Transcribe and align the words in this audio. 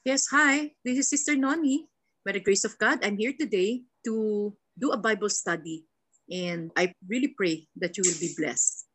Yes, 0.00 0.32
hi. 0.32 0.72
This 0.80 0.96
is 0.96 1.12
Sister 1.12 1.36
Noni. 1.36 1.84
By 2.24 2.32
the 2.32 2.40
grace 2.40 2.64
of 2.64 2.72
God, 2.80 3.04
I'm 3.04 3.20
here 3.20 3.36
today 3.36 3.84
to 4.08 4.48
do 4.72 4.96
a 4.96 4.96
Bible 4.96 5.28
study. 5.28 5.84
And 6.24 6.72
I 6.72 6.96
really 7.04 7.36
pray 7.36 7.68
that 7.76 8.00
you 8.00 8.08
will 8.08 8.16
be 8.16 8.32
blessed. 8.32 8.88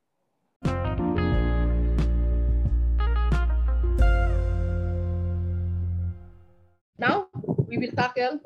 Now, 6.98 7.30
we 7.70 7.78
will 7.78 7.94
tackle 7.94 8.42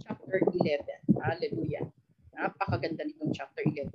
chapter 0.00 0.40
11. 0.40 0.88
Hallelujah. 1.20 1.92
Napakaganda 2.32 3.04
nitong 3.04 3.36
chapter 3.36 3.68
11. 3.68 3.92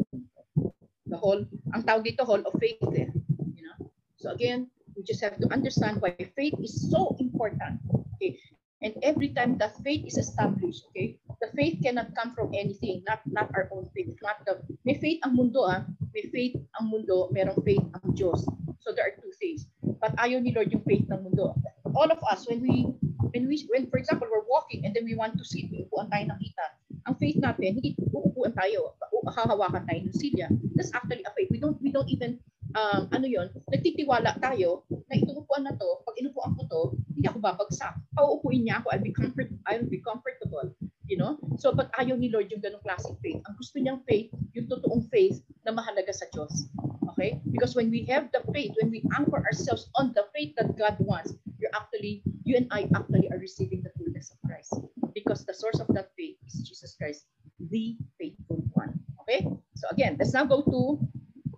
The 1.10 1.18
whole, 1.18 1.50
ang 1.74 1.82
tawag 1.82 2.06
dito, 2.06 2.22
Hall 2.30 2.46
of 2.46 2.54
Faith. 2.62 2.78
Eh. 2.94 3.10
You 3.58 3.66
know? 3.66 3.90
So 4.22 4.38
again, 4.38 4.70
we 4.98 5.06
just 5.06 5.22
have 5.22 5.38
to 5.38 5.48
understand 5.54 6.02
why 6.02 6.18
faith 6.36 6.58
is 6.58 6.90
so 6.90 7.16
important. 7.22 7.78
Okay. 8.18 8.42
And 8.82 8.94
every 9.02 9.30
time 9.30 9.58
that 9.58 9.78
faith 9.82 10.06
is 10.06 10.18
established, 10.18 10.86
okay, 10.90 11.18
the 11.42 11.50
faith 11.54 11.82
cannot 11.82 12.14
come 12.14 12.34
from 12.34 12.54
anything, 12.54 13.02
not 13.10 13.22
not 13.26 13.50
our 13.58 13.70
own 13.74 13.90
faith, 13.94 14.14
not 14.22 14.42
the 14.46 14.62
may 14.86 14.98
faith 14.98 15.18
ang 15.26 15.34
mundo 15.34 15.66
ah, 15.66 15.82
may 16.14 16.30
faith 16.30 16.58
ang 16.78 16.94
mundo, 16.94 17.30
merong 17.34 17.58
faith 17.66 17.82
ang 17.82 18.14
Diyos. 18.14 18.46
So 18.82 18.94
there 18.94 19.10
are 19.10 19.18
two 19.18 19.34
things. 19.42 19.66
But 19.82 20.14
ayaw 20.22 20.46
ni 20.46 20.54
Lord 20.54 20.70
yung 20.70 20.86
faith 20.86 21.10
ng 21.10 21.26
mundo. 21.26 21.58
All 21.98 22.10
of 22.14 22.22
us 22.30 22.46
when 22.46 22.62
we 22.62 22.86
when 23.34 23.50
we 23.50 23.66
when 23.74 23.90
for 23.90 23.98
example 23.98 24.30
we're 24.30 24.46
walking 24.46 24.86
and 24.86 24.94
then 24.94 25.10
we 25.10 25.18
want 25.18 25.42
to 25.42 25.46
sit, 25.46 25.74
uupuan 25.74 26.14
tayo 26.14 26.30
nakita. 26.30 26.66
Ang 27.10 27.18
faith 27.18 27.42
natin, 27.42 27.82
hindi 27.82 27.98
uupuan 28.14 28.54
tayo, 28.54 28.94
hahawakan 29.26 29.90
tayo 29.90 30.00
ng 30.06 30.14
silya. 30.14 30.54
That's 30.78 30.94
actually 30.94 31.26
a 31.26 31.34
faith. 31.34 31.50
We 31.50 31.58
don't 31.58 31.82
we 31.82 31.90
don't 31.90 32.10
even 32.14 32.38
um, 32.78 33.02
ano 33.10 33.26
yon, 33.26 33.50
nagtitiwala 33.74 34.38
tayo 34.38 34.86
na 35.10 35.18
itong 35.18 35.38
na 35.66 35.74
to, 35.74 35.88
pag 36.06 36.16
inupuan 36.22 36.54
ko 36.54 36.62
to, 36.70 36.82
hindi 37.18 37.26
ako 37.26 37.42
babagsak. 37.42 37.98
Pauupuin 38.14 38.70
niya 38.70 38.78
ako, 38.82 38.94
I'll 38.94 39.02
be, 39.02 39.10
comfort, 39.10 39.50
I'll 39.66 39.90
be 39.90 39.98
comfortable. 40.06 40.70
You 41.10 41.18
know? 41.18 41.42
So, 41.58 41.74
but 41.74 41.90
ayaw 41.98 42.14
ni 42.14 42.30
Lord 42.30 42.54
yung 42.54 42.62
ganong 42.62 42.86
klaseng 42.86 43.18
faith. 43.26 43.42
Ang 43.50 43.56
gusto 43.58 43.82
niyang 43.82 44.06
faith, 44.06 44.30
yung 44.54 44.70
totoong 44.70 45.10
faith 45.10 45.42
na 45.66 45.74
mahalaga 45.74 46.14
sa 46.14 46.30
Diyos. 46.30 46.70
Okay? 47.16 47.42
Because 47.50 47.74
when 47.74 47.90
we 47.90 48.06
have 48.06 48.30
the 48.30 48.46
faith, 48.54 48.78
when 48.78 48.94
we 48.94 49.02
anchor 49.18 49.42
ourselves 49.42 49.90
on 49.98 50.14
the 50.14 50.30
faith 50.36 50.54
that 50.62 50.78
God 50.78 50.94
wants, 51.02 51.34
you're 51.58 51.74
actually, 51.74 52.22
you 52.46 52.54
and 52.54 52.70
I 52.70 52.86
actually 52.94 53.34
are 53.34 53.42
receiving 53.42 53.82
the 53.82 53.90
fullness 53.98 54.30
of 54.30 54.38
Christ. 54.46 54.78
Because 55.18 55.42
the 55.42 55.58
source 55.58 55.82
of 55.82 55.90
that 55.98 56.14
faith 56.14 56.38
is 56.46 56.62
Jesus 56.62 56.94
Christ, 56.94 57.26
the 57.58 57.98
faithful 58.22 58.62
one. 58.78 58.94
Okay? 59.26 59.48
So 59.74 59.90
again, 59.90 60.22
let's 60.22 60.38
now 60.38 60.46
go 60.46 60.62
to 60.62 61.02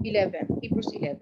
11, 0.04 0.60
Hebrews 0.62 0.92
11. 0.94 1.22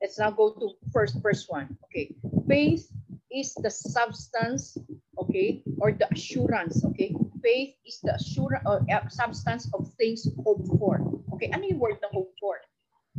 Let's 0.00 0.18
now 0.18 0.30
go 0.30 0.54
to 0.54 0.70
first 0.92 1.20
verse 1.22 1.46
1. 1.48 1.76
Okay. 1.90 2.14
Faith 2.48 2.88
is 3.30 3.54
the 3.54 3.70
substance, 3.70 4.78
okay, 5.18 5.62
or 5.78 5.92
the 5.92 6.08
assurance, 6.12 6.84
okay? 6.84 7.14
Faith 7.42 7.74
is 7.86 8.00
the 8.02 8.14
assurance 8.14 8.64
or 8.64 8.84
uh, 8.90 9.08
substance 9.08 9.68
of 9.74 9.90
things 9.98 10.26
hoped 10.44 10.68
for. 10.78 11.00
Okay, 11.34 11.50
ano 11.52 11.68
yung 11.68 11.78
word 11.78 12.00
ng 12.00 12.12
hope 12.12 12.32
for? 12.40 12.56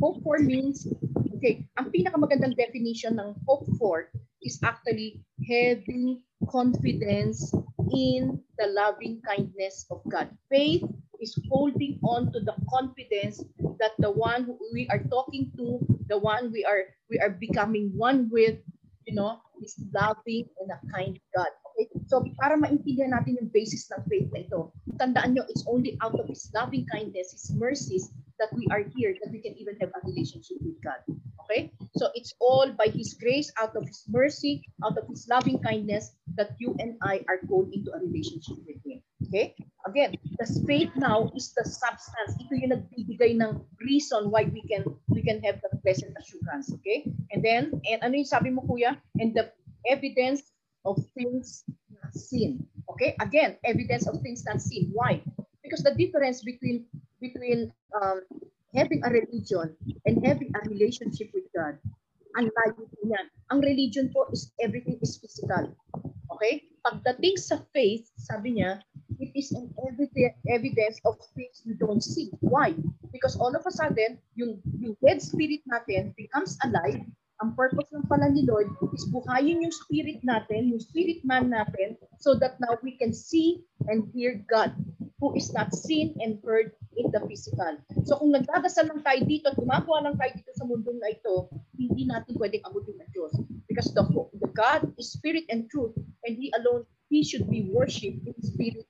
Hope 0.02 0.18
for 0.22 0.38
means, 0.40 0.88
okay, 1.36 1.64
ang 1.78 1.92
pinakamagandang 1.94 2.56
definition 2.56 3.16
ng 3.20 3.36
hope 3.46 3.68
for 3.78 4.10
is 4.42 4.58
actually 4.64 5.20
having 5.46 6.20
confidence 6.48 7.52
in 7.92 8.40
the 8.58 8.66
loving 8.72 9.20
kindness 9.22 9.86
of 9.92 10.00
God. 10.08 10.28
Faith 10.48 10.84
is 11.20 11.36
holding 11.48 12.00
on 12.02 12.32
to 12.32 12.40
the 12.40 12.56
confidence 12.68 13.44
that 13.78 13.92
the 13.98 14.10
one 14.10 14.44
who 14.44 14.58
we 14.72 14.88
are 14.88 15.02
talking 15.10 15.52
to, 15.56 15.78
the 16.08 16.18
one 16.18 16.50
we 16.52 16.64
are 16.64 16.90
we 17.08 17.18
are 17.20 17.30
becoming 17.30 17.92
one 17.96 18.28
with, 18.32 18.58
you 19.06 19.14
know, 19.14 19.40
is 19.62 19.76
loving 19.92 20.48
and 20.60 20.70
a 20.72 20.80
kind 20.92 21.18
God. 21.36 21.52
Okay? 21.72 21.88
So 22.08 22.24
para 22.40 22.56
maintindihan 22.56 23.12
natin 23.12 23.40
yung 23.40 23.50
basis 23.52 23.88
ng 23.92 24.02
faith 24.08 24.28
na 24.32 24.44
ito, 24.44 24.72
tandaan 24.96 25.36
nyo, 25.36 25.44
it's 25.48 25.64
only 25.68 25.96
out 26.00 26.16
of 26.16 26.26
His 26.28 26.48
loving 26.56 26.86
kindness, 26.88 27.32
His 27.32 27.52
mercies, 27.56 28.12
that 28.40 28.48
we 28.56 28.64
are 28.72 28.84
here, 28.96 29.12
that 29.20 29.30
we 29.30 29.40
can 29.44 29.52
even 29.60 29.76
have 29.84 29.92
a 29.92 30.00
relationship 30.08 30.56
with 30.64 30.80
God. 30.80 31.00
Okay? 31.44 31.72
So 32.00 32.08
it's 32.16 32.32
all 32.40 32.72
by 32.72 32.88
His 32.88 33.12
grace, 33.14 33.52
out 33.60 33.76
of 33.76 33.84
His 33.84 34.04
mercy, 34.08 34.64
out 34.84 34.96
of 34.96 35.04
His 35.08 35.28
loving 35.28 35.60
kindness, 35.60 36.16
that 36.40 36.56
you 36.58 36.74
and 36.80 36.96
I 37.04 37.20
are 37.28 37.40
called 37.44 37.68
into 37.72 37.92
a 37.92 38.00
relationship 38.00 38.56
with 38.64 38.80
Him. 38.80 39.04
Okay? 39.28 39.54
Again, 39.86 40.12
the 40.38 40.46
faith 40.66 40.92
now 40.96 41.32
is 41.34 41.52
the 41.56 41.64
substance. 41.64 42.36
Ito 42.36 42.52
yung 42.52 42.72
nagbibigay 42.76 43.40
ng 43.40 43.64
reason 43.80 44.28
why 44.28 44.44
we 44.48 44.60
can 44.68 44.84
we 45.08 45.24
can 45.24 45.40
have 45.40 45.60
the 45.64 45.72
blessed 45.80 46.12
assurance. 46.20 46.68
Okay? 46.80 47.08
And 47.32 47.40
then, 47.40 47.80
and 47.88 47.98
ano 48.04 48.20
yung 48.20 48.28
sabi 48.28 48.52
mo 48.52 48.60
kuya? 48.68 49.00
And 49.16 49.32
the 49.32 49.48
evidence 49.88 50.44
of 50.84 51.00
things 51.16 51.64
not 51.88 52.12
seen. 52.12 52.66
Okay? 52.92 53.16
Again, 53.20 53.56
evidence 53.64 54.04
of 54.04 54.20
things 54.20 54.44
not 54.44 54.60
seen. 54.60 54.92
Why? 54.92 55.24
Because 55.64 55.80
the 55.80 55.96
difference 55.96 56.44
between 56.44 56.84
between 57.20 57.72
um, 57.96 58.24
having 58.74 59.00
a 59.04 59.10
religion 59.10 59.76
and 60.04 60.14
having 60.24 60.52
a 60.56 60.60
relationship 60.68 61.32
with 61.32 61.48
God, 61.56 61.80
ang 62.38 62.46
layo 62.46 62.84
niyan. 63.02 63.26
Ang 63.50 63.60
religion 63.64 64.12
po 64.14 64.30
is 64.30 64.52
everything 64.62 65.00
is 65.02 65.18
physical. 65.18 65.74
Okay? 66.36 66.68
Pagdating 66.86 67.36
sa 67.36 67.60
faith, 67.74 68.06
sabi 68.16 68.60
niya, 68.60 68.80
it 69.20 69.30
is 69.36 69.52
an 69.52 69.68
evidence 70.48 70.98
of 71.04 71.20
things 71.36 71.60
you 71.64 71.76
don't 71.76 72.02
see. 72.02 72.32
Why? 72.40 72.74
Because 73.12 73.36
all 73.36 73.54
of 73.54 73.62
a 73.68 73.70
sudden, 73.70 74.18
yung, 74.34 74.64
yung 74.80 74.96
dead 75.04 75.20
spirit 75.20 75.60
natin 75.68 76.16
becomes 76.16 76.56
alive. 76.64 77.04
Ang 77.40 77.56
purpose 77.56 77.88
ng 77.92 78.04
pala 78.04 78.28
ni 78.28 78.44
Lord 78.44 78.68
is 78.92 79.08
buhayin 79.08 79.64
yung 79.64 79.72
spirit 79.72 80.20
natin, 80.20 80.72
yung 80.72 80.80
spirit 80.80 81.24
man 81.24 81.48
natin, 81.48 81.96
so 82.20 82.36
that 82.36 82.60
now 82.60 82.76
we 82.84 82.96
can 83.00 83.16
see 83.16 83.64
and 83.88 84.04
hear 84.12 84.44
God 84.44 84.76
who 85.20 85.36
is 85.36 85.52
not 85.52 85.72
seen 85.72 86.16
and 86.20 86.40
heard 86.44 86.72
in 86.96 87.12
the 87.12 87.20
physical. 87.28 87.76
So 88.08 88.20
kung 88.20 88.32
nagdadasal 88.32 88.88
lang 88.88 89.04
tayo 89.04 89.20
dito 89.24 89.52
at 89.52 89.56
gumagawa 89.56 90.08
lang 90.08 90.16
tayo 90.16 90.32
dito 90.36 90.52
sa 90.56 90.64
mundo 90.64 90.92
na 90.96 91.12
ito, 91.12 91.48
hindi 91.76 92.08
natin 92.08 92.36
pwedeng 92.40 92.64
abutin 92.64 92.96
ng 93.00 93.10
Diyos. 93.12 93.32
Because 93.68 93.92
the, 93.92 94.04
the 94.40 94.50
God 94.56 94.88
is 94.96 95.12
spirit 95.12 95.48
and 95.52 95.68
truth 95.68 95.92
and 96.24 96.36
He 96.40 96.52
alone, 96.56 96.88
He 97.12 97.24
should 97.24 97.48
be 97.48 97.68
worshipped 97.72 98.24
in 98.24 98.36
spirit. 98.40 98.88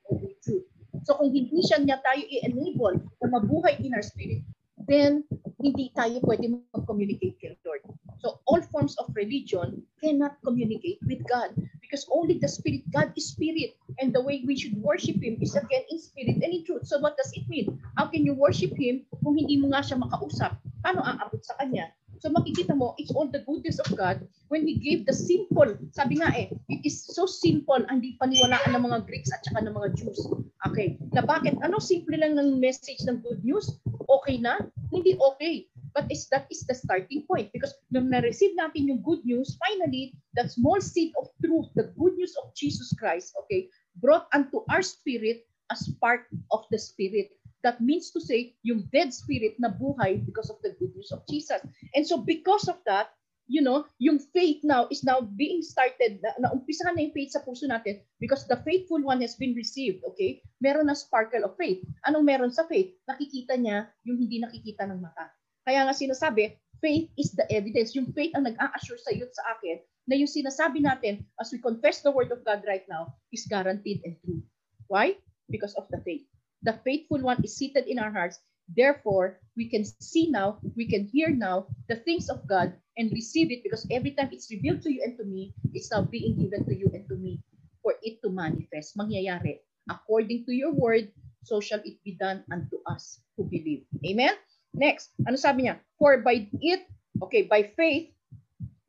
So 1.04 1.16
kung 1.16 1.32
hindi 1.32 1.60
siya 1.64 1.80
niya 1.80 2.00
tayo 2.04 2.22
i-enable 2.22 3.00
na 3.22 3.26
mabuhay 3.32 3.80
in 3.80 3.94
our 3.96 4.04
spirit, 4.04 4.44
then 4.88 5.24
hindi 5.60 5.92
tayo 5.92 6.20
pwede 6.24 6.48
mag-communicate 6.72 7.36
kay 7.36 7.52
Lord. 7.64 7.84
So 8.20 8.40
all 8.48 8.60
forms 8.72 8.96
of 9.00 9.12
religion 9.16 9.84
cannot 10.00 10.40
communicate 10.44 11.00
with 11.04 11.20
God 11.28 11.56
because 11.80 12.04
only 12.12 12.36
the 12.38 12.48
Spirit, 12.48 12.84
God 12.92 13.12
is 13.16 13.32
Spirit. 13.32 13.76
And 14.00 14.12
the 14.12 14.22
way 14.22 14.44
we 14.46 14.56
should 14.56 14.76
worship 14.80 15.20
Him 15.20 15.36
is 15.40 15.56
again 15.56 15.84
in 15.90 15.98
spirit 16.00 16.40
and 16.40 16.52
in 16.52 16.64
truth. 16.64 16.88
So 16.88 17.00
what 17.00 17.16
does 17.16 17.32
it 17.36 17.48
mean? 17.48 17.80
How 17.96 18.08
can 18.08 18.24
you 18.24 18.32
worship 18.32 18.76
Him 18.76 19.04
kung 19.20 19.36
hindi 19.36 19.60
mo 19.60 19.72
nga 19.72 19.84
siya 19.84 20.00
makausap? 20.00 20.56
Paano 20.80 21.04
aabot 21.04 21.40
sa 21.44 21.56
Kanya? 21.60 21.92
So 22.20 22.28
makikita 22.28 22.76
mo, 22.76 22.92
it's 23.00 23.10
all 23.16 23.32
the 23.32 23.40
goodness 23.48 23.80
of 23.80 23.96
God 23.96 24.20
when 24.52 24.68
He 24.68 24.76
gave 24.76 25.08
the 25.08 25.16
simple. 25.16 25.72
Sabi 25.96 26.20
nga 26.20 26.28
eh, 26.36 26.52
it 26.68 26.84
is 26.84 27.08
so 27.08 27.24
simple 27.24 27.80
ang 27.88 28.04
di 28.04 28.20
paniwalaan 28.20 28.76
ng 28.76 28.84
mga 28.84 29.08
Greeks 29.08 29.32
at 29.32 29.40
saka 29.48 29.64
ng 29.64 29.72
mga 29.72 29.96
Jews. 29.96 30.20
Okay, 30.68 31.00
na 31.16 31.24
bakit? 31.24 31.56
Ano 31.64 31.80
simple 31.80 32.20
lang 32.20 32.36
ng 32.36 32.60
message 32.60 33.00
ng 33.08 33.24
good 33.24 33.40
news? 33.40 33.80
Okay 34.04 34.36
na? 34.36 34.60
Hindi 34.92 35.16
okay. 35.16 35.72
But 35.96 36.12
is 36.12 36.28
that 36.30 36.46
is 36.52 36.62
the 36.68 36.76
starting 36.76 37.26
point 37.26 37.50
because 37.50 37.74
nung 37.90 38.12
na-receive 38.12 38.54
natin 38.54 38.92
yung 38.92 39.02
good 39.02 39.24
news, 39.24 39.58
finally, 39.58 40.14
that 40.38 40.52
small 40.52 40.78
seed 40.78 41.16
of 41.18 41.32
truth, 41.42 41.72
the 41.74 41.90
good 41.96 42.14
news 42.14 42.36
of 42.38 42.52
Jesus 42.54 42.94
Christ, 42.94 43.34
okay, 43.42 43.66
brought 43.98 44.30
unto 44.30 44.62
our 44.70 44.84
spirit 44.84 45.48
as 45.72 45.88
part 45.98 46.28
of 46.52 46.68
the 46.70 46.78
spirit. 46.78 47.32
That 47.62 47.80
means 47.80 48.10
to 48.16 48.20
say, 48.20 48.56
yung 48.64 48.88
dead 48.88 49.12
spirit 49.12 49.60
na 49.60 49.68
buhay 49.68 50.24
because 50.24 50.48
of 50.48 50.58
the 50.64 50.72
good 50.80 50.96
news 50.96 51.12
of 51.12 51.24
Jesus. 51.28 51.60
And 51.92 52.06
so 52.06 52.16
because 52.16 52.68
of 52.68 52.80
that, 52.88 53.12
you 53.50 53.58
know, 53.58 53.82
yung 53.98 54.22
faith 54.22 54.62
now 54.62 54.86
is 54.94 55.02
now 55.02 55.18
being 55.18 55.58
started, 55.66 56.22
na, 56.22 56.30
na 56.38 56.48
umpisahan 56.54 56.94
na 56.94 57.02
yung 57.02 57.16
faith 57.18 57.34
sa 57.34 57.42
puso 57.42 57.66
natin 57.66 57.98
because 58.22 58.46
the 58.46 58.54
faithful 58.62 59.02
one 59.02 59.18
has 59.18 59.34
been 59.34 59.58
received, 59.58 60.06
okay? 60.06 60.38
Meron 60.62 60.86
na 60.86 60.94
sparkle 60.94 61.42
of 61.42 61.58
faith. 61.58 61.82
Anong 62.06 62.30
meron 62.30 62.54
sa 62.54 62.62
faith? 62.70 62.94
Nakikita 63.10 63.58
niya 63.58 63.90
yung 64.06 64.22
hindi 64.22 64.38
nakikita 64.38 64.86
ng 64.86 65.02
mata. 65.02 65.34
Kaya 65.66 65.82
nga 65.82 65.90
sinasabi, 65.90 66.54
faith 66.78 67.10
is 67.18 67.34
the 67.34 67.42
evidence. 67.50 67.90
Yung 67.98 68.14
faith 68.14 68.30
ang 68.38 68.46
nag-a-assure 68.46 69.02
sa 69.02 69.10
iyo 69.10 69.26
sa 69.34 69.58
akin 69.58 69.82
na 70.06 70.14
yung 70.14 70.30
sinasabi 70.30 70.78
natin 70.78 71.26
as 71.42 71.50
we 71.50 71.58
confess 71.58 72.06
the 72.06 72.14
word 72.14 72.30
of 72.30 72.46
God 72.46 72.62
right 72.70 72.86
now 72.86 73.18
is 73.34 73.50
guaranteed 73.50 74.06
and 74.06 74.14
true. 74.22 74.46
Why? 74.86 75.18
Because 75.50 75.74
of 75.74 75.90
the 75.90 75.98
faith. 76.06 76.29
The 76.62 76.78
faithful 76.84 77.20
one 77.20 77.42
is 77.44 77.56
seated 77.56 77.88
in 77.88 77.98
our 77.98 78.12
hearts. 78.12 78.38
Therefore, 78.70 79.40
we 79.56 79.68
can 79.68 79.84
see 79.84 80.30
now, 80.30 80.62
we 80.76 80.86
can 80.86 81.08
hear 81.10 81.30
now 81.30 81.66
the 81.88 81.96
things 81.96 82.30
of 82.30 82.46
God 82.46 82.72
and 82.96 83.10
receive 83.10 83.50
it 83.50 83.64
because 83.64 83.86
every 83.90 84.12
time 84.12 84.30
it's 84.30 84.50
revealed 84.50 84.82
to 84.82 84.92
you 84.92 85.02
and 85.02 85.18
to 85.18 85.24
me, 85.24 85.54
it's 85.74 85.90
now 85.90 86.02
being 86.02 86.38
given 86.38 86.64
to 86.66 86.74
you 86.76 86.90
and 86.94 87.08
to 87.08 87.16
me 87.16 87.42
for 87.82 87.94
it 88.02 88.22
to 88.22 88.30
manifest. 88.30 88.96
Mangyayari. 88.96 89.58
According 89.90 90.46
to 90.46 90.52
your 90.52 90.70
word, 90.70 91.10
so 91.42 91.58
shall 91.58 91.80
it 91.82 91.98
be 92.04 92.14
done 92.14 92.44
unto 92.52 92.78
us 92.86 93.20
who 93.36 93.48
believe. 93.48 93.88
Amen? 94.06 94.36
Next, 94.70 95.10
ano 95.26 95.34
sabi 95.34 95.66
niya? 95.66 95.82
For 95.98 96.22
by 96.22 96.46
it, 96.62 96.86
okay, 97.18 97.42
by 97.42 97.74
faith, 97.74 98.14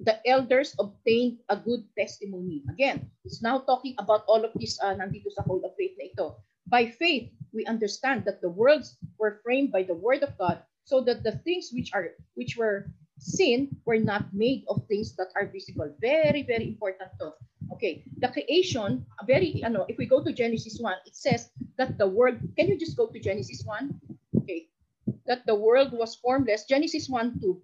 the 0.02 0.18
elders 0.26 0.76
obtained 0.78 1.42
a 1.50 1.58
good 1.58 1.86
testimony. 1.98 2.62
Again, 2.70 3.10
it's 3.26 3.42
now 3.42 3.62
talking 3.66 3.96
about 3.98 4.26
all 4.28 4.46
of 4.46 4.54
this 4.58 4.78
uh, 4.82 4.94
nandito 4.94 5.34
sa 5.34 5.42
Hall 5.46 5.62
of 5.66 5.74
Faith 5.74 5.98
na 5.98 6.10
ito. 6.10 6.28
By 6.68 6.88
faith, 6.88 7.32
we 7.54 7.66
understand 7.66 8.26
that 8.26 8.42
the 8.42 8.50
worlds 8.50 8.98
were 9.18 9.42
framed 9.44 9.72
by 9.72 9.84
the 9.84 9.96
word 9.96 10.24
of 10.24 10.38
God 10.38 10.64
so 10.86 11.02
that 11.02 11.24
the 11.24 11.34
things 11.44 11.70
which 11.74 11.92
are 11.94 12.12
which 12.36 12.58
were 12.58 12.92
seen 13.22 13.70
were 13.86 14.00
not 14.00 14.34
made 14.34 14.66
of 14.68 14.82
things 14.88 15.16
that 15.16 15.30
are 15.36 15.46
visible. 15.46 15.94
Very, 16.02 16.44
very 16.44 16.68
important 16.68 17.12
to. 17.20 17.34
Okay, 17.74 18.04
the 18.18 18.28
creation, 18.28 19.06
very, 19.26 19.64
ano, 19.64 19.86
if 19.88 19.98
we 19.98 20.06
go 20.06 20.22
to 20.24 20.34
Genesis 20.34 20.78
1, 20.80 20.94
it 21.06 21.16
says 21.16 21.50
that 21.78 21.98
the 21.98 22.08
world, 22.08 22.38
can 22.58 22.68
you 22.68 22.78
just 22.78 22.98
go 22.98 23.08
to 23.08 23.20
Genesis 23.20 23.64
1? 23.64 23.90
Okay, 24.42 24.68
that 25.26 25.46
the 25.46 25.56
world 25.56 25.94
was 25.94 26.16
formless. 26.16 26.66
Genesis 26.66 27.08
1, 27.08 27.40
2. 27.40 27.62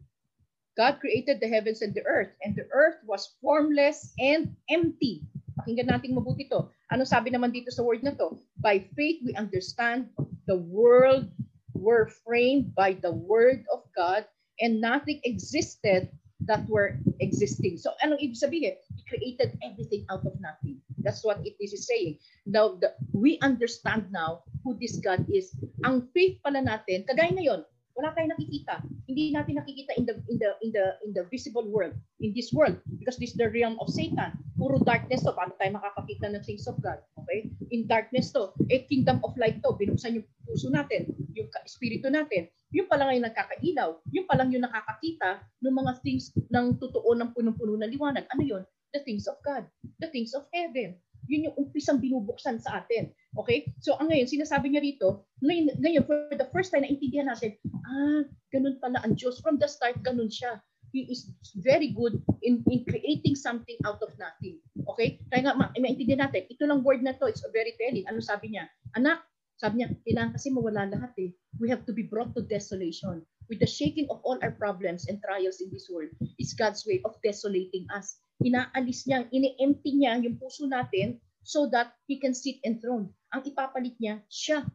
God 0.78 1.00
created 1.02 1.42
the 1.42 1.50
heavens 1.50 1.82
and 1.82 1.94
the 1.94 2.06
earth, 2.06 2.30
and 2.42 2.56
the 2.56 2.68
earth 2.72 3.02
was 3.06 3.36
formless 3.42 4.14
and 4.20 4.56
empty. 4.70 5.26
Pakinggan 5.58 5.90
natin 5.90 6.14
mabuti 6.14 6.46
to. 6.50 6.70
Ano 6.94 7.04
sabi 7.04 7.34
naman 7.34 7.52
dito 7.52 7.74
sa 7.74 7.82
word 7.82 8.06
na 8.06 8.14
to? 8.16 8.38
By 8.62 8.86
faith, 8.94 9.22
we 9.26 9.34
understand 9.34 10.14
the 10.46 10.58
world 10.58 11.28
were 11.74 12.10
framed 12.26 12.74
by 12.74 12.98
the 12.98 13.14
word 13.14 13.66
of 13.74 13.86
God 13.94 14.26
and 14.62 14.82
nothing 14.82 15.22
existed 15.26 16.10
that 16.46 16.66
were 16.70 16.98
existing. 17.20 17.78
So 17.78 17.94
anong 18.06 18.22
ibig 18.22 18.38
sabihin? 18.38 18.78
He 18.94 19.02
created 19.10 19.58
everything 19.66 20.06
out 20.10 20.26
of 20.26 20.38
nothing. 20.38 20.82
That's 21.02 21.26
what 21.26 21.42
it 21.46 21.58
is 21.58 21.74
saying. 21.86 22.22
Now, 22.46 22.78
the, 22.78 22.94
we 23.14 23.42
understand 23.42 24.10
now 24.14 24.46
who 24.64 24.78
this 24.78 24.98
God 25.02 25.26
is. 25.30 25.54
Ang 25.86 26.10
faith 26.14 26.42
pala 26.46 26.62
natin, 26.62 27.06
kagaya 27.10 27.34
ngayon, 27.34 27.66
wala 27.98 28.14
tayong 28.14 28.38
nakikita. 28.38 28.86
Hindi 29.10 29.34
natin 29.34 29.58
nakikita 29.58 29.98
in 29.98 30.06
the 30.06 30.16
in 30.30 30.38
the 30.38 30.52
in 30.62 30.70
the 30.70 30.86
in 31.02 31.12
the 31.18 31.26
visible 31.34 31.66
world, 31.66 31.98
in 32.22 32.30
this 32.38 32.54
world 32.54 32.78
because 33.02 33.18
this 33.18 33.34
is 33.34 33.38
the 33.42 33.50
realm 33.50 33.74
of 33.82 33.90
Satan. 33.90 34.38
Puro 34.54 34.78
darkness 34.86 35.26
to, 35.26 35.34
paano 35.34 35.58
tayo 35.58 35.74
makakakita 35.82 36.30
ng 36.30 36.44
things 36.46 36.70
of 36.70 36.78
God? 36.86 37.02
Okay? 37.26 37.50
In 37.74 37.90
darkness 37.90 38.30
to, 38.38 38.54
eh 38.70 38.86
kingdom 38.86 39.18
of 39.26 39.34
light 39.42 39.58
to, 39.66 39.74
binuksan 39.74 40.22
yung 40.22 40.28
puso 40.46 40.70
natin, 40.70 41.10
yung 41.34 41.50
espiritu 41.66 42.14
natin. 42.14 42.54
Yung 42.70 42.86
pa 42.86 43.02
lang 43.02 43.18
yung 43.18 43.26
nagkakailaw, 43.26 43.90
yung 44.14 44.26
pa 44.30 44.36
lang 44.38 44.54
yung 44.54 44.66
nakakakita 44.66 45.42
ng 45.66 45.74
mga 45.74 45.92
things 46.06 46.30
ng 46.54 46.78
totoo 46.78 47.18
ng 47.18 47.34
punong-puno 47.34 47.80
na 47.82 47.90
liwanag. 47.90 48.30
Ano 48.30 48.44
yon? 48.46 48.64
The 48.92 49.02
things 49.04 49.26
of 49.26 49.42
God, 49.42 49.66
the 50.00 50.10
things 50.14 50.38
of 50.38 50.46
heaven. 50.54 51.00
Yun 51.28 51.52
yung 51.52 51.56
umpisang 51.60 52.00
binubuksan 52.00 52.58
sa 52.64 52.84
atin. 52.84 53.12
Okay? 53.36 53.68
So, 53.84 54.00
ang 54.00 54.10
ngayon, 54.10 54.28
sinasabi 54.32 54.72
niya 54.72 54.82
rito, 54.84 55.28
ngayon, 55.44 55.78
ngayon, 55.80 56.04
for 56.08 56.32
the 56.34 56.48
first 56.56 56.72
time, 56.72 56.88
naintindihan 56.88 57.28
natin, 57.28 57.60
ah, 57.86 58.24
ganun 58.50 58.80
pala 58.80 59.04
ang 59.04 59.20
Diyos. 59.20 59.44
From 59.44 59.60
the 59.60 59.68
start, 59.68 60.00
ganun 60.02 60.32
siya. 60.32 60.64
He 60.96 61.04
is 61.12 61.36
very 61.60 61.92
good 61.92 62.24
in, 62.42 62.64
in 62.72 62.88
creating 62.88 63.36
something 63.36 63.76
out 63.84 64.00
of 64.00 64.16
nothing. 64.16 64.64
Okay? 64.96 65.20
Kaya 65.28 65.52
nga, 65.52 65.54
ma- 65.54 65.76
maintindihan 65.76 66.24
natin, 66.24 66.48
ito 66.48 66.64
lang 66.64 66.82
word 66.82 67.04
na 67.04 67.14
to, 67.20 67.28
it's 67.28 67.44
very 67.52 67.76
telling. 67.76 68.08
Ano 68.08 68.24
sabi 68.24 68.56
niya? 68.56 68.72
Anak, 68.96 69.28
sabi 69.60 69.84
niya, 69.84 69.92
kailangan 70.08 70.38
kasi 70.38 70.48
mawala 70.54 70.88
lahat 70.88 71.14
eh. 71.20 71.30
We 71.60 71.68
have 71.68 71.84
to 71.90 71.94
be 71.94 72.08
brought 72.08 72.32
to 72.38 72.46
desolation. 72.46 73.26
With 73.52 73.64
the 73.64 73.70
shaking 73.70 74.08
of 74.12 74.24
all 74.28 74.38
our 74.44 74.52
problems 74.54 75.08
and 75.08 75.24
trials 75.24 75.64
in 75.64 75.72
this 75.72 75.88
world, 75.88 76.12
is 76.38 76.54
God's 76.54 76.86
way 76.86 77.02
of 77.08 77.16
desolating 77.24 77.88
us 77.90 78.20
inaalis 78.42 79.06
niya, 79.10 79.26
ini-empty 79.34 79.92
niya 79.98 80.22
yung 80.22 80.38
puso 80.38 80.70
natin 80.70 81.18
so 81.42 81.66
that 81.72 81.96
He 82.06 82.20
can 82.20 82.36
sit 82.36 82.60
enthroned. 82.68 83.10
Ang 83.34 83.42
ipapalit 83.48 83.96
niya, 83.98 84.22
siya. 84.28 84.68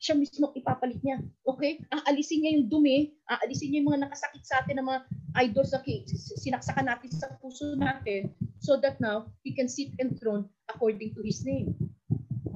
Siya 0.00 0.18
mismo 0.18 0.52
ipapalit 0.52 1.00
niya. 1.00 1.20
Okay? 1.46 1.80
Aalisin 1.88 2.44
niya 2.44 2.52
yung 2.60 2.66
dumi, 2.68 3.12
aalisin 3.28 3.72
niya 3.72 3.80
yung 3.84 3.88
mga 3.94 4.02
nakasakit 4.08 4.42
sa 4.44 4.60
atin 4.60 4.80
ng 4.80 4.86
mga 4.88 5.00
idols 5.48 5.72
na 5.72 5.80
sinaksakan 6.40 6.86
natin 6.88 7.10
sa 7.12 7.32
puso 7.40 7.76
natin 7.76 8.32
so 8.60 8.76
that 8.80 9.00
now 9.00 9.28
He 9.44 9.52
can 9.52 9.68
sit 9.68 9.92
enthroned 10.00 10.48
according 10.68 11.14
to 11.14 11.20
His 11.24 11.44
name. 11.44 11.76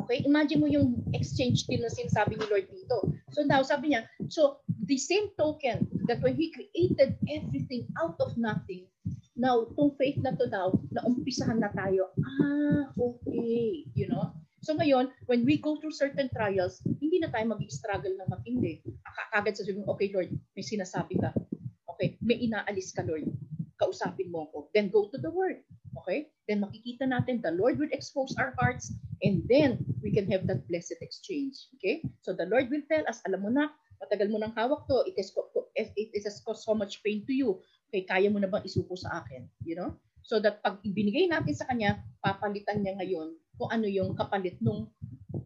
Okay? 0.05 0.25
Imagine 0.25 0.61
mo 0.65 0.69
yung 0.69 1.05
exchange 1.13 1.69
deal 1.69 1.85
na 1.85 1.93
sinasabi 1.93 2.41
ni 2.41 2.45
Lord 2.49 2.67
dito. 2.73 3.13
So 3.37 3.45
now, 3.45 3.61
sabi 3.61 3.93
niya, 3.93 4.09
so 4.33 4.65
the 4.89 4.97
same 4.97 5.29
token 5.37 5.85
that 6.09 6.25
when 6.25 6.35
He 6.35 6.49
created 6.49 7.21
everything 7.29 7.85
out 8.01 8.17
of 8.25 8.33
nothing, 8.41 8.89
Now, 9.38 9.70
itong 9.70 9.94
faith 9.94 10.19
na 10.19 10.35
to 10.35 10.50
now, 10.50 10.75
na 10.90 11.06
umpisahan 11.06 11.62
na 11.62 11.70
tayo, 11.70 12.11
ah, 12.19 12.90
okay, 12.99 13.87
you 13.94 14.11
know? 14.11 14.35
So 14.67 14.75
ngayon, 14.75 15.14
when 15.31 15.46
we 15.46 15.62
go 15.62 15.79
through 15.79 15.94
certain 15.94 16.26
trials, 16.35 16.82
hindi 16.82 17.23
na 17.23 17.31
tayo 17.31 17.55
mag-struggle 17.55 18.19
na 18.19 18.26
matindi. 18.26 18.82
Kagad 19.31 19.55
sa 19.55 19.62
sabihin, 19.62 19.87
okay 19.87 20.11
Lord, 20.11 20.35
may 20.58 20.67
sinasabi 20.67 21.23
ka. 21.23 21.31
Okay, 21.94 22.19
may 22.19 22.43
inaalis 22.43 22.90
ka 22.90 23.06
Lord. 23.06 23.31
Kausapin 23.79 24.35
mo 24.35 24.50
ako. 24.50 24.75
Then 24.75 24.90
go 24.90 25.06
to 25.14 25.19
the 25.23 25.31
Word. 25.31 25.62
Okay? 26.02 26.35
Then 26.50 26.67
makikita 26.67 27.06
natin, 27.06 27.38
the 27.38 27.55
Lord 27.55 27.79
will 27.79 27.94
expose 27.94 28.35
our 28.43 28.50
hearts 28.58 28.90
and 29.23 29.46
then 29.46 29.79
we 30.02 30.11
can 30.11 30.26
have 30.35 30.50
that 30.50 30.67
blessed 30.67 30.99
exchange. 30.99 31.70
Okay? 31.79 32.02
So 32.26 32.35
the 32.35 32.50
Lord 32.50 32.75
will 32.75 32.82
tell 32.90 33.06
us, 33.06 33.23
alam 33.23 33.46
mo 33.46 33.55
na, 33.55 33.70
matagal 34.02 34.35
mo 34.35 34.43
nang 34.43 34.58
hawak 34.58 34.90
to, 34.90 35.06
it 35.06 35.14
has, 35.14 35.31
it 35.79 36.23
has 36.26 36.43
caused 36.43 36.67
so 36.67 36.75
much 36.75 36.99
pain 37.06 37.23
to 37.31 37.35
you 37.35 37.62
okay, 37.88 38.05
kaya 38.05 38.29
mo 38.29 38.37
na 38.37 38.52
bang 38.52 38.64
isuko 38.69 38.93
sa 38.94 39.25
akin? 39.25 39.49
You 39.64 39.81
know? 39.81 39.96
So 40.20 40.37
that 40.44 40.61
pag 40.61 40.85
ibinigay 40.85 41.32
natin 41.32 41.56
sa 41.56 41.64
kanya, 41.64 42.05
papalitan 42.20 42.85
niya 42.85 43.00
ngayon 43.00 43.32
kung 43.56 43.73
ano 43.73 43.88
yung 43.88 44.12
kapalit 44.12 44.61
nung 44.61 44.93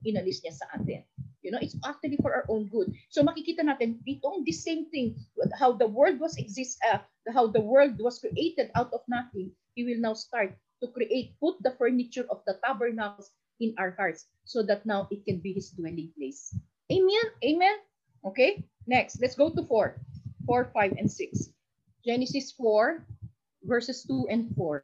inalis 0.02 0.42
niya 0.42 0.58
sa 0.58 0.66
atin. 0.74 1.06
You 1.42 1.50
know, 1.50 1.62
it's 1.62 1.78
actually 1.82 2.18
for 2.22 2.34
our 2.34 2.46
own 2.50 2.70
good. 2.70 2.94
So 3.10 3.22
makikita 3.22 3.62
natin 3.62 4.02
itong 4.06 4.42
the 4.46 4.54
same 4.54 4.90
thing, 4.90 5.18
how 5.58 5.74
the 5.74 5.86
world 5.86 6.18
was 6.18 6.38
exist, 6.38 6.78
uh, 6.86 7.02
how 7.30 7.50
the 7.50 7.62
world 7.62 7.98
was 7.98 8.22
created 8.22 8.70
out 8.74 8.90
of 8.94 9.02
nothing, 9.10 9.50
he 9.74 9.82
will 9.82 9.98
now 9.98 10.14
start 10.14 10.54
to 10.82 10.90
create, 10.90 11.38
put 11.38 11.58
the 11.62 11.74
furniture 11.78 12.26
of 12.30 12.42
the 12.46 12.58
tabernacles 12.62 13.30
in 13.62 13.74
our 13.78 13.94
hearts 13.94 14.26
so 14.46 14.62
that 14.66 14.86
now 14.86 15.06
it 15.10 15.22
can 15.26 15.38
be 15.38 15.54
his 15.54 15.70
dwelling 15.70 16.10
place. 16.18 16.54
Amen? 16.90 17.26
Amen? 17.42 17.76
Okay? 18.26 18.66
Next, 18.86 19.22
let's 19.22 19.38
go 19.38 19.50
to 19.50 19.62
4. 19.62 19.98
4, 20.46 20.70
5, 20.74 20.94
and 20.98 21.10
6. 21.10 21.54
Genesis 22.02 22.52
4, 22.58 23.06
verses 23.64 24.04
2 24.06 24.26
and 24.30 24.50
4. 24.54 24.82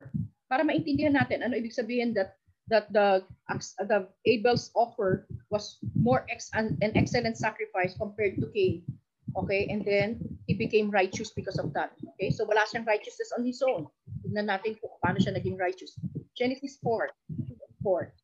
Para 0.48 0.64
maintindihan 0.64 1.18
natin 1.18 1.44
ano 1.44 1.58
ibig 1.58 1.74
sabihin 1.74 2.16
that 2.16 2.38
that 2.68 2.88
the 2.92 3.24
the 3.88 4.08
Abel's 4.28 4.70
offer 4.76 5.26
was 5.50 5.80
more 5.96 6.24
ex 6.28 6.48
an, 6.54 6.78
excellent 6.80 7.36
sacrifice 7.36 7.96
compared 7.96 8.36
to 8.40 8.48
Cain. 8.54 8.84
Okay? 9.36 9.68
And 9.68 9.84
then 9.84 10.20
he 10.48 10.54
became 10.54 10.88
righteous 10.88 11.32
because 11.32 11.58
of 11.60 11.72
that. 11.76 11.92
Okay? 12.16 12.30
So 12.30 12.44
wala 12.48 12.64
siyang 12.68 12.88
righteousness 12.88 13.32
on 13.36 13.44
his 13.44 13.60
own. 13.60 13.88
Tignan 14.24 14.48
natin 14.48 14.76
kung 14.80 14.96
paano 15.04 15.20
siya 15.20 15.36
naging 15.36 15.60
righteous. 15.60 15.96
Genesis 16.32 16.80
4, 16.80 17.12
4. 17.84 18.14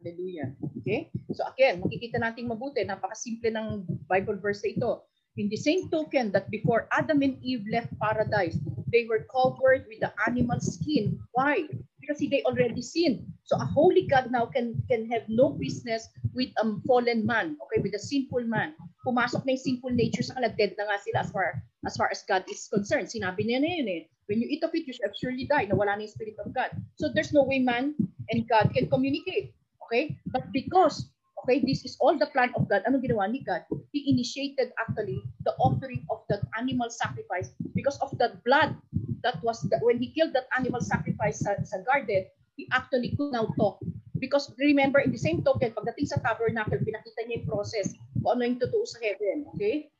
Hallelujah. 0.00 0.48
Okay? 0.80 1.12
So 1.32 1.44
again, 1.48 1.80
makikita 1.80 2.20
natin 2.20 2.48
mabuti, 2.48 2.84
napakasimple 2.84 3.52
ng 3.52 3.84
Bible 4.08 4.40
verse 4.40 4.64
ito. 4.64 5.06
In 5.40 5.48
the 5.48 5.56
same 5.56 5.88
token 5.88 6.30
that 6.32 6.50
before 6.52 6.88
Adam 6.92 7.22
and 7.22 7.40
Eve 7.40 7.64
left 7.72 7.88
paradise, 7.96 8.58
they 8.92 9.08
were 9.08 9.24
covered 9.32 9.88
with 9.88 10.00
the 10.04 10.12
animal 10.28 10.60
skin. 10.60 11.16
Why? 11.32 11.64
Because 12.00 12.20
they 12.20 12.44
already 12.44 12.82
sinned. 12.82 13.24
So 13.48 13.56
a 13.56 13.64
holy 13.64 14.04
God 14.04 14.28
now 14.28 14.44
can 14.44 14.76
can 14.92 15.08
have 15.08 15.24
no 15.32 15.56
business 15.56 16.08
with 16.36 16.52
a 16.60 16.68
fallen 16.84 17.24
man, 17.24 17.56
okay, 17.64 17.80
with 17.80 17.96
a 17.96 18.02
sinful 18.02 18.44
man. 18.44 18.76
Pumasok 19.08 19.48
na 19.48 19.56
yung 19.56 19.64
sinful 19.64 19.92
nature 19.96 20.22
sa 20.22 20.36
kanila, 20.36 20.52
dead 20.52 20.76
na 20.76 20.84
nga 20.92 21.00
sila 21.00 21.18
as 21.24 21.30
far 21.32 21.64
as 21.88 21.94
far 21.96 22.08
as 22.12 22.20
God 22.28 22.44
is 22.52 22.68
concerned. 22.68 23.08
Sinabi 23.08 23.48
niya 23.48 23.64
na 23.64 23.70
yun 23.72 23.88
eh. 23.88 24.02
When 24.28 24.40
you 24.40 24.48
eat 24.52 24.62
of 24.62 24.72
it, 24.76 24.84
you 24.86 24.94
shall 24.94 25.12
surely 25.16 25.48
die. 25.48 25.66
Nawala 25.66 25.96
na 25.96 26.04
yung 26.06 26.14
Spirit 26.14 26.38
of 26.40 26.52
God. 26.52 26.70
So 27.00 27.08
there's 27.08 27.32
no 27.32 27.44
way 27.44 27.58
man 27.60 27.96
and 28.30 28.48
God 28.48 28.70
can 28.72 28.88
communicate. 28.88 29.56
Okay? 29.88 30.16
But 30.28 30.48
because 30.52 31.11
Okay, 31.42 31.58
this 31.66 31.82
is 31.82 31.98
all 31.98 32.14
the 32.14 32.30
plan 32.30 32.54
of 32.54 32.70
God. 32.70 32.86
Ano 32.86 33.02
ginawa 33.02 33.26
ni 33.26 33.42
God? 33.42 33.66
He 33.90 34.06
initiated 34.06 34.70
actually 34.78 35.18
the 35.42 35.58
offering 35.58 36.06
of 36.06 36.22
that 36.30 36.46
animal 36.54 36.86
sacrifice 36.86 37.50
because 37.74 37.98
of 37.98 38.14
that 38.22 38.38
blood 38.46 38.78
that 39.26 39.42
was, 39.42 39.58
the, 39.66 39.82
when 39.82 39.98
he 39.98 40.14
killed 40.14 40.34
that 40.38 40.46
animal 40.54 40.78
sacrifice 40.78 41.42
sa, 41.42 41.58
sa 41.66 41.82
garden, 41.82 42.30
he 42.54 42.70
actually 42.70 43.18
could 43.18 43.34
now 43.34 43.50
talk. 43.58 43.82
Because 44.22 44.54
remember, 44.54 45.02
in 45.02 45.10
the 45.10 45.18
same 45.18 45.42
token, 45.42 45.74
pagdating 45.74 46.06
sa 46.06 46.22
tabernacle, 46.22 46.78
pinakita 46.78 47.26
niya 47.26 47.42
yung 47.42 47.50
process 47.50 47.90
kung 48.22 48.38
ano 48.38 48.46
yung 48.46 48.62
totoo 48.62 48.86
sa 48.86 49.02
heaven. 49.02 49.50
Okay? 49.58 49.90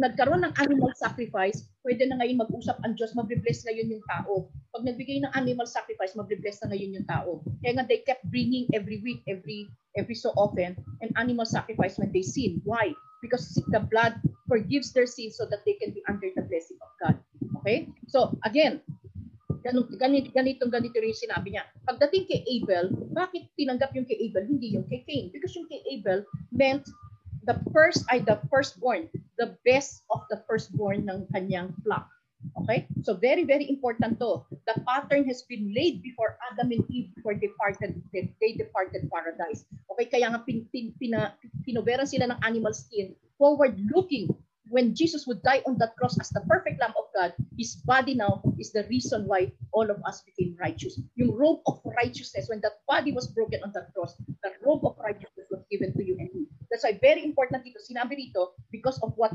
Nagkaroon 0.00 0.40
ng 0.40 0.56
animal 0.56 0.96
sacrifice, 0.96 1.68
pwede 1.84 2.08
na 2.08 2.16
ngayon 2.16 2.40
mag-usap 2.40 2.80
ang 2.80 2.96
Diyos, 2.96 3.12
mabibless 3.12 3.68
ngayon 3.68 3.92
yung 3.92 4.04
tao. 4.08 4.48
Pag 4.72 4.88
nagbigay 4.88 5.20
ng 5.20 5.32
animal 5.36 5.68
sacrifice, 5.68 6.16
mabibless 6.16 6.64
na 6.64 6.72
ngayon 6.72 6.96
yung 6.96 7.08
tao. 7.08 7.44
Kaya 7.60 7.76
nga, 7.76 7.84
they 7.84 8.00
kept 8.00 8.24
bringing 8.32 8.64
every 8.72 9.04
week, 9.04 9.20
every 9.28 9.68
every 9.94 10.16
so 10.16 10.34
often 10.34 10.74
an 11.04 11.12
animal 11.20 11.46
sacrifice 11.46 12.00
when 12.00 12.10
they 12.10 12.24
sin. 12.24 12.64
Why? 12.64 12.96
Because 13.20 13.60
the 13.70 13.80
blood 13.80 14.16
forgives 14.48 14.90
their 14.96 15.06
sins 15.06 15.36
so 15.36 15.46
that 15.52 15.62
they 15.68 15.76
can 15.76 15.92
be 15.92 16.02
under 16.08 16.32
the 16.34 16.42
blessing 16.48 16.80
of 16.82 16.90
God. 17.00 17.16
Okay? 17.62 17.88
So, 18.08 18.34
again, 18.44 18.80
ganito, 19.64 19.96
ganito, 19.96 20.28
ganito, 20.32 20.64
ganito 20.68 20.96
rin 21.00 21.16
sinabi 21.16 21.56
niya. 21.56 21.64
Pagdating 21.88 22.28
kay 22.28 22.40
Abel, 22.44 22.92
bakit 23.12 23.48
tinanggap 23.56 23.96
yung 23.96 24.04
kay 24.04 24.18
Abel, 24.28 24.44
hindi 24.44 24.76
yung 24.76 24.84
kay 24.88 25.04
Cain? 25.08 25.32
Because 25.32 25.56
yung 25.56 25.68
kay 25.70 25.80
Abel 25.88 26.26
meant 26.52 26.84
the 27.48 27.56
first, 27.72 28.04
ay 28.12 28.20
the 28.20 28.36
firstborn, 28.52 29.08
the 29.38 29.56
best 29.64 30.02
of 30.10 30.22
the 30.30 30.42
firstborn 30.48 31.08
ng 31.08 31.26
kanyang 31.34 31.74
flock. 31.82 32.08
Okay? 32.62 32.86
So 33.02 33.16
very, 33.16 33.44
very 33.44 33.68
important 33.68 34.20
to. 34.20 34.44
The 34.68 34.76
pattern 34.86 35.24
has 35.28 35.42
been 35.48 35.72
laid 35.72 36.02
before 36.02 36.36
Adam 36.52 36.72
and 36.72 36.84
Eve 36.90 37.14
before 37.16 37.34
departed, 37.34 38.02
they, 38.12 38.52
departed 38.56 39.08
paradise. 39.08 39.64
Okay? 39.92 40.06
Kaya 40.06 40.32
nga 40.32 40.40
pin, 40.44 40.68
pin, 40.70 40.92
pina, 41.00 41.34
pinoberan 41.64 42.06
sila 42.06 42.30
ng 42.30 42.40
animal 42.44 42.72
skin 42.76 43.16
forward 43.38 43.74
looking 43.90 44.30
when 44.68 44.94
Jesus 44.94 45.26
would 45.26 45.42
die 45.42 45.62
on 45.66 45.76
that 45.78 45.96
cross 45.96 46.18
as 46.18 46.30
the 46.30 46.40
perfect 46.48 46.80
Lamb 46.80 46.94
of 46.96 47.04
God, 47.14 47.34
His 47.58 47.76
body 47.76 48.14
now 48.14 48.42
is 48.58 48.72
the 48.72 48.84
reason 48.88 49.26
why 49.26 49.52
all 49.72 49.88
of 49.90 50.00
us 50.06 50.22
became 50.22 50.56
righteous. 50.58 50.98
Yung 51.16 51.36
robe 51.36 51.60
of 51.66 51.80
righteousness, 51.84 52.48
when 52.48 52.60
that 52.62 52.80
body 52.88 53.12
was 53.12 53.28
broken 53.28 53.60
on 53.62 53.72
that 53.74 53.92
cross, 53.94 54.16
the 54.42 54.50
robe 54.64 54.84
of 54.84 54.96
righteousness 54.98 55.46
was 55.50 55.62
given 55.70 55.92
to 55.92 56.02
you 56.04 56.16
and 56.18 56.30
me. 56.32 56.46
That's 56.74 56.82
why 56.82 56.98
very 56.98 57.22
important 57.22 57.62
dito, 57.62 57.78
sinabi 57.78 58.18
dito, 58.18 58.58
because 58.74 58.98
of 59.06 59.14
what 59.14 59.30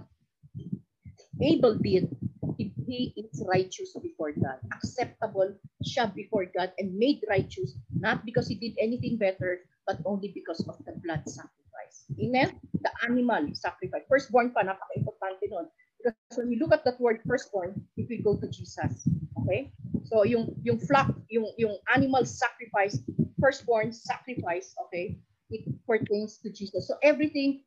Abel 1.39 1.79
did, 1.79 2.11
he 2.59 3.15
is 3.15 3.39
righteous 3.47 3.95
before 3.95 4.35
God. 4.35 4.59
Acceptable 4.75 5.55
siya 5.79 6.11
before 6.11 6.51
God 6.51 6.75
and 6.75 6.91
made 6.99 7.23
righteous, 7.31 7.79
not 7.95 8.27
because 8.27 8.51
he 8.51 8.59
did 8.59 8.75
anything 8.75 9.15
better, 9.15 9.63
but 9.87 10.03
only 10.03 10.35
because 10.35 10.59
of 10.67 10.75
the 10.83 10.99
blood 10.99 11.23
sacrifice. 11.31 12.03
Amen? 12.19 12.59
The 12.83 12.91
animal 13.07 13.55
sacrifice. 13.55 14.03
Firstborn 14.11 14.51
pa, 14.51 14.67
napaka-importante 14.67 15.47
nun. 15.47 15.71
Because 15.95 16.35
when 16.35 16.51
we 16.51 16.59
look 16.59 16.75
at 16.75 16.83
that 16.83 16.99
word 16.99 17.23
firstborn, 17.23 17.79
it 17.95 18.11
will 18.11 18.35
go 18.35 18.35
to 18.35 18.51
Jesus. 18.51 19.07
Okay? 19.47 19.71
So 20.11 20.27
yung 20.27 20.59
yung 20.67 20.83
flock, 20.83 21.15
yung 21.31 21.55
yung 21.55 21.79
animal 21.87 22.27
sacrifice, 22.27 22.99
firstborn 23.39 23.95
sacrifice, 23.95 24.75
okay? 24.87 25.15
It 25.49 25.65
pertains 25.85 26.37
to 26.45 26.53
Jesus. 26.53 26.87
So 26.87 26.95
everything 27.01 27.65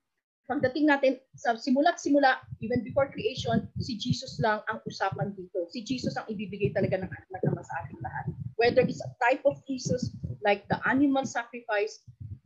pagdating 0.50 0.90
natin 0.90 1.22
sa 1.38 1.54
simula't 1.54 2.02
simula, 2.02 2.42
even 2.60 2.82
before 2.82 3.10
creation, 3.10 3.70
si 3.78 3.96
Jesus 3.96 4.38
lang 4.42 4.60
ang 4.68 4.82
usapan 4.84 5.32
dito. 5.38 5.66
Si 5.70 5.86
Jesus 5.86 6.18
ang 6.18 6.26
ibibigay 6.26 6.74
talaga 6.74 6.98
ng 6.98 7.10
anak 7.10 7.42
naman 7.46 7.62
sa 7.62 7.74
ating 7.84 8.00
lahat. 8.02 8.24
Whether 8.58 8.82
it's 8.84 9.02
a 9.02 9.10
type 9.22 9.42
of 9.46 9.62
Jesus, 9.64 10.12
like 10.42 10.66
the 10.68 10.78
animal 10.84 11.24
sacrifice, 11.24 12.02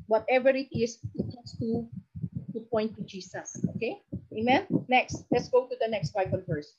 whatever 0.07 0.53
it 0.53 0.69
is, 0.71 1.01
it 1.17 1.29
has 1.35 1.57
to, 1.59 1.89
to 2.53 2.61
point 2.69 2.95
to 2.97 3.03
Jesus. 3.05 3.57
Okay? 3.77 4.01
Amen? 4.37 4.69
Next, 4.89 5.25
let's 5.33 5.49
go 5.49 5.67
to 5.67 5.77
the 5.81 5.89
next 5.89 6.13
Bible 6.13 6.45
verse. 6.47 6.77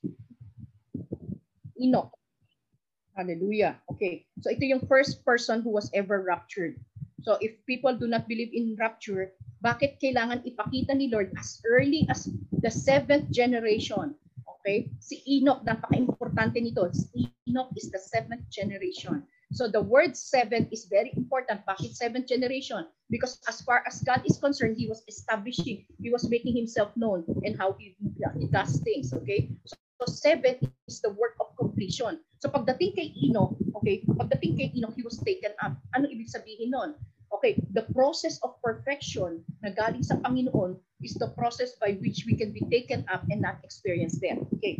Enoch. 1.77 2.13
Hallelujah. 3.17 3.81
Okay. 3.89 4.29
So 4.45 4.53
ito 4.53 4.61
yung 4.61 4.85
first 4.85 5.25
person 5.25 5.65
who 5.65 5.73
was 5.73 5.89
ever 5.97 6.21
raptured. 6.21 6.77
So 7.27 7.35
if 7.43 7.59
people 7.67 7.91
do 7.91 8.07
not 8.07 8.23
believe 8.31 8.55
in 8.55 8.79
rapture, 8.79 9.35
bakit 9.59 9.99
kailangan 9.99 10.47
ipakita 10.47 10.95
ni 10.95 11.11
Lord 11.11 11.35
as 11.35 11.59
early 11.67 12.07
as 12.07 12.31
the 12.63 12.71
seventh 12.71 13.27
generation? 13.35 14.15
Okay? 14.47 14.87
Si 15.03 15.19
Enoch, 15.27 15.59
napaka-importante 15.67 16.63
nito. 16.63 16.87
Si 16.95 17.27
Enoch 17.51 17.67
is 17.75 17.91
the 17.91 17.99
seventh 17.99 18.47
generation. 18.47 19.27
So 19.51 19.67
the 19.67 19.83
word 19.83 20.15
seven 20.15 20.71
is 20.71 20.87
very 20.87 21.11
important. 21.19 21.67
Bakit 21.67 21.99
seventh 21.99 22.31
generation? 22.31 22.87
Because 23.11 23.43
as 23.51 23.59
far 23.59 23.83
as 23.83 23.99
God 24.07 24.23
is 24.23 24.39
concerned, 24.39 24.79
He 24.79 24.87
was 24.87 25.03
establishing, 25.11 25.83
He 25.99 26.07
was 26.07 26.31
making 26.31 26.55
Himself 26.55 26.95
known 26.95 27.27
and 27.43 27.59
how 27.59 27.75
He, 27.75 27.99
does 28.55 28.79
things. 28.87 29.11
Okay? 29.11 29.51
So, 29.67 29.75
so 29.99 30.07
seven 30.07 30.63
is 30.87 31.03
the 31.03 31.11
work 31.11 31.35
of 31.43 31.51
completion. 31.59 32.23
So 32.39 32.47
pagdating 32.47 32.95
kay 32.95 33.11
Enoch, 33.27 33.51
okay, 33.83 34.05
pagdating 34.15 34.55
kay 34.55 34.67
Enoch, 34.79 34.95
he 34.95 35.03
was 35.03 35.19
taken 35.19 35.51
up. 35.59 35.75
Ano 35.91 36.07
ibig 36.07 36.31
sabihin 36.31 36.71
nun? 36.71 36.95
Okay, 37.33 37.59
the 37.75 37.83
process 37.91 38.39
of 38.41 38.55
perfection 38.63 39.43
na 39.59 39.69
galing 39.75 40.01
sa 40.01 40.15
Panginoon 40.23 40.79
is 41.03 41.13
the 41.19 41.29
process 41.35 41.75
by 41.75 41.99
which 41.99 42.23
we 42.23 42.33
can 42.33 42.55
be 42.55 42.63
taken 42.71 43.03
up 43.11 43.27
and 43.29 43.43
not 43.43 43.59
experience 43.67 44.17
death. 44.17 44.39
Okay, 44.57 44.79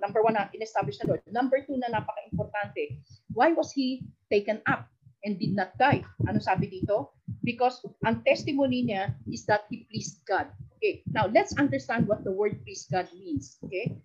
number 0.00 0.24
one 0.24 0.34
na 0.34 0.48
in-establish 0.56 0.96
na 1.04 1.12
Lord. 1.12 1.22
Number 1.28 1.60
two 1.60 1.76
na 1.76 1.92
napaka-importante, 1.92 2.98
why 3.36 3.52
was 3.52 3.70
he 3.70 4.02
taken 4.32 4.64
up 4.64 4.88
and 5.22 5.36
did 5.36 5.52
not 5.52 5.76
die? 5.76 6.02
Ano 6.24 6.40
sabi 6.40 6.72
dito? 6.72 7.12
Because 7.44 7.84
ang 8.08 8.24
testimony 8.24 8.88
niya 8.88 9.12
is 9.28 9.44
that 9.44 9.68
he 9.68 9.84
pleased 9.92 10.24
God. 10.24 10.48
Okay, 10.80 11.04
now 11.12 11.28
let's 11.28 11.52
understand 11.60 12.08
what 12.08 12.24
the 12.24 12.32
word 12.32 12.58
please 12.64 12.88
God 12.88 13.06
means. 13.12 13.60
Okay, 13.68 14.00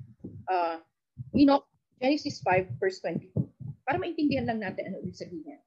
uh, 0.52 0.84
Enoch, 1.32 1.64
Genesis 2.04 2.44
5 2.44 2.76
verse 2.76 3.00
22. 3.02 3.32
Para 3.88 3.98
maintindihan 3.98 4.46
lang 4.52 4.62
natin 4.62 4.94
ano 4.94 5.02
ibig 5.02 5.18
sabihin. 5.18 5.58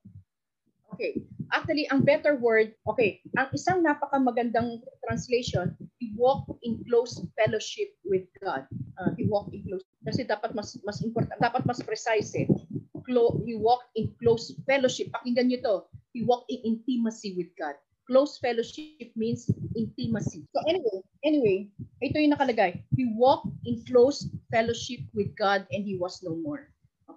Okay. 0.92 1.25
Actually, 1.53 1.85
ang 1.93 2.01
better 2.01 2.41
word, 2.41 2.73
okay, 2.89 3.21
ang 3.37 3.53
isang 3.53 3.85
napakamagandang 3.85 4.81
translation, 5.05 5.77
he 6.01 6.17
walked 6.17 6.49
in 6.65 6.81
close 6.89 7.21
fellowship 7.37 7.93
with 8.09 8.25
God. 8.41 8.65
Uh, 8.97 9.13
he 9.21 9.29
walked 9.29 9.53
in 9.53 9.61
close, 9.69 9.85
kasi 10.01 10.25
dapat 10.25 10.57
mas 10.57 10.81
mas 10.81 11.05
important, 11.05 11.37
dapat 11.45 11.69
mas 11.69 11.85
precise 11.85 12.33
eh. 12.35 12.49
Clo 13.05 13.37
he 13.45 13.53
walked 13.53 13.93
in 14.01 14.09
close 14.17 14.57
fellowship. 14.65 15.13
Pakinggan 15.13 15.53
niyo 15.53 15.61
to. 15.61 15.77
He 16.17 16.25
walked 16.25 16.49
in 16.49 16.65
intimacy 16.65 17.37
with 17.37 17.53
God. 17.61 17.77
Close 18.09 18.41
fellowship 18.41 19.13
means 19.15 19.47
intimacy. 19.77 20.49
So 20.57 20.59
anyway, 20.67 20.99
anyway, 21.23 21.59
ito 22.01 22.17
yung 22.19 22.33
nakalagay. 22.35 22.81
He 22.97 23.13
walked 23.13 23.53
in 23.69 23.85
close 23.85 24.25
fellowship 24.49 25.05
with 25.13 25.37
God 25.37 25.69
and 25.71 25.85
he 25.85 26.01
was 26.01 26.25
no 26.25 26.35
more. 26.35 26.72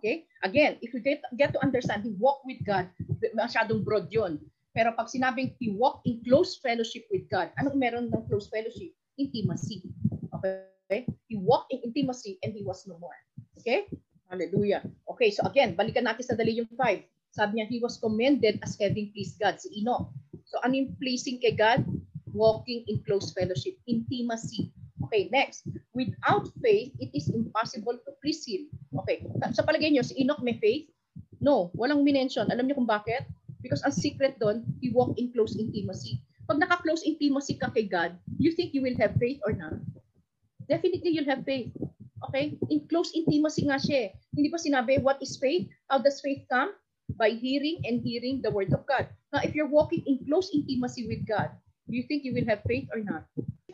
Okay? 0.06 0.30
Again, 0.46 0.78
if 0.86 0.94
you 0.94 1.02
get, 1.02 1.26
get 1.34 1.50
to 1.58 1.60
understand, 1.66 2.06
he 2.06 2.14
walked 2.22 2.46
with 2.46 2.62
God, 2.62 2.86
masyadong 3.34 3.82
broad 3.82 4.14
yun. 4.14 4.38
Pero 4.78 4.94
pag 4.94 5.10
sinabing 5.10 5.58
he 5.58 5.74
walked 5.74 6.06
in 6.06 6.22
close 6.22 6.62
fellowship 6.62 7.10
with 7.10 7.26
God, 7.26 7.50
anong 7.58 7.82
meron 7.82 8.14
ng 8.14 8.24
close 8.30 8.46
fellowship? 8.46 8.94
Intimacy. 9.18 9.82
Okay? 10.30 11.10
He 11.26 11.42
walked 11.42 11.74
in 11.74 11.82
intimacy 11.82 12.38
and 12.46 12.54
he 12.54 12.62
was 12.62 12.86
no 12.86 13.02
more. 13.02 13.18
Okay? 13.58 13.90
Hallelujah. 14.30 14.86
Okay, 15.10 15.34
so 15.34 15.42
again, 15.50 15.74
balikan 15.74 16.06
natin 16.06 16.22
sa 16.22 16.38
dali 16.38 16.54
yung 16.54 16.70
5. 16.70 16.78
Sabi 17.34 17.58
niya, 17.58 17.66
he 17.66 17.82
was 17.82 17.98
commended 17.98 18.62
as 18.62 18.78
having 18.78 19.10
pleased 19.10 19.42
God, 19.42 19.58
si 19.58 19.74
Enoch. 19.82 20.14
So 20.46 20.62
ano 20.62 20.86
yung 20.86 20.94
pleasing 21.02 21.42
kay 21.42 21.58
God? 21.58 21.82
Walking 22.30 22.86
in 22.86 23.02
close 23.10 23.34
fellowship, 23.34 23.82
intimacy. 23.90 24.70
Okay, 25.16 25.32
next. 25.32 25.64
Without 25.96 26.52
faith, 26.60 26.92
it 27.00 27.08
is 27.16 27.32
impossible 27.32 27.96
to 27.96 28.12
please 28.20 28.44
Him. 28.44 28.68
Okay, 29.00 29.24
sa 29.56 29.64
palagay 29.64 29.96
niyo, 29.96 30.04
si 30.04 30.20
Enoch 30.20 30.44
may 30.44 30.60
faith? 30.60 30.92
No, 31.40 31.72
walang 31.72 32.04
minention. 32.04 32.52
Alam 32.52 32.68
niyo 32.68 32.84
kung 32.84 32.92
bakit? 32.92 33.24
Because 33.64 33.80
ang 33.88 33.96
secret 33.96 34.36
doon, 34.44 34.68
he 34.84 34.92
walked 34.92 35.16
in 35.16 35.32
close 35.32 35.56
intimacy. 35.56 36.20
Pag 36.52 36.60
naka-close 36.60 37.08
intimacy 37.08 37.56
ka 37.56 37.72
kay 37.72 37.88
God, 37.88 38.20
you 38.36 38.52
think 38.52 38.76
you 38.76 38.84
will 38.84 39.00
have 39.00 39.16
faith 39.16 39.40
or 39.48 39.56
not? 39.56 39.80
Definitely 40.68 41.16
you'll 41.16 41.32
have 41.32 41.48
faith. 41.48 41.72
Okay? 42.28 42.60
In 42.68 42.84
close 42.92 43.16
intimacy 43.16 43.72
nga 43.72 43.80
siya. 43.80 44.12
Eh. 44.12 44.20
Hindi 44.36 44.52
pa 44.52 44.60
sinabi, 44.60 45.00
what 45.00 45.24
is 45.24 45.40
faith? 45.40 45.72
How 45.88 46.04
does 46.04 46.20
faith 46.20 46.44
come? 46.52 46.76
By 47.16 47.40
hearing 47.40 47.88
and 47.88 48.04
hearing 48.04 48.44
the 48.44 48.52
word 48.52 48.76
of 48.76 48.84
God. 48.84 49.08
Now, 49.32 49.40
if 49.48 49.56
you're 49.56 49.72
walking 49.72 50.04
in 50.04 50.28
close 50.28 50.52
intimacy 50.52 51.08
with 51.08 51.24
God, 51.24 51.56
do 51.88 51.96
you 51.96 52.04
think 52.04 52.28
you 52.28 52.36
will 52.36 52.52
have 52.52 52.68
faith 52.68 52.92
or 52.92 53.00
not? 53.00 53.24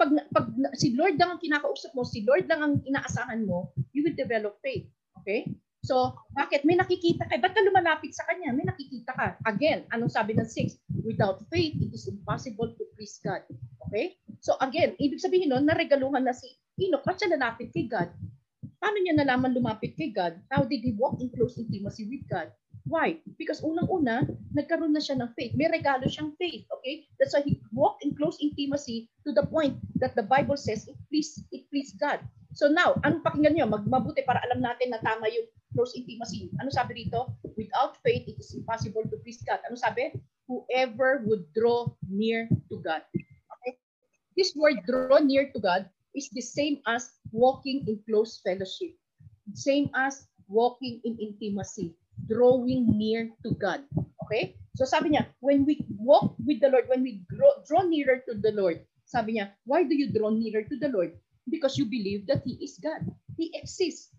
Pag, 0.02 0.18
pag 0.34 0.50
si 0.74 0.98
Lord 0.98 1.22
lang 1.22 1.38
ang 1.38 1.42
kinakausap 1.42 1.94
mo, 1.94 2.02
si 2.02 2.26
Lord 2.26 2.50
lang 2.50 2.62
ang 2.66 2.74
inaasahan 2.82 3.46
mo, 3.46 3.70
you 3.94 4.02
will 4.02 4.18
develop 4.18 4.58
faith. 4.66 4.90
Okay? 5.22 5.54
So, 5.86 6.18
bakit? 6.34 6.66
May 6.66 6.78
nakikita 6.78 7.30
ka. 7.30 7.38
Ba't 7.38 7.54
ka 7.54 7.62
lumalapit 7.62 8.14
sa 8.18 8.26
Kanya? 8.26 8.50
May 8.54 8.66
nakikita 8.66 9.14
ka. 9.14 9.38
Again, 9.46 9.86
anong 9.94 10.10
sabi 10.10 10.34
ng 10.34 10.46
6? 10.46 11.06
Without 11.06 11.42
faith, 11.54 11.78
it 11.78 11.94
is 11.94 12.10
impossible 12.10 12.74
to 12.74 12.84
please 12.98 13.22
God. 13.22 13.46
Okay? 13.90 14.18
So 14.42 14.58
again, 14.64 14.98
ibig 14.98 15.22
sabihin 15.22 15.54
nun, 15.54 15.70
naregaluhan 15.70 16.26
na 16.26 16.34
si 16.34 16.50
Enoch. 16.82 17.06
Ba't 17.06 17.22
siya 17.22 17.38
lalapit 17.38 17.70
kay 17.70 17.86
God? 17.86 18.10
Paano 18.82 18.98
niya 18.98 19.20
nalaman 19.20 19.54
lumapit 19.54 19.94
kay 19.94 20.10
God? 20.10 20.40
How 20.50 20.66
did 20.66 20.82
he 20.82 20.98
walk 20.98 21.22
in 21.22 21.30
close 21.30 21.60
intimacy 21.62 22.10
with 22.10 22.26
God? 22.26 22.50
Why? 22.86 23.22
Because 23.38 23.62
unang-una, 23.62 24.26
nagkaroon 24.58 24.94
na 24.94 25.02
siya 25.04 25.22
ng 25.22 25.32
faith. 25.38 25.54
May 25.54 25.70
regalo 25.70 26.10
siyang 26.10 26.34
faith. 26.42 26.66
Okay? 26.80 27.06
That's 27.22 27.38
why 27.38 27.46
he 27.46 27.62
walked 27.70 28.02
in 28.02 28.18
close 28.18 28.42
intimacy 28.42 29.10
to 29.26 29.32
the 29.32 29.46
point 29.46 29.78
that 30.02 30.18
the 30.18 30.26
Bible 30.26 30.58
says 30.58 30.90
it 30.90 30.98
pleased, 31.10 31.46
it 31.54 31.70
pleased 31.70 32.02
God. 32.02 32.20
So 32.58 32.68
now, 32.68 33.00
anong 33.06 33.24
pakinggan 33.24 33.56
niyo? 33.56 33.70
Magmabuti 33.70 34.26
para 34.28 34.44
alam 34.44 34.60
natin 34.60 34.92
na 34.92 35.00
tama 35.00 35.30
yung 35.32 35.48
close 35.72 35.96
intimacy. 35.96 36.52
Ano 36.60 36.68
sabi 36.74 37.08
dito? 37.08 37.32
Without 37.56 38.02
faith, 38.04 38.28
it 38.28 38.36
is 38.42 38.52
impossible 38.58 39.06
to 39.08 39.16
please 39.24 39.40
God. 39.46 39.64
Ano 39.70 39.80
sabi? 39.80 40.12
Whoever 40.52 41.24
would 41.30 41.48
draw 41.56 41.88
near 42.12 42.52
to 42.68 42.76
God. 42.84 43.08
Okay? 43.16 43.80
This 44.36 44.52
word 44.58 44.84
draw 44.84 45.24
near 45.24 45.48
to 45.56 45.60
God 45.64 45.88
is 46.12 46.28
the 46.36 46.44
same 46.44 46.84
as 46.92 47.16
walking 47.32 47.88
in 47.88 48.04
close 48.04 48.44
fellowship. 48.44 49.00
Same 49.56 49.88
as 49.96 50.28
walking 50.52 51.00
in 51.08 51.16
intimacy, 51.24 51.96
drawing 52.28 52.86
near 52.98 53.30
to 53.44 53.56
God. 53.56 53.82
Okay? 54.26 54.58
So 54.76 54.86
sabi 54.86 55.14
niya, 55.14 55.28
when 55.44 55.66
we 55.68 55.84
walk 56.00 56.36
with 56.40 56.64
the 56.64 56.72
Lord, 56.72 56.88
when 56.88 57.04
we 57.04 57.22
draw, 57.28 57.60
draw 57.68 57.84
nearer 57.84 58.24
to 58.30 58.34
the 58.40 58.56
Lord, 58.56 58.82
sabi 59.06 59.38
niya, 59.38 59.52
why 59.68 59.84
do 59.84 59.94
you 59.96 60.10
draw 60.12 60.32
nearer 60.32 60.64
to 60.64 60.76
the 60.80 60.90
Lord? 60.90 61.14
Because 61.50 61.76
you 61.76 61.86
believe 61.86 62.26
that 62.32 62.44
He 62.48 62.56
is 62.64 62.80
God. 62.80 63.04
He 63.36 63.52
exists. 63.54 64.16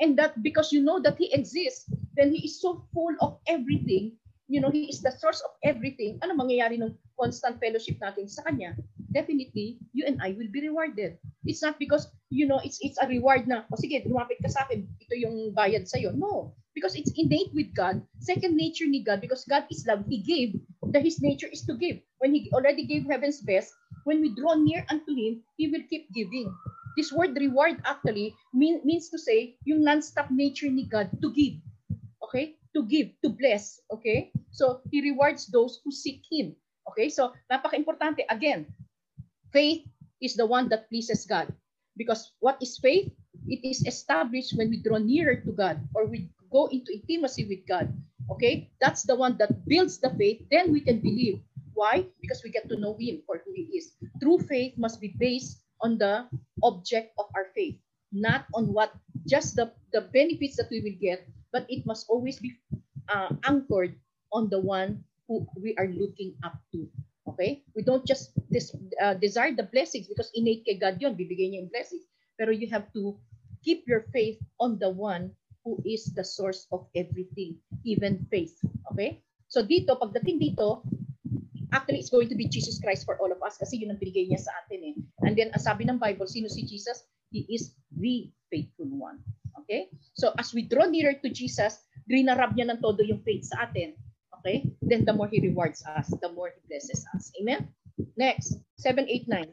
And 0.00 0.18
that 0.18 0.40
because 0.42 0.72
you 0.72 0.82
know 0.82 0.98
that 1.04 1.20
He 1.20 1.30
exists, 1.30 1.86
then 2.16 2.32
He 2.32 2.48
is 2.48 2.60
so 2.60 2.82
full 2.94 3.14
of 3.20 3.38
everything, 3.46 4.16
you 4.48 4.60
know, 4.60 4.70
He 4.70 4.88
is 4.88 5.04
the 5.04 5.12
source 5.12 5.44
of 5.44 5.52
everything. 5.62 6.18
Ano 6.24 6.34
mangyayari 6.34 6.80
ng 6.80 6.96
constant 7.20 7.60
fellowship 7.60 8.00
natin 8.00 8.26
sa 8.26 8.42
Kanya? 8.48 8.74
Definitely, 9.12 9.76
you 9.92 10.08
and 10.08 10.16
I 10.24 10.32
will 10.32 10.48
be 10.48 10.64
rewarded. 10.64 11.20
It's 11.44 11.60
not 11.60 11.76
because, 11.76 12.08
you 12.32 12.48
know, 12.48 12.64
it's 12.64 12.80
it's 12.80 12.96
a 12.96 13.06
reward 13.06 13.44
na, 13.44 13.68
o 13.68 13.76
sige, 13.76 14.00
lumapit 14.08 14.40
ka 14.40 14.48
sa 14.48 14.64
akin, 14.64 14.88
ito 15.04 15.14
yung 15.20 15.52
bayad 15.52 15.84
sa'yo. 15.84 16.16
No. 16.16 16.56
Because 16.74 16.96
it's 16.96 17.12
innate 17.16 17.52
with 17.52 17.74
God. 17.76 18.00
Second 18.20 18.56
nature 18.56 18.88
ni 18.88 19.04
God, 19.04 19.20
because 19.20 19.44
God 19.44 19.68
is 19.70 19.84
love, 19.86 20.04
He 20.08 20.24
gave, 20.24 20.56
that 20.92 21.04
His 21.04 21.20
nature 21.20 21.48
is 21.52 21.64
to 21.68 21.76
give. 21.76 22.00
When 22.18 22.32
He 22.32 22.48
already 22.52 22.86
gave 22.86 23.04
heaven's 23.04 23.40
best, 23.40 23.72
when 24.04 24.20
we 24.20 24.34
draw 24.34 24.54
near 24.54 24.84
unto 24.88 25.12
Him, 25.12 25.44
He 25.56 25.68
will 25.68 25.84
keep 25.90 26.08
giving. 26.14 26.48
This 26.96 27.12
word 27.12 27.36
reward 27.36 27.80
actually 27.84 28.36
mean, 28.52 28.80
means 28.84 29.08
to 29.10 29.18
say, 29.18 29.56
yung 29.64 29.84
non-stop 29.84 30.30
nature 30.30 30.68
ni 30.68 30.84
God 30.84 31.08
to 31.20 31.32
give. 31.32 31.60
Okay? 32.24 32.56
To 32.74 32.84
give, 32.84 33.12
to 33.24 33.28
bless. 33.28 33.80
Okay? 33.92 34.32
So, 34.50 34.80
He 34.90 35.00
rewards 35.00 35.48
those 35.48 35.80
who 35.84 35.92
seek 35.92 36.24
Him. 36.30 36.56
Okay? 36.88 37.08
So, 37.08 37.32
napaka-importante. 37.52 38.24
Again, 38.28 38.66
faith 39.52 39.84
is 40.20 40.36
the 40.36 40.46
one 40.46 40.68
that 40.68 40.88
pleases 40.88 41.26
God. 41.28 41.52
Because 41.96 42.32
what 42.40 42.56
is 42.60 42.80
faith? 42.80 43.12
It 43.48 43.60
is 43.64 43.84
established 43.84 44.56
when 44.56 44.70
we 44.70 44.80
draw 44.80 44.96
nearer 44.96 45.36
to 45.36 45.52
God 45.52 45.80
or 45.94 46.06
we 46.06 46.30
go 46.52 46.68
into 46.68 46.92
intimacy 46.92 47.48
with 47.48 47.64
God. 47.66 47.88
Okay? 48.30 48.70
That's 48.80 49.02
the 49.02 49.16
one 49.16 49.40
that 49.40 49.64
builds 49.66 49.98
the 49.98 50.12
faith. 50.14 50.44
Then 50.52 50.70
we 50.70 50.84
can 50.84 51.00
believe. 51.00 51.40
Why? 51.72 52.04
Because 52.20 52.44
we 52.44 52.52
get 52.52 52.68
to 52.68 52.76
know 52.76 52.94
Him 53.00 53.24
for 53.26 53.40
who 53.40 53.50
He 53.56 53.80
is. 53.80 53.96
True 54.20 54.38
faith 54.38 54.76
must 54.76 55.00
be 55.00 55.16
based 55.16 55.64
on 55.80 55.96
the 55.96 56.28
object 56.62 57.16
of 57.18 57.26
our 57.34 57.48
faith, 57.56 57.80
not 58.12 58.44
on 58.54 58.70
what 58.70 58.92
just 59.26 59.56
the, 59.56 59.72
the 59.92 60.04
benefits 60.12 60.56
that 60.60 60.68
we 60.70 60.84
will 60.84 60.98
get, 61.00 61.26
but 61.50 61.66
it 61.68 61.84
must 61.86 62.06
always 62.08 62.38
be 62.38 62.52
uh, 63.08 63.32
anchored 63.48 63.96
on 64.32 64.48
the 64.48 64.60
one 64.60 65.02
who 65.26 65.46
we 65.56 65.74
are 65.80 65.88
looking 65.88 66.36
up 66.44 66.60
to. 66.72 66.86
Okay? 67.28 67.64
We 67.74 67.82
don't 67.82 68.06
just 68.06 68.36
des- 68.52 68.76
uh, 69.00 69.14
desire 69.14 69.56
the 69.56 69.64
blessings 69.64 70.06
because 70.06 70.30
innate 70.34 70.64
kay 70.68 70.76
God 70.76 71.00
yun, 71.00 71.16
bibigay 71.16 71.50
niya 71.50 71.64
yung 71.64 71.72
blessings. 71.72 72.04
Pero 72.36 72.52
you 72.52 72.68
have 72.68 72.92
to 72.92 73.16
keep 73.64 73.86
your 73.88 74.04
faith 74.12 74.38
on 74.60 74.78
the 74.78 74.90
one 74.90 75.32
who 75.64 75.78
is 75.86 76.10
the 76.14 76.24
source 76.24 76.66
of 76.74 76.86
everything, 76.94 77.56
even 77.86 78.26
faith. 78.30 78.58
Okay? 78.92 79.22
So 79.48 79.62
dito, 79.62 79.98
pagdating 79.98 80.42
dito, 80.42 80.82
actually 81.72 82.02
it's 82.02 82.10
going 82.10 82.28
to 82.28 82.38
be 82.38 82.50
Jesus 82.50 82.82
Christ 82.82 83.06
for 83.06 83.16
all 83.22 83.30
of 83.30 83.40
us 83.40 83.56
kasi 83.56 83.80
yun 83.80 83.94
ang 83.94 84.00
binigay 84.02 84.26
niya 84.28 84.42
sa 84.42 84.52
atin 84.64 84.80
eh. 84.92 84.94
And 85.22 85.38
then, 85.38 85.54
ang 85.54 85.62
sabi 85.62 85.86
ng 85.86 86.02
Bible, 86.02 86.26
sino 86.26 86.50
si 86.50 86.66
Jesus? 86.66 87.06
He 87.30 87.46
is 87.48 87.72
the 87.94 88.28
faithful 88.50 88.90
one. 88.90 89.22
Okay? 89.64 89.88
So 90.18 90.34
as 90.36 90.52
we 90.52 90.66
draw 90.66 90.84
nearer 90.84 91.16
to 91.22 91.28
Jesus, 91.30 91.80
grinarab 92.10 92.58
niya 92.58 92.74
ng 92.74 92.80
todo 92.82 93.00
yung 93.06 93.22
faith 93.22 93.48
sa 93.48 93.70
atin. 93.70 93.94
Okay? 94.42 94.66
Then 94.82 95.06
the 95.06 95.14
more 95.14 95.30
He 95.30 95.40
rewards 95.40 95.86
us, 95.86 96.10
the 96.10 96.28
more 96.34 96.50
He 96.50 96.60
blesses 96.66 97.06
us. 97.14 97.30
Amen? 97.38 97.70
Next, 98.18 98.58
7, 98.82 99.06
8, 99.06 99.30
9. 99.30 99.46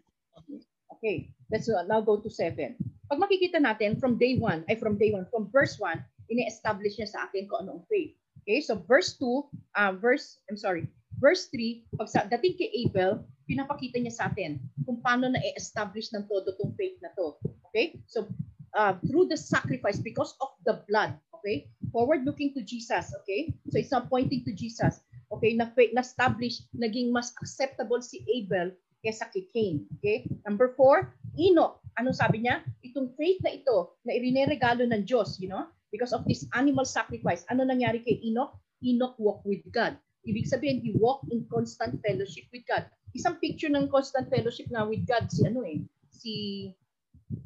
Okay, 0.99 1.31
let's 1.47 1.69
uh, 1.71 1.87
now 1.87 2.01
go 2.03 2.19
to 2.19 2.27
7. 2.27 2.75
Pag 3.09 3.17
makikita 3.17 3.57
natin 3.57 3.97
from 3.97 4.21
day 4.21 4.37
1, 4.37 4.69
ay 4.69 4.77
from 4.77 4.93
day 4.93 5.09
1, 5.09 5.33
from 5.33 5.49
verse 5.49 5.81
1, 5.81 5.97
ini-establish 6.29 7.01
niya 7.01 7.09
sa 7.09 7.25
atin 7.25 7.49
kung 7.49 7.65
ano 7.65 7.81
ang 7.81 7.83
faith. 7.89 8.13
Okay, 8.45 8.61
so 8.61 8.77
verse 8.85 9.17
2, 9.17 9.49
uh, 9.81 9.93
verse, 9.97 10.37
I'm 10.45 10.61
sorry, 10.61 10.85
verse 11.17 11.49
3, 11.49 11.89
pag 11.97 12.05
sa, 12.05 12.29
dating 12.29 12.61
kay 12.61 12.69
Abel, 12.85 13.25
pinapakita 13.49 13.97
niya 13.97 14.13
sa 14.13 14.29
atin 14.29 14.61
kung 14.85 15.01
paano 15.01 15.25
na-establish 15.33 16.13
ng 16.13 16.29
todo 16.29 16.53
tong 16.53 16.77
faith 16.77 17.01
na 17.01 17.09
to. 17.17 17.33
Okay, 17.73 17.97
so 18.05 18.29
uh, 18.77 18.93
through 19.09 19.25
the 19.25 19.37
sacrifice, 19.37 19.97
because 19.97 20.37
of 20.37 20.53
the 20.69 20.85
blood, 20.85 21.17
okay, 21.33 21.65
forward 21.89 22.21
looking 22.29 22.53
to 22.53 22.61
Jesus, 22.61 23.09
okay, 23.25 23.49
so 23.73 23.81
it's 23.81 23.89
not 23.89 24.05
pointing 24.05 24.45
to 24.45 24.53
Jesus, 24.53 25.01
okay, 25.33 25.57
na 25.57 25.65
na-establish, 25.73 26.61
naging 26.77 27.09
mas 27.09 27.33
acceptable 27.41 28.05
si 28.05 28.21
Abel 28.29 28.69
kesa 28.99 29.27
kay 29.31 29.47
Cain. 29.51 29.75
Okay? 29.99 30.27
Number 30.43 30.75
four, 30.75 31.15
Enoch. 31.35 31.79
Anong 31.99 32.15
sabi 32.15 32.45
niya? 32.45 32.63
Itong 32.83 33.11
faith 33.15 33.39
na 33.43 33.51
ito, 33.51 33.95
na 34.07 34.15
irineregalo 34.15 34.87
ng 34.87 35.03
Diyos, 35.03 35.39
you 35.39 35.51
know, 35.51 35.67
because 35.91 36.15
of 36.15 36.23
this 36.27 36.47
animal 36.55 36.87
sacrifice. 36.87 37.43
Ano 37.51 37.67
nangyari 37.67 38.03
kay 38.03 38.19
Enoch? 38.23 38.55
Enoch 38.79 39.15
walked 39.19 39.43
with 39.43 39.63
God. 39.71 39.99
Ibig 40.23 40.47
sabihin, 40.47 40.83
he 40.83 40.95
walked 40.95 41.31
in 41.31 41.47
constant 41.47 41.99
fellowship 42.03 42.47
with 42.51 42.63
God. 42.67 42.87
Isang 43.15 43.39
picture 43.41 43.71
ng 43.71 43.89
constant 43.89 44.29
fellowship 44.29 44.69
na 44.69 44.85
with 44.85 45.03
God, 45.07 45.27
si 45.31 45.41
ano 45.47 45.65
eh, 45.65 45.81
si 46.11 46.33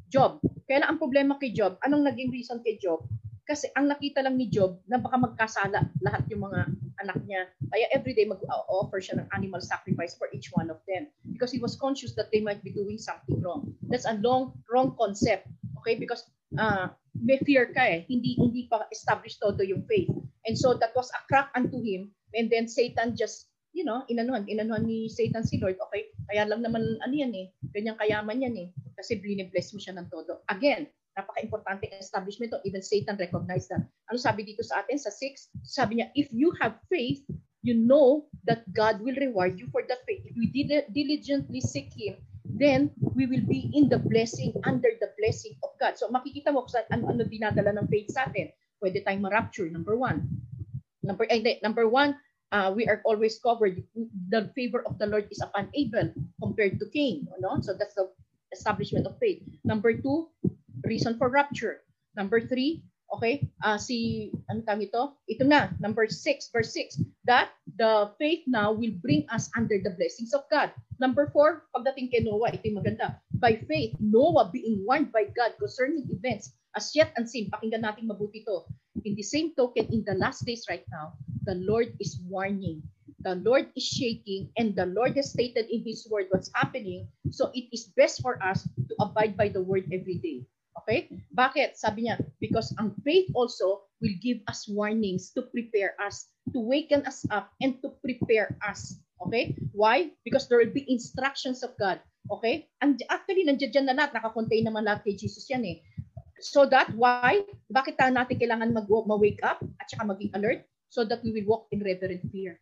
Job. 0.10 0.42
Kaya 0.70 0.86
lang 0.86 0.98
ang 0.98 1.00
problema 1.02 1.38
kay 1.40 1.54
Job, 1.54 1.78
anong 1.82 2.06
naging 2.06 2.30
reason 2.34 2.62
kay 2.62 2.78
Job? 2.78 3.06
Kasi 3.44 3.68
ang 3.76 3.92
nakita 3.92 4.24
lang 4.24 4.40
ni 4.40 4.48
Job 4.48 4.80
na 4.88 4.96
baka 4.96 5.20
magkasala 5.20 5.84
lahat 6.00 6.24
yung 6.32 6.48
mga 6.48 6.64
anak 7.04 7.20
niya. 7.28 7.44
Kaya 7.68 7.86
everyday 7.92 8.24
mag-offer 8.24 9.04
siya 9.04 9.20
ng 9.20 9.28
animal 9.36 9.60
sacrifice 9.60 10.16
for 10.16 10.32
each 10.32 10.48
one 10.56 10.72
of 10.72 10.80
them 10.88 11.12
because 11.28 11.52
he 11.52 11.60
was 11.60 11.76
conscious 11.76 12.16
that 12.16 12.32
they 12.32 12.40
might 12.40 12.64
be 12.64 12.72
doing 12.72 12.96
something 12.96 13.44
wrong. 13.44 13.76
That's 13.92 14.08
a 14.08 14.16
long 14.24 14.56
wrong 14.72 14.96
concept. 14.96 15.52
Okay? 15.84 16.00
Because 16.00 16.24
uh, 16.56 16.96
may 17.20 17.36
fear 17.44 17.76
ka 17.76 17.84
eh. 17.84 18.08
Hindi 18.08 18.40
hindi 18.40 18.72
pa 18.72 18.88
established 18.96 19.44
todo 19.44 19.60
yung 19.60 19.84
faith. 19.92 20.12
And 20.48 20.56
so 20.56 20.80
that 20.80 20.96
was 20.96 21.12
a 21.12 21.22
crack 21.28 21.52
unto 21.52 21.84
him 21.84 22.16
and 22.32 22.48
then 22.48 22.72
Satan 22.72 23.20
just 23.20 23.52
you 23.74 23.82
know, 23.82 24.06
inanuhan, 24.06 24.46
inanuhan 24.46 24.86
ni 24.86 25.10
Satan 25.10 25.42
si 25.42 25.58
Lord, 25.58 25.76
okay, 25.90 26.14
kaya 26.30 26.46
lang 26.46 26.62
naman, 26.62 26.86
ano 27.02 27.10
yan 27.10 27.34
eh, 27.34 27.50
ganyang 27.74 27.98
kayaman 27.98 28.46
yan 28.46 28.54
eh, 28.54 28.68
kasi 28.94 29.18
bless 29.50 29.74
mo 29.74 29.82
siya 29.82 29.98
ng 29.98 30.08
todo. 30.14 30.46
Again, 30.46 30.86
napaka-importante 31.18 31.90
establishment 31.98 32.52
to. 32.52 32.60
Even 32.66 32.82
Satan 32.82 33.18
recognized 33.18 33.70
that. 33.70 33.86
Ano 34.10 34.18
sabi 34.18 34.46
dito 34.46 34.66
sa 34.66 34.82
atin 34.82 34.98
sa 34.98 35.14
6? 35.14 35.66
Sabi 35.66 36.02
niya, 36.02 36.10
if 36.18 36.30
you 36.34 36.54
have 36.60 36.78
faith, 36.90 37.22
you 37.64 37.78
know 37.78 38.28
that 38.44 38.68
God 38.76 39.00
will 39.00 39.16
reward 39.16 39.56
you 39.56 39.72
for 39.72 39.86
that 39.88 40.04
faith. 40.04 40.26
If 40.28 40.36
we 40.36 40.52
diligently 40.92 41.62
seek 41.64 41.96
Him, 41.96 42.20
then 42.44 42.92
we 43.16 43.26
will 43.26 43.46
be 43.48 43.72
in 43.72 43.88
the 43.88 43.98
blessing, 43.98 44.52
under 44.68 44.92
the 45.00 45.16
blessing 45.16 45.56
of 45.64 45.72
God. 45.80 45.96
So 45.96 46.12
makikita 46.12 46.52
mo 46.52 46.68
kung 46.68 46.84
ano-ano 46.92 47.24
dinadala 47.24 47.72
ng 47.80 47.88
faith 47.88 48.12
sa 48.12 48.28
atin. 48.28 48.52
Pwede 48.84 49.00
tayong 49.00 49.24
ma-rapture, 49.24 49.72
number 49.72 49.96
one. 49.96 50.28
Number, 51.04 51.24
eh, 51.32 51.40
number 51.64 51.88
one, 51.88 52.20
uh, 52.52 52.72
we 52.76 52.84
are 52.86 53.02
always 53.08 53.40
covered. 53.40 53.80
The 54.30 54.52
favor 54.56 54.84
of 54.84 55.00
the 55.00 55.08
Lord 55.08 55.32
is 55.32 55.40
upon 55.40 55.72
Abel 55.74 56.12
compared 56.44 56.80
to 56.80 56.86
Cain. 56.92 57.28
No? 57.40 57.60
So 57.64 57.74
that's 57.74 57.96
the 57.96 58.12
establishment 58.52 59.08
of 59.08 59.18
faith. 59.18 59.42
Number 59.66 59.96
two, 59.96 60.30
reason 60.84 61.18
for 61.18 61.30
rapture. 61.30 61.82
Number 62.16 62.40
three, 62.40 62.84
okay, 63.14 63.46
uh, 63.64 63.78
si, 63.78 64.30
ano 64.50 64.62
tawag 64.66 64.90
ito? 64.90 65.18
Ito 65.30 65.44
na, 65.46 65.70
number 65.78 66.06
six, 66.10 66.50
verse 66.50 66.74
six, 66.74 66.98
that 67.26 67.54
the 67.78 68.14
faith 68.18 68.46
now 68.50 68.74
will 68.74 68.94
bring 69.02 69.26
us 69.30 69.50
under 69.58 69.78
the 69.82 69.94
blessings 69.98 70.34
of 70.34 70.46
God. 70.50 70.74
Number 71.02 71.30
four, 71.30 71.70
pagdating 71.74 72.10
kay 72.14 72.22
Noah, 72.26 72.54
ito 72.54 72.70
yung 72.70 72.82
maganda. 72.82 73.18
By 73.38 73.62
faith, 73.66 73.98
Noah 74.02 74.50
being 74.54 74.82
warned 74.86 75.14
by 75.14 75.30
God 75.30 75.58
concerning 75.58 76.10
events 76.10 76.54
as 76.78 76.94
yet 76.94 77.14
unseen. 77.18 77.50
Pakinggan 77.54 77.86
natin 77.86 78.10
mabuti 78.10 78.42
ito. 78.42 78.66
In 79.06 79.18
the 79.18 79.26
same 79.26 79.54
token, 79.58 79.90
in 79.90 80.06
the 80.06 80.18
last 80.18 80.46
days 80.46 80.66
right 80.70 80.86
now, 80.90 81.18
the 81.46 81.58
Lord 81.66 81.94
is 81.98 82.22
warning. 82.30 82.82
The 83.24 83.40
Lord 83.40 83.72
is 83.76 83.88
shaking 83.88 84.52
and 84.60 84.76
the 84.76 84.86
Lord 84.86 85.16
has 85.16 85.32
stated 85.32 85.72
in 85.72 85.88
His 85.88 86.04
word 86.12 86.28
what's 86.30 86.52
happening. 86.54 87.08
So 87.32 87.50
it 87.56 87.72
is 87.72 87.88
best 87.96 88.20
for 88.22 88.36
us 88.44 88.68
to 88.68 88.94
abide 89.00 89.40
by 89.40 89.48
the 89.48 89.64
word 89.64 89.88
every 89.96 90.20
day. 90.20 90.44
Okay? 90.82 91.12
Bakit? 91.36 91.78
Sabi 91.78 92.10
niya, 92.10 92.18
because 92.42 92.74
ang 92.82 92.98
faith 93.06 93.30
also 93.38 93.86
will 94.02 94.18
give 94.20 94.42
us 94.50 94.66
warnings 94.66 95.30
to 95.38 95.46
prepare 95.54 95.94
us, 96.02 96.28
to 96.52 96.60
waken 96.60 97.06
us 97.06 97.24
up, 97.30 97.54
and 97.62 97.78
to 97.86 97.94
prepare 98.02 98.58
us. 98.66 98.98
Okay? 99.28 99.54
Why? 99.72 100.12
Because 100.26 100.50
there 100.50 100.60
will 100.60 100.74
be 100.74 100.84
instructions 100.90 101.62
of 101.62 101.78
God. 101.80 102.02
Okay? 102.28 102.68
And 102.82 103.00
actually, 103.08 103.48
nandiyan 103.48 103.72
dyan 103.72 103.86
na 103.88 103.96
lahat. 103.96 104.18
Nakakontain 104.18 104.66
naman 104.68 104.84
lahat 104.88 105.08
kay 105.08 105.16
Jesus 105.16 105.48
yan 105.48 105.64
eh. 105.64 105.78
So 106.44 106.68
that, 106.68 106.92
why? 107.00 107.48
Bakit 107.72 107.96
natin 108.12 108.36
kailangan 108.36 108.76
mag-wake 108.76 109.40
up 109.48 109.64
at 109.80 109.88
saka 109.88 110.04
maging 110.04 110.36
alert? 110.36 110.68
So 110.92 111.02
that 111.08 111.24
we 111.26 111.34
will 111.34 111.48
walk 111.50 111.64
in 111.74 111.82
reverent 111.82 112.22
fear. 112.30 112.60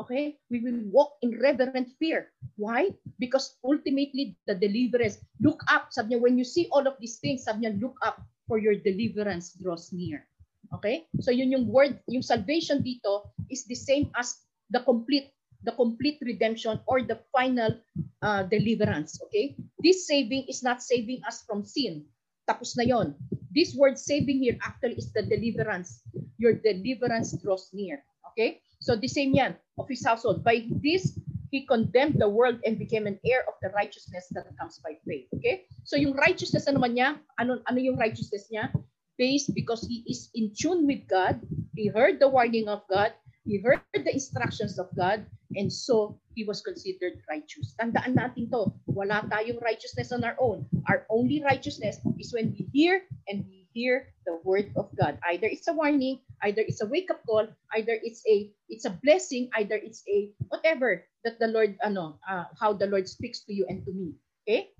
Okay? 0.00 0.36
We 0.50 0.60
will 0.60 0.80
walk 0.92 1.16
in 1.22 1.40
reverent 1.40 1.92
fear. 1.98 2.32
Why? 2.56 2.92
Because 3.18 3.56
ultimately, 3.64 4.36
the 4.46 4.54
deliverance, 4.54 5.18
look 5.40 5.62
up. 5.68 5.88
Sabi 5.90 6.14
niya, 6.14 6.20
when 6.20 6.36
you 6.36 6.44
see 6.44 6.68
all 6.72 6.84
of 6.84 7.00
these 7.00 7.16
things, 7.18 7.44
sabi 7.44 7.64
niya, 7.64 7.80
look 7.80 7.96
up 8.04 8.20
for 8.46 8.58
your 8.58 8.76
deliverance 8.76 9.56
draws 9.56 9.92
near. 9.92 10.28
Okay? 10.74 11.06
So 11.20 11.30
yun 11.30 11.52
yung 11.52 11.66
word, 11.68 11.98
yung 12.06 12.22
salvation 12.22 12.82
dito 12.82 13.30
is 13.50 13.64
the 13.64 13.78
same 13.78 14.10
as 14.18 14.36
the 14.70 14.82
complete 14.82 15.30
the 15.66 15.72
complete 15.74 16.22
redemption 16.22 16.78
or 16.86 17.02
the 17.02 17.18
final 17.34 17.74
uh, 18.22 18.46
deliverance. 18.46 19.18
Okay? 19.28 19.58
This 19.82 20.06
saving 20.06 20.46
is 20.46 20.62
not 20.62 20.82
saving 20.82 21.22
us 21.26 21.42
from 21.42 21.66
sin. 21.66 22.06
Tapos 22.46 22.78
na 22.78 22.86
yon. 22.86 23.18
This 23.50 23.74
word 23.74 23.98
saving 23.98 24.46
here 24.46 24.54
actually 24.62 24.94
is 24.94 25.10
the 25.10 25.26
deliverance. 25.26 26.06
Your 26.38 26.54
deliverance 26.54 27.34
draws 27.42 27.72
near. 27.74 28.04
Okay? 28.32 28.62
So 28.80 28.96
the 28.96 29.08
same 29.08 29.34
yan 29.34 29.56
of 29.78 29.88
his 29.88 30.04
household. 30.04 30.44
By 30.44 30.68
this, 30.82 31.18
he 31.50 31.66
condemned 31.66 32.18
the 32.18 32.28
world 32.28 32.60
and 32.64 32.78
became 32.78 33.06
an 33.06 33.18
heir 33.24 33.44
of 33.48 33.54
the 33.62 33.70
righteousness 33.70 34.26
that 34.32 34.46
comes 34.58 34.80
by 34.82 34.98
faith. 35.06 35.26
Okay? 35.36 35.64
So 35.84 35.96
yung 35.96 36.14
righteousness 36.14 36.66
na 36.66 36.74
naman 36.76 36.98
niya, 36.98 37.18
ano, 37.38 37.62
ano 37.66 37.78
yung 37.78 37.96
righteousness 37.96 38.50
niya? 38.52 38.72
Based 39.16 39.54
because 39.54 39.86
he 39.86 40.04
is 40.04 40.28
in 40.34 40.52
tune 40.52 40.86
with 40.86 41.08
God. 41.08 41.40
He 41.74 41.88
heard 41.88 42.20
the 42.20 42.28
warning 42.28 42.68
of 42.68 42.84
God. 42.90 43.16
He 43.46 43.62
heard 43.62 43.80
the 43.94 44.12
instructions 44.12 44.78
of 44.78 44.90
God. 44.92 45.24
And 45.54 45.72
so, 45.72 46.18
he 46.36 46.44
was 46.44 46.60
considered 46.60 47.24
righteous. 47.32 47.72
Tandaan 47.80 48.12
natin 48.12 48.52
to. 48.52 48.68
Wala 48.92 49.24
tayong 49.32 49.62
righteousness 49.64 50.12
on 50.12 50.20
our 50.20 50.36
own. 50.36 50.68
Our 50.90 51.08
only 51.08 51.40
righteousness 51.40 51.96
is 52.20 52.34
when 52.36 52.52
we 52.52 52.68
hear 52.76 53.08
and 53.26 53.48
we 53.48 53.65
hear 53.76 54.08
the 54.24 54.40
word 54.40 54.72
of 54.80 54.88
God. 54.96 55.20
Either 55.28 55.44
it's 55.44 55.68
a 55.68 55.76
warning, 55.76 56.24
either 56.40 56.64
it's 56.64 56.80
a 56.80 56.88
wake-up 56.88 57.20
call, 57.28 57.44
either 57.76 58.00
it's 58.00 58.24
a 58.24 58.48
it's 58.72 58.88
a 58.88 58.96
blessing, 59.04 59.52
either 59.52 59.76
it's 59.76 60.00
a 60.08 60.32
whatever 60.48 61.04
that 61.28 61.36
the 61.36 61.52
Lord, 61.52 61.76
ano, 61.84 62.16
uh, 62.24 62.48
how 62.56 62.72
the 62.72 62.88
Lord 62.88 63.04
speaks 63.04 63.44
to 63.44 63.52
you 63.52 63.68
and 63.68 63.84
to 63.84 63.92
me. 63.92 64.16
Okay? 64.48 64.72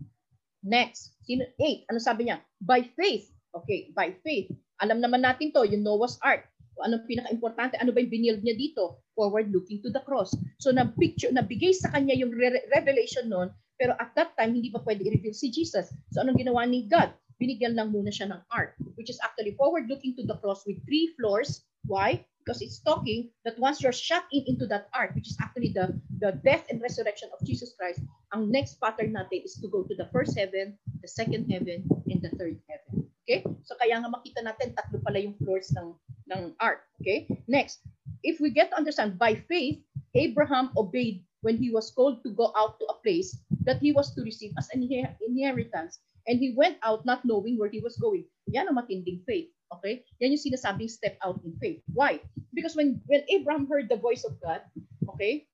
Next, 0.64 1.12
sino, 1.28 1.44
eight, 1.60 1.84
ano 1.92 2.00
sabi 2.00 2.32
niya? 2.32 2.40
By 2.64 2.88
faith. 2.96 3.28
Okay, 3.52 3.92
by 3.92 4.16
faith. 4.24 4.48
Alam 4.80 5.04
naman 5.04 5.20
natin 5.20 5.52
to, 5.52 5.68
yung 5.68 5.84
Noah's 5.84 6.16
Ark. 6.24 6.48
Ano 6.80 7.00
pinaka-importante? 7.08 7.80
Ano 7.80 7.92
ba 7.92 8.04
yung 8.04 8.12
binild 8.12 8.40
niya 8.44 8.56
dito? 8.56 9.00
Forward 9.16 9.48
looking 9.48 9.80
to 9.80 9.88
the 9.88 10.00
cross. 10.04 10.32
So 10.60 10.72
na 10.72 10.92
picture, 10.92 11.32
nabigay 11.32 11.72
sa 11.72 11.88
kanya 11.92 12.12
yung 12.16 12.32
re- 12.32 12.68
revelation 12.72 13.32
noon, 13.32 13.48
pero 13.80 13.96
at 13.96 14.12
that 14.16 14.36
time 14.36 14.52
hindi 14.52 14.68
pa 14.68 14.84
pwede 14.84 15.04
i-reveal 15.08 15.32
si 15.32 15.48
Jesus. 15.48 15.88
So 16.12 16.20
anong 16.20 16.40
ginawa 16.40 16.68
ni 16.68 16.84
God? 16.84 17.12
Binigyan 17.36 17.76
lang 17.76 17.92
muna 17.92 18.08
siya 18.08 18.32
ng 18.32 18.40
ark, 18.48 18.72
which 18.96 19.12
is 19.12 19.20
actually 19.20 19.52
forward 19.60 19.88
looking 19.92 20.16
to 20.16 20.24
the 20.24 20.36
cross 20.40 20.64
with 20.64 20.80
three 20.88 21.12
floors. 21.20 21.68
Why? 21.84 22.24
Because 22.40 22.62
it's 22.62 22.80
talking 22.80 23.28
that 23.44 23.58
once 23.58 23.82
you're 23.82 23.94
shut 23.94 24.24
in 24.32 24.46
into 24.46 24.66
that 24.72 24.88
ark, 24.94 25.12
which 25.12 25.28
is 25.28 25.36
actually 25.42 25.74
the, 25.74 25.92
the 26.22 26.38
death 26.46 26.64
and 26.70 26.80
resurrection 26.80 27.28
of 27.34 27.44
Jesus 27.44 27.74
Christ, 27.76 28.00
ang 28.32 28.48
next 28.48 28.80
pattern 28.80 29.12
natin 29.12 29.44
is 29.44 29.58
to 29.60 29.68
go 29.68 29.82
to 29.84 29.94
the 29.94 30.08
first 30.14 30.38
heaven, 30.38 30.78
the 31.02 31.10
second 31.10 31.50
heaven, 31.50 31.84
and 32.08 32.22
the 32.22 32.32
third 32.40 32.56
heaven. 32.70 33.04
Okay? 33.26 33.42
So 33.66 33.74
kaya 33.76 33.98
nga 33.98 34.08
makita 34.08 34.40
natin 34.46 34.72
tatlo 34.78 35.02
pala 35.02 35.18
yung 35.20 35.36
floors 35.42 35.74
ng 35.74 35.92
ng 36.32 36.54
ark. 36.62 36.86
Okay? 37.02 37.26
Next, 37.50 37.82
if 38.22 38.38
we 38.38 38.54
get 38.54 38.70
to 38.70 38.78
understand 38.78 39.18
by 39.18 39.34
faith, 39.50 39.82
Abraham 40.14 40.72
obeyed 40.78 41.26
when 41.42 41.58
he 41.58 41.68
was 41.68 41.92
called 41.92 42.24
to 42.24 42.30
go 42.32 42.54
out 42.56 42.78
to 42.80 42.86
a 42.88 42.98
place 43.04 43.36
that 43.66 43.82
he 43.82 43.92
was 43.92 44.14
to 44.14 44.22
receive 44.22 44.54
as 44.56 44.70
an 44.72 44.82
inheritance 45.20 46.00
and 46.26 46.38
he 46.38 46.52
went 46.54 46.76
out 46.82 47.06
not 47.06 47.24
knowing 47.24 47.58
where 47.58 47.70
he 47.70 47.80
was 47.80 47.96
going. 47.96 48.26
Yan 48.50 48.68
ang 48.68 48.76
matinding 48.76 49.22
faith. 49.26 49.50
Okay? 49.78 50.06
Yan 50.22 50.34
yung 50.34 50.42
sinasabing 50.42 50.90
step 50.90 51.18
out 51.22 51.40
in 51.42 51.54
faith. 51.58 51.82
Why? 51.90 52.22
Because 52.54 52.74
when 52.74 53.02
when 53.06 53.26
Abraham 53.30 53.66
heard 53.66 53.90
the 53.90 53.98
voice 53.98 54.22
of 54.22 54.38
God, 54.42 54.62
okay, 55.10 55.46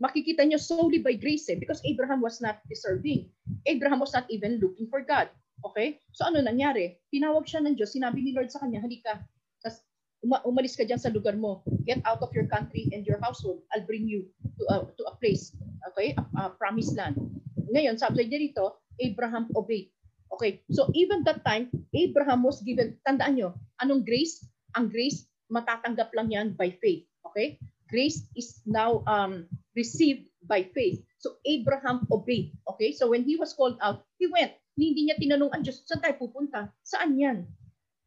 makikita 0.00 0.44
niyo 0.44 0.60
solely 0.60 1.00
by 1.00 1.16
grace 1.16 1.48
eh, 1.48 1.56
because 1.56 1.80
Abraham 1.84 2.20
was 2.20 2.40
not 2.40 2.60
deserving. 2.68 3.28
Abraham 3.64 4.00
was 4.00 4.12
not 4.12 4.28
even 4.28 4.60
looking 4.60 4.88
for 4.88 5.04
God. 5.04 5.28
Okay? 5.64 6.00
So 6.16 6.28
ano 6.28 6.40
nangyari? 6.40 7.00
Tinawag 7.12 7.48
siya 7.48 7.64
ng 7.64 7.76
Diyos, 7.76 7.92
sinabi 7.92 8.24
ni 8.24 8.32
Lord 8.32 8.48
sa 8.48 8.64
kanya, 8.64 8.80
halika, 8.80 9.20
tas 9.60 9.84
uma- 10.24 10.44
umalis 10.44 10.76
ka 10.76 10.84
dyan 10.84 11.00
sa 11.00 11.12
lugar 11.12 11.36
mo. 11.36 11.64
Get 11.84 12.00
out 12.08 12.24
of 12.24 12.32
your 12.32 12.48
country 12.48 12.88
and 12.92 13.04
your 13.04 13.20
household. 13.20 13.64
I'll 13.72 13.84
bring 13.84 14.08
you 14.08 14.28
to 14.60 14.64
a, 14.72 14.76
to 14.88 15.02
a 15.08 15.14
place, 15.20 15.52
okay? 15.92 16.16
A, 16.16 16.24
a 16.36 16.42
promised 16.56 16.96
land. 16.96 17.16
Ngayon, 17.72 18.00
sabi 18.00 18.24
niya 18.28 18.40
dito, 18.52 18.80
Abraham 19.00 19.48
obeyed. 19.56 19.92
Okay, 20.30 20.62
so 20.70 20.88
even 20.94 21.26
that 21.26 21.42
time, 21.44 21.68
Abraham 21.90 22.46
was 22.46 22.62
given, 22.62 22.96
tandaan 23.02 23.34
nyo, 23.34 23.50
anong 23.82 24.06
grace? 24.06 24.46
Ang 24.78 24.86
grace, 24.88 25.26
matatanggap 25.50 26.14
lang 26.14 26.30
yan 26.30 26.54
by 26.54 26.70
faith. 26.78 27.04
Okay? 27.26 27.58
Grace 27.90 28.22
is 28.38 28.62
now 28.62 29.02
um, 29.10 29.50
received 29.74 30.30
by 30.46 30.62
faith. 30.70 31.02
So 31.18 31.42
Abraham 31.42 32.06
obeyed. 32.08 32.54
Okay? 32.70 32.94
So 32.94 33.10
when 33.10 33.26
he 33.26 33.34
was 33.34 33.52
called 33.52 33.76
out, 33.82 34.06
he 34.16 34.30
went. 34.30 34.54
Hindi 34.78 35.10
niya 35.10 35.18
tinanong 35.18 35.50
ang 35.52 35.62
Diyos, 35.66 35.82
saan 35.84 36.00
tayo 36.00 36.16
pupunta? 36.16 36.70
Saan 36.86 37.18
yan? 37.18 37.44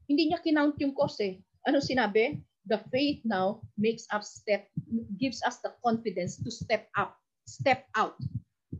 Hindi 0.07 0.31
niya 0.31 0.41
kinount 0.41 0.79
yung 0.79 0.95
cost 0.95 1.19
eh. 1.21 1.37
Ano 1.67 1.83
sinabi? 1.83 2.39
The 2.63 2.79
faith 2.89 3.19
now 3.27 3.59
makes 3.75 4.07
us 4.15 4.39
step, 4.39 4.71
gives 5.19 5.43
us 5.43 5.59
the 5.59 5.75
confidence 5.83 6.39
to 6.39 6.49
step 6.49 6.87
up, 6.95 7.19
step 7.43 7.91
out. 7.99 8.15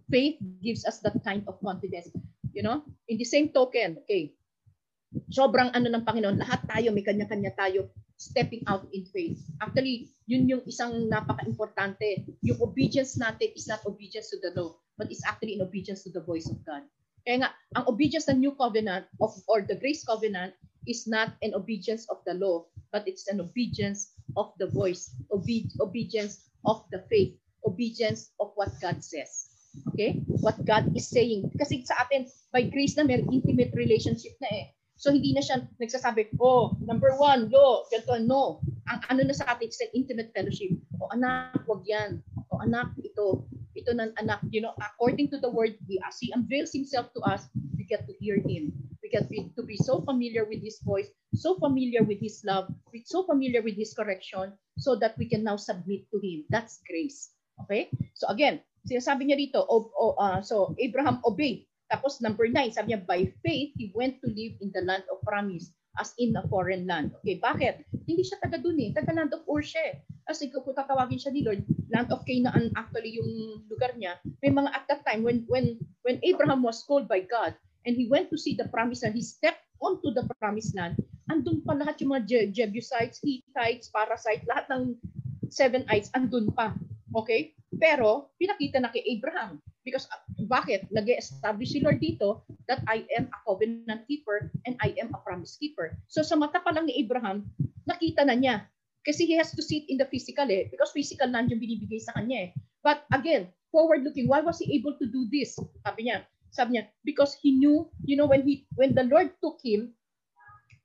Faith 0.08 0.40
gives 0.64 0.88
us 0.88 1.04
that 1.04 1.20
kind 1.28 1.44
of 1.52 1.60
confidence. 1.60 2.08
You 2.54 2.62
know, 2.62 2.86
in 3.10 3.18
the 3.18 3.26
same 3.26 3.50
token, 3.50 3.98
okay, 4.06 4.38
sobrang 5.30 5.74
ano 5.74 5.90
ng 5.90 6.06
Panginoon, 6.06 6.38
lahat 6.38 6.66
tayo, 6.70 6.94
may 6.94 7.06
kanya-kanya 7.06 7.54
tayo 7.58 7.90
stepping 8.18 8.64
out 8.70 8.86
in 8.94 9.04
faith. 9.10 9.42
Actually, 9.60 10.14
yun 10.30 10.48
yung 10.48 10.64
isang 10.64 11.10
napaka-importante. 11.10 12.24
Yung 12.46 12.62
obedience 12.62 13.20
natin 13.20 13.52
is 13.58 13.68
not 13.68 13.84
obedience 13.84 14.32
to 14.32 14.40
the 14.40 14.54
law, 14.56 14.78
but 14.96 15.10
it's 15.12 15.26
actually 15.26 15.58
in 15.60 15.66
obedience 15.66 16.06
to 16.06 16.12
the 16.14 16.24
voice 16.24 16.48
of 16.48 16.62
God. 16.64 16.86
Kaya 17.24 17.44
nga, 17.44 17.50
ang 17.76 17.88
obedience 17.88 18.28
ng 18.28 18.40
new 18.40 18.54
covenant 18.56 19.08
of, 19.20 19.32
or 19.48 19.64
the 19.64 19.76
grace 19.80 20.04
covenant 20.04 20.54
is 20.88 21.08
not 21.08 21.36
an 21.40 21.56
obedience 21.56 22.08
of 22.12 22.20
the 22.28 22.36
law, 22.36 22.68
but 22.92 23.08
it's 23.08 23.28
an 23.32 23.40
obedience 23.40 24.12
of 24.36 24.52
the 24.60 24.68
voice, 24.68 25.16
obe- 25.32 25.72
obedience 25.80 26.52
of 26.68 26.84
the 26.92 27.00
faith, 27.08 27.36
obedience 27.64 28.32
of 28.40 28.52
what 28.56 28.72
God 28.84 29.00
says. 29.04 29.53
Okay? 29.94 30.22
What 30.42 30.62
God 30.66 30.92
is 30.96 31.10
saying. 31.10 31.52
Kasi 31.58 31.86
sa 31.86 32.06
atin, 32.06 32.30
by 32.52 32.70
grace 32.70 32.98
na 32.98 33.06
may 33.06 33.22
intimate 33.30 33.74
relationship 33.74 34.34
na 34.42 34.50
eh. 34.52 34.66
So 34.96 35.12
hindi 35.12 35.34
na 35.34 35.42
siya 35.42 35.66
nagsasabi, 35.82 36.38
oh, 36.38 36.78
number 36.80 37.18
one, 37.18 37.50
law, 37.50 37.84
ganito, 37.90 38.24
no. 38.24 38.62
Ang 38.88 39.02
ano 39.10 39.22
na 39.28 39.36
sa 39.36 39.52
atin, 39.52 39.68
it's 39.68 39.82
an 39.82 39.92
intimate 39.92 40.32
fellowship. 40.32 40.78
O 41.02 41.10
anak, 41.12 41.66
wag 41.66 41.84
yan. 41.84 42.22
O 42.54 42.62
anak, 42.62 42.94
ito. 43.02 43.44
Ito 43.74 43.92
ng 43.98 44.14
anak. 44.22 44.46
You 44.54 44.62
know, 44.62 44.78
according 44.78 45.34
to 45.34 45.42
the 45.42 45.50
word, 45.50 45.76
he, 45.90 45.98
as 46.06 46.22
he 46.22 46.30
unveils 46.32 46.72
himself 46.72 47.10
to 47.18 47.22
us, 47.26 47.50
we 47.74 47.84
get 47.90 48.06
to 48.06 48.14
hear 48.22 48.38
him. 48.38 48.72
We 49.02 49.10
get 49.10 49.28
to 49.28 49.64
be 49.66 49.76
so 49.82 50.06
familiar 50.08 50.46
with 50.46 50.64
his 50.64 50.80
voice, 50.86 51.12
so 51.36 51.60
familiar 51.60 52.06
with 52.06 52.24
his 52.24 52.40
love, 52.46 52.72
so 53.04 53.28
familiar 53.28 53.60
with 53.60 53.76
his 53.76 53.92
correction, 53.92 54.56
so 54.80 54.96
that 55.04 55.18
we 55.20 55.28
can 55.28 55.44
now 55.44 55.60
submit 55.60 56.08
to 56.14 56.18
him. 56.24 56.48
That's 56.48 56.80
grace. 56.88 57.34
Okay? 57.66 57.92
So 58.16 58.32
again, 58.32 58.64
sinasabi 58.88 59.28
niya 59.28 59.38
dito, 59.40 59.60
oh, 59.64 59.90
oh, 59.96 60.14
uh, 60.20 60.40
so 60.44 60.76
Abraham 60.80 61.24
obeyed. 61.24 61.68
Tapos 61.92 62.24
number 62.24 62.50
nine, 62.50 62.74
sabi 62.74 62.94
niya, 62.96 63.06
by 63.06 63.28
faith, 63.46 63.72
he 63.78 63.94
went 63.94 64.18
to 64.24 64.28
live 64.32 64.58
in 64.64 64.74
the 64.74 64.82
land 64.82 65.06
of 65.14 65.22
promise 65.22 65.72
as 66.02 66.16
in 66.18 66.34
a 66.34 66.44
foreign 66.50 66.90
land. 66.90 67.14
Okay, 67.22 67.38
bakit? 67.38 67.86
Hindi 68.10 68.26
siya 68.26 68.42
taga 68.42 68.58
dun 68.58 68.82
eh. 68.82 68.90
Taga 68.90 69.14
land 69.14 69.30
of 69.30 69.46
Ur 69.46 69.62
siya 69.62 70.02
Kasi 70.26 70.50
kung 70.50 70.64
tatawagin 70.66 71.20
siya 71.20 71.36
ni 71.36 71.44
Lord, 71.44 71.62
land 71.92 72.10
of 72.10 72.24
Canaan 72.24 72.72
actually 72.80 73.20
yung 73.20 73.62
lugar 73.68 73.92
niya. 74.00 74.18
May 74.40 74.50
mga 74.50 74.72
at 74.72 74.88
that 74.88 75.02
time, 75.04 75.22
when, 75.22 75.44
when, 75.52 75.78
when 76.08 76.18
Abraham 76.24 76.64
was 76.64 76.82
called 76.88 77.12
by 77.12 77.22
God, 77.28 77.54
and 77.84 78.00
he 78.00 78.08
went 78.08 78.32
to 78.32 78.40
see 78.40 78.56
the 78.56 78.72
promised 78.72 79.04
land, 79.04 79.20
he 79.20 79.22
stepped 79.22 79.68
onto 79.84 80.16
the 80.16 80.24
promised 80.40 80.72
land, 80.80 80.96
andun 81.28 81.60
pa 81.68 81.76
lahat 81.76 82.00
yung 82.00 82.16
mga 82.16 82.24
Je- 82.24 82.50
Jebusites, 82.56 83.20
Hittites, 83.20 83.92
Parasites, 83.92 84.48
lahat 84.48 84.66
ng 84.72 84.96
seven 85.52 85.84
ites, 85.92 86.08
andun 86.16 86.48
pa. 86.56 86.72
Okay? 87.12 87.52
Pero, 87.80 88.34
pinakita 88.38 88.78
na 88.82 88.92
kay 88.92 89.02
Abraham. 89.18 89.62
Because, 89.86 90.08
uh, 90.12 90.22
bakit? 90.46 90.88
Nag-establish 90.94 91.76
si 91.76 91.80
Lord 91.82 92.00
dito 92.00 92.46
that 92.70 92.82
I 92.86 93.06
am 93.18 93.30
a 93.30 93.40
covenant 93.46 94.06
keeper 94.08 94.52
and 94.66 94.78
I 94.80 94.96
am 95.00 95.12
a 95.14 95.20
promise 95.22 95.58
keeper. 95.58 95.98
So, 96.08 96.22
sa 96.22 96.38
mata 96.38 96.62
pa 96.62 96.72
lang 96.72 96.88
ni 96.88 97.02
Abraham, 97.02 97.50
nakita 97.90 98.24
na 98.26 98.36
niya. 98.38 98.68
Kasi 99.04 99.28
he 99.28 99.36
has 99.36 99.52
to 99.52 99.62
see 99.62 99.84
it 99.84 99.88
in 99.92 100.00
the 100.00 100.08
physical 100.08 100.48
eh. 100.48 100.72
Because 100.72 100.96
physical 100.96 101.28
na 101.28 101.44
yung 101.44 101.60
binibigay 101.60 102.00
sa 102.00 102.16
kanya 102.16 102.48
eh. 102.48 102.50
But 102.80 103.04
again, 103.12 103.52
forward 103.68 104.08
looking, 104.08 104.32
why 104.32 104.40
was 104.40 104.64
he 104.64 104.72
able 104.80 104.96
to 104.96 105.06
do 105.12 105.28
this? 105.28 105.60
Sabi 105.84 106.08
niya, 106.08 106.24
sabi 106.56 106.80
niya, 106.80 106.88
because 107.04 107.36
he 107.36 107.52
knew, 107.52 107.90
you 108.08 108.16
know, 108.16 108.30
when 108.30 108.48
he 108.48 108.64
when 108.80 108.96
the 108.96 109.04
Lord 109.04 109.36
took 109.44 109.60
him, 109.60 109.92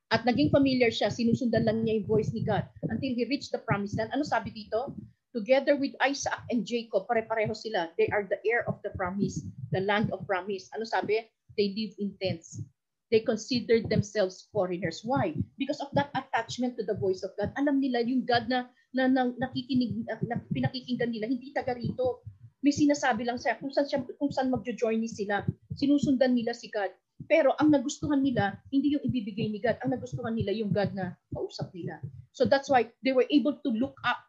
at 0.08 0.24
naging 0.24 0.48
familiar 0.48 0.88
siya, 0.88 1.12
sinusundan 1.12 1.68
lang 1.68 1.84
niya 1.84 2.00
yung 2.00 2.08
voice 2.08 2.32
ni 2.32 2.40
God 2.40 2.64
until 2.88 3.12
he 3.12 3.28
reached 3.28 3.52
the 3.52 3.60
promised 3.60 4.00
land. 4.00 4.08
Ano 4.16 4.24
sabi 4.24 4.48
dito? 4.50 4.96
Together 5.36 5.76
with 5.76 5.92
Isaac 6.00 6.40
and 6.48 6.64
Jacob, 6.64 7.04
pare-pareho 7.04 7.52
sila. 7.52 7.92
They 8.00 8.08
are 8.08 8.24
the 8.24 8.40
heir 8.48 8.64
of 8.64 8.80
the 8.80 8.90
promise, 8.96 9.44
the 9.72 9.84
land 9.84 10.08
of 10.08 10.24
promise. 10.24 10.72
Ano 10.72 10.88
sabi? 10.88 11.20
They 11.58 11.76
live 11.76 11.92
in 12.00 12.16
tents. 12.16 12.64
They 13.12 13.24
considered 13.24 13.88
themselves 13.88 14.48
foreigners. 14.52 15.00
Why? 15.04 15.36
Because 15.56 15.80
of 15.80 15.92
that 15.96 16.12
attachment 16.12 16.76
to 16.76 16.84
the 16.84 16.96
voice 16.96 17.24
of 17.24 17.32
God. 17.36 17.52
Alam 17.56 17.80
nila 17.80 18.04
yung 18.04 18.24
God 18.24 18.48
na, 18.52 18.68
na, 18.92 19.08
na 19.08 19.32
nakikinig, 19.32 20.04
na, 20.28 20.40
pinakikinggan 20.52 21.12
nila, 21.12 21.28
hindi 21.28 21.52
taga 21.52 21.72
rito. 21.72 22.24
May 22.60 22.72
sinasabi 22.72 23.24
lang 23.24 23.40
siya 23.40 23.56
kung 23.56 23.72
saan, 23.72 23.88
siya, 23.88 24.04
kung 24.04 24.32
saan 24.32 24.52
magjo-journey 24.52 25.08
sila. 25.08 25.44
Sinusundan 25.76 26.36
nila 26.36 26.52
si 26.52 26.68
God. 26.68 26.92
Pero 27.28 27.56
ang 27.56 27.72
nagustuhan 27.72 28.20
nila, 28.20 28.60
hindi 28.68 28.96
yung 28.96 29.04
ibibigay 29.04 29.48
ni 29.48 29.60
God. 29.60 29.80
Ang 29.84 29.96
nagustuhan 29.96 30.36
nila 30.36 30.52
yung 30.52 30.72
God 30.72 30.92
na 30.92 31.16
kausap 31.32 31.72
nila. 31.72 32.00
So 32.36 32.44
that's 32.44 32.68
why 32.68 32.92
they 33.00 33.16
were 33.16 33.26
able 33.32 33.56
to 33.60 33.70
look 33.72 33.96
up 34.04 34.27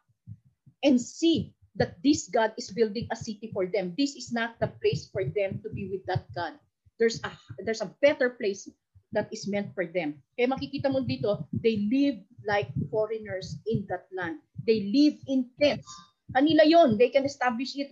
and 0.82 1.00
see 1.00 1.52
that 1.76 1.96
this 2.02 2.28
God 2.28 2.52
is 2.58 2.70
building 2.70 3.06
a 3.10 3.16
city 3.16 3.50
for 3.52 3.66
them. 3.66 3.94
This 3.96 4.16
is 4.16 4.32
not 4.32 4.58
the 4.58 4.68
place 4.82 5.08
for 5.08 5.24
them 5.24 5.60
to 5.62 5.68
be 5.70 5.88
with 5.88 6.04
that 6.06 6.26
God. 6.34 6.58
There's 6.98 7.20
a 7.24 7.30
there's 7.64 7.80
a 7.80 7.92
better 8.04 8.36
place 8.36 8.68
that 9.12 9.30
is 9.32 9.48
meant 9.48 9.74
for 9.74 9.86
them. 9.86 10.22
Kaya 10.38 10.50
makikita 10.50 10.90
mo 10.90 11.02
dito, 11.02 11.46
they 11.50 11.88
live 11.90 12.22
like 12.46 12.70
foreigners 12.90 13.58
in 13.66 13.86
that 13.90 14.06
land. 14.14 14.38
They 14.66 14.90
live 14.92 15.18
in 15.26 15.50
tents. 15.58 15.88
Kanila 16.30 16.62
yon, 16.62 16.94
they 16.94 17.10
can 17.10 17.26
establish 17.26 17.74
it. 17.74 17.90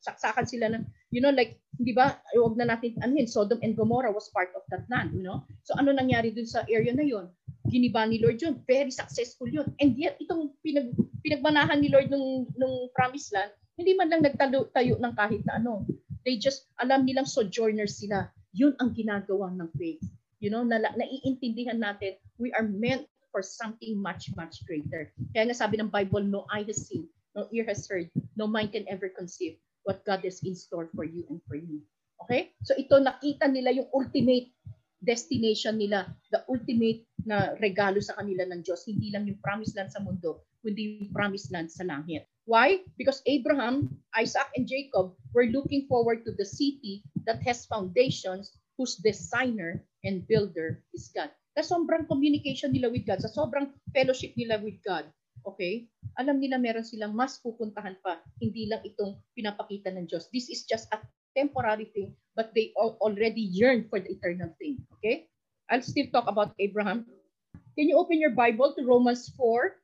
Saksakan 0.00 0.46
sila 0.46 0.72
ng, 0.72 0.86
you 1.12 1.20
know, 1.20 1.34
like, 1.34 1.60
di 1.76 1.92
ba, 1.92 2.16
huwag 2.32 2.56
na 2.56 2.70
natin, 2.70 2.96
ano 3.04 3.18
Sodom 3.26 3.60
and 3.60 3.76
Gomorrah 3.76 4.14
was 4.14 4.30
part 4.32 4.48
of 4.56 4.62
that 4.72 4.86
land, 4.88 5.12
you 5.12 5.20
know? 5.20 5.44
So 5.66 5.76
ano 5.76 5.92
nangyari 5.92 6.32
dun 6.32 6.46
sa 6.48 6.64
area 6.70 6.94
na 6.94 7.04
yon? 7.04 7.28
Giniba 7.68 8.08
ni 8.08 8.22
Lord 8.22 8.40
yun. 8.40 8.60
Very 8.64 8.92
successful 8.94 9.50
yun. 9.50 9.68
And 9.76 9.98
yet, 9.98 10.16
itong 10.22 10.56
pinag, 10.64 10.94
pinagmanahan 11.20 11.80
ni 11.80 11.92
Lord 11.92 12.08
nung, 12.08 12.48
nung 12.56 12.88
promised 12.96 13.34
land, 13.36 13.52
Hindi 13.80 13.96
man 13.96 14.12
lang 14.12 14.20
nagtayo 14.20 15.00
ng 15.00 15.14
kahit 15.16 15.40
na 15.48 15.56
ano. 15.56 15.88
They 16.28 16.36
just, 16.36 16.68
alam 16.76 17.08
nilang 17.08 17.24
sojourners 17.24 17.96
sila. 17.96 18.28
Yun 18.52 18.76
ang 18.76 18.92
ginagawa 18.92 19.56
ng 19.56 19.72
faith. 19.72 20.04
You 20.36 20.52
know, 20.52 20.60
na, 20.60 20.84
naiintindihan 20.84 21.80
natin, 21.80 22.20
we 22.36 22.52
are 22.52 22.68
meant 22.68 23.08
for 23.32 23.40
something 23.40 23.96
much, 23.96 24.28
much 24.36 24.60
greater. 24.68 25.08
Kaya 25.32 25.48
nga 25.48 25.56
sabi 25.56 25.80
ng 25.80 25.88
Bible, 25.88 26.20
no 26.20 26.44
eye 26.52 26.68
has 26.68 26.92
seen, 26.92 27.08
no 27.32 27.48
ear 27.56 27.64
has 27.64 27.88
heard, 27.88 28.12
no 28.36 28.44
mind 28.44 28.76
can 28.76 28.84
ever 28.84 29.08
conceive 29.08 29.56
what 29.88 30.04
God 30.04 30.28
is 30.28 30.44
in 30.44 30.52
store 30.52 30.92
for 30.92 31.08
you 31.08 31.24
and 31.32 31.40
for 31.48 31.56
me. 31.56 31.80
Okay? 32.28 32.52
So 32.68 32.76
ito, 32.76 33.00
nakita 33.00 33.48
nila 33.48 33.72
yung 33.80 33.88
ultimate 33.96 34.52
destination 35.00 35.80
nila, 35.80 36.08
the 36.32 36.44
ultimate 36.48 37.04
na 37.24 37.56
regalo 37.60 38.00
sa 38.00 38.16
kanila 38.16 38.44
ng 38.48 38.60
Diyos. 38.64 38.84
Hindi 38.84 39.12
lang 39.12 39.28
yung 39.28 39.40
promised 39.40 39.76
land 39.76 39.92
sa 39.92 40.00
mundo, 40.00 40.44
kundi 40.60 41.00
yung 41.00 41.12
promised 41.12 41.52
land 41.52 41.72
sa 41.72 41.84
langit. 41.84 42.28
Why? 42.48 42.82
Because 42.96 43.24
Abraham, 43.28 43.88
Isaac, 44.16 44.48
and 44.56 44.64
Jacob 44.64 45.14
were 45.36 45.48
looking 45.48 45.86
forward 45.86 46.24
to 46.24 46.32
the 46.34 46.46
city 46.46 47.04
that 47.28 47.40
has 47.44 47.68
foundations 47.68 48.56
whose 48.80 48.96
designer 48.96 49.84
and 50.04 50.24
builder 50.24 50.80
is 50.96 51.12
God. 51.12 51.28
Sa 51.60 51.76
sobrang 51.76 52.08
communication 52.08 52.72
nila 52.72 52.88
with 52.88 53.04
God, 53.04 53.20
sa 53.20 53.28
sobrang 53.28 53.68
fellowship 53.92 54.32
nila 54.40 54.56
with 54.64 54.80
God, 54.80 55.04
okay? 55.44 55.86
Alam 56.16 56.40
nila 56.40 56.56
meron 56.56 56.86
silang 56.86 57.12
mas 57.12 57.36
pupuntahan 57.44 58.00
pa, 58.00 58.24
hindi 58.40 58.66
lang 58.70 58.80
itong 58.86 59.20
pinapakita 59.36 59.92
ng 59.92 60.08
Diyos. 60.08 60.32
This 60.32 60.48
is 60.48 60.64
just 60.64 60.88
a 60.90 60.98
temporary 61.36 61.90
thing, 61.92 62.14
but 62.34 62.52
they 62.54 62.72
already 62.76 63.42
yearn 63.42 63.86
for 63.88 64.00
the 64.00 64.10
eternal 64.10 64.50
thing. 64.58 64.78
Okay? 64.98 65.28
I'll 65.70 65.82
still 65.82 66.06
talk 66.12 66.26
about 66.26 66.54
Abraham. 66.58 67.06
Can 67.78 67.88
you 67.88 67.96
open 67.96 68.18
your 68.18 68.34
Bible 68.34 68.74
to 68.74 68.82
Romans 68.84 69.30
4? 69.36 69.76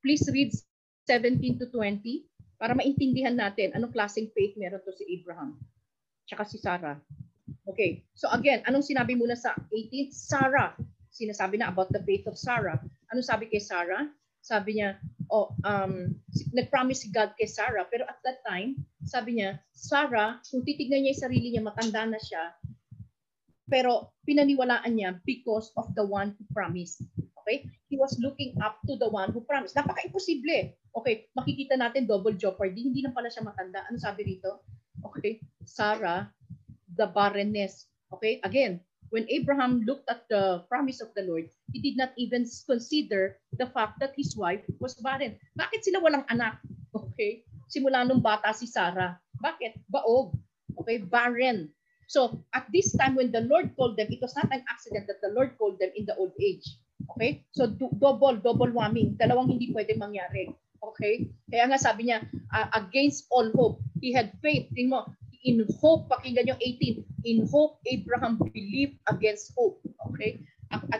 Please 0.00 0.24
read 0.32 0.52
17 1.06 1.60
to 1.60 1.66
20 1.68 2.24
para 2.60 2.72
maintindihan 2.76 3.36
natin 3.36 3.72
anong 3.76 3.92
klaseng 3.92 4.28
faith 4.32 4.56
meron 4.56 4.80
to 4.84 4.92
si 4.92 5.04
Abraham 5.20 5.60
tsaka 6.30 6.46
si 6.46 6.62
Sarah. 6.62 6.94
Okay, 7.66 8.06
so 8.14 8.30
again, 8.30 8.62
anong 8.70 8.86
sinabi 8.86 9.18
muna 9.18 9.34
sa 9.34 9.58
18? 9.74 10.14
Sarah. 10.14 10.78
Sinasabi 11.10 11.58
na 11.58 11.74
about 11.74 11.90
the 11.90 11.98
faith 12.06 12.22
of 12.30 12.38
Sarah. 12.38 12.78
Anong 13.10 13.26
sabi 13.26 13.50
kay 13.50 13.58
Sarah? 13.58 14.06
Sabi 14.40 14.80
niya, 14.80 14.96
oh, 15.28 15.52
um, 15.62 16.16
nag-promise 16.56 17.06
si 17.06 17.08
God 17.12 17.36
kay 17.36 17.46
Sarah, 17.46 17.86
pero 17.86 18.08
at 18.08 18.18
that 18.24 18.40
time, 18.42 18.80
sabi 19.04 19.38
niya, 19.40 19.60
Sarah, 19.70 20.40
kung 20.48 20.64
titignan 20.64 21.04
niya 21.04 21.12
yung 21.14 21.22
sarili 21.22 21.48
niya, 21.52 21.62
matanda 21.64 22.08
na 22.08 22.20
siya, 22.20 22.56
pero 23.70 24.10
pinaniwalaan 24.26 24.92
niya 24.98 25.10
because 25.22 25.70
of 25.78 25.86
the 25.94 26.02
one 26.02 26.34
who 26.34 26.42
promised. 26.50 27.06
Okay? 27.44 27.68
He 27.86 27.94
was 27.94 28.18
looking 28.18 28.58
up 28.58 28.82
to 28.90 28.98
the 28.98 29.06
one 29.06 29.30
who 29.30 29.46
promised. 29.46 29.78
Napaka-imposible. 29.78 30.74
Okay, 30.90 31.30
makikita 31.38 31.78
natin 31.78 32.10
double 32.10 32.34
jeopardy. 32.34 32.90
Hindi 32.90 33.06
na 33.06 33.14
pala 33.14 33.30
siya 33.30 33.46
matanda. 33.46 33.86
Ano 33.86 33.96
sabi 34.02 34.26
rito? 34.26 34.66
Okay, 35.06 35.38
Sarah, 35.62 36.26
the 36.98 37.06
barrenness. 37.06 37.86
Okay, 38.10 38.42
again, 38.42 38.82
when 39.10 39.26
Abraham 39.28 39.82
looked 39.84 40.08
at 40.08 40.26
the 40.30 40.64
promise 40.70 41.02
of 41.02 41.10
the 41.14 41.26
Lord, 41.26 41.50
he 41.74 41.82
did 41.82 41.98
not 41.98 42.14
even 42.16 42.46
consider 42.66 43.38
the 43.58 43.66
fact 43.70 43.98
that 44.00 44.14
his 44.16 44.34
wife 44.38 44.62
was 44.78 44.94
barren. 44.98 45.36
Bakit 45.58 45.84
sila 45.84 46.00
walang 46.02 46.26
anak? 46.30 46.58
Okay? 46.90 47.46
Simula 47.70 48.02
nung 48.02 48.18
bata 48.18 48.50
si 48.50 48.66
Sarah. 48.66 49.14
Bakit? 49.38 49.78
Baog. 49.86 50.34
Okay? 50.82 50.98
Barren. 50.98 51.70
So, 52.10 52.42
at 52.50 52.66
this 52.74 52.90
time 52.98 53.14
when 53.14 53.30
the 53.30 53.46
Lord 53.46 53.78
called 53.78 53.94
them, 53.94 54.10
it 54.10 54.18
was 54.18 54.34
not 54.34 54.50
an 54.50 54.66
accident 54.66 55.06
that 55.06 55.22
the 55.22 55.30
Lord 55.30 55.54
called 55.54 55.78
them 55.78 55.94
in 55.94 56.02
the 56.02 56.18
old 56.18 56.34
age. 56.42 56.66
Okay? 57.14 57.46
So, 57.54 57.70
do- 57.70 57.94
double, 57.94 58.42
double 58.42 58.74
whammy. 58.74 59.14
Dalawang 59.14 59.54
hindi 59.54 59.70
pwede 59.70 59.94
mangyari. 59.94 60.50
Okay? 60.82 61.30
Kaya 61.46 61.70
nga 61.70 61.78
sabi 61.78 62.10
niya, 62.10 62.26
uh, 62.50 62.68
against 62.74 63.30
all 63.30 63.46
hope, 63.54 63.78
he 64.02 64.10
had 64.10 64.34
faith. 64.42 64.66
Tingnan 64.74 64.90
mo, 64.90 65.00
in 65.44 65.64
hope, 65.80 66.08
pakinggan 66.12 66.48
nyo 66.48 66.56
18, 66.60 67.00
in 67.24 67.48
hope, 67.48 67.80
Abraham 67.88 68.36
believed 68.52 69.00
against 69.08 69.52
hope. 69.56 69.80
Okay? 70.12 70.44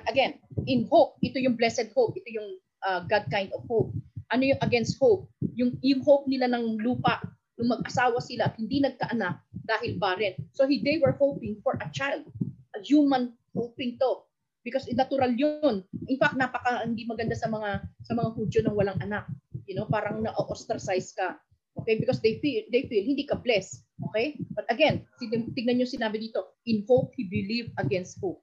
Again, 0.09 0.41
in 0.67 0.89
hope, 0.89 1.21
ito 1.21 1.39
yung 1.39 1.55
blessed 1.55 1.93
hope, 1.93 2.17
ito 2.17 2.29
yung 2.33 2.59
uh, 2.83 3.05
God 3.07 3.29
kind 3.29 3.53
of 3.53 3.63
hope. 3.69 3.93
Ano 4.33 4.49
yung 4.49 4.61
against 4.65 4.97
hope? 4.97 5.29
Yung, 5.55 5.77
yung 5.85 6.01
hope 6.03 6.25
nila 6.27 6.49
ng 6.49 6.81
lupa, 6.81 7.21
nung 7.61 7.77
mag-asawa 7.77 8.17
sila 8.25 8.49
at 8.49 8.57
hindi 8.57 8.81
nagkaanak 8.81 9.45
dahil 9.69 10.01
barren. 10.01 10.33
So 10.57 10.65
they 10.65 10.97
were 10.97 11.13
hoping 11.13 11.61
for 11.61 11.77
a 11.77 11.93
child, 11.93 12.25
a 12.73 12.81
human 12.81 13.37
hoping 13.53 14.01
to. 14.01 14.25
Because 14.65 14.89
natural 14.93 15.33
yun. 15.37 15.85
In 16.09 16.17
fact, 16.17 16.41
napaka 16.41 16.85
hindi 16.85 17.05
maganda 17.05 17.37
sa 17.37 17.53
mga 17.53 17.85
sa 18.05 18.13
mga 18.17 18.29
Hudyo 18.37 18.61
nang 18.65 18.77
walang 18.77 19.01
anak. 19.05 19.29
You 19.69 19.77
know, 19.77 19.89
parang 19.89 20.25
na-ostracize 20.25 21.13
ka. 21.17 21.37
Okay? 21.81 22.01
Because 22.01 22.21
they 22.25 22.41
feel 22.41 22.65
they 22.73 22.89
feel 22.89 23.05
hindi 23.05 23.29
ka 23.29 23.41
blessed. 23.41 23.85
Okay? 24.09 24.41
But 24.57 24.65
again, 24.73 25.05
tignan 25.21 25.77
niyo 25.77 25.89
sinabi 25.89 26.31
dito, 26.31 26.57
in 26.65 26.85
hope 26.89 27.13
he 27.17 27.29
believed 27.29 27.77
against 27.77 28.19
hope. 28.21 28.41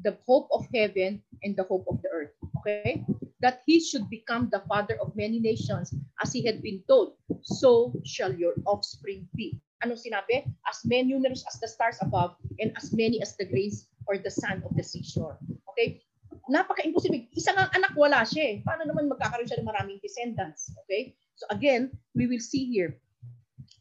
The 0.00 0.16
hope 0.24 0.48
of 0.52 0.64
heaven 0.72 1.20
and 1.44 1.52
the 1.56 1.64
hope 1.64 1.84
of 1.88 2.00
the 2.00 2.10
earth. 2.10 2.34
Okay? 2.60 3.04
That 3.44 3.60
he 3.68 3.80
should 3.80 4.08
become 4.08 4.48
the 4.48 4.64
father 4.64 4.96
of 5.00 5.12
many 5.16 5.38
nations 5.38 5.92
as 6.24 6.32
he 6.32 6.40
had 6.48 6.64
been 6.64 6.80
told, 6.88 7.20
so 7.44 7.92
shall 8.08 8.32
your 8.32 8.56
offspring 8.64 9.28
be. 9.36 9.60
Anong 9.84 10.00
sinabi? 10.00 10.48
As 10.64 10.80
many 10.88 11.12
numerous 11.12 11.44
as 11.44 11.60
the 11.60 11.68
stars 11.68 12.00
above 12.00 12.40
and 12.56 12.72
as 12.80 12.92
many 12.96 13.20
as 13.20 13.36
the 13.36 13.44
grains 13.44 13.92
or 14.08 14.16
the 14.16 14.32
sand 14.32 14.64
of 14.64 14.72
the 14.72 14.84
seashore. 14.84 15.36
Okay? 15.72 16.00
Napaka-imposible. 16.48 17.28
Isang 17.36 17.60
anak 17.60 17.92
wala 17.96 18.24
siya 18.24 18.44
eh. 18.44 18.56
Paano 18.64 18.88
naman 18.88 19.12
magkakaroon 19.12 19.48
siya 19.48 19.60
ng 19.60 19.68
maraming 19.68 20.00
descendants? 20.00 20.72
Okay? 20.84 21.12
So 21.36 21.44
again, 21.52 21.92
we 22.16 22.24
will 22.24 22.40
see 22.40 22.64
here 22.64 22.96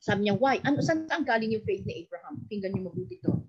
sabi 0.04 0.28
niya, 0.28 0.36
why? 0.36 0.60
Ano, 0.68 0.84
saan 0.84 1.08
ang 1.08 1.24
galing 1.24 1.56
yung 1.56 1.64
faith 1.64 1.88
ni 1.88 2.04
Abraham? 2.04 2.44
Tingnan 2.52 2.76
niyo 2.76 2.92
mabuti 2.92 3.24
to. 3.24 3.40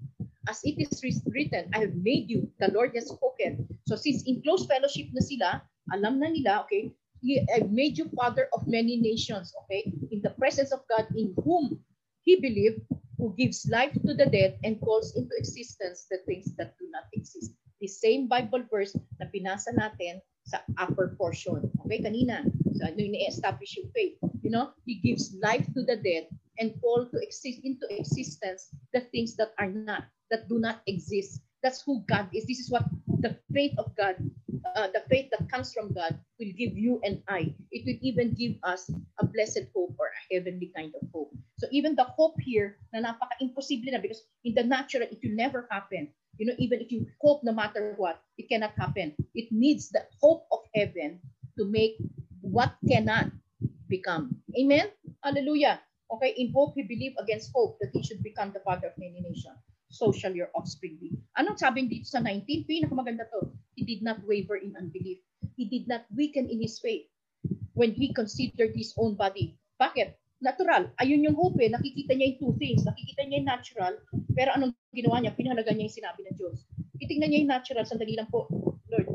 As 0.47 0.62
it 0.62 0.79
is 0.79 0.95
written, 1.27 1.67
I 1.75 1.83
have 1.83 1.99
made 1.99 2.31
you, 2.31 2.47
the 2.62 2.71
Lord 2.71 2.95
has 2.95 3.11
spoken. 3.11 3.67
So 3.90 3.99
since 3.99 4.23
in 4.23 4.38
close 4.38 4.62
fellowship 4.71 5.11
na 5.11 5.19
sila, 5.19 5.67
alam 5.90 6.23
na 6.23 6.31
nila, 6.31 6.62
okay, 6.62 6.95
He, 7.19 7.43
I've 7.51 7.75
made 7.75 7.99
you 7.99 8.07
father 8.14 8.47
of 8.55 8.69
many 8.71 9.03
nations, 9.03 9.51
okay, 9.64 9.90
in 10.14 10.23
the 10.23 10.31
presence 10.38 10.71
of 10.71 10.87
God 10.87 11.11
in 11.19 11.35
whom 11.43 11.83
he 12.23 12.38
believed, 12.38 12.87
who 13.19 13.35
gives 13.35 13.67
life 13.67 13.97
to 14.07 14.14
the 14.14 14.29
dead 14.29 14.61
and 14.62 14.79
calls 14.79 15.17
into 15.19 15.35
existence 15.35 16.07
the 16.07 16.23
things 16.29 16.55
that 16.55 16.79
do 16.79 16.87
not 16.93 17.11
exist. 17.17 17.51
The 17.81 17.88
same 17.88 18.29
Bible 18.29 18.62
verse 18.71 18.95
na 19.19 19.27
pinasa 19.27 19.75
natin 19.75 20.23
sa 20.47 20.62
upper 20.79 21.19
portion. 21.19 21.67
Okay, 21.83 21.99
kanina, 21.99 22.47
sa 22.79 22.93
ano 22.93 23.01
yung 23.01 23.19
establish 23.27 23.75
yung 23.81 23.90
faith. 23.90 24.21
You 24.45 24.55
know, 24.55 24.71
He 24.87 25.03
gives 25.03 25.35
life 25.43 25.67
to 25.75 25.83
the 25.83 25.99
dead 25.99 26.31
and 26.59 26.75
call 26.81 27.07
to 27.07 27.19
exist 27.19 27.61
into 27.64 27.87
existence 27.90 28.71
the 28.93 29.01
things 29.12 29.37
that 29.37 29.53
are 29.59 29.71
not, 29.71 30.05
that 30.31 30.49
do 30.49 30.59
not 30.59 30.83
exist. 30.87 31.40
That's 31.62 31.81
who 31.83 32.05
God 32.07 32.29
is. 32.35 32.47
This 32.47 32.61
is 32.61 32.71
what 32.71 32.85
the 33.25 33.37
faith 33.53 33.73
of 33.79 33.97
God, 33.97 34.17
uh, 34.77 34.88
the 34.93 35.03
faith 35.09 35.33
that 35.33 35.49
comes 35.49 35.73
from 35.73 35.93
God 35.93 36.19
will 36.38 36.53
give 36.53 36.77
you 36.77 37.01
and 37.05 37.23
I. 37.29 37.55
It 37.73 37.88
will 37.88 37.99
even 38.03 38.35
give 38.35 38.61
us 38.62 38.90
a 39.19 39.25
blessed 39.25 39.73
hope 39.75 39.97
or 39.99 40.12
a 40.12 40.35
heavenly 40.35 40.71
kind 40.77 40.93
of 41.01 41.09
hope. 41.12 41.33
So 41.57 41.67
even 41.73 41.97
the 41.97 42.05
hope 42.05 42.37
here 42.40 42.77
na 42.93 43.01
napaka-imposible 43.01 43.97
na 43.97 44.05
because 44.05 44.29
in 44.45 44.53
the 44.53 44.64
natural, 44.64 45.09
it 45.09 45.25
will 45.25 45.33
never 45.33 45.64
happen. 45.71 46.12
You 46.37 46.53
know, 46.53 46.59
even 46.59 46.85
if 46.85 46.93
you 46.93 47.07
hope 47.23 47.40
no 47.45 47.53
matter 47.53 47.95
what, 47.97 48.21
it 48.37 48.51
cannot 48.53 48.77
happen. 48.77 49.14
It 49.35 49.49
needs 49.49 49.88
the 49.88 50.05
hope 50.21 50.45
of 50.53 50.67
heaven 50.75 51.21
to 51.57 51.64
make 51.64 51.97
what 52.43 52.77
cannot 52.85 53.31
become. 53.88 54.37
Amen? 54.59 54.90
Hallelujah. 55.23 55.81
Okay, 56.12 56.37
in 56.37 56.53
hope 56.53 56.77
he 56.77 56.85
believed 56.85 57.17
against 57.19 57.51
hope 57.55 57.81
that 57.81 57.90
he 57.93 58.03
should 58.05 58.23
become 58.23 58.53
the 58.53 58.61
father 58.61 58.93
of 58.93 58.97
many 59.01 59.25
nations. 59.25 59.57
So 59.95 60.11
shall 60.11 60.35
your 60.35 60.51
offspring 60.59 60.99
be. 60.99 61.14
Anong 61.38 61.62
sabi 61.62 61.87
dito 61.87 62.11
sa 62.11 62.19
19? 62.19 62.67
Pinakamaganda 62.67 63.31
to. 63.31 63.47
He 63.79 63.87
did 63.87 64.03
not 64.03 64.19
waver 64.27 64.59
in 64.59 64.75
unbelief. 64.75 65.23
He 65.55 65.71
did 65.71 65.87
not 65.87 66.03
weaken 66.11 66.51
in 66.51 66.59
his 66.59 66.83
faith 66.83 67.07
when 67.79 67.95
he 67.95 68.11
considered 68.11 68.75
his 68.75 68.90
own 68.99 69.14
body. 69.14 69.55
Bakit? 69.79 70.19
Natural. 70.43 70.90
Ayun 70.99 71.23
yung 71.23 71.38
hope 71.38 71.62
eh. 71.62 71.71
Nakikita 71.71 72.19
niya 72.19 72.35
yung 72.35 72.40
two 72.43 72.55
things. 72.59 72.83
Nakikita 72.83 73.23
niya 73.23 73.38
yung 73.38 73.49
natural. 73.49 73.95
Pero 74.35 74.51
anong 74.59 74.75
ginawa 74.90 75.23
niya? 75.23 75.33
Pinahalaga 75.38 75.71
niya 75.71 75.87
yung 75.87 75.99
sinabi 76.03 76.21
ng 76.27 76.37
Diyos. 76.37 76.67
Titingnan 76.99 77.29
niya 77.31 77.40
yung 77.47 77.53
natural. 77.55 77.87
Sandali 77.87 78.19
lang 78.19 78.29
po. 78.35 78.51
Lord, 78.90 79.09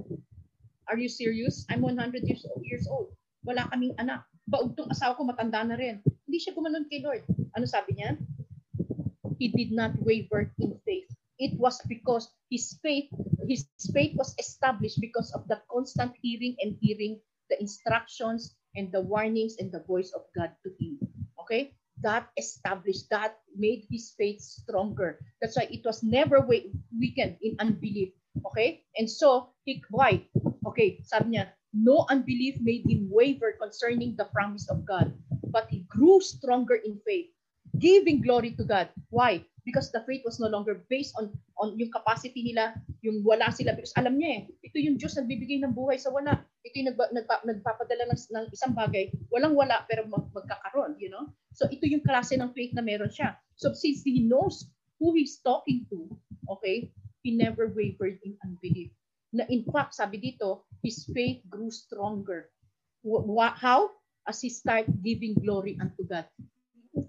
are 0.87 0.99
you 0.99 1.11
serious? 1.11 1.67
I'm 1.67 1.83
100 1.83 2.23
years 2.23 2.87
old. 2.87 3.11
Wala 3.43 3.67
kaming 3.67 3.99
anak. 3.99 4.23
Baog 4.47 4.73
asawa 4.89 5.19
ko, 5.19 5.27
matanda 5.27 5.61
na 5.61 5.75
rin. 5.75 5.99
Hindi 6.29 6.45
siya 6.45 6.53
gumanon 6.53 6.85
kay 6.85 7.01
Lord. 7.01 7.25
Ano 7.57 7.65
sabi 7.65 7.97
niya? 7.97 8.13
He 9.41 9.49
did 9.49 9.73
not 9.73 9.97
waver 9.97 10.53
in 10.61 10.77
faith. 10.85 11.09
It 11.41 11.57
was 11.57 11.81
because 11.89 12.29
his 12.53 12.77
faith, 12.85 13.09
his 13.49 13.65
faith 13.89 14.13
was 14.13 14.37
established 14.37 15.01
because 15.01 15.33
of 15.33 15.49
the 15.49 15.57
constant 15.73 16.13
hearing 16.21 16.53
and 16.61 16.77
hearing 16.85 17.17
the 17.49 17.57
instructions 17.57 18.53
and 18.77 18.93
the 18.93 19.01
warnings 19.01 19.57
and 19.57 19.73
the 19.73 19.81
voice 19.89 20.13
of 20.13 20.21
God 20.37 20.53
to 20.61 20.69
him. 20.77 21.01
Okay? 21.41 21.73
That 22.05 22.29
established, 22.37 23.09
that 23.09 23.41
made 23.57 23.89
his 23.89 24.13
faith 24.13 24.37
stronger. 24.37 25.17
That's 25.41 25.57
why 25.57 25.65
it 25.73 25.81
was 25.81 26.05
never 26.05 26.45
weakened 26.45 27.41
in 27.41 27.57
unbelief. 27.57 28.13
Okay? 28.53 28.85
And 29.01 29.09
so, 29.09 29.57
he, 29.65 29.81
why? 29.89 30.29
Okay, 30.69 31.01
sabi 31.09 31.41
niya, 31.41 31.57
no 31.73 32.05
unbelief 32.05 32.61
made 32.61 32.85
him 32.85 33.09
waver 33.09 33.57
concerning 33.57 34.13
the 34.13 34.29
promise 34.29 34.69
of 34.69 34.85
God. 34.85 35.09
But 35.49 35.67
he 35.69 35.85
grew 35.89 36.21
stronger 36.21 36.79
in 36.81 37.01
faith, 37.05 37.29
giving 37.77 38.21
glory 38.21 38.53
to 38.57 38.63
God. 38.63 38.89
Why? 39.09 39.45
Because 39.65 39.91
the 39.91 40.01
faith 40.07 40.25
was 40.25 40.39
no 40.39 40.49
longer 40.49 40.81
based 40.89 41.13
on 41.19 41.29
on 41.61 41.77
yung 41.77 41.91
capacity 41.93 42.41
nila, 42.41 42.73
yung 43.05 43.21
wala 43.21 43.51
sila. 43.53 43.75
Because 43.75 43.93
alam 43.99 44.17
niya 44.17 44.41
eh, 44.41 44.41
ito 44.65 44.77
yung 44.79 44.97
Diyos 44.97 45.13
nagbibigay 45.19 45.61
ng 45.61 45.75
buhay 45.75 45.99
sa 45.99 46.09
wala. 46.09 46.41
Ito 46.65 46.73
yung 46.79 46.89
nagpa, 46.95 47.05
nagpa, 47.13 47.35
nagpapadala 47.45 48.09
ng, 48.09 48.19
ng 48.33 48.45
isang 48.49 48.73
bagay, 48.73 49.13
walang 49.29 49.53
wala 49.53 49.85
pero 49.85 50.07
mag, 50.07 50.25
magkakaroon, 50.33 50.97
you 50.97 51.11
know? 51.11 51.29
So 51.53 51.67
ito 51.69 51.85
yung 51.85 52.01
klase 52.01 52.39
ng 52.39 52.55
faith 52.55 52.73
na 52.73 52.81
meron 52.81 53.11
siya. 53.11 53.37
So 53.59 53.75
since 53.75 54.01
he 54.01 54.23
knows 54.25 54.71
who 54.97 55.13
he's 55.13 55.37
talking 55.43 55.85
to, 55.91 56.07
okay, 56.49 56.89
he 57.21 57.35
never 57.35 57.69
wavered 57.69 58.17
in 58.23 58.39
unbelief. 58.41 58.89
Na 59.35 59.45
in 59.51 59.61
fact, 59.69 59.93
sabi 59.93 60.17
dito, 60.17 60.65
his 60.81 61.05
faith 61.13 61.43
grew 61.45 61.69
stronger. 61.69 62.49
How? 63.59 63.93
As 64.29 64.45
he 64.45 64.53
start 64.53 64.85
giving 65.01 65.33
glory 65.33 65.73
unto 65.81 66.05
God. 66.05 66.29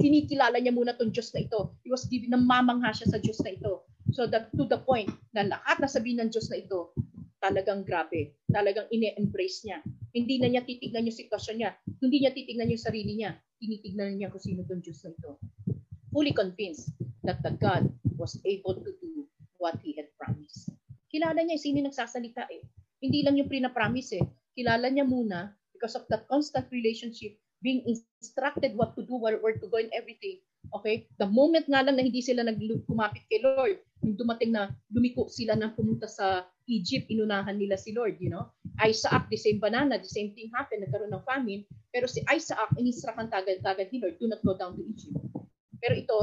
Kinikilala 0.00 0.56
niya 0.56 0.72
muna 0.72 0.96
tong 0.96 1.12
Diyos 1.12 1.36
na 1.36 1.44
ito. 1.44 1.76
He 1.84 1.92
was 1.92 2.08
giving, 2.08 2.32
namamangha 2.32 2.96
siya 2.96 3.12
sa 3.12 3.18
Diyos 3.20 3.44
na 3.44 3.52
ito. 3.52 3.84
So 4.16 4.24
that 4.32 4.48
to 4.56 4.64
the 4.64 4.80
point 4.80 5.12
na 5.36 5.44
lahat 5.44 5.84
na 5.84 5.88
sabihin 5.92 6.24
ng 6.24 6.32
Diyos 6.32 6.48
na 6.48 6.64
ito, 6.64 6.96
talagang 7.44 7.84
grabe. 7.84 8.40
Talagang 8.48 8.88
ine-embrace 8.88 9.68
niya. 9.68 9.84
Hindi 10.16 10.40
na 10.40 10.48
niya 10.48 10.64
titignan 10.64 11.04
yung 11.04 11.18
sitwasyon 11.20 11.56
niya. 11.60 11.70
Hindi 12.00 12.16
niya 12.24 12.32
titignan 12.32 12.72
yung 12.72 12.80
sarili 12.80 13.12
niya. 13.20 13.36
Tinitignan 13.60 14.16
niya 14.16 14.32
kung 14.32 14.40
sino 14.40 14.64
tong 14.64 14.80
Diyos 14.80 15.04
na 15.04 15.12
ito. 15.12 15.36
Fully 16.10 16.32
convinced 16.32 16.96
that 17.22 17.44
the 17.44 17.52
God 17.60 17.92
was 18.16 18.40
able 18.48 18.80
to 18.80 18.90
do 18.98 19.28
what 19.60 19.76
He 19.84 19.92
had 19.94 20.08
promised. 20.16 20.72
Kilala 21.12 21.44
niya 21.44 21.60
sino 21.60 21.84
nagsasalita 21.84 22.48
eh. 22.48 22.64
Hindi 23.00 23.24
lang 23.24 23.36
yung 23.36 23.48
pre-promise 23.48 24.20
eh. 24.20 24.24
Kilala 24.56 24.88
niya 24.88 25.04
muna 25.04 25.52
because 25.80 25.96
of 25.96 26.04
that 26.12 26.28
constant 26.28 26.68
relationship, 26.68 27.40
being 27.64 27.80
instructed 27.88 28.76
what 28.76 28.92
to 28.92 29.02
do, 29.08 29.16
where, 29.16 29.40
to 29.40 29.68
go 29.72 29.80
and 29.80 29.88
everything. 29.96 30.44
Okay? 30.76 31.08
The 31.16 31.24
moment 31.24 31.64
nga 31.72 31.80
lang 31.80 31.96
na 31.96 32.04
hindi 32.04 32.20
sila 32.20 32.44
nagkumapit 32.44 33.24
kay 33.32 33.40
Lord, 33.40 33.80
yung 34.04 34.20
dumating 34.20 34.52
na 34.52 34.76
lumiko 34.92 35.32
sila 35.32 35.56
na 35.56 35.72
pumunta 35.72 36.04
sa 36.04 36.44
Egypt, 36.68 37.08
inunahan 37.08 37.56
nila 37.56 37.80
si 37.80 37.96
Lord, 37.96 38.20
you 38.20 38.28
know? 38.28 38.52
Isaac, 38.84 39.32
the 39.32 39.40
same 39.40 39.56
banana, 39.56 39.96
the 39.96 40.08
same 40.08 40.36
thing 40.36 40.52
happened, 40.52 40.84
nagkaroon 40.84 41.16
ng 41.16 41.24
famine, 41.24 41.64
pero 41.88 42.04
si 42.04 42.20
Isaac, 42.28 42.76
inisrakan 42.76 43.32
tagad-tagad 43.32 43.88
ni 43.88 44.04
Lord, 44.04 44.20
do 44.20 44.28
not 44.28 44.44
go 44.44 44.52
down 44.52 44.76
to 44.76 44.84
Egypt. 44.84 45.16
Pero 45.80 45.96
ito, 45.96 46.16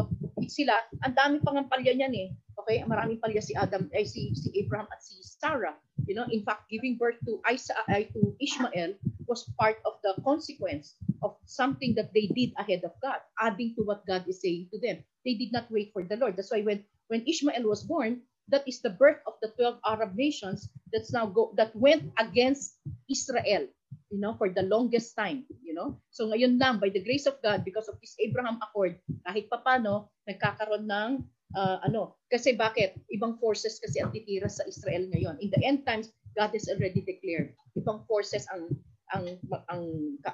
sila, 0.46 0.78
ang 1.02 1.17
dami 1.17 1.41
pang 1.41 1.65
palya 1.65 1.98
niyan 1.98 2.13
eh. 2.13 2.30
Okay, 2.62 2.86
maraming 2.86 3.17
palya 3.22 3.41
si 3.41 3.58
Adam, 3.58 3.89
ay 3.93 4.06
si, 4.06 4.34
si 4.38 4.54
Abraham 4.58 4.86
at 4.93 5.02
si 5.02 5.17
Sarah. 5.22 5.78
You 6.06 6.13
know, 6.13 6.30
in 6.30 6.46
fact, 6.46 6.70
giving 6.70 6.98
birth 6.98 7.17
to 7.26 7.41
Isaac, 7.50 7.78
ay, 7.89 8.10
to 8.13 8.38
Ishmael 8.38 8.98
was 9.28 9.46
part 9.60 9.78
of 9.86 10.00
the 10.04 10.16
consequence 10.24 10.96
of 11.22 11.36
something 11.46 11.94
that 11.96 12.16
they 12.16 12.32
did 12.32 12.56
ahead 12.58 12.84
of 12.84 12.96
God, 13.04 13.20
adding 13.40 13.76
to 13.76 13.84
what 13.84 14.08
God 14.08 14.26
is 14.28 14.42
saying 14.42 14.72
to 14.72 14.80
them. 14.80 15.04
They 15.24 15.36
did 15.36 15.52
not 15.52 15.70
wait 15.70 15.92
for 15.92 16.04
the 16.04 16.16
Lord. 16.16 16.36
That's 16.36 16.52
why 16.52 16.63
when 16.63 16.84
when 17.12 17.28
Ishmael 17.28 17.68
was 17.68 17.84
born, 17.84 18.24
that 18.48 18.63
is 18.68 18.80
the 18.80 18.96
birth 18.96 19.20
of 19.28 19.36
the 19.44 19.52
12 19.60 19.80
Arab 19.84 20.16
nations 20.16 20.72
that's 20.92 21.12
now 21.12 21.28
go 21.28 21.52
that 21.60 21.76
went 21.76 22.12
against 22.20 22.80
Israel, 23.12 23.68
you 24.10 24.20
know, 24.20 24.36
for 24.40 24.48
the 24.48 24.63
longest 24.63 25.16
time, 25.16 25.44
you 25.63 25.76
know. 25.76 26.00
So 26.12 26.32
ngayon 26.32 26.60
lang 26.60 26.80
by 26.80 26.90
the 26.90 27.04
grace 27.04 27.28
of 27.28 27.40
God 27.44 27.68
because 27.68 27.92
of 27.92 28.00
this 28.00 28.16
Abraham 28.24 28.60
Accord, 28.63 29.00
kahit 29.28 29.52
papano 29.52 30.12
nagkakaroon 30.24 30.88
ng 30.88 31.12
uh, 31.56 31.78
ano, 31.84 32.16
kasi 32.32 32.56
bakit? 32.56 32.96
Ibang 33.12 33.40
forces 33.40 33.80
kasi 33.84 34.00
ang 34.00 34.16
titira 34.16 34.48
sa 34.48 34.63
Israel 34.68 35.12
ngayon. 35.12 35.40
In 35.44 35.52
the 35.52 35.62
end 35.63 35.84
times, 35.84 36.12
God 36.36 36.56
has 36.56 36.72
already 36.72 37.04
declared 37.04 37.58
ibang 37.78 38.04
forces 38.10 38.50
ang 38.50 38.74
ang 39.15 39.39
ang 39.72 39.84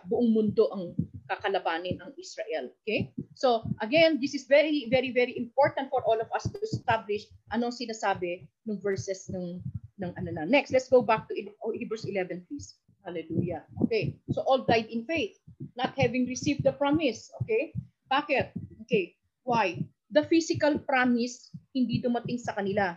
buong 0.10 0.34
mundo 0.34 0.66
ang 0.74 0.98
kakalabanin 1.30 2.02
ang 2.02 2.12
Israel. 2.18 2.74
Okay? 2.84 3.14
So, 3.38 3.64
again, 3.82 4.18
this 4.18 4.34
is 4.34 4.50
very 4.50 4.90
very 4.90 5.14
very 5.14 5.38
important 5.38 5.94
for 5.94 6.02
all 6.06 6.18
of 6.18 6.30
us 6.34 6.50
to 6.50 6.58
establish 6.66 7.30
anong 7.54 7.74
sinasabi 7.74 8.50
ng 8.66 8.78
verses 8.82 9.30
ng 9.30 9.62
ng 10.02 10.12
ano 10.18 10.30
na. 10.34 10.44
Next, 10.46 10.74
let's 10.74 10.90
go 10.90 11.06
back 11.06 11.30
to 11.30 11.34
Hebrews 11.74 12.10
11 12.10 12.50
please. 12.50 12.78
Hallelujah. 13.04 13.68
Okay. 13.84 14.16
So 14.32 14.42
all 14.48 14.64
died 14.64 14.88
in 14.88 15.04
faith, 15.04 15.36
not 15.76 15.94
having 16.00 16.26
received 16.26 16.64
the 16.64 16.72
promise. 16.72 17.30
Okay? 17.44 17.76
Bakit? 18.08 18.56
Okay. 18.88 19.20
Why? 19.44 19.84
The 20.14 20.24
physical 20.26 20.80
promise 20.80 21.52
hindi 21.74 22.00
dumating 22.00 22.40
sa 22.40 22.56
kanila. 22.56 22.96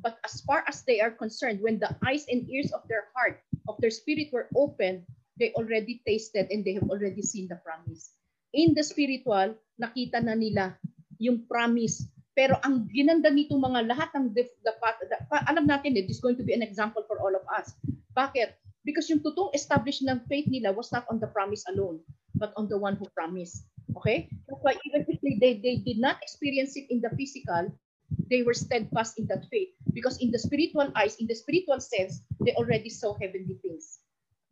But 0.00 0.16
as 0.24 0.40
far 0.48 0.64
as 0.64 0.80
they 0.88 1.00
are 1.00 1.12
concerned, 1.12 1.60
when 1.60 1.76
the 1.76 1.92
eyes 2.04 2.24
and 2.28 2.48
ears 2.48 2.72
of 2.72 2.84
their 2.88 3.12
heart, 3.12 3.40
of 3.68 3.76
their 3.80 3.92
spirit 3.92 4.32
were 4.32 4.48
opened, 4.56 5.04
they 5.40 5.52
already 5.56 6.04
tasted 6.06 6.48
and 6.52 6.64
they 6.64 6.76
have 6.76 6.88
already 6.88 7.22
seen 7.22 7.48
the 7.48 7.56
promise. 7.64 8.12
In 8.52 8.76
the 8.76 8.84
spiritual, 8.84 9.56
nakita 9.80 10.20
na 10.20 10.36
nila 10.36 10.76
yung 11.20 11.48
promise. 11.48 12.04
Pero 12.36 12.56
ang 12.64 12.88
ginanda 12.88 13.28
nito 13.28 13.56
mga 13.56 13.88
lahat 13.88 14.10
ng 14.16 14.32
the, 14.32 14.48
the, 14.64 14.72
the, 15.08 15.16
alam 15.48 15.68
natin 15.68 15.96
eh, 15.96 16.04
is 16.08 16.22
going 16.22 16.36
to 16.36 16.46
be 16.46 16.56
an 16.56 16.64
example 16.64 17.04
for 17.04 17.20
all 17.20 17.32
of 17.32 17.44
us. 17.52 17.76
Bakit? 18.16 18.56
Because 18.84 19.12
yung 19.12 19.20
totoong 19.20 19.52
establish 19.52 20.00
ng 20.00 20.24
faith 20.24 20.48
nila 20.48 20.72
was 20.72 20.88
not 20.88 21.04
on 21.12 21.20
the 21.20 21.28
promise 21.28 21.64
alone, 21.68 22.00
but 22.36 22.56
on 22.56 22.68
the 22.68 22.78
one 22.78 22.96
who 22.96 23.04
promised. 23.12 23.68
Okay? 23.96 24.32
That's 24.48 24.62
why 24.64 24.76
even 24.88 25.04
if 25.04 25.20
they, 25.20 25.36
they, 25.36 25.52
they 25.60 25.76
did 25.84 26.00
not 26.00 26.16
experience 26.24 26.76
it 26.80 26.88
in 26.88 27.04
the 27.04 27.12
physical, 27.12 27.68
they 28.30 28.46
were 28.46 28.54
steadfast 28.54 29.18
in 29.18 29.26
that 29.26 29.44
faith 29.50 29.74
because 29.92 30.22
in 30.22 30.30
the 30.30 30.38
spiritual 30.38 30.88
eyes, 30.94 31.18
in 31.18 31.26
the 31.26 31.34
spiritual 31.34 31.80
sense, 31.82 32.22
they 32.40 32.54
already 32.54 32.88
saw 32.88 33.18
heavenly 33.18 33.58
things 33.60 33.98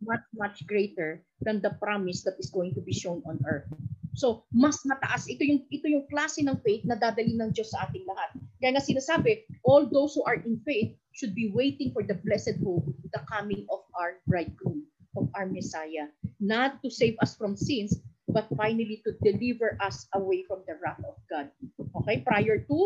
much, 0.02 0.22
much 0.34 0.66
greater 0.66 1.22
than 1.40 1.62
the 1.62 1.70
promise 1.78 2.22
that 2.22 2.34
is 2.38 2.50
going 2.50 2.74
to 2.74 2.82
be 2.82 2.92
shown 2.92 3.22
on 3.26 3.38
earth. 3.46 3.70
So, 4.18 4.42
mas 4.50 4.82
mataas. 4.82 5.30
Ito 5.30 5.46
yung, 5.46 5.62
ito 5.70 5.86
yung 5.86 6.06
klase 6.10 6.42
ng 6.42 6.58
faith 6.66 6.82
na 6.82 6.98
dadali 6.98 7.38
ng 7.38 7.54
Diyos 7.54 7.70
sa 7.70 7.86
ating 7.86 8.02
lahat. 8.02 8.34
Kaya 8.58 8.74
nga 8.74 8.82
sinasabi, 8.82 9.46
all 9.62 9.86
those 9.86 10.18
who 10.18 10.26
are 10.26 10.42
in 10.42 10.58
faith 10.66 10.98
should 11.14 11.38
be 11.38 11.54
waiting 11.54 11.94
for 11.94 12.02
the 12.02 12.18
blessed 12.26 12.58
hope, 12.66 12.86
the 13.14 13.22
coming 13.30 13.62
of 13.70 13.86
our 13.94 14.18
bridegroom, 14.26 14.82
of 15.14 15.30
our 15.38 15.46
Messiah. 15.46 16.10
Not 16.42 16.82
to 16.82 16.90
save 16.90 17.14
us 17.22 17.38
from 17.38 17.54
sins, 17.54 17.94
but 18.26 18.50
finally 18.58 19.06
to 19.06 19.14
deliver 19.22 19.78
us 19.78 20.10
away 20.18 20.42
from 20.50 20.66
the 20.66 20.76
wrath 20.82 21.00
of 21.06 21.14
God. 21.30 21.54
Okay? 22.02 22.22
Prior 22.26 22.58
to 22.66 22.78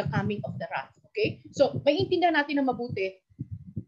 the 0.00 0.08
coming 0.08 0.40
of 0.48 0.56
the 0.56 0.64
wrath. 0.72 0.96
Okay? 1.12 1.44
So, 1.52 1.76
maintindihan 1.84 2.32
natin 2.32 2.56
na 2.56 2.64
mabuti, 2.64 3.20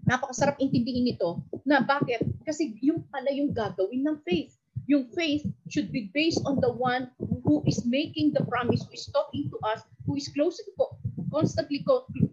napakasarap 0.04 0.60
intindihin 0.60 1.08
ito 1.08 1.40
na 1.64 1.80
bakit? 1.80 2.20
Kasi 2.44 2.76
yung 2.84 3.08
pala 3.08 3.32
yung 3.32 3.56
gagawin 3.56 4.04
ng 4.04 4.20
faith. 4.28 4.52
Yung 4.90 5.08
faith 5.14 5.46
should 5.72 5.88
be 5.88 6.12
based 6.12 6.42
on 6.44 6.60
the 6.60 6.68
one 6.68 7.08
who 7.46 7.64
is 7.64 7.86
making 7.88 8.34
the 8.34 8.44
promise, 8.44 8.84
who 8.84 8.92
is 8.92 9.08
talking 9.14 9.48
to 9.48 9.56
us, 9.72 9.80
who 10.04 10.18
is 10.18 10.28
close, 10.34 10.58
constantly 11.30 11.86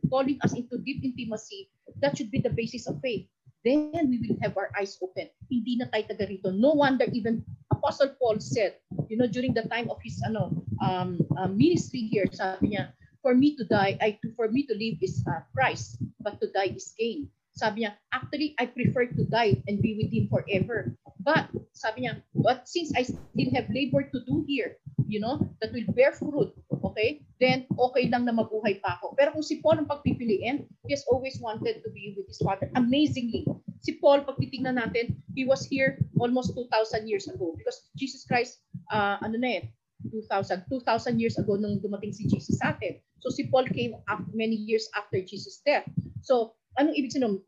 calling 0.09 0.41
us 0.43 0.57
into 0.57 0.81
deep 0.81 1.05
intimacy. 1.05 1.69
That 2.01 2.17
should 2.17 2.33
be 2.33 2.41
the 2.41 2.51
basis 2.51 2.89
of 2.89 2.99
faith. 2.99 3.29
Then 3.63 4.09
we 4.09 4.17
will 4.23 4.39
have 4.41 4.55
our 4.55 4.71
eyes 4.73 4.97
open. 5.03 5.29
Hindi 5.51 5.77
na 5.77 5.91
tayo 5.91 6.07
taga 6.07 6.25
rito. 6.25 6.49
No 6.49 6.79
wonder 6.79 7.05
even 7.11 7.43
Apostle 7.69 8.15
Paul 8.15 8.39
said, 8.39 8.79
you 9.11 9.19
know, 9.19 9.27
during 9.27 9.51
the 9.51 9.67
time 9.67 9.91
of 9.91 9.99
his 9.99 10.15
ano 10.23 10.55
um, 10.79 11.19
uh, 11.35 11.51
ministry 11.51 12.07
here, 12.07 12.27
sabi 12.31 12.75
niya, 12.75 12.95
for 13.21 13.35
me 13.35 13.55
to 13.57 13.63
die, 13.63 13.97
I 14.01 14.19
for 14.35 14.49
me 14.49 14.65
to 14.67 14.73
live 14.75 14.99
is 15.01 15.23
uh, 15.27 15.43
Christ, 15.55 15.99
but 16.19 16.39
to 16.41 16.51
die 16.51 16.75
is 16.75 16.93
gain. 16.97 17.29
Sabi 17.59 17.83
niya, 17.83 17.99
actually, 18.15 18.55
I 18.55 18.71
prefer 18.71 19.11
to 19.11 19.23
die 19.27 19.59
and 19.67 19.83
be 19.83 19.99
with 19.99 20.13
Him 20.13 20.31
forever. 20.31 20.95
But, 21.19 21.51
sabi 21.75 22.07
niya, 22.07 22.23
but 22.31 22.63
since 22.71 22.95
I 22.95 23.03
still 23.03 23.51
have 23.51 23.67
labor 23.67 24.07
to 24.07 24.19
do 24.23 24.47
here, 24.47 24.79
you 25.03 25.19
know, 25.19 25.43
that 25.59 25.75
will 25.75 25.83
bear 25.91 26.15
fruit, 26.15 26.55
okay, 26.71 27.19
then 27.43 27.67
okay 27.75 28.07
lang 28.07 28.23
na 28.23 28.31
mabuhay 28.31 28.79
pa 28.79 28.95
ako. 28.95 29.11
Pero 29.19 29.35
kung 29.35 29.43
si 29.43 29.59
Paul 29.59 29.83
ang 29.83 29.91
pagpipiliin, 29.91 30.63
he 30.87 30.91
has 30.95 31.03
always 31.11 31.35
wanted 31.43 31.83
to 31.83 31.89
be 31.91 32.15
with 32.15 32.31
his 32.31 32.39
father. 32.39 32.71
Amazingly, 32.79 33.43
si 33.83 33.99
Paul, 33.99 34.23
pag 34.23 34.39
titingnan 34.39 34.79
natin, 34.79 35.19
he 35.35 35.43
was 35.43 35.67
here 35.67 35.99
almost 36.15 36.55
2,000 36.55 37.11
years 37.11 37.27
ago 37.27 37.51
because 37.59 37.91
Jesus 37.99 38.23
Christ, 38.23 38.63
uh, 38.95 39.19
ano 39.19 39.35
na 39.35 39.59
eh, 39.59 39.63
2,000, 40.07 40.63
2,000 40.71 41.19
years 41.19 41.35
ago 41.35 41.59
nung 41.59 41.83
dumating 41.83 42.15
si 42.15 42.23
Jesus 42.23 42.55
sa 42.55 42.71
atin. 42.71 43.03
So 43.19 43.29
si 43.29 43.47
Paul 43.47 43.67
came 43.67 43.95
up 44.07 44.23
many 44.33 44.55
years 44.55 44.87
after 44.95 45.19
Jesus' 45.21 45.61
death. 45.65 45.87
So 46.23 46.55
anong 46.79 46.95
ibig 46.95 47.13
sabihin? 47.13 47.43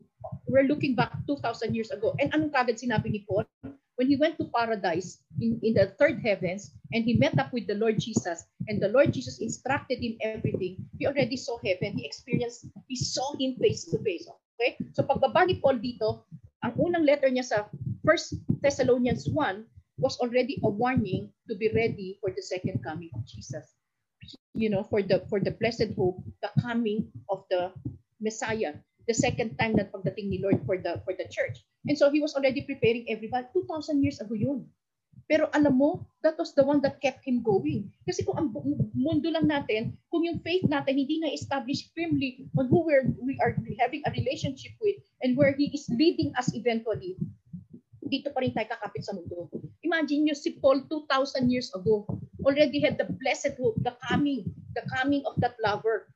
We're 0.46 0.70
looking 0.70 0.94
back 0.94 1.10
2,000 1.26 1.74
years 1.74 1.90
ago. 1.90 2.14
And 2.20 2.30
anong 2.30 2.54
kagad 2.54 2.78
sinabi 2.78 3.10
ni 3.10 3.20
Paul? 3.26 3.48
When 4.00 4.08
he 4.08 4.16
went 4.16 4.40
to 4.40 4.48
paradise 4.48 5.20
in, 5.36 5.60
in 5.60 5.76
the 5.76 5.92
third 6.00 6.24
heavens 6.24 6.72
and 6.96 7.04
he 7.04 7.20
met 7.20 7.36
up 7.38 7.52
with 7.52 7.68
the 7.68 7.76
Lord 7.76 8.00
Jesus 8.00 8.48
and 8.66 8.80
the 8.80 8.88
Lord 8.88 9.12
Jesus 9.12 9.38
instructed 9.38 10.00
him 10.00 10.16
everything, 10.24 10.80
he 10.96 11.06
already 11.06 11.36
saw 11.36 11.60
heaven. 11.60 11.98
He 11.98 12.06
experienced, 12.06 12.66
he 12.88 12.96
saw 12.96 13.36
him 13.36 13.60
face 13.60 13.84
to 13.92 14.00
face. 14.00 14.24
Okay? 14.56 14.80
So 14.96 15.04
pagbaba 15.04 15.44
ni 15.44 15.60
Paul 15.60 15.78
dito, 15.84 16.24
ang 16.64 16.72
unang 16.78 17.04
letter 17.04 17.28
niya 17.28 17.44
sa 17.44 17.68
1 18.06 18.62
Thessalonians 18.64 19.28
1 19.28 19.66
was 20.00 20.16
already 20.18 20.58
a 20.64 20.70
warning 20.70 21.28
to 21.46 21.54
be 21.54 21.68
ready 21.76 22.16
for 22.18 22.32
the 22.32 22.42
second 22.42 22.80
coming 22.80 23.12
of 23.14 23.22
Jesus. 23.28 23.76
You 24.54 24.68
know, 24.68 24.84
for 24.84 25.02
the 25.02 25.24
for 25.28 25.40
the 25.40 25.50
blessed 25.50 25.96
hope, 25.96 26.20
the 26.42 26.50
coming 26.60 27.08
of 27.30 27.44
the 27.48 27.72
Messiah 28.20 28.78
the 29.06 29.14
second 29.14 29.58
time 29.58 29.74
na 29.74 29.86
pagdating 29.90 30.30
ni 30.30 30.38
Lord 30.38 30.62
for 30.62 30.78
the 30.78 31.02
for 31.02 31.14
the 31.14 31.26
church. 31.26 31.62
And 31.88 31.98
so 31.98 32.10
he 32.10 32.22
was 32.22 32.34
already 32.38 32.62
preparing 32.62 33.10
everybody 33.10 33.46
2000 33.50 34.02
years 34.02 34.22
ago 34.22 34.34
yun. 34.38 34.70
Pero 35.30 35.48
alam 35.54 35.78
mo, 35.78 36.02
that 36.20 36.36
was 36.36 36.52
the 36.52 36.66
one 36.66 36.82
that 36.82 37.00
kept 37.00 37.24
him 37.24 37.40
going. 37.40 37.88
Kasi 38.04 38.26
kung 38.26 38.36
ang 38.36 38.48
mundo 38.92 39.30
lang 39.30 39.48
natin, 39.48 39.96
kung 40.10 40.26
yung 40.26 40.42
faith 40.42 40.66
natin 40.66 40.98
hindi 40.98 41.22
na-establish 41.22 41.88
firmly 41.94 42.44
on 42.58 42.68
who 42.68 42.84
we're, 42.84 43.06
we 43.22 43.38
are 43.40 43.56
having 43.80 44.02
a 44.04 44.12
relationship 44.12 44.74
with 44.82 44.98
and 45.22 45.38
where 45.38 45.54
He 45.54 45.70
is 45.72 45.88
leading 45.94 46.34
us 46.36 46.52
eventually, 46.52 47.16
dito 48.12 48.28
pa 48.28 48.44
rin 48.44 48.52
tayo 48.52 48.68
kakapit 48.68 49.08
sa 49.08 49.16
mundo. 49.16 49.48
Imagine 49.80 50.28
nyo 50.28 50.36
si 50.36 50.60
Paul 50.60 50.84
2,000 50.84 51.48
years 51.48 51.72
ago 51.72 52.04
already 52.44 52.84
had 52.84 53.00
the 53.00 53.08
blessed 53.24 53.56
hope, 53.56 53.78
the 53.80 53.96
coming, 54.12 54.44
the 54.76 54.84
coming 54.92 55.24
of 55.24 55.38
that 55.40 55.56
lover. 55.64 56.12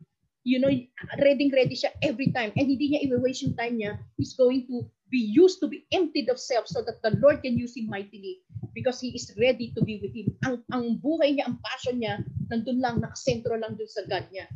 You 0.46 0.62
know, 0.62 0.70
ready 1.18 1.50
ready 1.50 1.74
siya 1.74 1.90
every 2.06 2.30
time. 2.30 2.54
And 2.54 2.70
hindi 2.70 2.94
niya 2.94 3.02
i-waste 3.10 3.42
yung 3.48 3.58
time 3.58 3.74
niya. 3.82 3.98
He's 4.14 4.38
going 4.38 4.70
to 4.70 4.86
be 5.10 5.18
used 5.18 5.58
to 5.62 5.66
be 5.66 5.86
emptied 5.90 6.30
of 6.30 6.38
self 6.38 6.70
so 6.70 6.82
that 6.86 7.02
the 7.02 7.18
Lord 7.18 7.42
can 7.42 7.58
use 7.58 7.74
him 7.74 7.90
mightily 7.90 8.42
because 8.74 9.02
he 9.02 9.10
is 9.14 9.34
ready 9.38 9.74
to 9.74 9.82
be 9.82 9.98
with 9.98 10.14
him. 10.14 10.34
Ang, 10.46 10.62
ang 10.70 10.84
buhay 11.02 11.34
niya, 11.34 11.50
ang 11.50 11.58
passion 11.62 11.98
niya, 11.98 12.22
nandun 12.50 12.78
lang, 12.78 13.02
nakasentro 13.02 13.58
lang 13.58 13.74
dun 13.74 13.90
sa 13.90 14.06
God 14.06 14.26
niya. 14.30 14.46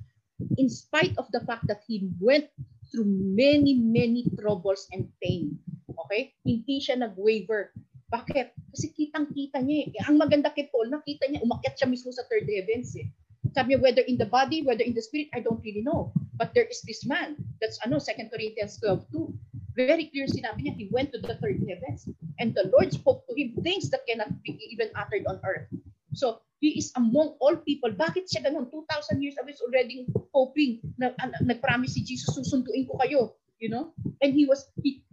In 0.58 0.70
spite 0.70 1.14
of 1.18 1.26
the 1.34 1.42
fact 1.42 1.66
that 1.66 1.82
he 1.86 2.10
went 2.22 2.50
through 2.90 3.06
many, 3.08 3.78
many 3.78 4.26
troubles 4.38 4.86
and 4.90 5.06
pain. 5.22 5.58
Okay? 6.10 6.34
Hindi 6.42 6.82
siya 6.82 6.98
nag-waver. 6.98 7.70
Bakit? 8.10 8.74
Kasi 8.74 8.90
kitang-kita 8.90 9.62
niya 9.62 9.86
eh. 9.86 10.02
Ang 10.10 10.18
maganda 10.18 10.50
kay 10.50 10.66
Paul, 10.74 10.90
nakita 10.90 11.30
niya, 11.30 11.46
umakyat 11.46 11.78
siya 11.78 11.86
mismo 11.86 12.10
sa 12.10 12.26
third 12.26 12.50
heavens 12.50 12.98
eh. 12.98 13.06
Sabi 13.54 13.78
niya, 13.78 13.78
whether 13.78 14.02
in 14.02 14.18
the 14.18 14.26
body, 14.26 14.66
whether 14.66 14.82
in 14.82 14.98
the 14.98 15.02
spirit, 15.02 15.30
I 15.30 15.38
don't 15.38 15.62
really 15.62 15.86
know. 15.86 16.10
But 16.34 16.50
there 16.50 16.66
is 16.66 16.82
this 16.82 17.06
man. 17.06 17.38
That's 17.62 17.78
ano, 17.86 18.02
2 18.02 18.10
Corinthians 18.26 18.82
12, 18.82 19.06
2 19.14 19.50
very 19.78 20.10
clear 20.10 20.26
sinabi 20.26 20.66
niya, 20.66 20.74
he 20.74 20.86
went 20.90 21.14
to 21.14 21.22
the 21.22 21.38
third 21.38 21.62
heavens. 21.62 22.10
And 22.42 22.52
the 22.54 22.68
Lord 22.74 22.90
spoke 22.90 23.24
to 23.30 23.32
him 23.38 23.54
things 23.62 23.90
that 23.94 24.02
cannot 24.08 24.34
be 24.42 24.58
even 24.70 24.90
uttered 24.98 25.24
on 25.30 25.38
earth. 25.46 25.70
So, 26.12 26.42
he 26.58 26.76
is 26.76 26.92
among 26.96 27.38
all 27.40 27.56
people. 27.56 27.94
Bakit 27.94 28.28
siya 28.28 28.50
ganun? 28.50 28.68
2,000 28.68 29.22
years 29.22 29.38
ago 29.38 29.48
is 29.48 29.62
already 29.64 30.04
hoping 30.34 30.82
na, 30.98 31.14
na 31.16 31.54
nag-promise 31.54 31.96
si 31.96 32.04
Jesus, 32.04 32.34
susunduin 32.34 32.84
ko 32.84 32.98
kayo. 33.00 33.20
You 33.62 33.70
know? 33.70 33.84
And 34.20 34.34
he 34.34 34.44
was, 34.44 34.68
he, 34.82 35.04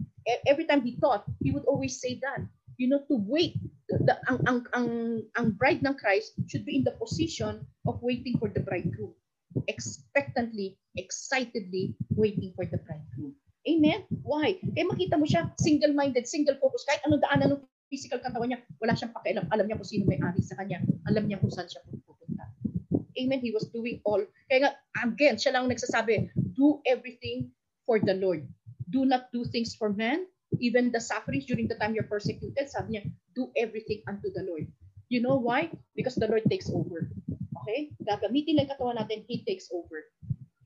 every 0.46 0.64
time 0.68 0.82
he 0.84 0.96
thought, 1.00 1.24
he 1.40 1.50
would 1.50 1.64
always 1.64 2.00
say 2.00 2.20
that. 2.20 2.44
You 2.78 2.86
know, 2.86 3.02
to 3.10 3.16
wait. 3.18 3.58
The, 3.88 4.20
ang, 4.30 4.38
ang, 4.46 4.60
ang, 4.76 4.88
ang 5.34 5.46
bride 5.58 5.82
ng 5.82 5.98
Christ 5.98 6.38
should 6.46 6.62
be 6.62 6.78
in 6.78 6.84
the 6.84 6.94
position 6.94 7.66
of 7.88 7.98
waiting 8.04 8.38
for 8.38 8.46
the 8.52 8.60
bridegroom. 8.60 9.16
Expectantly, 9.66 10.78
excitedly 10.94 11.96
waiting 12.14 12.52
for 12.54 12.68
the 12.68 12.78
bridegroom. 12.78 13.34
Amen? 13.66 14.06
Why? 14.22 14.60
Kaya 14.62 14.86
makita 14.86 15.18
mo 15.18 15.26
siya, 15.26 15.50
single-minded, 15.58 16.30
single-focus. 16.30 16.86
Kahit 16.86 17.02
ano 17.02 17.18
daanan 17.18 17.58
ng 17.58 17.62
physical 17.90 18.22
katawan 18.22 18.54
niya, 18.54 18.60
wala 18.78 18.94
siyang 18.94 19.16
pakialam. 19.16 19.44
Alam 19.50 19.66
niya 19.66 19.76
kung 19.80 19.88
sino 19.88 20.04
may 20.06 20.20
ari 20.22 20.40
sa 20.44 20.54
kanya. 20.56 20.78
Alam 21.10 21.26
niya 21.26 21.42
kung 21.42 21.50
saan 21.50 21.66
siya 21.66 21.82
pupunta. 21.88 22.46
Amen? 23.18 23.40
He 23.42 23.50
was 23.50 23.66
doing 23.74 23.98
all. 24.06 24.22
Kaya 24.46 24.68
nga, 24.68 24.72
again, 25.02 25.34
siya 25.34 25.58
lang 25.58 25.66
nagsasabi, 25.66 26.30
do 26.54 26.78
everything 26.86 27.50
for 27.88 27.98
the 27.98 28.14
Lord. 28.14 28.46
Do 28.88 29.04
not 29.04 29.32
do 29.32 29.44
things 29.44 29.76
for 29.76 29.92
man. 29.92 30.26
Even 30.58 30.90
the 30.90 31.00
sufferings 31.00 31.44
during 31.44 31.68
the 31.68 31.76
time 31.76 31.92
you're 31.92 32.08
persecuted, 32.08 32.72
sabi 32.72 32.96
niya, 32.96 33.04
do 33.36 33.52
everything 33.52 34.00
unto 34.08 34.32
the 34.32 34.42
Lord. 34.48 34.64
You 35.12 35.20
know 35.20 35.36
why? 35.36 35.68
Because 35.92 36.16
the 36.16 36.28
Lord 36.28 36.48
takes 36.48 36.72
over. 36.72 37.12
Okay? 37.62 37.92
Gagamitin 38.00 38.56
lang 38.56 38.68
katawan 38.72 38.96
natin, 38.96 39.28
He 39.28 39.44
takes 39.44 39.68
over. 39.68 40.08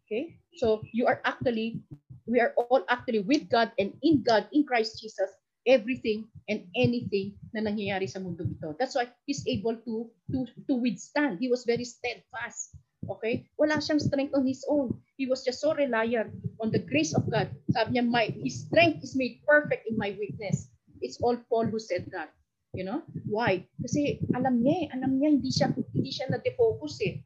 Okay? 0.07 0.39
So, 0.55 0.87
you 0.95 1.11
are 1.11 1.18
actually 1.27 1.83
we 2.27 2.39
are 2.39 2.55
all 2.55 2.85
actually 2.89 3.20
with 3.20 3.51
God 3.51 3.73
and 3.79 3.95
in 4.03 4.23
God, 4.23 4.47
in 4.53 4.64
Christ 4.64 5.01
Jesus, 5.03 5.31
everything 5.66 6.27
and 6.49 6.66
anything 6.75 7.35
na 7.55 7.62
nangyayari 7.62 8.07
sa 8.11 8.18
mundo 8.23 8.47
ito. 8.47 8.75
That's 8.79 8.95
why 8.95 9.11
he's 9.27 9.47
able 9.47 9.79
to 9.83 10.11
to 10.35 10.47
to 10.70 10.75
withstand. 10.79 11.39
He 11.39 11.51
was 11.51 11.66
very 11.66 11.87
steadfast. 11.87 12.75
Okay? 13.07 13.47
Wala 13.59 13.83
siyang 13.83 14.03
strength 14.03 14.35
on 14.35 14.47
his 14.47 14.62
own. 14.70 14.95
He 15.23 15.31
was 15.31 15.47
just 15.47 15.62
so 15.62 15.70
reliant 15.70 16.35
on 16.59 16.75
the 16.75 16.83
grace 16.83 17.14
of 17.14 17.31
God. 17.31 17.55
Sabi 17.70 17.95
niya, 17.95 18.11
my, 18.11 18.35
his 18.43 18.66
strength 18.66 19.07
is 19.07 19.14
made 19.14 19.39
perfect 19.47 19.87
in 19.87 19.95
my 19.95 20.18
weakness. 20.18 20.66
It's 20.99 21.23
all 21.23 21.39
Paul 21.47 21.70
who 21.70 21.79
said 21.79 22.11
that. 22.11 22.35
You 22.75 22.83
know? 22.83 23.07
Why? 23.31 23.62
Kasi 23.79 24.18
alam 24.35 24.66
niya 24.66 24.91
eh, 24.91 24.99
alam 24.99 25.23
niya 25.23 25.39
hindi 25.39 25.55
siya 25.55 25.70
hindi 25.70 26.11
siya 26.11 26.27
na-defocus 26.35 26.99
eh. 27.07 27.23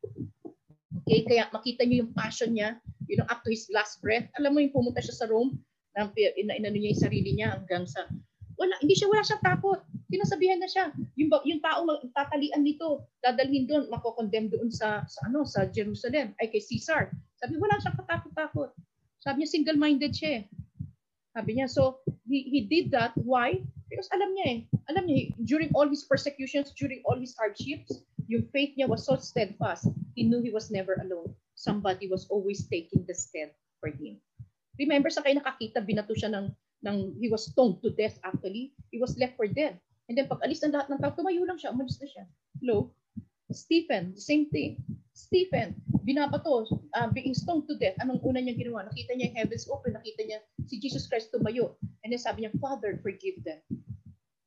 Okay? 1.00 1.24
Kaya 1.24 1.48
makita 1.56 1.88
niyo 1.88 2.04
yung 2.04 2.12
passion 2.12 2.52
niya 2.52 2.76
you 3.08 3.16
know, 3.16 3.26
up 3.32 3.40
to 3.46 3.50
his 3.50 3.70
last 3.72 4.02
breath. 4.02 4.26
Alam 4.36 4.54
mo 4.54 4.58
yung 4.60 4.74
pumunta 4.74 5.00
siya 5.00 5.14
sa 5.14 5.26
Rome, 5.30 5.56
na 5.96 6.12
inano 6.12 6.76
niya 6.76 6.92
yung 6.92 7.04
sarili 7.08 7.30
niya 7.32 7.56
hanggang 7.56 7.88
sa 7.88 8.04
wala 8.60 8.76
hindi 8.84 8.92
siya 8.92 9.08
wala 9.08 9.24
siyang 9.24 9.44
takot. 9.44 9.80
Sinasabihan 10.06 10.62
na 10.62 10.70
siya, 10.70 10.94
yung 11.18 11.30
yung 11.42 11.60
tao 11.62 11.82
tatalian 12.14 12.62
nito, 12.62 13.06
dadalhin 13.20 13.66
doon, 13.66 13.90
mako-condemn 13.90 14.50
doon 14.50 14.70
sa 14.70 15.02
sa 15.10 15.26
ano 15.26 15.42
sa 15.42 15.66
Jerusalem 15.66 16.34
ay 16.38 16.46
kay 16.50 16.62
Caesar. 16.62 17.10
Sabi 17.42 17.58
wala 17.58 17.78
siyang 17.82 17.98
katakot-takot. 17.98 18.70
Sabi 19.18 19.42
niya 19.42 19.50
single-minded 19.50 20.12
siya. 20.14 20.30
Eh. 20.40 20.42
Sabi 21.34 21.50
niya 21.58 21.66
so 21.66 22.00
he, 22.30 22.46
he 22.46 22.60
did 22.64 22.94
that 22.94 23.12
why? 23.18 23.58
Because 23.90 24.06
alam 24.14 24.30
niya 24.34 24.46
eh, 24.46 24.58
alam 24.90 25.04
niya 25.10 25.34
during 25.42 25.70
all 25.74 25.86
his 25.86 26.06
persecutions, 26.06 26.70
during 26.78 27.02
all 27.04 27.18
his 27.18 27.34
hardships, 27.34 28.06
yung 28.30 28.46
faith 28.54 28.74
niya 28.78 28.86
was 28.86 29.02
so 29.02 29.18
steadfast. 29.18 29.90
He 30.14 30.26
knew 30.26 30.38
he 30.42 30.54
was 30.54 30.70
never 30.70 30.96
alone 31.02 31.34
somebody 31.56 32.06
was 32.06 32.28
always 32.28 32.68
taking 32.68 33.02
the 33.08 33.16
stand 33.16 33.50
for 33.80 33.88
him. 33.88 34.20
Remember 34.78 35.08
sa 35.08 35.24
kayo 35.24 35.40
nakakita, 35.40 35.80
binato 35.82 36.12
siya 36.12 36.30
ng, 36.30 36.46
ng, 36.84 36.96
he 37.16 37.32
was 37.32 37.48
stoned 37.48 37.80
to 37.80 37.90
death 37.96 38.20
actually. 38.22 38.76
He 38.92 39.00
was 39.00 39.16
left 39.16 39.34
for 39.40 39.48
dead. 39.48 39.80
And 40.06 40.14
then 40.14 40.30
pag 40.30 40.42
alis 40.42 40.62
ng 40.62 40.70
lahat 40.70 40.86
ng 40.90 41.00
tao, 41.02 41.12
tumayo 41.14 41.42
lang 41.42 41.58
siya, 41.58 41.74
umalis 41.74 41.98
na 41.98 42.06
siya. 42.06 42.24
Hello? 42.62 42.94
Stephen, 43.50 44.14
same 44.14 44.46
thing. 44.50 44.78
Stephen, 45.16 45.74
binabato, 46.04 46.68
uh, 46.94 47.08
being 47.10 47.34
stoned 47.34 47.66
to 47.66 47.74
death. 47.78 47.96
Anong 48.02 48.22
una 48.22 48.38
niya 48.38 48.54
ginawa? 48.54 48.86
Nakita 48.86 49.16
niya 49.16 49.32
yung 49.32 49.38
heavens 49.42 49.66
open, 49.66 49.96
nakita 49.96 50.22
niya 50.26 50.38
si 50.68 50.78
Jesus 50.78 51.08
Christ 51.10 51.32
tumayo. 51.32 51.74
And 52.04 52.14
then 52.14 52.20
sabi 52.20 52.44
niya, 52.44 52.54
Father, 52.60 53.00
forgive 53.02 53.42
them. 53.42 53.58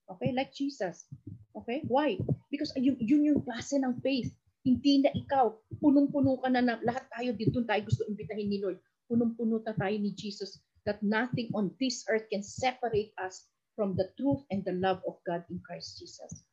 Okay? 0.08 0.32
Like 0.32 0.56
Jesus. 0.56 1.10
Okay? 1.58 1.84
Why? 1.90 2.22
Because 2.54 2.72
yun, 2.80 2.96
yun 3.02 3.28
yung 3.28 3.42
klase 3.44 3.76
ng 3.76 4.00
faith 4.00 4.32
hindi 4.68 5.04
na 5.04 5.12
ikaw. 5.16 5.56
Punong-puno 5.80 6.40
ka 6.44 6.52
na, 6.52 6.62
na 6.62 6.76
lahat 6.84 7.08
tayo 7.10 7.32
dito 7.36 7.64
tayo 7.64 7.82
gusto 7.88 8.04
imbitahin 8.08 8.52
ni 8.52 8.60
Lord. 8.60 8.80
Punong-puno 9.08 9.64
ta 9.64 9.74
tayo 9.74 9.96
ni 9.96 10.12
Jesus 10.14 10.60
that 10.84 11.00
nothing 11.02 11.50
on 11.56 11.72
this 11.80 12.04
earth 12.08 12.28
can 12.30 12.44
separate 12.44 13.12
us 13.20 13.48
from 13.80 13.96
the 13.96 14.12
truth 14.20 14.44
and 14.52 14.60
the 14.68 14.76
love 14.76 15.00
of 15.08 15.16
God 15.24 15.48
in 15.48 15.64
Christ 15.64 16.04
Jesus. 16.04 16.44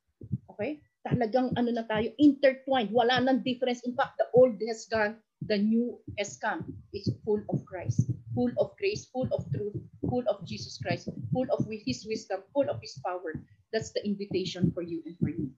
Okay? 0.55 0.79
Talagang 1.03 1.59
ano 1.59 1.75
na 1.75 1.83
tayo, 1.83 2.15
intertwined. 2.23 2.95
Wala 2.95 3.19
nang 3.19 3.43
difference. 3.43 3.83
In 3.83 3.99
fact, 3.99 4.15
the 4.23 4.31
old 4.31 4.55
has 4.71 4.87
gone, 4.87 5.19
the 5.43 5.59
new 5.59 5.99
has 6.23 6.39
come. 6.39 6.63
It's 6.95 7.11
full 7.27 7.43
of 7.51 7.67
Christ, 7.67 8.07
full 8.31 8.55
of 8.63 8.79
grace, 8.79 9.11
full 9.11 9.27
of 9.35 9.43
truth, 9.51 9.75
full 10.07 10.23
of 10.31 10.47
Jesus 10.47 10.79
Christ, 10.79 11.11
full 11.35 11.51
of 11.51 11.67
His 11.67 12.07
wisdom, 12.07 12.47
full 12.55 12.71
of 12.71 12.79
His 12.79 12.95
power. 13.03 13.35
That's 13.75 13.91
the 13.91 14.07
invitation 14.07 14.71
for 14.71 14.87
you 14.87 15.03
and 15.03 15.19
for 15.19 15.35
me. 15.35 15.51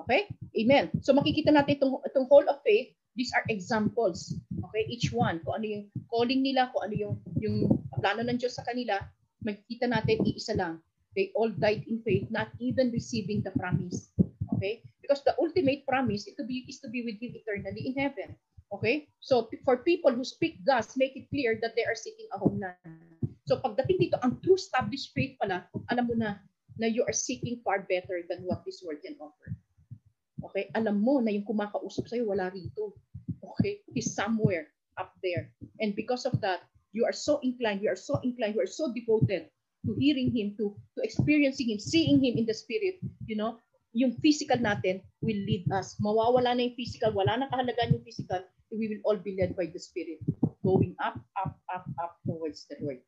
Okay? 0.00 0.24
Amen. 0.56 0.88
So 1.04 1.12
makikita 1.12 1.52
natin 1.52 1.84
itong, 1.84 2.00
itong 2.08 2.32
Hall 2.32 2.48
of 2.48 2.64
Faith, 2.64 2.96
these 3.12 3.28
are 3.36 3.44
examples. 3.52 4.32
Okay? 4.72 4.88
Each 4.88 5.12
one, 5.12 5.44
kung 5.44 5.60
ano 5.60 5.66
yung 5.68 5.84
calling 6.08 6.40
nila, 6.40 6.72
kung 6.72 6.88
ano 6.88 6.96
yung, 6.96 7.14
yung 7.36 7.76
plano 7.92 8.24
ng 8.24 8.40
Diyos 8.40 8.56
sa 8.56 8.64
kanila, 8.64 9.04
makikita 9.42 9.86
natin 9.90 10.24
iisa 10.26 10.54
lang. 10.58 10.82
They 11.16 11.34
all 11.34 11.50
died 11.50 11.86
in 11.90 12.02
faith, 12.06 12.30
not 12.30 12.52
even 12.62 12.94
receiving 12.94 13.42
the 13.42 13.50
promise. 13.58 14.14
Okay? 14.54 14.84
Because 15.02 15.24
the 15.24 15.34
ultimate 15.38 15.86
promise 15.88 16.26
is 16.28 16.36
to 16.36 16.44
be, 16.44 16.66
is 16.68 16.78
to 16.84 16.88
be 16.90 17.02
with 17.02 17.18
Him 17.18 17.34
eternally 17.34 17.90
in 17.90 17.94
heaven. 17.98 18.36
Okay? 18.70 19.08
So 19.20 19.48
for 19.64 19.80
people 19.80 20.12
who 20.12 20.24
speak 20.24 20.60
thus, 20.62 20.96
make 20.96 21.16
it 21.16 21.30
clear 21.30 21.58
that 21.62 21.74
they 21.74 21.84
are 21.84 21.96
seeking 21.96 22.28
a 22.34 22.38
homeland. 22.38 22.76
So 23.48 23.58
pagdating 23.64 24.12
dito, 24.12 24.20
ang 24.20 24.38
true 24.44 24.60
established 24.60 25.16
faith 25.16 25.40
pala, 25.40 25.64
alam 25.88 26.04
mo 26.04 26.14
na, 26.14 26.36
na 26.76 26.86
you 26.86 27.00
are 27.08 27.16
seeking 27.16 27.64
far 27.64 27.88
better 27.88 28.22
than 28.28 28.44
what 28.44 28.60
this 28.68 28.84
world 28.84 29.00
can 29.00 29.16
offer. 29.16 29.56
Okay? 30.44 30.68
Alam 30.76 31.00
mo 31.00 31.18
na 31.24 31.32
yung 31.32 31.48
kumakausap 31.48 32.06
sa'yo, 32.06 32.28
wala 32.28 32.52
rito. 32.52 32.92
Okay? 33.40 33.80
He's 33.88 34.12
somewhere 34.12 34.68
up 35.00 35.16
there. 35.24 35.48
And 35.80 35.96
because 35.96 36.28
of 36.28 36.36
that, 36.44 36.68
you 36.92 37.04
are 37.04 37.14
so 37.14 37.38
inclined, 37.42 37.82
you 37.82 37.90
are 37.90 37.98
so 37.98 38.20
inclined, 38.24 38.54
you 38.54 38.62
are 38.62 38.70
so 38.70 38.92
devoted 38.92 39.48
to 39.86 39.94
hearing 39.98 40.34
Him, 40.34 40.54
to, 40.58 40.74
to 40.96 41.04
experiencing 41.04 41.70
Him, 41.70 41.78
seeing 41.78 42.22
Him 42.22 42.38
in 42.38 42.46
the 42.46 42.54
Spirit, 42.54 42.98
you 43.26 43.36
know, 43.36 43.58
yung 43.92 44.12
physical 44.20 44.56
natin 44.58 45.00
will 45.20 45.38
lead 45.48 45.64
us. 45.72 45.96
Mawawala 46.00 46.56
na 46.56 46.68
yung 46.68 46.76
physical, 46.76 47.12
wala 47.12 47.38
na 47.38 47.48
kahalagaan 47.48 47.96
yung 47.96 48.04
physical, 48.04 48.40
we 48.70 48.88
will 48.88 49.02
all 49.04 49.16
be 49.16 49.36
led 49.38 49.56
by 49.56 49.66
the 49.66 49.80
Spirit, 49.80 50.20
going 50.64 50.94
up, 51.00 51.16
up, 51.40 51.56
up, 51.72 51.86
up 52.02 52.20
towards 52.26 52.66
the 52.68 52.76
Lord. 52.84 53.00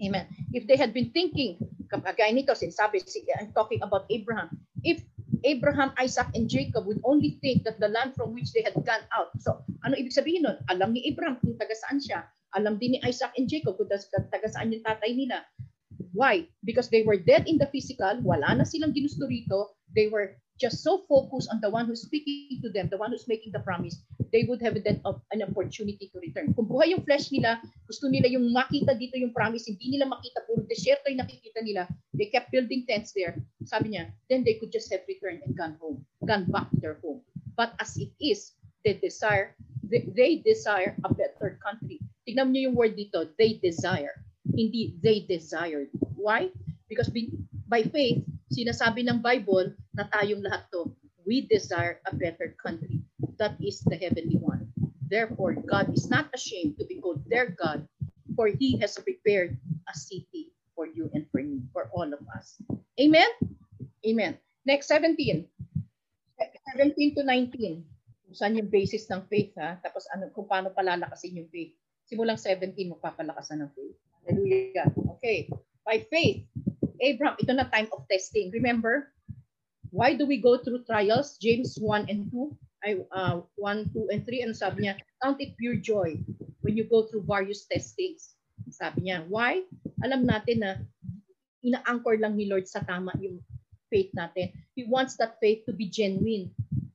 Amen. 0.00 0.26
If 0.52 0.66
they 0.66 0.76
had 0.76 0.96
been 0.96 1.12
thinking, 1.12 1.60
kagaya 1.92 2.32
nito, 2.32 2.56
sinasabi, 2.56 3.04
I'm 3.38 3.52
talking 3.52 3.84
about 3.84 4.08
Abraham. 4.08 4.48
If 4.82 5.04
Abraham, 5.44 5.92
Isaac, 6.00 6.28
and 6.34 6.48
Jacob 6.48 6.86
would 6.86 7.00
only 7.04 7.38
think 7.40 7.64
that 7.64 7.80
the 7.80 7.88
land 7.88 8.16
from 8.16 8.34
which 8.34 8.52
they 8.52 8.62
had 8.62 8.74
gone 8.84 9.04
out. 9.16 9.32
So, 9.40 9.64
ano 9.84 9.96
ibig 9.96 10.12
sabihin 10.12 10.44
nun? 10.44 10.60
Alam 10.68 10.92
ni 10.92 11.04
Abraham 11.08 11.40
kung 11.40 11.56
taga 11.56 11.72
saan 11.76 12.00
siya. 12.00 12.28
Alam 12.58 12.78
din 12.78 12.96
ni 12.96 13.00
Isaac 13.06 13.34
and 13.38 13.46
Jacob 13.46 13.78
kung 13.78 13.90
taga 13.90 14.48
saan 14.50 14.74
yung 14.74 14.82
tatay 14.82 15.14
nila. 15.14 15.46
Why? 16.10 16.50
Because 16.66 16.90
they 16.90 17.06
were 17.06 17.18
dead 17.20 17.46
in 17.46 17.60
the 17.60 17.70
physical, 17.70 18.18
wala 18.26 18.58
na 18.58 18.66
silang 18.66 18.90
ginusto 18.90 19.30
rito, 19.30 19.78
they 19.94 20.10
were 20.10 20.34
just 20.60 20.84
so 20.84 21.06
focused 21.08 21.48
on 21.48 21.58
the 21.64 21.70
one 21.70 21.86
who's 21.86 22.02
speaking 22.02 22.60
to 22.60 22.68
them, 22.68 22.88
the 22.92 23.00
one 23.00 23.10
who's 23.10 23.26
making 23.26 23.50
the 23.52 23.64
promise, 23.64 23.96
they 24.32 24.44
would 24.44 24.60
have 24.60 24.76
then 24.84 25.00
an 25.32 25.40
opportunity 25.42 26.12
to 26.12 26.20
return. 26.20 26.52
Kung 26.52 26.68
buhay 26.68 26.92
yung 26.92 27.02
flesh 27.02 27.32
nila, 27.32 27.58
gusto 27.88 28.12
nila 28.12 28.28
yung 28.28 28.52
makita 28.52 28.92
dito 28.92 29.16
yung 29.16 29.32
promise, 29.32 29.66
hindi 29.66 29.96
nila 29.96 30.12
makita, 30.12 30.44
puro 30.44 30.60
desierto 30.68 31.08
yung 31.08 31.24
nakikita 31.24 31.64
nila, 31.64 31.88
they 32.12 32.28
kept 32.28 32.52
building 32.52 32.84
tents 32.84 33.16
there. 33.16 33.40
Sabi 33.64 33.96
niya, 33.96 34.12
then 34.28 34.44
they 34.44 34.60
could 34.60 34.70
just 34.70 34.92
have 34.92 35.00
returned 35.08 35.40
and 35.48 35.56
gone 35.56 35.80
home, 35.80 36.04
gone 36.28 36.44
back 36.52 36.68
to 36.70 36.78
their 36.78 37.00
home. 37.00 37.24
But 37.56 37.72
as 37.80 37.96
it 37.96 38.12
is, 38.20 38.52
they 38.84 39.00
desire, 39.00 39.56
they, 39.82 40.06
they 40.12 40.44
desire 40.44 40.92
a 41.02 41.10
better 41.10 41.56
country. 41.64 42.04
Tignan 42.24 42.52
niyo 42.52 42.70
yung 42.70 42.76
word 42.76 42.94
dito, 42.96 43.28
they 43.40 43.56
desire. 43.60 44.24
Hindi 44.44 44.96
they 45.00 45.24
desired. 45.24 45.88
Why? 46.16 46.52
Because 46.90 47.08
by 47.70 47.86
faith, 47.86 48.26
sinasabi 48.50 49.06
ng 49.06 49.22
Bible 49.22 49.72
na 49.94 50.10
tayong 50.10 50.42
lahat 50.42 50.66
to, 50.74 50.90
we 51.22 51.46
desire 51.46 52.02
a 52.08 52.12
better 52.12 52.56
country. 52.58 53.00
That 53.38 53.56
is 53.62 53.80
the 53.86 53.96
heavenly 53.96 54.36
one. 54.36 54.68
Therefore, 55.10 55.58
God 55.58 55.90
is 55.94 56.10
not 56.10 56.30
ashamed 56.34 56.78
to 56.78 56.84
be 56.86 57.00
called 57.00 57.24
their 57.26 57.50
God, 57.50 57.86
for 58.36 58.46
he 58.46 58.78
has 58.78 58.94
prepared 58.98 59.58
a 59.88 59.94
city 59.96 60.52
for 60.74 60.86
you 60.86 61.10
and 61.14 61.26
for 61.32 61.42
me, 61.42 61.66
for 61.72 61.90
all 61.90 62.06
of 62.06 62.22
us. 62.30 62.60
Amen? 63.00 63.26
Amen. 64.06 64.38
Next, 64.66 64.86
17. 64.88 65.46
17 66.76 67.14
to 67.16 67.22
19. 67.26 67.84
Kung 68.30 68.36
saan 68.36 68.54
yung 68.54 68.70
basis 68.70 69.10
ng 69.10 69.26
faith, 69.26 69.50
ha? 69.58 69.82
Tapos 69.82 70.06
ano, 70.14 70.30
kung 70.30 70.46
paano 70.46 70.70
palalakasin 70.70 71.42
yung 71.42 71.50
faith. 71.50 71.74
Simulang 72.10 72.34
17, 72.34 72.74
magpapalakasan 72.90 73.62
ng 73.62 73.70
faith. 73.70 73.94
Hallelujah. 74.26 74.90
Okay. 75.14 75.46
By 75.86 76.02
faith, 76.10 76.42
Abraham, 76.98 77.38
ito 77.38 77.54
na 77.54 77.70
time 77.70 77.86
of 77.94 78.02
testing. 78.10 78.50
Remember, 78.50 79.14
why 79.94 80.18
do 80.18 80.26
we 80.26 80.42
go 80.42 80.58
through 80.58 80.82
trials? 80.90 81.38
James 81.38 81.78
1 81.78 82.10
and 82.10 82.26
2, 82.34 82.50
I, 82.82 82.90
uh, 83.14 83.46
1, 83.54 83.94
2, 83.94 84.10
and 84.10 84.26
3, 84.26 84.42
and 84.42 84.52
sabi 84.58 84.90
niya, 84.90 84.98
count 85.22 85.38
it 85.38 85.54
pure 85.54 85.78
joy 85.78 86.18
when 86.66 86.74
you 86.74 86.82
go 86.82 87.06
through 87.06 87.22
various 87.30 87.70
testings. 87.70 88.34
Sabi 88.74 89.06
niya, 89.06 89.22
why? 89.30 89.62
Alam 90.02 90.26
natin 90.26 90.66
na 90.66 90.82
ina-anchor 91.62 92.18
lang 92.18 92.34
ni 92.34 92.50
Lord 92.50 92.66
sa 92.66 92.82
tama 92.82 93.14
yung 93.22 93.38
faith 93.86 94.10
natin. 94.18 94.50
He 94.74 94.86
wants 94.86 95.14
that 95.18 95.38
faith 95.38 95.62
to 95.66 95.72
be 95.74 95.86
genuine. 95.86 96.50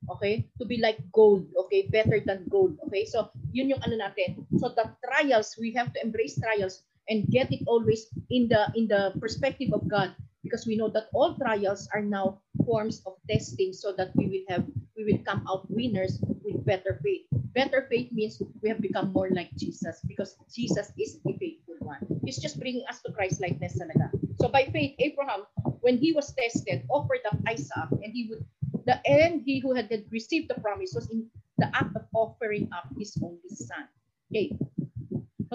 Okay? 0.10 0.48
To 0.60 0.66
be 0.66 0.78
like 0.78 1.00
gold. 1.12 1.48
Okay? 1.66 1.90
Better 1.90 2.22
than 2.22 2.46
gold. 2.50 2.78
Okay? 2.88 3.06
So, 3.06 3.30
yun 3.52 3.70
yung 3.70 3.82
ano 3.82 3.98
natin. 3.98 4.46
So, 4.60 4.70
the 4.74 4.92
trials, 5.04 5.56
we 5.60 5.74
have 5.74 5.94
to 5.94 6.00
embrace 6.04 6.40
trials 6.40 6.84
and 7.10 7.28
get 7.30 7.52
it 7.54 7.62
always 7.68 8.10
in 8.30 8.50
the 8.50 8.70
in 8.74 8.90
the 8.90 9.14
perspective 9.22 9.70
of 9.74 9.86
God 9.88 10.16
because 10.46 10.66
we 10.70 10.78
know 10.78 10.90
that 10.94 11.10
all 11.14 11.34
trials 11.38 11.90
are 11.94 12.06
now 12.06 12.38
forms 12.66 13.02
of 13.10 13.18
testing 13.30 13.74
so 13.74 13.94
that 13.98 14.14
we 14.14 14.30
will 14.30 14.46
have 14.50 14.66
we 14.94 15.04
will 15.04 15.22
come 15.26 15.42
out 15.50 15.66
winners 15.74 16.22
with 16.46 16.62
better 16.66 17.02
faith 17.02 17.26
better 17.58 17.90
faith 17.90 18.14
means 18.14 18.38
we 18.62 18.70
have 18.70 18.80
become 18.80 19.10
more 19.12 19.30
like 19.34 19.50
jesus 19.58 20.02
because 20.06 20.38
jesus 20.54 20.94
is 21.02 21.18
the 21.26 21.34
faithful 21.42 21.76
one 21.82 22.00
he's 22.24 22.38
just 22.38 22.62
bringing 22.62 22.86
us 22.90 23.02
to 23.02 23.12
christ 23.12 23.42
likeness 23.42 23.74
talaga 23.78 24.14
so 24.38 24.48
by 24.48 24.70
faith 24.70 24.94
abraham 25.02 25.46
when 25.82 25.98
he 25.98 26.14
was 26.14 26.30
tested 26.38 26.86
offered 26.94 27.26
up 27.26 27.38
isaac 27.50 27.90
and 28.06 28.14
he 28.14 28.30
would 28.30 28.46
the 28.86 28.98
end 29.06 29.42
he 29.46 29.60
who 29.60 29.74
had 29.74 29.90
received 30.10 30.50
the 30.50 30.58
promise 30.62 30.94
was 30.94 31.10
in 31.10 31.26
the 31.58 31.70
act 31.74 31.94
of 31.98 32.06
offering 32.14 32.70
up 32.72 32.88
his 32.98 33.18
only 33.22 33.52
son 33.52 33.86
okay 34.30 34.54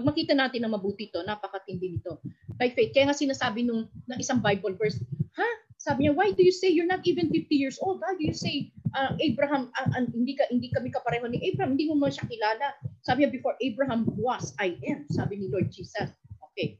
pag 0.01 0.07
makita 0.07 0.33
natin 0.33 0.64
na 0.64 0.70
mabuti 0.70 1.11
to, 1.11 1.20
napakatindi 1.26 1.99
nito. 1.99 2.22
By 2.57 2.70
faith. 2.70 2.95
Kaya 2.95 3.11
nga 3.11 3.16
sinasabi 3.16 3.66
nung 3.66 3.91
ng 4.07 4.18
isang 4.22 4.41
Bible 4.41 4.78
verse, 4.78 4.97
ha? 5.37 5.49
Sabi 5.81 6.07
niya, 6.07 6.16
why 6.16 6.33
do 6.33 6.45
you 6.45 6.53
say 6.53 6.68
you're 6.68 6.89
not 6.89 7.05
even 7.09 7.33
50 7.33 7.53
years 7.57 7.81
old? 7.81 8.05
Why 8.05 8.12
do 8.16 8.24
you 8.24 8.37
say 8.37 8.68
uh, 8.93 9.16
Abraham, 9.16 9.72
uh, 9.81 9.89
uh, 9.97 10.05
hindi 10.12 10.37
ka 10.37 10.45
hindi 10.53 10.68
kami 10.68 10.93
kapareho 10.93 11.24
ni 11.28 11.41
Abraham, 11.53 11.74
hindi 11.74 11.89
mo 11.89 11.97
mo 11.97 12.12
siya 12.12 12.28
kilala. 12.28 12.76
Sabi 13.01 13.24
niya, 13.24 13.33
before 13.33 13.57
Abraham 13.64 14.05
was, 14.16 14.53
I 14.61 14.76
am. 14.89 15.09
Sabi 15.09 15.41
ni 15.41 15.49
Lord 15.49 15.72
Jesus. 15.72 16.12
Okay. 16.53 16.76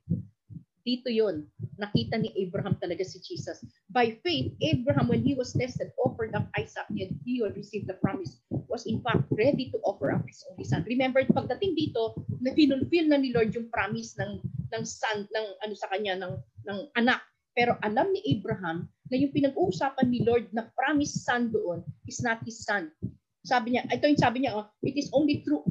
Dito 0.85 1.09
yon 1.09 1.49
nakita 1.81 2.21
ni 2.21 2.33
Abraham 2.41 2.77
talaga 2.77 3.05
si 3.05 3.21
Jesus. 3.25 3.65
By 3.91 4.15
faith, 4.23 4.55
Abraham, 4.63 5.11
when 5.11 5.27
he 5.27 5.35
was 5.35 5.51
tested, 5.51 5.91
offered 5.99 6.31
up 6.39 6.47
Isaac, 6.55 6.87
and 6.95 7.19
he 7.27 7.43
will 7.43 7.51
receive 7.59 7.91
the 7.91 7.99
promise, 7.99 8.39
was 8.71 8.87
in 8.87 9.03
fact 9.03 9.27
ready 9.35 9.67
to 9.75 9.83
offer 9.83 10.15
up 10.15 10.23
his 10.31 10.47
only 10.47 10.63
son. 10.63 10.87
Remember, 10.87 11.27
pagdating 11.27 11.75
dito, 11.75 12.15
na 12.39 12.55
finulfill 12.55 13.11
na 13.11 13.19
ni 13.19 13.35
Lord 13.35 13.51
yung 13.51 13.67
promise 13.67 14.15
ng 14.23 14.39
ng 14.71 14.85
son, 14.87 15.27
ng 15.27 15.47
ano 15.67 15.75
sa 15.75 15.91
kanya, 15.91 16.15
ng, 16.23 16.39
ng 16.71 16.79
anak. 16.95 17.19
Pero 17.59 17.75
alam 17.83 18.15
ni 18.15 18.23
Abraham 18.39 18.87
na 19.11 19.19
yung 19.19 19.35
pinag-uusapan 19.35 20.07
ni 20.07 20.23
Lord 20.23 20.47
na 20.55 20.71
promise 20.79 21.27
son 21.27 21.51
doon 21.51 21.83
is 22.07 22.23
not 22.23 22.39
his 22.47 22.63
son. 22.63 22.95
Sabi 23.43 23.75
niya, 23.75 23.91
ito 23.91 24.07
yung 24.07 24.23
sabi 24.23 24.47
niya, 24.47 24.55
oh, 24.55 24.71
it 24.87 24.95
is 24.95 25.11
only 25.11 25.43
through 25.43 25.67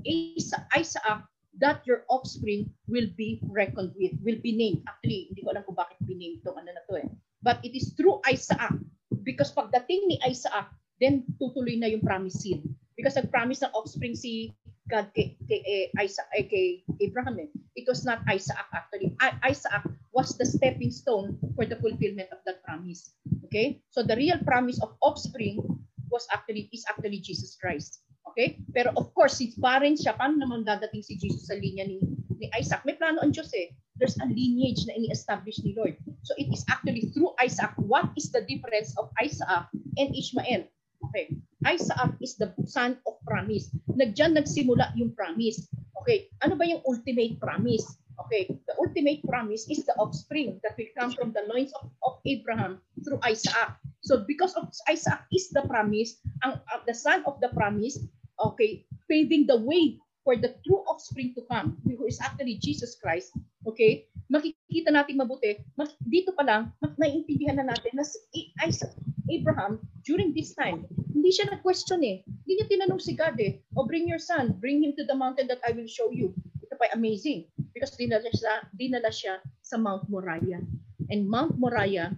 Isaac, 0.76 1.24
that 1.60 1.84
your 1.88 2.04
offspring 2.12 2.68
will 2.92 3.08
be 3.16 3.40
reckoned 3.48 3.96
with, 3.96 4.12
will 4.24 4.40
be 4.44 4.56
named. 4.56 4.84
Actually, 4.88 5.32
hindi 5.32 5.44
ko 5.44 5.56
alam 5.56 5.64
kung 5.64 5.80
bakit 5.80 5.96
biname 6.04 6.40
itong 6.44 6.60
ano 6.60 6.72
na 6.72 6.84
to 6.88 7.00
eh. 7.00 7.08
But 7.42 7.64
it 7.64 7.76
is 7.76 7.96
through 7.96 8.20
Isaac. 8.28 8.76
Because 9.24 9.52
pagdating 9.56 10.08
ni 10.08 10.18
Isaac, 10.24 10.72
then 11.00 11.24
tutuloy 11.40 11.80
na 11.80 11.88
yung 11.88 12.04
promise 12.04 12.44
seed. 12.44 12.64
Because 13.00 13.16
nag-promise 13.16 13.64
ng 13.64 13.72
offspring 13.72 14.16
si 14.16 14.52
God 14.90 15.14
kay, 15.14 15.38
kay, 15.46 15.62
eh, 15.64 15.86
Isaac, 16.02 16.28
eh, 16.34 16.50
kay 16.50 16.68
Abraham 17.00 17.40
eh. 17.40 17.50
It 17.78 17.86
was 17.86 18.04
not 18.04 18.26
Isaac 18.26 18.58
actually. 18.74 19.14
Isaac 19.22 19.86
was 20.12 20.34
the 20.36 20.44
stepping 20.44 20.90
stone 20.90 21.38
for 21.54 21.64
the 21.64 21.78
fulfillment 21.78 22.34
of 22.34 22.42
that 22.50 22.66
promise. 22.66 23.14
Okay? 23.48 23.80
So 23.94 24.02
the 24.02 24.18
real 24.18 24.42
promise 24.42 24.82
of 24.82 24.98
offspring 25.06 25.62
was 26.10 26.26
actually 26.34 26.68
is 26.74 26.84
actually 26.90 27.22
Jesus 27.22 27.56
Christ. 27.56 28.02
Okay? 28.34 28.58
Pero 28.74 28.92
of 28.98 29.14
course, 29.14 29.38
since 29.38 29.54
barren 29.56 29.94
siya, 29.94 30.18
paano 30.18 30.42
naman 30.42 30.66
dadating 30.66 31.06
si 31.06 31.16
Jesus 31.22 31.48
sa 31.48 31.56
linya 31.56 31.86
ni, 31.86 32.02
ni 32.42 32.50
Isaac? 32.58 32.82
May 32.84 32.98
plano 32.98 33.22
ang 33.22 33.30
Diyos 33.30 33.54
eh. 33.54 33.78
There's 34.00 34.16
a 34.24 34.28
lineage 34.28 34.88
na 34.88 34.96
ini-establish 34.96 35.60
ni 35.62 35.76
Lord. 35.76 36.00
So 36.24 36.32
it 36.40 36.48
is 36.50 36.64
actually 36.72 37.12
through 37.12 37.36
Isaac. 37.44 37.76
What 37.76 38.16
is 38.16 38.32
the 38.32 38.48
difference 38.48 38.96
of 38.96 39.12
Isaac 39.20 39.68
and 40.00 40.10
Ishmael? 40.16 40.64
Okay. 41.12 41.36
Isaac 41.68 42.16
is 42.24 42.40
the 42.40 42.56
son 42.64 42.96
of 43.04 43.20
promise. 43.28 43.72
Nagdiyan 43.92 44.40
nagsimula 44.40 44.96
yung 44.96 45.12
promise. 45.16 45.68
Okay. 46.04 46.32
Ano 46.44 46.56
ba 46.56 46.64
yung 46.64 46.80
ultimate 46.88 47.36
promise? 47.44 47.84
Okay. 48.28 48.48
The 48.48 48.76
ultimate 48.80 49.24
promise 49.28 49.68
is 49.68 49.84
the 49.84 49.96
offspring 50.00 50.60
that 50.64 50.80
will 50.80 50.92
come 50.96 51.12
from 51.12 51.36
the 51.36 51.44
loins 51.52 51.76
of, 51.76 51.92
of 52.04 52.24
Abraham 52.24 52.80
through 53.04 53.20
Isaac. 53.28 53.76
So 54.00 54.24
because 54.24 54.56
of 54.56 54.72
Isaac 54.88 55.28
is 55.32 55.52
the 55.52 55.68
promise, 55.68 56.24
ang 56.44 56.64
uh, 56.72 56.82
the 56.88 56.96
son 56.96 57.28
of 57.28 57.44
the 57.44 57.52
promise, 57.52 58.00
okay, 58.40 58.88
paving 59.12 59.48
the 59.48 59.60
way 59.60 60.00
for 60.24 60.36
the 60.40 60.56
true 60.64 60.84
offspring 60.88 61.36
to 61.36 61.44
come, 61.52 61.80
who 61.84 62.08
is 62.08 62.20
actually 62.24 62.60
Jesus 62.60 62.96
Christ, 63.00 63.36
okay, 63.66 64.08
makikita 64.30 64.94
natin 64.94 65.20
mabuti, 65.20 65.60
dito 66.06 66.32
pa 66.36 66.44
lang, 66.46 66.62
naiintindihan 67.00 67.60
na 67.60 67.74
natin 67.74 67.94
na 67.98 68.06
si 68.06 68.54
Isaac, 68.64 68.94
Abraham, 69.30 69.80
during 70.06 70.34
this 70.34 70.58
time, 70.58 70.86
hindi 71.14 71.30
siya 71.30 71.54
nag-question 71.54 72.02
eh. 72.02 72.26
Hindi 72.26 72.52
niya 72.58 72.68
tinanong 72.72 73.02
si 73.02 73.14
God 73.14 73.38
eh, 73.38 73.62
oh, 73.78 73.86
bring 73.86 74.10
your 74.10 74.22
son, 74.22 74.58
bring 74.58 74.82
him 74.82 74.98
to 74.98 75.06
the 75.06 75.14
mountain 75.14 75.46
that 75.52 75.62
I 75.68 75.76
will 75.76 75.90
show 75.90 76.10
you. 76.10 76.34
Ito 76.66 76.76
pa 76.80 76.90
amazing 76.98 77.46
because 77.76 77.94
dinala 77.94 78.26
siya, 78.34 78.66
dinala 78.74 79.12
siya 79.14 79.38
sa 79.62 79.78
Mount 79.78 80.10
Moriah. 80.10 80.64
And 81.10 81.30
Mount 81.30 81.58
Moriah 81.62 82.18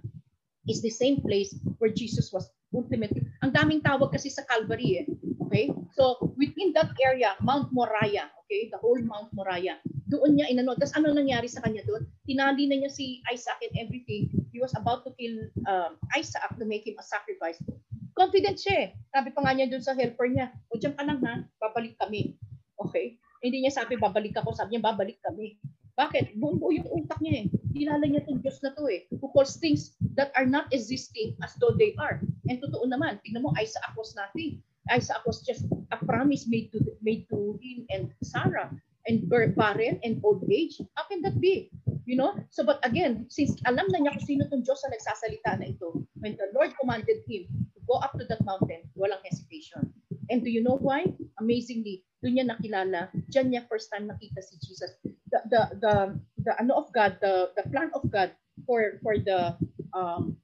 is 0.68 0.80
the 0.80 0.92
same 0.92 1.20
place 1.20 1.52
where 1.80 1.92
Jesus 1.92 2.32
was 2.32 2.48
ultimately. 2.72 3.28
Ang 3.44 3.52
daming 3.52 3.84
tawag 3.84 4.16
kasi 4.16 4.32
sa 4.32 4.48
Calvary 4.48 5.04
eh. 5.04 5.06
Okay? 5.48 5.68
So, 6.00 6.32
within 6.40 6.72
that 6.80 6.96
area, 7.04 7.36
Mount 7.44 7.76
Moriah, 7.76 8.32
okay, 8.48 8.72
the 8.72 8.80
whole 8.80 9.00
Mount 9.04 9.36
Moriah, 9.36 9.84
doon 10.12 10.36
niya 10.36 10.52
inano. 10.52 10.76
Tapos 10.76 10.92
ano 11.00 11.16
nangyari 11.16 11.48
sa 11.48 11.64
kanya 11.64 11.88
doon? 11.88 12.04
Tinali 12.28 12.68
na 12.68 12.84
niya 12.84 12.92
si 12.92 13.24
Isaac 13.32 13.64
and 13.64 13.80
everything. 13.80 14.28
He 14.52 14.60
was 14.60 14.76
about 14.76 15.08
to 15.08 15.16
kill 15.16 15.48
um, 15.72 15.96
Isaac 16.12 16.44
to 16.60 16.68
make 16.68 16.84
him 16.84 17.00
a 17.00 17.06
sacrifice. 17.08 17.56
Confident 18.12 18.60
siya 18.60 18.76
eh. 18.76 18.88
Sabi 19.16 19.32
pa 19.32 19.40
nga 19.48 19.56
niya 19.56 19.72
doon 19.72 19.80
sa 19.80 19.96
helper 19.96 20.28
niya, 20.28 20.52
o 20.68 20.76
dyan 20.76 21.00
ka 21.00 21.08
lang 21.08 21.24
ha, 21.24 21.48
babalik 21.64 21.96
kami. 21.96 22.36
Okay? 22.76 23.16
Hindi 23.40 23.64
niya 23.64 23.72
sabi, 23.72 23.96
babalik 23.96 24.36
ako. 24.36 24.52
Sabi 24.52 24.76
niya, 24.76 24.84
babalik 24.84 25.24
kami. 25.24 25.56
Bakit? 25.96 26.36
Buong 26.36 26.60
buo 26.60 26.76
yung 26.76 26.92
utak 26.92 27.24
niya 27.24 27.44
eh. 27.44 27.46
Kilala 27.72 28.04
niya 28.04 28.28
itong 28.28 28.44
Diyos 28.44 28.60
na 28.68 28.76
to 28.76 28.92
eh. 28.92 29.08
Who 29.16 29.32
calls 29.32 29.56
things 29.64 29.96
that 30.20 30.36
are 30.36 30.46
not 30.46 30.68
existing 30.76 31.40
as 31.40 31.56
though 31.64 31.72
they 31.72 31.96
are. 31.96 32.20
And 32.52 32.60
totoo 32.60 32.84
naman, 32.92 33.24
tingnan 33.24 33.48
mo, 33.48 33.56
Isaac 33.56 33.96
was 33.96 34.12
nothing. 34.20 34.60
Isaac 34.92 35.24
was 35.24 35.46
just 35.48 35.64
a 35.94 35.98
promise 36.04 36.50
made 36.50 36.74
to 36.74 36.82
made 37.06 37.30
to 37.30 37.56
him 37.62 37.86
and 37.94 38.10
Sarah 38.26 38.74
and 39.08 39.28
barren 39.30 40.00
and 40.04 40.22
old 40.24 40.44
age. 40.52 40.82
How 40.96 41.06
can 41.10 41.22
that 41.24 41.40
be? 41.40 41.72
You 42.06 42.18
know? 42.18 42.36
So 42.50 42.66
but 42.66 42.80
again, 42.84 43.26
since 43.30 43.58
alam 43.66 43.88
na 43.90 44.00
niya 44.00 44.18
kung 44.18 44.26
sino 44.26 44.44
tong 44.50 44.64
Diyos 44.66 44.82
na 44.86 44.94
nagsasalita 44.96 45.60
na 45.60 45.66
ito, 45.74 46.06
when 46.20 46.38
the 46.38 46.50
Lord 46.54 46.74
commanded 46.78 47.26
him 47.26 47.50
to 47.74 47.80
go 47.88 48.02
up 48.02 48.14
to 48.18 48.26
that 48.30 48.44
mountain, 48.46 48.86
walang 48.94 49.22
hesitation. 49.26 49.90
And 50.30 50.44
do 50.46 50.50
you 50.50 50.64
know 50.64 50.80
why? 50.80 51.12
Amazingly, 51.44 52.08
doon 52.24 52.40
niya 52.40 52.46
nakilala, 52.48 53.12
diyan 53.34 53.52
niya 53.52 53.68
first 53.68 53.92
time 53.92 54.08
nakita 54.08 54.40
si 54.40 54.56
Jesus. 54.64 54.96
The, 55.04 55.40
the, 55.50 55.62
the, 55.82 55.94
the 56.46 56.54
ano 56.62 56.78
of 56.78 56.88
God, 56.94 57.18
the, 57.20 57.52
the 57.58 57.66
plan 57.68 57.92
of 57.98 58.06
God 58.08 58.32
for 58.70 59.02
for 59.02 59.18
the 59.18 59.58
um, 59.98 60.38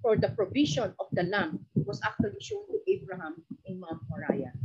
for 0.00 0.16
the 0.16 0.32
provision 0.32 0.94
of 0.98 1.06
the 1.12 1.28
lamb 1.28 1.60
was 1.74 2.00
actually 2.00 2.40
shown 2.40 2.64
to 2.72 2.78
Abraham 2.88 3.42
in 3.68 3.78
Mount 3.78 4.00
Moriah. 4.08 4.55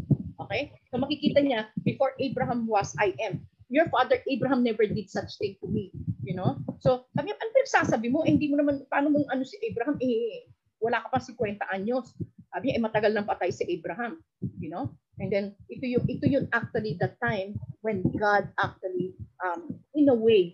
Okay? 0.48 0.74
So 0.90 0.98
makikita 0.98 1.42
niya, 1.42 1.70
before 1.86 2.14
Abraham 2.18 2.66
was, 2.66 2.94
I 2.98 3.14
am. 3.22 3.42
Your 3.72 3.88
father 3.88 4.20
Abraham 4.28 4.68
never 4.68 4.84
did 4.84 5.08
such 5.08 5.40
thing 5.40 5.56
to 5.64 5.68
me. 5.68 5.96
You 6.22 6.36
know? 6.36 6.60
So, 6.84 7.08
sabi 7.16 7.32
niya, 7.32 7.40
ano 7.40 7.50
pinagsasabi 7.56 8.08
mo? 8.12 8.28
Eh, 8.28 8.36
hindi 8.36 8.52
mo 8.52 8.60
naman, 8.60 8.84
paano 8.92 9.16
mong 9.16 9.32
ano 9.32 9.48
si 9.48 9.56
Abraham? 9.64 9.96
Eh, 10.04 10.52
wala 10.84 11.00
ka 11.00 11.08
pa 11.08 11.20
50 11.24 11.40
anyos. 11.72 12.12
Sabi 12.52 12.68
niya, 12.68 12.76
eh, 12.78 12.84
matagal 12.84 13.12
nang 13.16 13.30
patay 13.30 13.48
si 13.48 13.64
Abraham. 13.72 14.20
You 14.60 14.70
know? 14.70 14.92
And 15.24 15.32
then, 15.32 15.56
ito 15.72 15.88
yung, 15.88 16.04
ito 16.04 16.28
yung 16.28 16.52
actually 16.52 17.00
the 17.00 17.16
time 17.24 17.56
when 17.80 18.04
God 18.20 18.52
actually, 18.60 19.16
um, 19.40 19.72
in 19.96 20.12
a 20.12 20.18
way, 20.18 20.52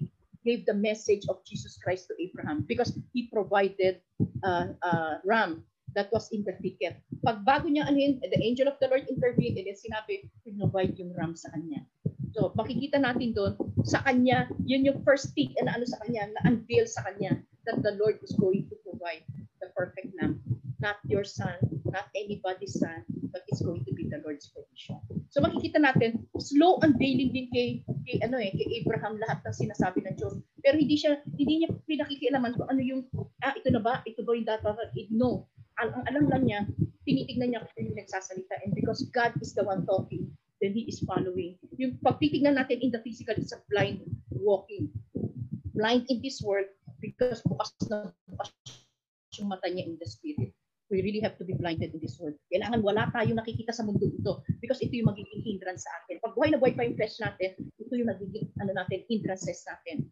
gave 0.47 0.63
the 0.63 0.77
message 0.77 1.27
of 1.27 1.43
Jesus 1.43 1.75
Christ 1.81 2.07
to 2.07 2.15
Abraham 2.15 2.63
because 2.63 2.95
he 3.11 3.27
provided 3.27 3.99
uh, 4.47 4.71
uh, 4.79 5.19
ram 5.27 5.67
that 5.95 6.11
was 6.11 6.27
in 6.31 6.43
the 6.43 6.55
thicket. 6.59 6.99
Pag 7.23 7.45
bago 7.47 7.69
niya 7.69 7.88
ano 7.88 7.97
yun, 7.97 8.19
the 8.19 8.41
angel 8.41 8.67
of 8.67 8.79
the 8.83 8.88
Lord 8.91 9.07
intervened 9.07 9.55
and 9.55 9.67
then 9.67 9.77
sinabi, 9.77 10.27
provide 10.57 10.97
yung 10.99 11.13
ram 11.15 11.35
sa 11.38 11.53
kanya. 11.55 11.85
So, 12.35 12.53
makikita 12.53 13.01
natin 13.01 13.33
doon, 13.33 13.57
sa 13.88 14.03
kanya, 14.03 14.51
yun 14.67 14.85
yung 14.85 15.01
first 15.01 15.33
thing 15.33 15.55
na 15.63 15.73
ano 15.73 15.88
sa 15.88 15.97
kanya, 16.05 16.29
na 16.29 16.53
unveil 16.53 16.85
sa 16.85 17.01
kanya 17.07 17.39
that 17.65 17.81
the 17.81 17.97
Lord 17.97 18.19
is 18.21 18.35
going 18.38 18.67
to 18.69 18.75
provide 18.85 19.25
the 19.63 19.73
perfect 19.73 20.13
lamb. 20.21 20.38
Not 20.77 21.01
your 21.09 21.25
son, 21.25 21.57
not 21.89 22.13
anybody's 22.13 22.77
son, 22.77 23.01
but 23.33 23.41
it's 23.49 23.65
going 23.65 23.81
to 23.89 23.93
be 23.97 24.05
the 24.05 24.21
Lord's 24.21 24.53
provision. 24.53 25.01
So 25.33 25.41
makikita 25.41 25.81
natin, 25.81 26.29
slow 26.38 26.77
unveiling 26.85 27.33
din 27.33 27.49
kay, 27.49 27.81
kay 28.05 28.21
ano 28.21 28.38
eh, 28.38 28.53
kay 28.53 28.85
Abraham 28.85 29.17
lahat 29.17 29.41
ng 29.41 29.55
sinasabi 29.57 30.05
ng 30.05 30.15
Diyos. 30.15 30.38
Pero 30.61 30.77
hindi 30.77 30.95
siya 30.95 31.17
hindi 31.25 31.65
niya 31.65 31.73
pinakikialaman 31.89 32.53
kung 32.53 32.69
ano 32.69 32.81
yung 32.81 33.01
ah 33.41 33.57
ito 33.57 33.73
na 33.73 33.81
ba, 33.81 34.05
ito 34.05 34.21
ba 34.21 34.38
yung 34.38 34.47
dapat 34.47 34.93
no. 35.09 35.49
Ang, 35.78 35.89
ang 35.93 36.03
alam 36.09 36.25
lang 36.30 36.43
niya, 36.45 36.59
tinitignan 37.05 37.53
niya 37.53 37.63
kung 37.63 37.88
yung 37.88 37.99
nagsasalita 37.99 38.65
and 38.65 38.73
because 38.73 39.05
God 39.13 39.34
is 39.39 39.53
the 39.53 39.63
one 39.63 39.86
talking, 39.86 40.28
then 40.59 40.73
he 40.73 40.89
is 40.89 41.01
following. 41.05 41.57
Yung 41.78 42.01
pagtitignan 42.01 42.57
natin 42.57 42.82
in 42.82 42.89
the 42.89 43.01
physical 43.05 43.38
is 43.38 43.53
a 43.53 43.61
blind 43.69 44.01
walking. 44.34 44.89
Blind 45.78 46.09
in 46.09 46.19
this 46.25 46.41
world 46.41 46.67
because 46.97 47.45
bukas 47.45 47.69
na 47.88 48.09
bukas 48.25 48.49
yung 49.38 49.53
mata 49.53 49.69
niya 49.69 49.86
in 49.86 50.01
the 50.01 50.09
spirit 50.09 50.49
we 50.89 51.03
really 51.03 51.19
have 51.19 51.38
to 51.38 51.43
be 51.43 51.53
blinded 51.53 51.91
in 51.93 51.99
this 51.99 52.15
world. 52.19 52.36
Kailangan 52.47 52.80
wala 52.80 53.11
tayong 53.11 53.39
nakikita 53.39 53.75
sa 53.75 53.84
mundo 53.84 54.07
ito 54.07 54.43
because 54.63 54.80
ito 54.80 54.95
yung 54.95 55.11
magiging 55.11 55.43
hindrance 55.43 55.84
sa 55.84 55.91
atin. 56.03 56.23
Pag 56.23 56.36
buhay 56.36 56.49
na 56.55 56.59
buhay 56.59 56.73
pa 56.75 56.88
yung 56.88 56.95
flesh 56.95 57.19
natin, 57.19 57.59
ito 57.59 57.93
yung 57.93 58.07
magiging 58.07 58.47
ano 58.63 58.71
natin, 58.71 59.03
hindrances 59.11 59.67
natin. 59.67 60.07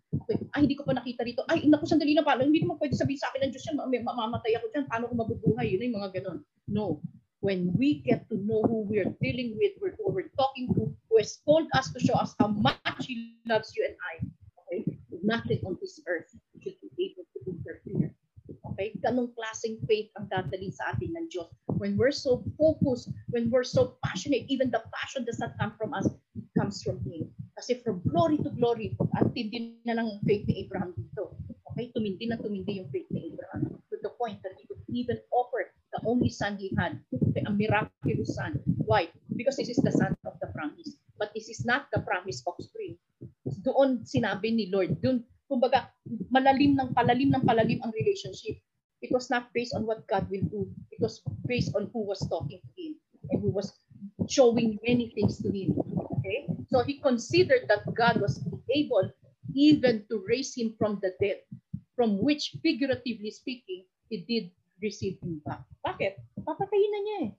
Ay, 0.55 0.65
hindi 0.65 0.77
ko 0.77 0.83
pa 0.87 0.93
nakita 0.95 1.21
rito. 1.21 1.41
Ay, 1.45 1.67
naku, 1.67 1.85
sandali 1.85 2.15
na 2.15 2.25
paano. 2.25 2.47
Hindi 2.47 2.63
naman 2.63 2.79
pwede 2.81 2.97
sabihin 2.97 3.21
sa 3.21 3.29
akin 3.31 3.47
ng 3.47 3.51
Diyos 3.51 3.65
yan, 3.69 3.77
mamamatay 3.79 4.57
ako 4.57 4.65
dyan. 4.73 4.85
Paano 4.89 5.09
ko 5.09 5.13
mabubuhay? 5.13 5.67
Yun 5.75 5.91
yung 5.91 5.97
mga 6.01 6.21
ganun. 6.21 6.39
No. 6.69 7.03
When 7.45 7.69
we 7.77 8.01
get 8.01 8.25
to 8.33 8.41
know 8.41 8.65
who 8.65 8.89
we're 8.89 9.13
dealing 9.21 9.53
with, 9.59 9.77
who 9.77 10.09
we're 10.09 10.33
talking 10.33 10.71
to, 10.73 10.89
who 10.89 11.15
has 11.21 11.37
called 11.45 11.69
us 11.77 11.93
to 11.93 11.99
show 12.01 12.17
us 12.17 12.33
how 12.41 12.49
much 12.49 13.05
He 13.05 13.37
loves 13.45 13.75
you 13.77 13.85
and 13.85 13.95
I, 14.01 14.13
okay, 14.65 14.81
nothing 15.21 15.61
on 15.61 15.77
this 15.77 16.01
earth 16.09 16.33
should 16.63 16.79
be 16.81 17.13
able 17.13 17.29
to 17.29 17.39
interfere 17.45 18.15
Okay? 18.75 18.91
Ganong 18.99 19.31
klaseng 19.39 19.79
faith 19.87 20.11
ang 20.19 20.27
dadalhin 20.27 20.73
sa 20.75 20.91
atin 20.91 21.15
ng 21.15 21.31
Diyos. 21.31 21.47
When 21.79 21.95
we're 21.95 22.11
so 22.11 22.43
focused, 22.59 23.07
when 23.31 23.47
we're 23.47 23.67
so 23.67 23.95
passionate, 24.03 24.43
even 24.51 24.67
the 24.67 24.83
passion 24.91 25.23
does 25.23 25.39
not 25.39 25.55
come 25.55 25.71
from 25.79 25.95
us, 25.95 26.11
it 26.35 26.47
comes 26.59 26.83
from 26.83 26.99
Him. 27.07 27.31
Kasi 27.65 27.81
from 27.81 27.97
glory 28.05 28.37
to 28.45 28.53
glory, 28.53 28.93
at 29.17 29.33
tindi 29.33 29.81
na 29.89 29.97
ng 29.97 30.21
faith 30.21 30.45
ni 30.45 30.61
Abraham 30.61 30.93
dito. 30.93 31.33
Okay? 31.73 31.89
Tumindi 31.97 32.29
na 32.29 32.37
tumindi 32.37 32.77
yung 32.77 32.93
faith 32.93 33.09
ni 33.09 33.33
Abraham 33.33 33.81
to 33.89 33.97
the 34.05 34.13
point 34.21 34.37
that 34.45 34.53
he 34.53 34.69
could 34.69 34.85
even 34.93 35.17
offer 35.33 35.73
the 35.89 35.97
only 36.05 36.29
son 36.29 36.61
he 36.61 36.69
had, 36.77 37.01
a 37.09 37.49
miraculous 37.49 38.37
son. 38.37 38.61
Why? 38.85 39.09
Because 39.33 39.57
this 39.57 39.73
is 39.73 39.81
the 39.81 39.89
son 39.89 40.13
of 40.29 40.37
the 40.37 40.53
promise. 40.53 40.93
But 41.17 41.33
this 41.33 41.49
is 41.49 41.65
not 41.65 41.89
the 41.89 42.05
promise 42.05 42.45
offspring. 42.45 43.01
Doon 43.65 44.05
sinabi 44.05 44.53
ni 44.53 44.69
Lord, 44.69 45.01
doon 45.01 45.25
kumbaga, 45.49 45.89
malalim 46.29 46.77
ng 46.77 46.93
palalim 46.93 47.33
ng 47.33 47.49
palalim 47.49 47.81
ang 47.81 47.97
relationship. 47.97 48.61
It 49.01 49.09
was 49.09 49.33
not 49.33 49.49
based 49.57 49.73
on 49.73 49.89
what 49.89 50.05
God 50.05 50.29
will 50.29 50.45
do. 50.53 50.69
It 50.93 51.01
was 51.01 51.17
based 51.49 51.73
on 51.73 51.89
who 51.89 52.05
was 52.05 52.21
talking 52.29 52.61
to 52.61 52.71
him 52.77 52.93
and 53.33 53.41
who 53.41 53.49
was 53.49 53.73
showing 54.27 54.79
many 54.85 55.11
things 55.15 55.41
to 55.41 55.49
him. 55.51 55.75
Okay? 56.19 56.47
So 56.69 56.83
he 56.83 56.99
considered 56.99 57.67
that 57.67 57.85
God 57.93 58.21
was 58.21 58.41
able 58.73 59.11
even 59.53 60.03
to 60.09 60.23
raise 60.27 60.53
him 60.55 60.75
from 60.77 60.99
the 61.01 61.13
dead, 61.21 61.41
from 61.95 62.21
which, 62.21 62.55
figuratively 62.61 63.31
speaking, 63.31 63.85
he 64.09 64.25
did 64.27 64.51
receive 64.81 65.17
him 65.23 65.41
back. 65.45 65.63
Bakit? 65.87 66.19
Papatayin 66.43 66.91
na 66.91 66.99
niya 67.01 67.19
eh. 67.23 67.31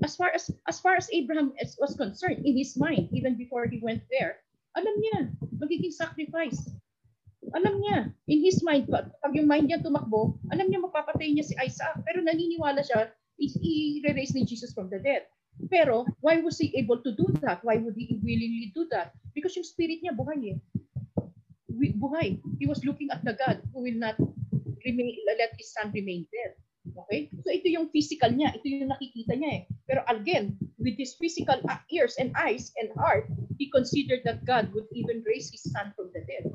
As 0.00 0.16
far 0.16 0.32
as 0.32 0.48
as 0.64 0.80
far 0.80 0.96
as 0.96 1.12
Abraham 1.12 1.52
was 1.76 1.92
concerned, 1.92 2.40
in 2.48 2.56
his 2.56 2.72
mind, 2.80 3.12
even 3.12 3.36
before 3.36 3.68
he 3.68 3.84
went 3.84 4.00
there, 4.08 4.40
alam 4.72 4.96
niya, 4.96 5.28
magiging 5.60 5.92
sacrifice 5.92 6.72
alam 7.54 7.82
niya, 7.82 7.98
in 8.30 8.40
his 8.44 8.62
mind, 8.62 8.86
pag 8.90 9.34
yung 9.34 9.50
mind 9.50 9.66
niya 9.66 9.82
tumakbo, 9.82 10.38
alam 10.54 10.70
niya 10.70 10.82
mapapatay 10.82 11.34
niya 11.34 11.46
si 11.46 11.54
Isaac. 11.58 11.98
Pero 12.06 12.22
naniniwala 12.22 12.84
siya, 12.84 13.10
i-raise 13.40 14.36
ni 14.36 14.46
Jesus 14.46 14.70
from 14.76 14.92
the 14.92 15.00
dead. 15.00 15.26
Pero, 15.68 16.06
why 16.24 16.40
was 16.40 16.56
he 16.56 16.72
able 16.78 17.02
to 17.04 17.12
do 17.12 17.28
that? 17.44 17.60
Why 17.60 17.76
would 17.76 17.98
he 17.98 18.16
willingly 18.22 18.72
do 18.72 18.88
that? 18.94 19.12
Because 19.34 19.54
yung 19.58 19.68
spirit 19.68 20.00
niya 20.00 20.16
buhay 20.16 20.56
eh. 20.56 20.58
Buhay. 21.70 22.40
He 22.60 22.66
was 22.66 22.84
looking 22.84 23.12
at 23.12 23.24
the 23.24 23.36
God 23.36 23.60
who 23.72 23.84
will 23.84 23.98
not 23.98 24.16
remain, 24.84 25.16
let 25.26 25.52
his 25.56 25.72
son 25.72 25.92
remain 25.92 26.26
dead. 26.32 26.56
Okay? 27.06 27.28
So 27.44 27.52
ito 27.52 27.68
yung 27.68 27.92
physical 27.92 28.32
niya, 28.32 28.56
ito 28.56 28.66
yung 28.68 28.92
nakikita 28.92 29.36
niya 29.36 29.50
eh. 29.52 29.62
Pero 29.84 30.00
again, 30.08 30.56
with 30.80 30.96
his 30.96 31.16
physical 31.16 31.60
ears 31.92 32.16
and 32.16 32.32
eyes 32.36 32.72
and 32.80 32.88
heart, 32.96 33.28
he 33.60 33.68
considered 33.68 34.24
that 34.24 34.44
God 34.48 34.72
would 34.72 34.88
even 34.96 35.20
raise 35.28 35.52
his 35.52 35.64
son 35.68 35.92
from 35.96 36.08
the 36.16 36.24
dead. 36.24 36.48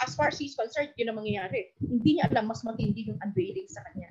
As 0.00 0.16
far 0.16 0.28
as 0.32 0.40
he's 0.40 0.56
concerned, 0.56 0.92
yun 0.96 1.12
ang 1.12 1.20
mangyayari. 1.20 1.76
Hindi 1.80 2.20
niya 2.20 2.32
alam, 2.32 2.48
mas 2.52 2.64
matindi 2.64 3.08
yung 3.08 3.20
unveiling 3.20 3.68
sa 3.68 3.84
kanya. 3.90 4.08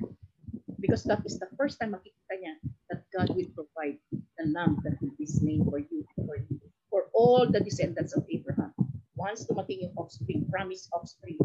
Because 0.80 1.06
that 1.06 1.22
is 1.26 1.38
the 1.38 1.50
first 1.58 1.78
time 1.78 1.93
makikita 1.93 2.34
niya 2.39 2.54
that 2.89 3.06
God 3.14 3.34
will 3.34 3.50
provide 3.54 4.00
the 4.40 4.48
lamb 4.50 4.80
that 4.88 4.96
will 5.04 5.14
be 5.20 5.28
slain 5.28 5.68
for 5.68 5.80
you, 5.80 6.08
for 6.16 6.40
you, 6.40 6.60
for 6.90 7.12
all 7.14 7.46
the 7.46 7.60
descendants 7.60 8.16
of 8.16 8.24
Abraham. 8.32 8.74
Once 9.20 9.44
dumating 9.44 9.84
yung 9.84 9.94
offspring, 10.00 10.48
promised 10.48 10.88
offspring, 10.96 11.38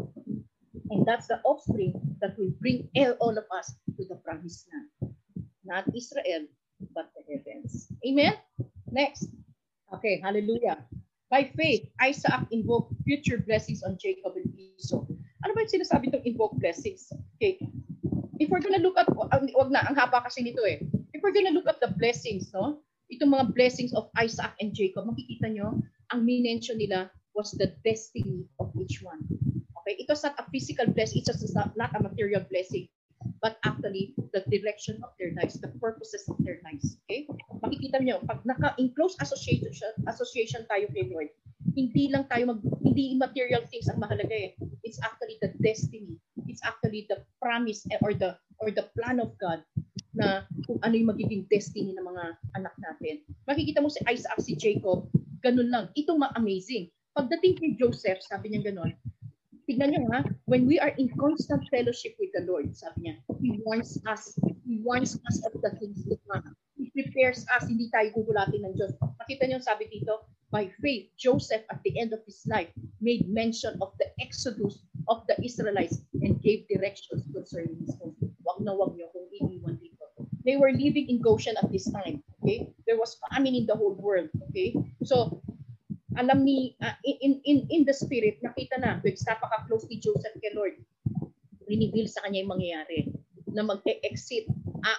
And 0.91 1.05
that's 1.05 1.27
the 1.27 1.41
offspring 1.43 1.93
that 2.21 2.37
will 2.37 2.51
bring 2.61 2.89
all 3.19 3.37
of 3.37 3.45
us 3.51 3.73
to 3.97 4.05
the 4.05 4.15
promised 4.15 4.67
land. 4.71 5.15
Not 5.65 5.85
Israel, 5.95 6.45
but 6.93 7.09
the 7.15 7.23
heavens. 7.25 7.91
Amen? 8.05 8.35
Next. 8.91 9.27
Okay, 9.93 10.21
hallelujah. 10.21 10.85
By 11.31 11.51
faith, 11.57 11.89
Isaac 12.01 12.47
invoked 12.51 12.93
future 13.03 13.37
blessings 13.37 13.81
on 13.81 13.97
Jacob 13.97 14.37
and 14.37 14.53
Esau. 14.53 15.09
Ano 15.41 15.51
ba 15.57 15.65
yung 15.65 15.73
sinasabi 15.81 16.13
itong 16.13 16.25
invoke 16.25 16.57
blessings? 16.61 17.09
Okay. 17.37 17.57
If 18.37 18.49
we're 18.53 18.61
gonna 18.61 18.81
look 18.83 18.97
at, 18.97 19.09
wag 19.09 19.71
na, 19.73 19.89
ang 19.89 19.97
haba 19.97 20.21
kasi 20.21 20.45
nito 20.45 20.61
eh. 20.69 20.85
If 21.17 21.25
we're 21.25 21.33
gonna 21.33 21.55
look 21.55 21.65
at 21.65 21.81
the 21.81 21.89
blessings, 21.97 22.53
no? 22.53 22.84
Itong 23.05 23.37
mga 23.37 23.53
blessings 23.53 23.93
of 23.93 24.09
Isaac 24.17 24.57
and 24.57 24.73
Jacob, 24.73 25.05
makikita 25.05 25.53
nyo, 25.53 25.77
ang 26.09 26.25
minention 26.25 26.81
nila 26.81 27.13
was 27.37 27.53
the 27.53 27.69
destiny 27.85 28.49
of 28.57 28.73
each 28.81 29.05
one. 29.05 29.21
Okay? 29.81 30.01
It 30.01 30.09
was 30.09 30.25
not 30.25 30.39
a 30.41 30.45
physical 30.49 30.89
blessing, 30.89 31.21
it's 31.21 31.29
just 31.29 31.53
not, 31.53 31.75
a 31.77 32.01
material 32.01 32.41
blessing, 32.49 32.89
but 33.45 33.61
actually 33.61 34.17
the 34.33 34.41
direction 34.49 34.97
of 35.05 35.13
their 35.21 35.37
lives, 35.37 35.61
the 35.61 35.69
purposes 35.77 36.25
of 36.25 36.41
their 36.41 36.57
lives. 36.65 36.97
Okay? 37.05 37.29
Makikita 37.61 38.01
niyo, 38.01 38.25
pag 38.25 38.41
naka-in 38.41 38.89
close 38.97 39.13
association, 39.21 39.93
association 40.09 40.65
tayo 40.65 40.89
kay 40.89 41.05
Lord, 41.13 41.29
hindi 41.77 42.09
lang 42.09 42.25
tayo 42.25 42.57
mag, 42.57 42.61
hindi 42.81 43.13
material 43.21 43.61
things 43.69 43.85
ang 43.85 44.01
mahalaga 44.01 44.33
eh. 44.33 44.51
It's 44.81 44.97
actually 45.05 45.37
the 45.45 45.53
destiny. 45.61 46.17
It's 46.49 46.63
actually 46.65 47.05
the 47.05 47.21
promise 47.37 47.85
eh, 47.91 47.99
or 48.01 48.15
the 48.15 48.37
or 48.63 48.71
the 48.71 48.87
plan 48.95 49.19
of 49.19 49.35
God 49.35 49.59
na 50.15 50.47
kung 50.63 50.79
ano 50.81 50.95
yung 50.95 51.11
magiging 51.11 51.43
destiny 51.51 51.91
ng 51.91 52.07
mga 52.07 52.23
anak 52.55 52.73
natin. 52.79 53.21
Makikita 53.45 53.83
mo 53.83 53.91
si 53.91 53.99
Isaac, 54.07 54.39
si 54.39 54.55
Jacob, 54.55 55.11
ganun 55.43 55.69
lang. 55.69 55.85
Ito 55.93 56.15
ma-amazing. 56.15 56.89
Pagdating 57.15 57.59
kay 57.59 57.71
Joseph, 57.75 58.23
sabi 58.23 58.51
niya 58.51 58.71
ganun, 58.71 58.95
tignan 59.67 59.91
niyo 59.91 60.07
ha, 60.11 60.23
when 60.47 60.63
we 60.63 60.79
are 60.79 60.95
in 60.95 61.11
constant 61.19 61.63
fellowship 61.67 62.15
with 62.19 62.31
the 62.31 62.43
Lord, 62.47 62.71
sabi 62.71 63.11
niya, 63.11 63.15
He 63.43 63.59
wants 63.67 63.99
us, 64.07 64.35
He 64.63 64.79
wants 64.81 65.19
us 65.27 65.37
of 65.43 65.55
the 65.59 65.71
things 65.79 66.03
to 66.07 66.15
come. 66.31 66.55
He 66.75 66.91
prepares 66.95 67.43
us, 67.51 67.67
hindi 67.67 67.91
tayo 67.91 68.11
gugulatin 68.15 68.63
ng 68.63 68.73
Diyos. 68.75 68.95
Makita 68.99 69.47
niyo 69.47 69.59
sabi 69.63 69.87
dito, 69.91 70.27
by 70.53 70.71
faith, 70.79 71.11
Joseph 71.19 71.67
at 71.67 71.83
the 71.83 71.99
end 71.99 72.15
of 72.15 72.23
his 72.23 72.45
life 72.47 72.71
made 73.03 73.27
mention 73.27 73.75
of 73.83 73.91
the 73.99 74.07
exodus 74.23 74.79
of 75.11 75.27
the 75.27 75.35
Israelites 75.43 75.99
and 76.23 76.39
gave 76.39 76.63
directions 76.71 77.27
concerning 77.33 77.75
his 77.83 77.97
home. 77.99 78.15
Wag 78.45 78.63
na 78.63 78.71
wag 78.71 78.95
niyo 78.95 79.11
kung 79.11 79.27
dito. 79.27 79.74
They 80.45 80.61
were 80.61 80.71
living 80.71 81.09
in 81.09 81.25
Goshen 81.25 81.57
at 81.57 81.73
this 81.73 81.89
time. 81.89 82.21
Okay? 82.43 82.69
There 82.85 83.01
was 83.01 83.17
famine 83.33 83.57
in 83.57 83.65
the 83.65 83.73
whole 83.73 83.97
world. 83.97 84.29
Okay? 84.49 84.77
So, 85.01 85.41
alam 86.15 86.47
ni 86.47 86.79
uh, 86.79 86.95
in 87.03 87.43
in 87.43 87.67
in 87.67 87.81
the 87.83 87.91
spirit 87.91 88.39
nakita 88.39 88.79
na 88.79 89.03
because 89.03 89.27
napaka 89.27 89.67
close 89.67 89.83
ni 89.91 89.99
Joseph 89.99 90.31
kay 90.39 90.55
Lord 90.55 90.79
riniveal 91.67 92.07
sa 92.07 92.23
kanya 92.23 92.45
yung 92.45 92.55
mangyayari 92.55 93.11
na 93.51 93.67
mag-exit 93.67 94.47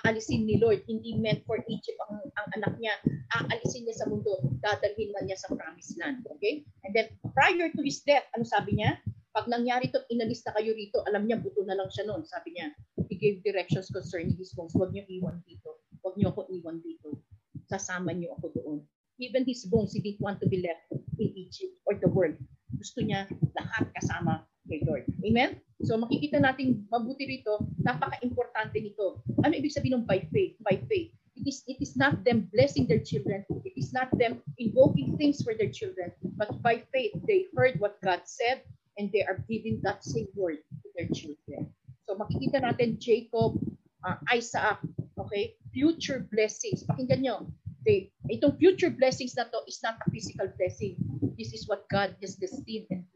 aalisin 0.04 0.44
ni 0.44 0.60
Lord 0.60 0.84
hindi 0.84 1.16
meant 1.16 1.44
for 1.48 1.60
Egypt 1.72 1.96
ang, 2.08 2.20
ang 2.36 2.48
anak 2.60 2.74
niya 2.76 2.94
aalisin 3.32 3.88
niya 3.88 3.96
sa 3.96 4.08
mundo 4.08 4.44
dadalhin 4.60 5.12
man 5.16 5.24
niya 5.24 5.40
sa 5.40 5.52
promised 5.56 5.96
land 5.96 6.20
okay 6.28 6.64
and 6.84 6.92
then 6.92 7.08
prior 7.32 7.72
to 7.72 7.80
his 7.80 8.04
death 8.04 8.24
ano 8.36 8.44
sabi 8.44 8.76
niya 8.76 9.00
pag 9.32 9.48
nangyari 9.48 9.88
to 9.92 10.00
inalis 10.12 10.44
na 10.44 10.52
kayo 10.56 10.72
rito 10.76 11.00
alam 11.08 11.24
niya 11.24 11.40
buto 11.40 11.64
na 11.64 11.76
lang 11.76 11.88
siya 11.88 12.08
noon 12.08 12.24
sabi 12.28 12.56
niya 12.56 12.72
he 13.16 13.18
gave 13.18 13.40
directions 13.40 13.88
concerning 13.88 14.36
his 14.36 14.52
bones 14.52 14.76
wag 14.76 14.92
niyo 14.92 15.08
iwan 15.08 15.40
dito 15.48 15.80
wag 16.04 16.12
niyo 16.20 16.36
ako 16.36 16.44
iwan 16.52 16.84
dito 16.84 17.16
sasama 17.64 18.12
niyo 18.12 18.36
ako 18.36 18.52
doon 18.52 18.78
even 19.16 19.48
his 19.48 19.64
bones 19.64 19.96
he 19.96 20.04
didn't 20.04 20.20
want 20.20 20.36
to 20.36 20.44
be 20.44 20.60
left 20.60 20.84
in 21.16 21.32
Egypt 21.32 21.72
or 21.88 21.96
the 21.96 22.10
world 22.12 22.36
gusto 22.76 23.00
niya 23.00 23.24
lahat 23.56 23.88
kasama 23.96 24.44
kay 24.66 24.82
Lord. 24.84 25.06
Amen? 25.22 25.62
So 25.86 25.94
makikita 25.96 26.42
natin 26.42 26.84
mabuti 26.90 27.24
rito, 27.26 27.62
napaka-importante 27.80 28.82
nito. 28.82 29.22
Ano 29.46 29.54
ibig 29.54 29.72
sabihin 29.72 30.02
ng 30.02 30.06
by 30.06 30.26
faith? 30.34 30.58
By 30.60 30.82
faith. 30.90 31.14
It 31.36 31.44
is, 31.44 31.62
it 31.68 31.78
is 31.84 31.94
not 31.94 32.24
them 32.24 32.48
blessing 32.50 32.88
their 32.88 33.04
children. 33.04 33.44
It 33.62 33.76
is 33.76 33.92
not 33.92 34.08
them 34.16 34.40
invoking 34.56 35.14
things 35.20 35.44
for 35.44 35.52
their 35.52 35.68
children. 35.68 36.10
But 36.40 36.64
by 36.64 36.82
faith, 36.90 37.12
they 37.28 37.52
heard 37.52 37.76
what 37.78 38.00
God 38.00 38.24
said 38.24 38.64
and 38.96 39.12
they 39.12 39.22
are 39.28 39.44
giving 39.44 39.84
that 39.84 40.00
same 40.00 40.32
word 40.32 40.64
to 40.64 40.88
their 40.96 41.08
children. 41.12 41.75
So 42.06 42.14
makikita 42.14 42.62
natin 42.62 43.02
Jacob, 43.02 43.58
uh, 44.06 44.18
Isaac, 44.30 44.78
okay? 45.18 45.58
Future 45.74 46.22
blessings. 46.30 46.86
Pakinggan 46.86 47.26
nyo. 47.26 47.50
They, 47.82 48.10
itong 48.30 48.58
future 48.58 48.90
blessings 48.90 49.34
na 49.38 49.46
to 49.46 49.62
is 49.66 49.78
not 49.82 49.98
a 50.02 50.06
physical 50.10 50.50
blessing. 50.58 50.98
This 51.38 51.54
is 51.54 51.70
what 51.70 51.86
God 51.86 52.18
has 52.18 52.34
destined 52.34 52.90
and 52.90 53.06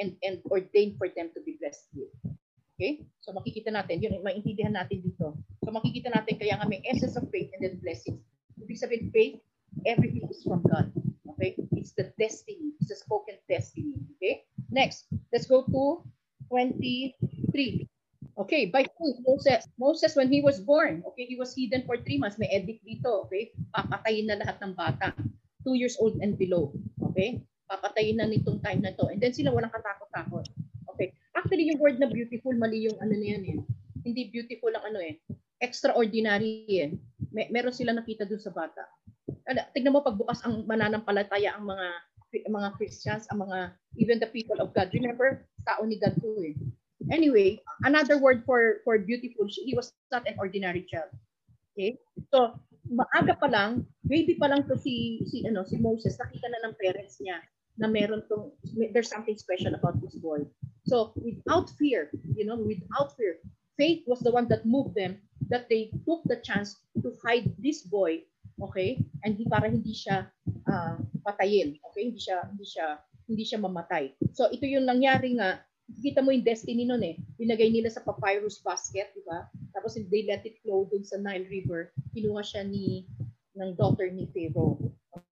and, 0.00 0.16
and 0.24 0.40
ordained 0.48 0.96
for 0.96 1.12
them 1.12 1.28
to 1.36 1.40
be 1.44 1.60
blessed 1.60 1.86
with. 1.92 2.10
Okay? 2.74 3.04
So 3.20 3.36
makikita 3.36 3.68
natin, 3.68 4.00
yun, 4.00 4.24
maintindihan 4.24 4.72
natin 4.72 5.04
dito. 5.04 5.36
So 5.60 5.68
makikita 5.68 6.08
natin, 6.08 6.40
kaya 6.40 6.56
nga 6.56 6.64
may 6.64 6.80
essence 6.88 7.14
of 7.20 7.28
faith 7.28 7.52
and 7.52 7.60
then 7.60 7.76
blessings. 7.84 8.24
Ibig 8.56 8.80
sabihin, 8.80 9.12
faith, 9.12 9.36
everything 9.84 10.24
is 10.32 10.40
from 10.40 10.64
God. 10.64 10.88
Okay? 11.36 11.60
It's 11.76 11.92
the 11.92 12.08
destiny. 12.16 12.72
It's 12.80 12.88
the 12.88 12.96
spoken 12.96 13.36
destiny. 13.44 14.00
Okay? 14.16 14.48
Next, 14.72 15.12
let's 15.28 15.44
go 15.44 15.68
to 15.68 16.00
23. 16.48 17.89
Okay, 18.40 18.72
by 18.72 18.88
faith, 18.88 19.20
Moses, 19.20 19.68
Moses 19.76 20.16
when 20.16 20.32
he 20.32 20.40
was 20.40 20.64
born, 20.64 21.04
okay, 21.12 21.28
he 21.28 21.36
was 21.36 21.52
hidden 21.52 21.84
for 21.84 22.00
three 22.00 22.16
months. 22.16 22.40
May 22.40 22.48
edict 22.48 22.80
dito, 22.88 23.28
okay? 23.28 23.52
Papatayin 23.76 24.32
na 24.32 24.40
lahat 24.40 24.56
ng 24.64 24.72
bata. 24.72 25.12
Two 25.60 25.76
years 25.76 26.00
old 26.00 26.16
and 26.24 26.40
below. 26.40 26.72
Okay? 27.12 27.44
papatayin 27.70 28.18
na 28.18 28.26
nitong 28.26 28.58
time 28.58 28.82
na 28.82 28.90
to. 28.98 29.06
And 29.06 29.22
then 29.22 29.30
sila 29.30 29.54
walang 29.54 29.70
katakot-takot. 29.70 30.50
Okay. 30.90 31.14
Actually, 31.38 31.70
yung 31.70 31.78
word 31.78 32.02
na 32.02 32.10
beautiful, 32.10 32.50
mali 32.58 32.90
yung 32.90 32.98
ano 32.98 33.14
na 33.14 33.26
yan 33.38 33.42
eh. 33.46 33.58
Hindi 34.02 34.34
beautiful 34.34 34.74
ang 34.74 34.90
ano 34.90 34.98
eh. 34.98 35.22
Extraordinary 35.62 36.66
eh. 36.66 36.90
May, 37.30 37.46
meron 37.54 37.70
sila 37.70 37.94
nakita 37.94 38.26
dun 38.26 38.42
sa 38.42 38.50
bata. 38.50 38.82
Tignan 39.70 39.94
mo 39.94 40.02
pagbukas 40.02 40.42
ang 40.42 40.66
mananampalataya 40.66 41.54
ang 41.54 41.70
mga 41.70 41.86
mga 42.30 42.68
Christians, 42.78 43.26
ang 43.30 43.42
mga 43.42 43.74
even 43.98 44.18
the 44.18 44.30
people 44.30 44.58
of 44.58 44.74
God. 44.74 44.90
Remember, 44.90 45.46
tao 45.62 45.82
ni 45.86 45.98
God 45.98 46.18
too 46.18 46.42
eh. 46.42 46.54
Anyway, 47.10 47.58
another 47.84 48.18
word 48.18 48.46
for 48.46 48.80
for 48.86 48.98
beautiful, 48.98 49.46
he 49.50 49.74
was 49.74 49.92
not 50.14 50.26
an 50.26 50.38
ordinary 50.38 50.86
child. 50.86 51.10
Okay? 51.74 51.98
So, 52.30 52.54
maaga 52.86 53.38
pa 53.38 53.50
lang, 53.50 53.86
baby 54.06 54.38
pa 54.38 54.50
lang 54.50 54.66
to 54.70 54.78
si 54.78 55.26
si 55.26 55.42
ano 55.46 55.66
si 55.66 55.78
Moses, 55.78 56.18
nakita 56.18 56.46
na 56.50 56.70
ng 56.70 56.74
parents 56.78 57.18
niya 57.18 57.42
na 57.80 57.88
meron 57.88 58.20
tong, 58.28 58.52
there's 58.92 59.08
something 59.08 59.36
special 59.40 59.72
about 59.72 59.96
this 60.04 60.14
boy. 60.20 60.44
So 60.84 61.16
without 61.16 61.72
fear, 61.80 62.12
you 62.36 62.44
know, 62.44 62.60
without 62.60 63.16
fear, 63.16 63.40
faith 63.80 64.04
was 64.04 64.20
the 64.20 64.30
one 64.30 64.48
that 64.52 64.68
moved 64.68 64.92
them 64.92 65.16
that 65.48 65.72
they 65.72 65.88
took 66.04 66.20
the 66.28 66.36
chance 66.44 66.84
to 67.00 67.16
hide 67.24 67.48
this 67.56 67.88
boy, 67.88 68.20
okay? 68.60 69.00
And 69.24 69.40
he, 69.40 69.48
para 69.48 69.72
hindi 69.72 69.96
siya 69.96 70.28
uh, 70.68 70.96
patayin, 71.24 71.80
okay? 71.88 72.12
Hindi 72.12 72.20
siya 72.20 72.44
hindi 72.52 72.68
siya 72.68 72.86
hindi 73.24 73.44
siya 73.48 73.58
mamatay. 73.64 74.12
So 74.36 74.52
ito 74.52 74.68
yung 74.68 74.84
nangyari 74.84 75.40
nga, 75.40 75.64
kita 76.00 76.24
mo 76.24 76.32
yung 76.32 76.44
destiny 76.44 76.88
nun 76.88 77.04
eh. 77.04 77.20
Binagay 77.36 77.68
nila 77.68 77.92
sa 77.92 78.00
papyrus 78.00 78.64
basket, 78.64 79.12
di 79.12 79.22
ba? 79.28 79.46
Tapos 79.76 79.94
they 79.96 80.24
let 80.24 80.42
it 80.48 80.56
flow 80.64 80.88
dun 80.88 81.04
sa 81.04 81.20
Nile 81.20 81.46
River. 81.52 81.92
Kinuha 82.16 82.40
siya 82.40 82.64
ni 82.64 83.04
ng 83.54 83.76
daughter 83.76 84.08
ni 84.08 84.26
Pharaoh. 84.32 84.80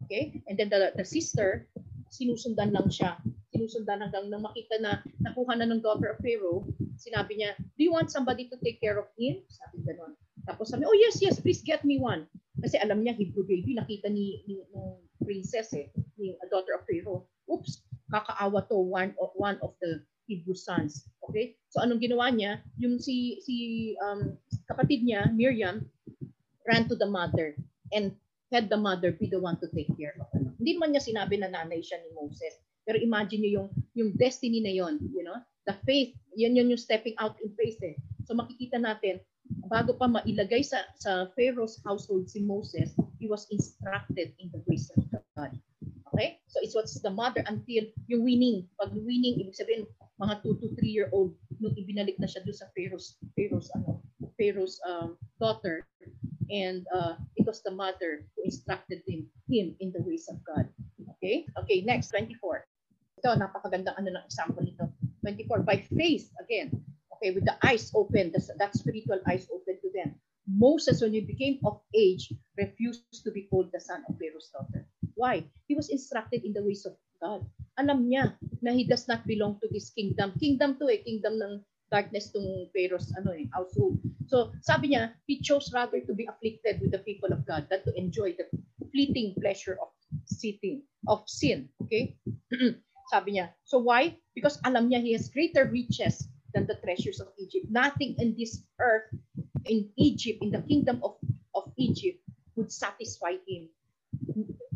Okay? 0.06 0.42
And 0.46 0.54
then 0.54 0.70
the, 0.70 0.94
the 0.94 1.06
sister, 1.06 1.66
sinusundan 2.12 2.70
lang 2.70 2.88
siya. 2.88 3.18
Sinusundan 3.50 4.06
hanggang 4.06 4.30
nang 4.30 4.46
makita 4.46 4.78
na 4.78 5.02
nakuha 5.20 5.58
na 5.58 5.66
ng 5.66 5.82
daughter 5.82 6.14
of 6.14 6.22
Pharaoh, 6.22 6.62
sinabi 6.94 7.42
niya, 7.42 7.58
do 7.58 7.82
you 7.82 7.92
want 7.92 8.14
somebody 8.14 8.46
to 8.46 8.56
take 8.62 8.78
care 8.78 9.00
of 9.00 9.10
him? 9.18 9.42
Sabi 9.50 9.82
gano'n. 9.82 10.14
Tapos 10.46 10.70
sabi, 10.70 10.86
oh 10.86 10.96
yes, 10.96 11.18
yes, 11.22 11.38
please 11.38 11.62
get 11.62 11.82
me 11.82 11.98
one. 11.98 12.26
Kasi 12.62 12.78
alam 12.78 13.02
niya, 13.02 13.16
Hebrew 13.16 13.46
baby, 13.46 13.74
nakita 13.74 14.10
ni, 14.10 14.42
ni 14.46 14.62
ng 14.62 15.00
princess 15.22 15.72
eh, 15.74 15.90
ni 16.18 16.34
daughter 16.50 16.78
of 16.78 16.86
Pharaoh. 16.86 17.26
Oops, 17.48 17.72
kakaawa 18.12 18.66
to, 18.68 18.76
one 18.78 19.14
of, 19.18 19.32
one 19.34 19.56
of 19.64 19.72
the 19.80 20.02
Hebrew 20.26 20.54
sons. 20.54 21.06
Okay? 21.28 21.56
So 21.70 21.82
anong 21.82 22.02
ginawa 22.02 22.30
niya? 22.30 22.62
Yung 22.78 22.98
si, 22.98 23.40
si 23.42 23.54
um, 24.00 24.36
kapatid 24.68 25.02
niya, 25.02 25.30
Miriam, 25.32 25.86
ran 26.66 26.86
to 26.86 26.94
the 26.94 27.08
mother 27.08 27.58
and 27.90 28.14
had 28.52 28.68
the 28.68 28.76
mother 28.76 29.12
be 29.12 29.26
the 29.26 29.40
one 29.40 29.56
to 29.58 29.68
take 29.72 29.88
care 29.96 30.14
of 30.20 30.28
ano. 30.36 30.52
Hindi 30.60 30.76
man 30.76 30.92
niya 30.92 31.02
sinabi 31.02 31.40
na 31.40 31.48
nanay 31.48 31.80
siya 31.80 31.98
ni 32.04 32.12
Moses. 32.12 32.60
Pero 32.84 33.00
imagine 33.00 33.40
niyo 33.42 33.52
yung 33.56 33.68
yung 33.96 34.10
destiny 34.18 34.60
na 34.60 34.70
yon, 34.74 35.00
you 35.14 35.24
know? 35.24 35.38
The 35.64 35.78
faith, 35.86 36.12
yan 36.34 36.58
yun 36.58 36.74
yung 36.74 36.82
stepping 36.82 37.14
out 37.22 37.38
in 37.38 37.54
faith 37.54 37.78
eh. 37.80 37.94
So 38.26 38.34
makikita 38.34 38.82
natin, 38.82 39.22
bago 39.70 39.94
pa 39.94 40.10
mailagay 40.10 40.66
sa 40.66 40.82
sa 40.98 41.30
Pharaoh's 41.38 41.78
household 41.86 42.26
si 42.28 42.42
Moses, 42.42 42.92
he 43.22 43.30
was 43.30 43.46
instructed 43.54 44.34
in 44.42 44.50
the 44.50 44.60
ways 44.66 44.90
of 44.92 45.00
God. 45.38 45.54
Okay? 46.12 46.42
So 46.50 46.60
it 46.60 46.74
was 46.74 46.98
the 47.00 47.10
mother 47.14 47.40
until 47.46 47.88
yung 48.10 48.22
winning. 48.26 48.68
Pag 48.76 48.92
winning, 48.92 49.40
ibig 49.40 49.56
sabihin, 49.56 49.88
mga 50.22 50.38
2 50.46 50.62
to 50.62 50.66
3 50.78 50.86
year 50.86 51.10
old, 51.10 51.34
nung 51.58 51.74
ibinalik 51.74 52.14
na 52.22 52.30
siya 52.30 52.46
doon 52.46 52.54
sa 52.54 52.70
Pharaoh's, 52.78 53.18
Pharaoh's, 53.34 53.66
ano, 53.74 53.98
Pharaoh's 54.38 54.78
um, 54.86 55.18
daughter, 55.42 55.82
and 56.46 56.86
uh, 56.94 57.18
it 57.34 57.42
was 57.42 57.58
the 57.66 57.74
mother 57.74 58.22
who 58.38 58.46
instructed 58.46 59.02
him, 59.02 59.26
him 59.50 59.74
in 59.82 59.90
the 59.90 60.02
ways 60.06 60.30
of 60.30 60.38
God. 60.46 60.70
Okay? 61.18 61.50
Okay, 61.66 61.82
next, 61.82 62.14
24. 62.14 62.38
Ito, 63.18 63.34
napakagandang 63.34 63.98
ano 63.98 64.14
ng 64.14 64.26
example 64.26 64.62
nito. 64.62 64.86
24, 65.26 65.66
by 65.66 65.82
faith, 65.90 66.30
again, 66.38 66.70
okay, 67.18 67.34
with 67.34 67.46
the 67.46 67.58
eyes 67.66 67.90
open, 67.94 68.30
the, 68.30 68.38
that 68.58 68.74
spiritual 68.78 69.18
eyes 69.26 69.50
open 69.50 69.78
to 69.82 69.90
them. 69.90 70.14
Moses, 70.46 71.02
when 71.02 71.14
he 71.14 71.22
became 71.22 71.62
of 71.62 71.78
age, 71.94 72.34
refused 72.58 73.06
to 73.22 73.30
be 73.30 73.46
called 73.46 73.70
the 73.70 73.78
son 73.78 74.02
of 74.10 74.18
Pharaoh's 74.18 74.50
daughter. 74.50 74.86
Why? 75.14 75.46
He 75.70 75.74
was 75.74 75.90
instructed 75.90 76.42
in 76.42 76.52
the 76.52 76.62
ways 76.66 76.82
of 76.86 76.98
God. 77.22 77.46
Alam 77.78 78.10
niya 78.10 78.34
na 78.62 78.72
he 78.72 78.86
does 78.86 79.10
not 79.10 79.26
belong 79.26 79.58
to 79.60 79.68
this 79.74 79.90
kingdom. 79.90 80.32
Kingdom 80.38 80.78
to 80.78 80.86
eh, 80.88 81.02
kingdom 81.02 81.42
ng 81.42 81.54
darkness 81.90 82.32
tong 82.32 82.70
Pharaoh's 82.72 83.12
ano 83.18 83.36
eh, 83.36 83.50
household. 83.52 84.00
So 84.30 84.54
sabi 84.64 84.96
niya, 84.96 85.12
he 85.28 85.42
chose 85.42 85.68
rather 85.74 86.00
to 86.00 86.14
be 86.14 86.24
afflicted 86.24 86.80
with 86.80 86.94
the 86.94 87.04
people 87.04 87.34
of 87.34 87.44
God 87.44 87.68
than 87.68 87.84
to 87.84 87.92
enjoy 87.98 88.32
the 88.38 88.48
fleeting 88.94 89.36
pleasure 89.36 89.76
of 89.76 89.92
sitting, 90.24 90.86
of 91.10 91.26
sin. 91.28 91.68
Okay? 91.84 92.16
sabi 93.12 93.36
niya. 93.36 93.52
So 93.68 93.82
why? 93.82 94.16
Because 94.32 94.56
alam 94.64 94.88
niya 94.88 95.04
he 95.04 95.12
has 95.12 95.28
greater 95.28 95.68
riches 95.68 96.24
than 96.56 96.64
the 96.64 96.80
treasures 96.80 97.20
of 97.20 97.28
Egypt. 97.36 97.68
Nothing 97.68 98.16
in 98.16 98.32
this 98.40 98.64
earth, 98.80 99.12
in 99.68 99.92
Egypt, 100.00 100.40
in 100.40 100.48
the 100.48 100.64
kingdom 100.64 101.04
of, 101.04 101.20
of 101.52 101.68
Egypt, 101.76 102.24
would 102.56 102.72
satisfy 102.72 103.36
him. 103.44 103.68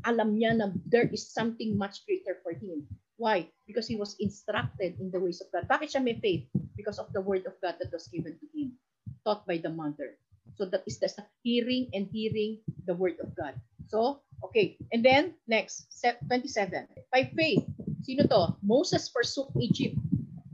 Alam 0.05 0.37
niya 0.37 0.57
na 0.57 0.73
there 0.85 1.09
is 1.09 1.33
something 1.33 1.77
much 1.77 2.05
greater 2.05 2.37
for 2.45 2.53
him. 2.53 2.85
Why? 3.17 3.49
Because 3.67 3.89
he 3.89 3.97
was 3.97 4.17
instructed 4.21 5.01
in 5.01 5.11
the 5.11 5.21
ways 5.21 5.41
of 5.41 5.49
God. 5.49 5.65
Bakit 5.69 5.97
siya 5.97 6.05
may 6.05 6.21
faith? 6.21 6.45
Because 6.77 7.01
of 7.01 7.09
the 7.17 7.25
word 7.25 7.49
of 7.49 7.57
God 7.65 7.81
that 7.81 7.89
was 7.89 8.09
given 8.13 8.37
to 8.37 8.47
him, 8.53 8.77
taught 9.25 9.49
by 9.49 9.57
the 9.57 9.73
mother. 9.73 10.21
So 10.61 10.69
that 10.69 10.85
is 10.85 11.01
the 11.01 11.09
hearing 11.43 11.89
and 11.97 12.09
hearing 12.13 12.61
the 12.85 12.95
word 12.95 13.17
of 13.25 13.33
God. 13.33 13.57
So, 13.89 14.21
okay. 14.45 14.77
And 14.93 15.01
then, 15.01 15.35
next, 15.49 15.89
27. 16.29 16.87
By 17.13 17.33
faith, 17.33 17.65
sino 18.05 18.29
to? 18.29 18.57
Moses 18.61 19.09
forsook 19.09 19.49
Egypt. 19.57 19.97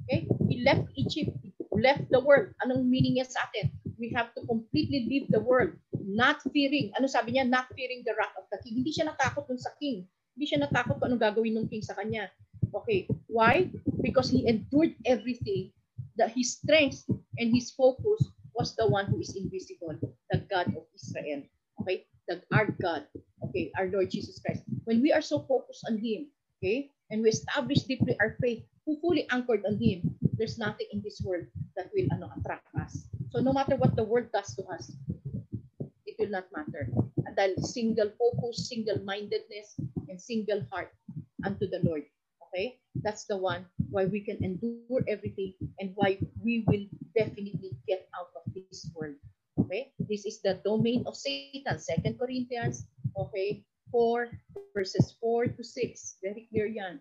Okay? 0.07 0.31
He 0.49 0.63
left 0.63 0.87
Egypt. 0.95 1.35
Left 1.73 2.07
the 2.15 2.21
world. 2.23 2.55
Anong 2.63 2.87
meaning 2.87 3.19
niya 3.19 3.27
sa 3.27 3.49
atin? 3.51 3.75
We 3.99 4.15
have 4.15 4.31
to 4.39 4.47
completely 4.47 5.09
leave 5.11 5.27
the 5.35 5.43
world. 5.43 5.75
Not 5.99 6.45
fearing. 6.55 6.95
Ano 6.95 7.11
sabi 7.11 7.35
niya? 7.35 7.49
Not 7.49 7.67
fearing 7.75 8.07
the 8.07 8.15
wrath 8.15 8.37
of 8.39 8.47
the 8.55 8.61
king. 8.63 8.79
Hindi 8.83 8.95
siya 8.95 9.11
natakot 9.11 9.51
dun 9.51 9.59
sa 9.59 9.73
king. 9.83 10.07
Hindi 10.37 10.47
siya 10.47 10.63
natakot 10.63 11.01
kung 11.01 11.11
anong 11.11 11.23
gagawin 11.23 11.57
ng 11.59 11.69
king 11.69 11.85
sa 11.85 11.97
kanya. 11.97 12.29
Okay. 12.75 13.09
Why? 13.27 13.71
Because 14.01 14.31
he 14.31 14.49
endured 14.49 14.95
everything. 15.05 15.73
That 16.17 16.37
his 16.37 16.61
strength 16.61 17.09
and 17.41 17.55
his 17.55 17.73
focus 17.73 18.21
was 18.53 18.77
the 18.77 18.87
one 18.87 19.07
who 19.07 19.21
is 19.21 19.35
invisible, 19.35 19.97
the 20.29 20.45
God 20.51 20.69
of 20.77 20.85
Israel. 20.93 21.43
Okay? 21.81 22.05
The 22.29 22.43
our 22.53 22.69
God. 22.81 23.09
Okay, 23.49 23.73
our 23.77 23.91
Lord 23.91 24.11
Jesus 24.11 24.39
Christ. 24.39 24.63
When 24.85 25.03
we 25.03 25.13
are 25.13 25.21
so 25.25 25.43
focused 25.51 25.85
on 25.91 25.99
Him, 25.99 26.31
okay, 26.59 26.95
and 27.11 27.23
we 27.23 27.31
establish 27.31 27.83
deeply 27.85 28.15
our 28.23 28.39
faith, 28.41 28.63
fully 28.87 29.27
anchored 29.31 29.67
on 29.67 29.77
Him, 29.83 30.15
there's 30.39 30.59
nothing 30.59 30.87
in 30.93 31.03
this 31.03 31.21
world 31.27 31.47
that 31.77 31.91
will 31.91 32.07
ano, 32.15 32.31
attract 32.39 32.67
us. 32.79 33.09
So 33.35 33.41
no 33.41 33.53
matter 33.53 33.75
what 33.75 33.97
the 33.97 34.07
world 34.07 34.31
does 34.33 34.55
to 34.57 34.63
us, 34.71 34.95
it 36.07 36.15
will 36.19 36.31
not 36.31 36.47
matter. 36.55 36.87
Dahil 37.33 37.65
single 37.65 38.13
focus, 38.21 38.69
single-mindedness, 38.69 39.81
and 40.07 40.21
single 40.21 40.63
heart 40.71 40.93
unto 41.43 41.65
the 41.67 41.81
Lord. 41.83 42.05
Okay? 42.53 42.79
That's 43.01 43.25
the 43.25 43.37
one 43.37 43.65
why 43.89 44.05
we 44.05 44.21
can 44.21 44.45
endure 44.45 45.01
everything 45.09 45.57
and 45.81 45.97
why 45.97 46.21
we 46.45 46.65
will 46.69 46.85
definitely 47.17 47.73
get 47.89 48.09
out 48.13 48.29
of 48.37 48.53
this 48.53 48.93
world. 48.95 49.17
Okay? 49.59 49.93
This 49.99 50.27
is 50.29 50.45
the 50.45 50.61
domain 50.65 51.05
of 51.07 51.17
Satan. 51.17 51.81
Second 51.81 52.21
Corinthians, 52.21 52.85
okay, 53.17 53.65
4 53.91 54.29
verses 54.75 55.17
4 55.21 55.57
to 55.57 55.65
6. 55.65 56.17
Very 56.23 56.49
clear 56.53 56.67
yan. 56.67 57.01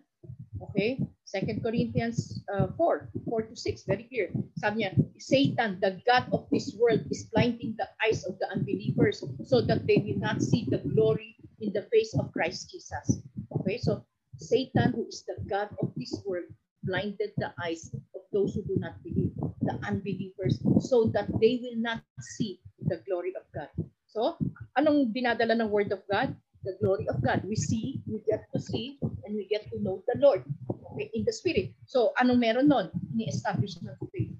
Okay? 0.70 1.00
Second 1.24 1.62
Corinthians 1.62 2.44
uh, 2.52 2.68
4, 2.76 3.08
4 3.24 3.42
to 3.42 3.56
6. 3.56 3.82
Very 3.84 4.04
clear. 4.04 4.28
Sabi 4.56 4.84
niya, 4.84 4.92
Satan, 5.16 5.80
the 5.80 6.00
God 6.04 6.28
of 6.32 6.48
this 6.52 6.76
world, 6.76 7.04
is 7.08 7.28
blinding 7.32 7.76
the 7.76 7.88
eyes 8.04 8.24
of 8.24 8.38
the 8.40 8.48
unbelievers 8.52 9.24
so 9.44 9.60
that 9.60 9.88
they 9.88 10.00
will 10.04 10.20
not 10.20 10.40
see 10.40 10.68
the 10.68 10.84
glory 10.92 11.36
in 11.60 11.72
the 11.72 11.88
face 11.88 12.12
of 12.16 12.32
Christ 12.32 12.70
Jesus. 12.70 13.20
Okay? 13.60 13.80
So, 13.80 14.04
Satan, 14.42 14.92
who 14.92 15.06
is 15.06 15.22
the 15.24 15.38
God 15.46 15.70
of 15.78 15.94
this 15.94 16.10
world, 16.26 16.50
blinded 16.82 17.30
the 17.38 17.54
eyes 17.62 17.94
of 17.94 18.22
those 18.34 18.54
who 18.54 18.62
do 18.66 18.74
not 18.82 18.98
believe, 19.06 19.30
the 19.62 19.78
unbelievers, 19.86 20.58
so 20.82 21.06
that 21.14 21.30
they 21.38 21.62
will 21.62 21.78
not 21.78 22.02
see 22.34 22.58
the 22.90 22.98
glory 23.06 23.32
of 23.38 23.46
God. 23.54 23.70
So, 24.10 24.36
anong 24.76 25.14
dinadala 25.14 25.56
ng 25.56 25.70
Word 25.70 25.94
of 25.94 26.02
God? 26.10 26.34
The 26.62 26.76
glory 26.78 27.08
of 27.08 27.22
God. 27.22 27.42
We 27.46 27.56
see, 27.56 28.02
we 28.06 28.22
get 28.28 28.46
to 28.54 28.60
see, 28.60 28.98
and 29.24 29.34
we 29.34 29.46
get 29.48 29.66
to 29.70 29.80
know 29.82 30.02
the 30.06 30.18
Lord 30.20 30.44
okay, 30.92 31.10
in 31.14 31.24
the 31.24 31.32
Spirit. 31.32 31.72
So, 31.86 32.12
anong 32.20 32.38
meron 32.42 32.68
nun? 32.68 32.90
Ni-establish 33.14 33.80
ng 33.80 33.96
faith. 34.12 34.34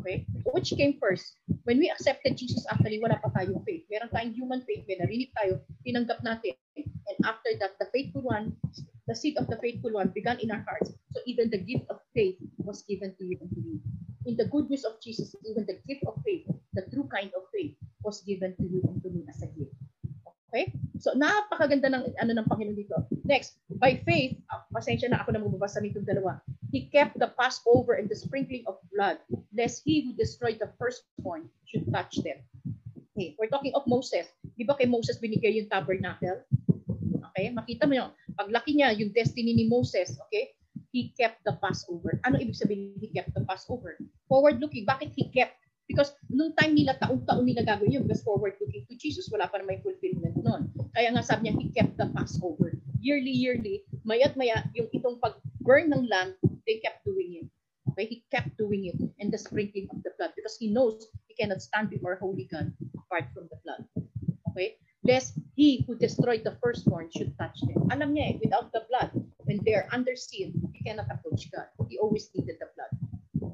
Okay? 0.00 0.24
Which 0.54 0.72
came 0.74 0.96
first? 0.98 1.36
When 1.68 1.78
we 1.78 1.92
accepted 1.92 2.40
Jesus, 2.40 2.64
actually, 2.72 2.98
wala 2.98 3.20
pa 3.20 3.30
tayong 3.36 3.62
faith. 3.68 3.84
Meron 3.92 4.10
tayong 4.10 4.34
human 4.34 4.64
faith. 4.64 4.88
May 4.88 4.96
narinig 4.96 5.30
tayo, 5.36 5.60
tinanggap 5.84 6.24
natin. 6.24 6.56
And 6.78 7.18
after 7.28 7.52
that, 7.60 7.76
the 7.76 7.86
faithful 7.92 8.24
one, 8.24 8.56
the 9.08 9.16
seed 9.16 9.40
of 9.40 9.48
the 9.48 9.56
faithful 9.56 9.90
one 9.96 10.12
began 10.12 10.36
in 10.44 10.52
our 10.52 10.60
hearts. 10.68 10.92
So 11.16 11.24
even 11.24 11.48
the 11.48 11.64
gift 11.64 11.88
of 11.88 12.04
faith 12.12 12.36
was 12.60 12.84
given 12.84 13.16
to 13.16 13.24
you 13.24 13.40
and 13.40 13.48
to 13.50 13.60
me. 13.64 13.80
In 14.28 14.36
the 14.36 14.44
good 14.44 14.68
news 14.68 14.84
of 14.84 15.00
Jesus, 15.00 15.32
even 15.48 15.64
the 15.64 15.80
gift 15.88 16.04
of 16.04 16.20
faith, 16.20 16.44
the 16.76 16.84
true 16.92 17.08
kind 17.08 17.32
of 17.32 17.48
faith, 17.48 17.72
was 18.04 18.20
given 18.28 18.52
to 18.60 18.64
you 18.68 18.84
and 18.84 19.00
to 19.02 19.08
me 19.08 19.24
as 19.24 19.40
a 19.40 19.48
gift. 19.56 19.72
Okay? 20.52 20.76
So 21.00 21.16
napakaganda 21.16 21.88
ng 21.88 22.04
ano 22.20 22.32
ng 22.36 22.46
Panginoon 22.52 22.76
dito. 22.76 23.00
Next, 23.24 23.56
by 23.80 23.96
faith, 24.04 24.36
oh, 24.52 24.60
pasensya 24.76 25.08
na 25.08 25.24
ako 25.24 25.32
na 25.32 25.40
magbabasa 25.40 25.80
nitong 25.80 26.04
dalawa. 26.04 26.44
He 26.68 26.92
kept 26.92 27.16
the 27.16 27.32
Passover 27.40 27.96
and 27.96 28.12
the 28.12 28.16
sprinkling 28.16 28.68
of 28.68 28.76
blood, 28.92 29.16
lest 29.56 29.88
he 29.88 30.04
who 30.04 30.12
destroyed 30.12 30.60
the 30.60 30.68
firstborn 30.76 31.48
should 31.64 31.88
touch 31.88 32.20
them. 32.20 32.44
Okay, 33.16 33.32
we're 33.40 33.48
talking 33.50 33.72
of 33.72 33.88
Moses. 33.88 34.28
Di 34.54 34.68
ba 34.68 34.76
kay 34.76 34.86
Moses 34.86 35.16
binigay 35.16 35.56
yung 35.56 35.72
tabernacle? 35.72 36.44
Okay, 37.38 37.54
makita 37.54 37.86
mo 37.86 37.94
yun. 37.94 38.10
Paglaki 38.34 38.74
niya, 38.74 38.90
yung 38.98 39.14
destiny 39.14 39.54
ni 39.54 39.70
Moses, 39.70 40.18
okay, 40.26 40.58
he 40.90 41.14
kept 41.14 41.38
the 41.46 41.54
Passover. 41.62 42.18
Ano 42.26 42.34
ibig 42.34 42.58
sabihin 42.58 42.98
he 42.98 43.14
kept 43.14 43.30
the 43.30 43.46
Passover? 43.46 43.94
Forward 44.26 44.58
looking. 44.58 44.82
Bakit 44.82 45.14
he 45.14 45.30
kept? 45.30 45.54
Because 45.86 46.18
nung 46.26 46.50
time 46.58 46.74
nila, 46.74 46.98
taong-taon 46.98 47.46
nila 47.46 47.62
gagawin 47.62 47.94
yun 47.94 48.02
because 48.02 48.26
forward 48.26 48.58
looking 48.58 48.82
to 48.90 48.98
Jesus, 48.98 49.30
wala 49.30 49.46
pa 49.46 49.62
na 49.62 49.70
may 49.70 49.78
fulfillment 49.78 50.34
noon. 50.42 50.66
Kaya 50.98 51.14
nga 51.14 51.22
sabi 51.22 51.46
niya, 51.46 51.54
he 51.62 51.70
kept 51.70 51.94
the 51.94 52.10
Passover. 52.10 52.74
Yearly, 52.98 53.30
yearly, 53.30 53.86
mayat 54.02 54.34
maya, 54.34 54.66
yung 54.74 54.90
itong 54.90 55.22
pag-burn 55.22 55.94
ng 55.94 56.10
lamb, 56.10 56.34
they 56.66 56.82
kept 56.82 57.06
doing 57.06 57.38
it. 57.38 57.48
Okay, 57.94 58.04
he 58.10 58.26
kept 58.34 58.58
doing 58.58 58.90
it 58.90 58.98
and 59.22 59.30
the 59.30 59.38
sprinkling 59.38 59.86
of 59.94 60.02
the 60.02 60.10
blood 60.18 60.34
because 60.34 60.58
he 60.58 60.74
knows 60.74 61.06
he 61.30 61.38
cannot 61.38 61.62
stand 61.62 61.86
before 61.86 62.18
holy 62.18 62.50
God 62.50 62.74
apart 62.98 63.30
from 63.30 63.46
the 63.46 63.56
blood. 63.62 63.86
Okay? 64.52 64.82
Lest 65.08 65.40
he 65.56 65.88
who 65.88 65.96
destroyed 65.96 66.44
the 66.44 66.60
firstborn 66.60 67.08
should 67.08 67.32
touch 67.40 67.64
them. 67.64 67.88
Alam 67.88 68.12
niya 68.12 68.36
eh, 68.36 68.44
without 68.44 68.68
the 68.76 68.84
blood, 68.92 69.08
when 69.48 69.56
they 69.64 69.72
are 69.72 69.88
under 69.88 70.12
sin, 70.12 70.52
he 70.76 70.84
cannot 70.84 71.08
approach 71.08 71.48
God. 71.48 71.64
He 71.88 71.96
always 71.96 72.28
needed 72.36 72.60
the 72.60 72.68
blood. 72.76 72.92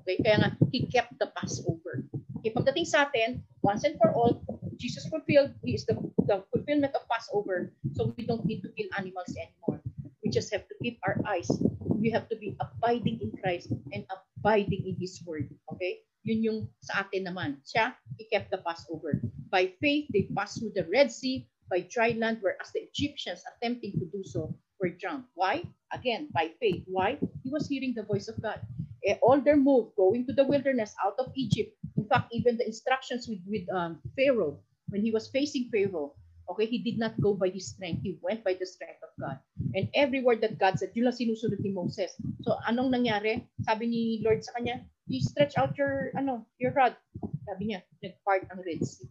Okay? 0.03 0.19
Kaya 0.19 0.37
nga, 0.43 0.51
he 0.75 0.91
kept 0.91 1.15
the 1.23 1.31
Passover. 1.39 2.03
Okay, 2.43 2.51
pagdating 2.51 2.91
sa 2.91 3.07
atin, 3.07 3.47
once 3.63 3.87
and 3.87 3.95
for 4.03 4.11
all, 4.11 4.43
Jesus 4.75 5.07
fulfilled, 5.07 5.55
he 5.63 5.79
is 5.79 5.87
the, 5.87 5.95
the 6.27 6.43
fulfillment 6.51 6.91
of 6.99 7.07
Passover. 7.07 7.71
So 7.95 8.11
we 8.19 8.27
don't 8.27 8.43
need 8.43 8.67
to 8.67 8.75
kill 8.75 8.91
animals 8.99 9.31
anymore. 9.39 9.79
We 10.27 10.35
just 10.35 10.51
have 10.51 10.67
to 10.67 10.75
keep 10.83 10.99
our 11.07 11.23
eyes. 11.23 11.47
We 11.87 12.11
have 12.11 12.27
to 12.35 12.37
be 12.37 12.59
abiding 12.59 13.23
in 13.23 13.31
Christ 13.39 13.71
and 13.95 14.03
abiding 14.11 14.91
in 14.91 14.99
His 14.99 15.23
Word. 15.23 15.55
Okay? 15.71 16.03
Yun 16.27 16.43
yung 16.43 16.59
sa 16.83 17.07
atin 17.07 17.31
naman. 17.31 17.63
Siya, 17.63 17.95
he 18.19 18.27
kept 18.27 18.51
the 18.51 18.59
Passover. 18.59 19.23
By 19.55 19.71
faith, 19.79 20.11
they 20.11 20.27
passed 20.35 20.59
through 20.59 20.75
the 20.75 20.83
Red 20.91 21.15
Sea 21.15 21.47
by 21.71 21.87
dry 21.87 22.11
land, 22.19 22.43
whereas 22.43 22.75
the 22.75 22.91
Egyptians 22.91 23.47
attempting 23.47 23.95
to 24.03 24.11
do 24.11 24.27
so 24.27 24.51
were 24.83 24.91
drowned. 24.91 25.31
Why? 25.39 25.63
Again, 25.95 26.27
by 26.35 26.51
faith. 26.59 26.83
Why? 26.91 27.23
He 27.47 27.55
was 27.55 27.71
hearing 27.71 27.95
the 27.95 28.03
voice 28.03 28.27
of 28.27 28.43
God. 28.43 28.59
Eh, 29.07 29.15
all 29.23 29.39
their 29.39 29.55
move, 29.55 29.95
going 29.95 30.27
to 30.27 30.35
the 30.35 30.43
wilderness 30.43 30.91
out 31.07 31.15
of 31.23 31.31
Egypt. 31.39 31.71
In 31.95 32.03
fact, 32.11 32.35
even 32.35 32.59
the 32.59 32.67
instructions 32.67 33.31
with, 33.31 33.39
with 33.47 33.63
um, 33.71 34.03
Pharaoh, 34.19 34.59
when 34.91 35.07
he 35.07 35.15
was 35.15 35.31
facing 35.31 35.71
Pharaoh, 35.71 36.19
okay, 36.51 36.67
he 36.67 36.83
did 36.83 36.99
not 36.99 37.15
go 37.23 37.39
by 37.39 37.47
his 37.47 37.71
strength. 37.71 38.03
He 38.03 38.19
went 38.27 38.43
by 38.43 38.59
the 38.59 38.67
strength 38.67 39.07
of 39.07 39.15
God. 39.23 39.39
And 39.79 39.87
every 39.95 40.19
word 40.27 40.41
that 40.43 40.59
God 40.59 40.83
said, 40.83 40.91
yun 40.99 41.07
lang 41.07 41.15
sinusunod 41.15 41.63
ni 41.63 41.71
Moses. 41.71 42.11
So, 42.43 42.59
anong 42.67 42.91
nangyari? 42.91 43.47
Sabi 43.63 43.87
ni 43.87 44.03
Lord 44.27 44.43
sa 44.43 44.59
kanya, 44.59 44.83
you 45.07 45.23
stretch 45.23 45.55
out 45.55 45.79
your, 45.79 46.11
ano, 46.19 46.43
your 46.59 46.75
rod. 46.75 46.99
Sabi 47.47 47.71
niya, 47.71 47.87
nag-part 48.03 48.51
ang 48.51 48.59
Red 48.59 48.83
Sea. 48.83 49.07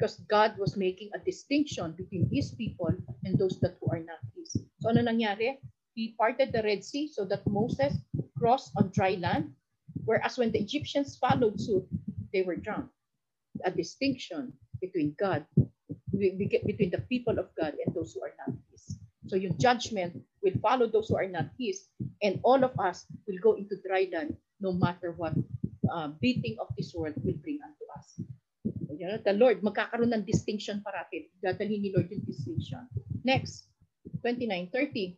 Because 0.00 0.16
God 0.32 0.56
was 0.56 0.80
making 0.80 1.12
a 1.12 1.20
distinction 1.20 1.92
between 1.92 2.32
His 2.32 2.56
people 2.56 2.88
and 3.28 3.36
those 3.36 3.60
that 3.60 3.76
who 3.84 3.92
are 3.92 4.00
not 4.00 4.24
His. 4.32 4.56
So, 4.80 4.88
ano 4.88 5.04
nangyari? 5.04 5.60
He 5.92 6.16
parted 6.16 6.56
the 6.56 6.64
Red 6.64 6.80
Sea 6.80 7.04
so 7.12 7.28
that 7.28 7.44
Moses 7.44 8.00
crossed 8.40 8.72
on 8.80 8.88
dry 8.96 9.20
land, 9.20 9.52
whereas 10.08 10.40
when 10.40 10.56
the 10.56 10.60
Egyptians 10.64 11.20
followed 11.20 11.60
suit, 11.60 11.84
they 12.32 12.40
were 12.40 12.56
drowned. 12.56 12.88
A 13.68 13.70
distinction 13.70 14.56
between 14.80 15.12
God, 15.20 15.44
between 16.16 16.88
the 16.96 17.04
people 17.12 17.36
of 17.36 17.52
God 17.60 17.76
and 17.76 17.92
those 17.92 18.16
who 18.16 18.24
are 18.24 18.32
not 18.40 18.56
His. 18.72 18.96
So 19.28 19.36
your 19.36 19.52
judgment 19.60 20.16
will 20.40 20.56
follow 20.64 20.88
those 20.88 21.12
who 21.12 21.20
are 21.20 21.28
not 21.28 21.52
His, 21.60 21.92
and 22.24 22.40
all 22.40 22.64
of 22.64 22.72
us 22.80 23.04
will 23.28 23.36
go 23.44 23.60
into 23.60 23.76
dry 23.84 24.08
land 24.08 24.40
no 24.64 24.72
matter 24.72 25.12
what 25.12 25.36
uh, 25.92 26.08
beating 26.24 26.56
of 26.56 26.72
this 26.78 26.96
world 26.96 27.20
will 27.20 27.36
bring 27.44 27.60
us. 27.60 27.79
You 29.00 29.08
know, 29.08 29.16
the 29.16 29.32
Lord, 29.32 29.64
magkakaroon 29.64 30.12
ng 30.12 30.28
distinction 30.28 30.84
parati. 30.84 31.32
Dadalhin 31.40 31.80
ni 31.80 31.88
Lord 31.88 32.12
yung 32.12 32.20
distinction. 32.20 32.84
Next, 33.24 33.72
29, 34.20 34.68
30. 34.68 35.16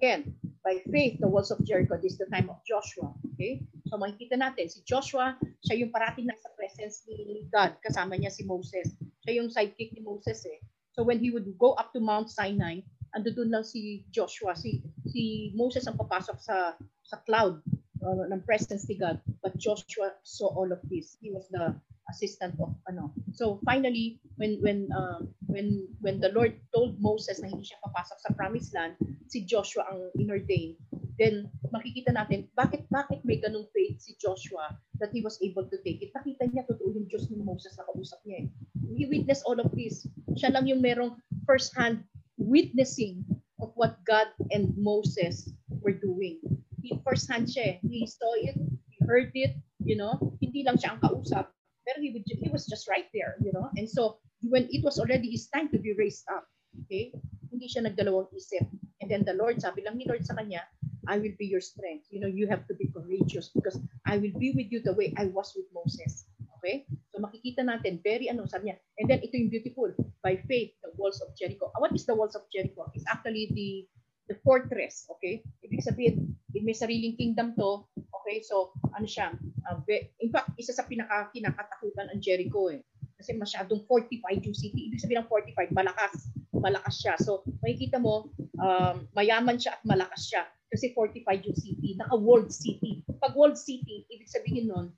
Again, 0.00 0.32
by 0.64 0.80
faith, 0.88 1.20
the 1.20 1.28
walls 1.28 1.52
of 1.52 1.60
Jericho, 1.68 2.00
this 2.00 2.16
is 2.16 2.20
the 2.24 2.32
time 2.32 2.48
of 2.48 2.56
Joshua. 2.64 3.12
Okay? 3.36 3.60
So 3.92 4.00
makikita 4.00 4.40
natin, 4.40 4.72
si 4.72 4.80
Joshua, 4.88 5.36
siya 5.68 5.84
yung 5.84 5.92
parating 5.92 6.32
nasa 6.32 6.48
presence 6.56 7.04
ni 7.04 7.44
God. 7.52 7.76
Kasama 7.84 8.16
niya 8.16 8.32
si 8.32 8.48
Moses. 8.48 8.96
Siya 9.20 9.44
yung 9.44 9.52
sidekick 9.52 9.92
ni 9.92 10.00
Moses 10.00 10.40
eh. 10.48 10.56
So 10.96 11.04
when 11.04 11.20
he 11.20 11.28
would 11.28 11.44
go 11.60 11.76
up 11.76 11.92
to 11.92 12.00
Mount 12.00 12.32
Sinai, 12.32 12.80
ando 13.12 13.36
doon 13.36 13.52
lang 13.52 13.68
si 13.68 14.08
Joshua. 14.08 14.56
Si, 14.56 14.80
si 15.04 15.52
Moses 15.52 15.84
ang 15.84 16.00
papasok 16.00 16.40
sa, 16.40 16.72
sa 17.04 17.16
cloud 17.28 17.60
uh, 18.00 18.24
ng 18.32 18.40
presence 18.48 18.88
ni 18.88 18.96
God. 18.96 19.20
But 19.44 19.60
Joshua 19.60 20.16
saw 20.24 20.56
all 20.56 20.72
of 20.72 20.80
this. 20.88 21.20
He 21.20 21.28
was 21.28 21.44
the 21.52 21.76
assistant 22.08 22.56
of 22.60 22.72
ano. 22.88 23.12
So 23.36 23.60
finally, 23.64 24.20
when 24.40 24.58
when 24.64 24.88
uh, 24.92 25.24
when 25.46 25.86
when 26.00 26.20
the 26.20 26.32
Lord 26.32 26.56
told 26.72 26.96
Moses 27.00 27.40
na 27.40 27.52
hindi 27.52 27.68
siya 27.68 27.84
papasok 27.84 28.18
sa 28.24 28.34
promised 28.34 28.72
land, 28.72 28.96
si 29.28 29.44
Joshua 29.44 29.84
ang 29.88 30.12
inordain. 30.16 30.76
Then 31.18 31.50
makikita 31.74 32.14
natin 32.14 32.46
bakit 32.54 32.86
bakit 32.88 33.20
may 33.26 33.42
ganung 33.42 33.66
faith 33.74 33.98
si 33.98 34.14
Joshua 34.22 34.78
that 35.02 35.10
he 35.10 35.20
was 35.20 35.36
able 35.42 35.66
to 35.66 35.76
take 35.82 36.00
it. 36.00 36.14
Nakita 36.14 36.48
niya 36.48 36.64
totoo 36.64 36.94
yung 36.94 37.10
Diyos 37.10 37.26
ni 37.28 37.42
Moses 37.42 37.74
na 37.74 37.86
kausap 37.90 38.22
niya 38.22 38.46
eh. 38.46 38.48
He 38.94 39.04
witnessed 39.10 39.44
all 39.44 39.58
of 39.58 39.70
this. 39.74 40.06
Siya 40.38 40.54
lang 40.54 40.70
yung 40.70 40.80
merong 40.80 41.18
first 41.42 41.74
hand 41.74 42.06
witnessing 42.38 43.26
of 43.58 43.74
what 43.74 43.98
God 44.06 44.30
and 44.54 44.70
Moses 44.78 45.50
were 45.82 45.94
doing. 45.94 46.38
He 46.78 46.94
first 47.02 47.26
hand 47.26 47.50
siya 47.50 47.76
eh. 47.76 47.82
He 47.82 48.06
saw 48.06 48.32
it, 48.38 48.54
he 48.86 48.94
heard 49.02 49.34
it, 49.34 49.58
you 49.82 49.98
know. 49.98 50.14
Hindi 50.38 50.62
lang 50.62 50.78
siya 50.78 50.94
ang 50.94 51.02
kausap, 51.02 51.50
pero 51.88 52.04
he, 52.04 52.12
would, 52.12 52.28
he 52.28 52.52
was 52.52 52.68
just 52.68 52.84
right 52.84 53.08
there, 53.16 53.40
you 53.40 53.48
know. 53.56 53.72
And 53.80 53.88
so, 53.88 54.20
when 54.44 54.68
it 54.68 54.84
was 54.84 55.00
already 55.00 55.32
his 55.32 55.48
time 55.48 55.72
to 55.72 55.80
be 55.80 55.96
raised 55.96 56.28
up, 56.28 56.44
okay, 56.84 57.16
hindi 57.48 57.64
siya 57.64 57.88
nagdalawang 57.88 58.28
isip. 58.36 58.68
And 59.00 59.08
then 59.08 59.24
the 59.24 59.32
Lord, 59.32 59.64
sabi 59.64 59.88
lang 59.88 59.96
ni 59.96 60.04
Lord 60.04 60.20
sa 60.28 60.36
kanya, 60.36 60.68
I 61.08 61.16
will 61.16 61.32
be 61.40 61.48
your 61.48 61.64
strength. 61.64 62.04
You 62.12 62.20
know, 62.20 62.28
you 62.28 62.44
have 62.52 62.68
to 62.68 62.76
be 62.76 62.92
courageous 62.92 63.48
because 63.56 63.80
I 64.04 64.20
will 64.20 64.36
be 64.36 64.52
with 64.52 64.68
you 64.68 64.84
the 64.84 64.92
way 64.92 65.16
I 65.16 65.32
was 65.32 65.56
with 65.56 65.64
Moses. 65.72 66.28
Okay? 66.60 66.84
So 67.08 67.24
makikita 67.24 67.64
natin, 67.64 68.04
very 68.04 68.28
ano, 68.28 68.44
sabi 68.44 68.68
niya. 68.68 68.76
And 69.00 69.08
then 69.08 69.24
ito 69.24 69.40
yung 69.40 69.48
beautiful. 69.48 69.88
By 70.20 70.36
faith, 70.44 70.76
the 70.84 70.92
walls 71.00 71.24
of 71.24 71.32
Jericho. 71.32 71.72
What 71.80 71.96
is 71.96 72.04
the 72.04 72.12
walls 72.12 72.36
of 72.36 72.44
Jericho? 72.52 72.92
It's 72.92 73.08
actually 73.08 73.48
the 73.56 73.88
the 74.28 74.36
fortress, 74.44 75.08
okay? 75.08 75.40
Ibig 75.64 75.80
sabihin, 75.80 76.36
may 76.52 76.76
sariling 76.76 77.16
kingdom 77.16 77.56
to, 77.56 77.88
okay? 77.96 78.44
So, 78.44 78.76
ano 78.92 79.08
siya? 79.08 79.32
Uh, 79.68 79.78
in 80.24 80.32
fact, 80.32 80.56
isa 80.56 80.72
sa 80.72 80.88
pinaka 80.88 81.28
kinakatakutan 81.36 82.08
ang 82.08 82.20
Jericho 82.24 82.72
eh. 82.72 82.80
Kasi 83.18 83.34
masyadong 83.34 83.84
fortified 83.84 84.40
yung 84.46 84.54
city. 84.54 84.88
Ibig 84.88 85.02
sabihin 85.02 85.26
ng 85.26 85.30
fortified, 85.30 85.74
malakas. 85.74 86.30
Malakas 86.54 87.02
siya. 87.02 87.14
So, 87.18 87.42
makikita 87.60 87.98
mo, 87.98 88.30
um, 88.62 89.10
mayaman 89.12 89.58
siya 89.58 89.76
at 89.76 89.82
malakas 89.82 90.30
siya. 90.30 90.46
Kasi 90.70 90.94
fortified 90.94 91.42
yung 91.42 91.58
city. 91.58 91.98
Naka-walled 91.98 92.54
city. 92.54 93.02
Pag 93.18 93.34
walled 93.34 93.58
city, 93.58 94.06
ibig 94.06 94.30
sabihin 94.30 94.70
nun, 94.70 94.94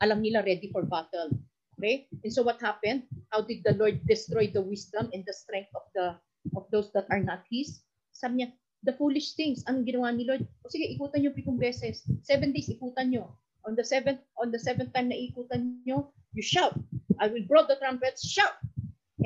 alam 0.00 0.24
nila 0.24 0.40
ready 0.44 0.72
for 0.72 0.88
battle. 0.88 1.28
Okay? 1.76 2.08
And 2.24 2.32
so 2.32 2.40
what 2.40 2.56
happened? 2.64 3.04
How 3.28 3.44
did 3.44 3.60
the 3.60 3.76
Lord 3.76 4.00
destroy 4.08 4.48
the 4.48 4.64
wisdom 4.64 5.12
and 5.12 5.20
the 5.28 5.36
strength 5.36 5.72
of 5.76 5.84
the 5.92 6.16
of 6.56 6.64
those 6.72 6.88
that 6.96 7.04
are 7.12 7.20
not 7.20 7.44
His? 7.52 7.84
Sabi 8.16 8.40
niya, 8.40 8.56
the 8.80 8.96
foolish 8.96 9.36
things. 9.36 9.60
Anong 9.68 9.84
ginawa 9.84 10.16
ni 10.16 10.24
Lord? 10.24 10.44
O 10.64 10.72
sige, 10.72 10.88
ikutan 10.88 11.20
niyo 11.20 11.36
pitong 11.36 11.60
beses. 11.60 12.06
Seven 12.24 12.56
days, 12.56 12.72
ikutan 12.72 13.12
niyo. 13.12 13.36
On 13.66 13.74
the 13.74 13.84
seventh, 13.84 14.22
on 14.38 14.54
the 14.54 14.58
seventh 14.62 14.94
time 14.94 15.10
na 15.10 15.18
ikutan 15.18 15.82
niyo, 15.82 16.14
you 16.32 16.42
shout. 16.42 16.78
I 17.18 17.26
will 17.26 17.42
blow 17.50 17.66
the 17.66 17.76
trumpets, 17.82 18.22
shout. 18.22 18.54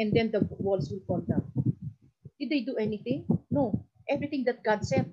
And 0.01 0.17
then 0.17 0.33
the 0.33 0.41
walls 0.57 0.89
will 0.89 1.05
fall 1.05 1.21
down. 1.21 1.45
Did 2.41 2.49
they 2.49 2.65
do 2.65 2.81
anything? 2.81 3.29
No. 3.53 3.85
Everything 4.09 4.49
that 4.49 4.65
God 4.65 4.81
said, 4.87 5.13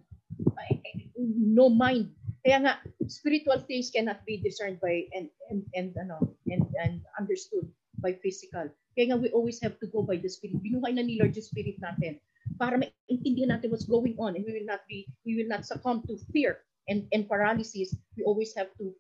no 1.18 1.68
mind. 1.68 2.14
Kaya 2.46 2.64
nga, 2.64 2.74
spiritual 3.12 3.60
things 3.68 3.92
cannot 3.92 4.24
be 4.24 4.40
discerned 4.40 4.80
by 4.80 5.04
and 5.12 5.28
and 5.52 5.68
and 5.76 5.92
ano 6.00 6.32
and 6.48 6.64
and 6.80 7.04
understood 7.20 7.68
by 8.00 8.16
physical. 8.24 8.72
Kaya 8.96 9.12
nga 9.12 9.20
we 9.20 9.28
always 9.36 9.60
have 9.60 9.76
to 9.84 9.88
go 9.92 10.06
by 10.06 10.16
the 10.16 10.32
spirit. 10.32 10.64
Binuhay 10.64 10.96
na 10.96 11.04
ni 11.04 11.20
Lord 11.20 11.36
yung 11.36 11.44
spirit 11.44 11.76
natin 11.84 12.24
para 12.56 12.80
maintindihan 12.80 13.52
natin 13.52 13.74
what's 13.74 13.90
going 13.90 14.16
on 14.16 14.40
and 14.40 14.48
we 14.48 14.56
will 14.56 14.70
not 14.70 14.86
be 14.88 15.04
we 15.28 15.36
will 15.36 15.50
not 15.52 15.68
succumb 15.68 16.00
to 16.08 16.16
fear 16.32 16.64
and 16.88 17.04
and 17.12 17.28
paralysis. 17.28 17.92
We 18.16 18.24
always 18.24 18.56
have 18.56 18.72
to 18.80 18.96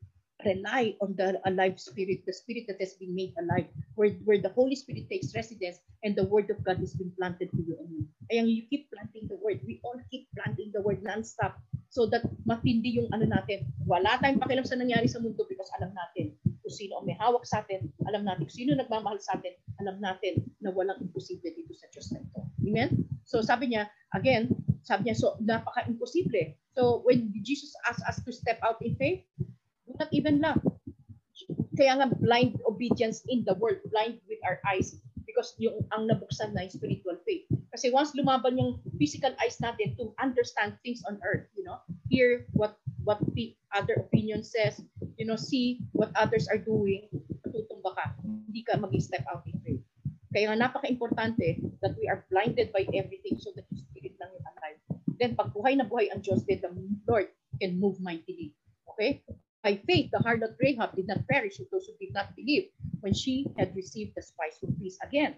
rely 0.45 0.93
on 1.01 1.15
the 1.17 1.41
alive 1.45 1.79
spirit, 1.79 2.21
the 2.25 2.33
spirit 2.33 2.65
that 2.67 2.77
has 2.79 2.93
been 2.93 3.15
made 3.15 3.33
alive, 3.41 3.65
where, 3.95 4.11
where 4.25 4.37
the 4.37 4.53
Holy 4.53 4.75
Spirit 4.75 5.09
takes 5.09 5.33
residence 5.33 5.79
and 6.03 6.15
the 6.15 6.25
word 6.25 6.49
of 6.49 6.61
God 6.63 6.77
has 6.77 6.93
been 6.93 7.11
planted 7.17 7.49
to 7.51 7.61
you 7.65 7.77
and 7.79 7.89
me. 7.89 8.01
Kaya 8.29 8.45
you 8.45 8.69
keep 8.69 8.91
planting 8.93 9.25
the 9.25 9.39
word. 9.41 9.61
We 9.65 9.81
all 9.81 9.97
keep 10.11 10.27
planting 10.37 10.69
the 10.73 10.81
word 10.81 11.01
non-stop 11.01 11.57
so 11.89 12.05
that 12.13 12.21
matindi 12.45 13.01
yung 13.01 13.09
ano 13.15 13.25
natin. 13.25 13.65
Wala 13.87 14.21
tayong 14.21 14.37
pakialam 14.37 14.67
sa 14.67 14.77
nangyari 14.77 15.09
sa 15.09 15.23
mundo 15.23 15.41
because 15.49 15.71
alam 15.79 15.95
natin 15.95 16.37
kung 16.61 16.73
sino 16.75 16.99
ang 16.99 17.07
may 17.07 17.17
hawak 17.17 17.47
sa 17.47 17.63
atin, 17.63 17.87
alam 18.05 18.27
natin 18.27 18.45
kung 18.45 18.57
sino 18.59 18.75
nagmamahal 18.75 19.17
sa 19.23 19.39
atin, 19.39 19.55
alam 19.81 19.97
natin 20.03 20.43
na 20.61 20.69
walang 20.69 20.99
imposible 20.99 21.49
dito 21.49 21.73
sa 21.73 21.87
Diyos 21.89 22.11
na 22.13 22.21
ito. 22.21 22.39
Amen? 22.67 23.07
So 23.23 23.39
sabi 23.39 23.71
niya, 23.71 23.87
again, 24.13 24.51
sabi 24.83 25.07
niya, 25.07 25.15
so 25.15 25.39
napaka-imposible. 25.39 26.59
So 26.77 27.01
when 27.07 27.31
Jesus 27.41 27.71
asked 27.87 28.03
us 28.05 28.19
to 28.21 28.31
step 28.35 28.59
out 28.61 28.77
in 28.83 28.99
faith, 28.99 29.23
not 29.99 30.11
even 30.13 30.41
love. 30.41 30.61
Kaya 31.77 32.01
nga 32.01 32.09
blind 32.09 32.57
obedience 32.65 33.21
in 33.29 33.45
the 33.45 33.53
world, 33.53 33.77
blind 33.93 34.17
with 34.25 34.41
our 34.41 34.57
eyes 34.65 34.97
because 35.37 35.53
yung 35.61 35.85
ang 35.93 36.09
nabuksan 36.09 36.57
na 36.57 36.65
yung 36.65 36.73
spiritual 36.73 37.17
faith. 37.21 37.45
Kasi 37.69 37.93
once 37.93 38.17
lumaban 38.17 38.57
yung 38.57 38.81
physical 38.97 39.29
eyes 39.37 39.61
natin 39.61 39.93
to 39.93 40.09
understand 40.17 40.73
things 40.81 41.05
on 41.05 41.21
earth, 41.21 41.45
you 41.53 41.61
know, 41.61 41.77
hear 42.09 42.49
what 42.57 42.81
what 43.05 43.21
the 43.37 43.53
other 43.77 44.01
opinion 44.01 44.41
says, 44.41 44.81
you 45.21 45.29
know, 45.29 45.37
see 45.37 45.85
what 45.93 46.09
others 46.17 46.49
are 46.49 46.57
doing, 46.57 47.05
matutumba 47.45 47.93
ka. 47.93 48.05
Hindi 48.25 48.65
ka 48.65 48.81
mag-step 48.81 49.21
out 49.29 49.45
in 49.45 49.61
faith. 49.61 49.83
Kaya 50.33 50.49
nga 50.49 50.67
napaka-importante 50.67 51.61
that 51.85 51.93
we 52.01 52.09
are 52.09 52.25
blinded 52.33 52.73
by 52.73 52.83
everything 52.97 53.37
so 53.37 53.53
that 53.53 53.69
the 53.69 53.77
spirit 53.77 54.17
lang 54.17 54.33
yung 54.33 54.47
alive. 54.57 54.79
Then 55.21 55.31
pag 55.37 55.53
buhay 55.53 55.77
na 55.77 55.85
buhay 55.85 56.09
ang 56.09 56.25
Diyos, 56.25 56.43
then 56.49 56.65
the 56.65 56.73
Lord 57.05 57.29
can 57.61 57.77
move 57.77 58.01
mightily. 58.01 58.57
Okay? 58.93 59.21
By 59.67 59.83
faith, 59.83 60.15
the 60.15 60.23
heart 60.23 60.47
of 60.47 60.55
Rahab 60.63 60.95
did 60.95 61.11
not 61.11 61.27
perish 61.27 61.59
with 61.59 61.67
those 61.75 61.91
who 61.91 61.99
did 61.99 62.15
not 62.15 62.31
believe 62.39 62.71
when 63.03 63.11
she 63.11 63.51
had 63.59 63.75
received 63.75 64.15
the 64.15 64.23
spice 64.23 64.55
from 64.63 64.79
peace. 64.79 64.95
Again, 65.03 65.35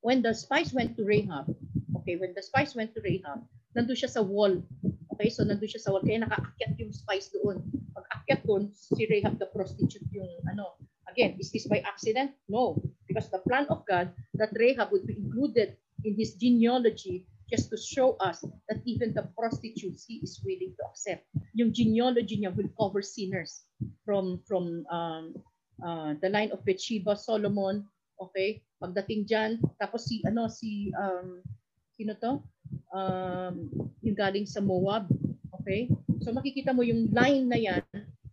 when 0.00 0.24
the 0.24 0.32
spice 0.32 0.72
went 0.72 0.96
to 0.96 1.04
Rahab, 1.04 1.52
okay, 2.00 2.16
when 2.16 2.32
the 2.32 2.40
spice 2.40 2.72
went 2.72 2.96
to 2.96 3.04
Rahab, 3.04 3.44
nandun 3.76 4.00
siya 4.00 4.08
sa 4.08 4.24
wall. 4.24 4.64
Okay, 5.12 5.28
so 5.28 5.44
nandun 5.44 5.68
siya 5.68 5.84
sa 5.84 5.92
wall. 5.92 6.00
Kaya 6.00 6.24
nakaakyat 6.24 6.72
yung 6.80 6.88
spice 6.96 7.28
doon. 7.36 7.60
Pag 7.92 8.08
akyat 8.16 8.48
doon, 8.48 8.72
si 8.72 9.04
Rahab 9.04 9.36
the 9.36 9.52
prostitute 9.52 10.08
yung 10.08 10.32
ano. 10.48 10.80
Again, 11.12 11.36
is 11.36 11.52
this 11.52 11.68
by 11.68 11.84
accident? 11.84 12.32
No. 12.48 12.80
Because 13.04 13.28
the 13.28 13.44
plan 13.44 13.68
of 13.68 13.84
God 13.84 14.08
that 14.40 14.56
Rahab 14.56 14.88
would 14.88 15.04
be 15.04 15.20
included 15.20 15.76
in 16.08 16.16
his 16.16 16.40
genealogy 16.40 17.28
just 17.52 17.68
to 17.68 17.76
show 17.76 18.16
us 18.24 18.40
that 18.72 18.80
even 18.88 19.12
the 19.12 19.28
prostitutes 19.36 20.08
he 20.08 20.24
is 20.24 20.40
willing 20.40 20.72
to 20.80 20.82
accept. 20.88 21.28
Yung 21.52 21.72
genealogy 21.72 22.40
niya 22.40 22.54
will 22.56 22.70
cover 22.76 23.04
sinners 23.04 23.68
from 24.04 24.40
from 24.48 24.88
um, 24.88 25.36
uh, 25.84 26.16
the 26.24 26.30
line 26.32 26.48
of 26.50 26.64
Bathsheba, 26.64 27.16
Solomon, 27.16 27.84
okay? 28.16 28.62
Pagdating 28.80 29.28
diyan, 29.28 29.50
tapos 29.76 30.08
si 30.08 30.24
ano 30.24 30.48
si 30.48 30.88
um 30.96 31.44
sino 31.92 32.16
to? 32.18 32.40
Um, 32.92 33.68
yung 34.00 34.16
galing 34.16 34.48
sa 34.48 34.64
Moab, 34.64 35.12
okay? 35.60 35.92
So 36.24 36.32
makikita 36.32 36.72
mo 36.72 36.80
yung 36.82 37.12
line 37.12 37.46
na 37.52 37.58
yan, 37.60 37.84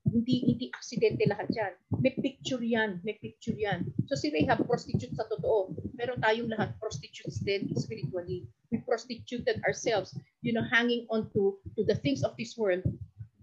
hindi 0.07 0.47
hindi 0.47 0.65
aksidente 0.73 1.27
lahat 1.27 1.49
yan. 1.51 1.73
May 1.99 2.15
picture 2.15 2.63
yan, 2.63 3.03
may 3.03 3.19
picture 3.19 3.55
yan. 3.55 3.91
So 4.07 4.15
si 4.15 4.31
Rahab 4.31 4.63
prostitute 4.63 5.13
sa 5.13 5.27
totoo, 5.27 5.75
pero 5.99 6.15
tayong 6.17 6.49
lahat 6.49 6.73
prostitutes 6.79 7.43
din 7.43 7.67
spiritually 7.75 8.47
we 8.71 8.77
prostituted 8.85 9.61
ourselves, 9.65 10.13
you 10.41 10.53
know, 10.53 10.65
hanging 10.69 11.05
on 11.09 11.29
to, 11.33 11.57
to 11.75 11.81
the 11.85 11.95
things 11.95 12.23
of 12.23 12.37
this 12.37 12.57
world 12.57 12.85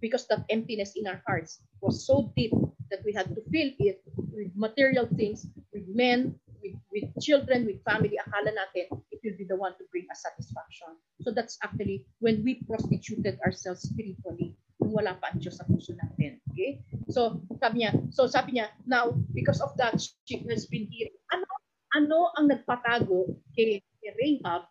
because 0.06 0.30
that 0.30 0.46
emptiness 0.54 0.94
in 0.94 1.10
our 1.10 1.18
hearts 1.26 1.58
was 1.82 2.06
so 2.06 2.30
deep 2.38 2.54
that 2.94 3.02
we 3.02 3.10
had 3.10 3.26
to 3.34 3.42
fill 3.50 3.74
it 3.82 3.98
with 4.30 4.54
material 4.54 5.10
things, 5.18 5.50
with 5.74 5.82
men, 5.90 6.38
with, 6.62 6.78
with 6.94 7.10
children, 7.18 7.66
with 7.66 7.82
family. 7.82 8.14
Akala 8.14 8.54
natin 8.54 8.86
it 9.10 9.18
will 9.26 9.34
be 9.34 9.42
the 9.42 9.58
one 9.58 9.74
to 9.82 9.84
bring 9.90 10.06
us 10.14 10.22
satisfaction. 10.22 10.94
So 11.26 11.34
that's 11.34 11.58
actually 11.66 12.06
when 12.22 12.46
we 12.46 12.62
prostituted 12.70 13.42
ourselves 13.42 13.82
spiritually 13.82 14.54
kung 14.78 14.94
wala 14.94 15.18
pa 15.18 15.34
ang 15.34 15.42
Diyos 15.42 15.58
sa 15.58 15.66
puso 15.66 15.98
natin. 15.98 16.38
Okay? 16.54 16.78
So, 17.10 17.42
sabi 17.58 17.82
niya, 17.82 17.96
so 18.14 18.30
sabi 18.30 18.60
niya, 18.60 18.70
now, 18.86 19.10
because 19.34 19.58
of 19.58 19.74
that, 19.82 19.98
she 19.98 20.44
has 20.46 20.70
been 20.70 20.86
hearing. 20.86 21.16
Ano, 21.34 21.48
ano 21.96 22.18
ang 22.38 22.46
nagpatago 22.52 23.34
kay, 23.56 23.82
kay 24.04 24.12
Rahab 24.14 24.68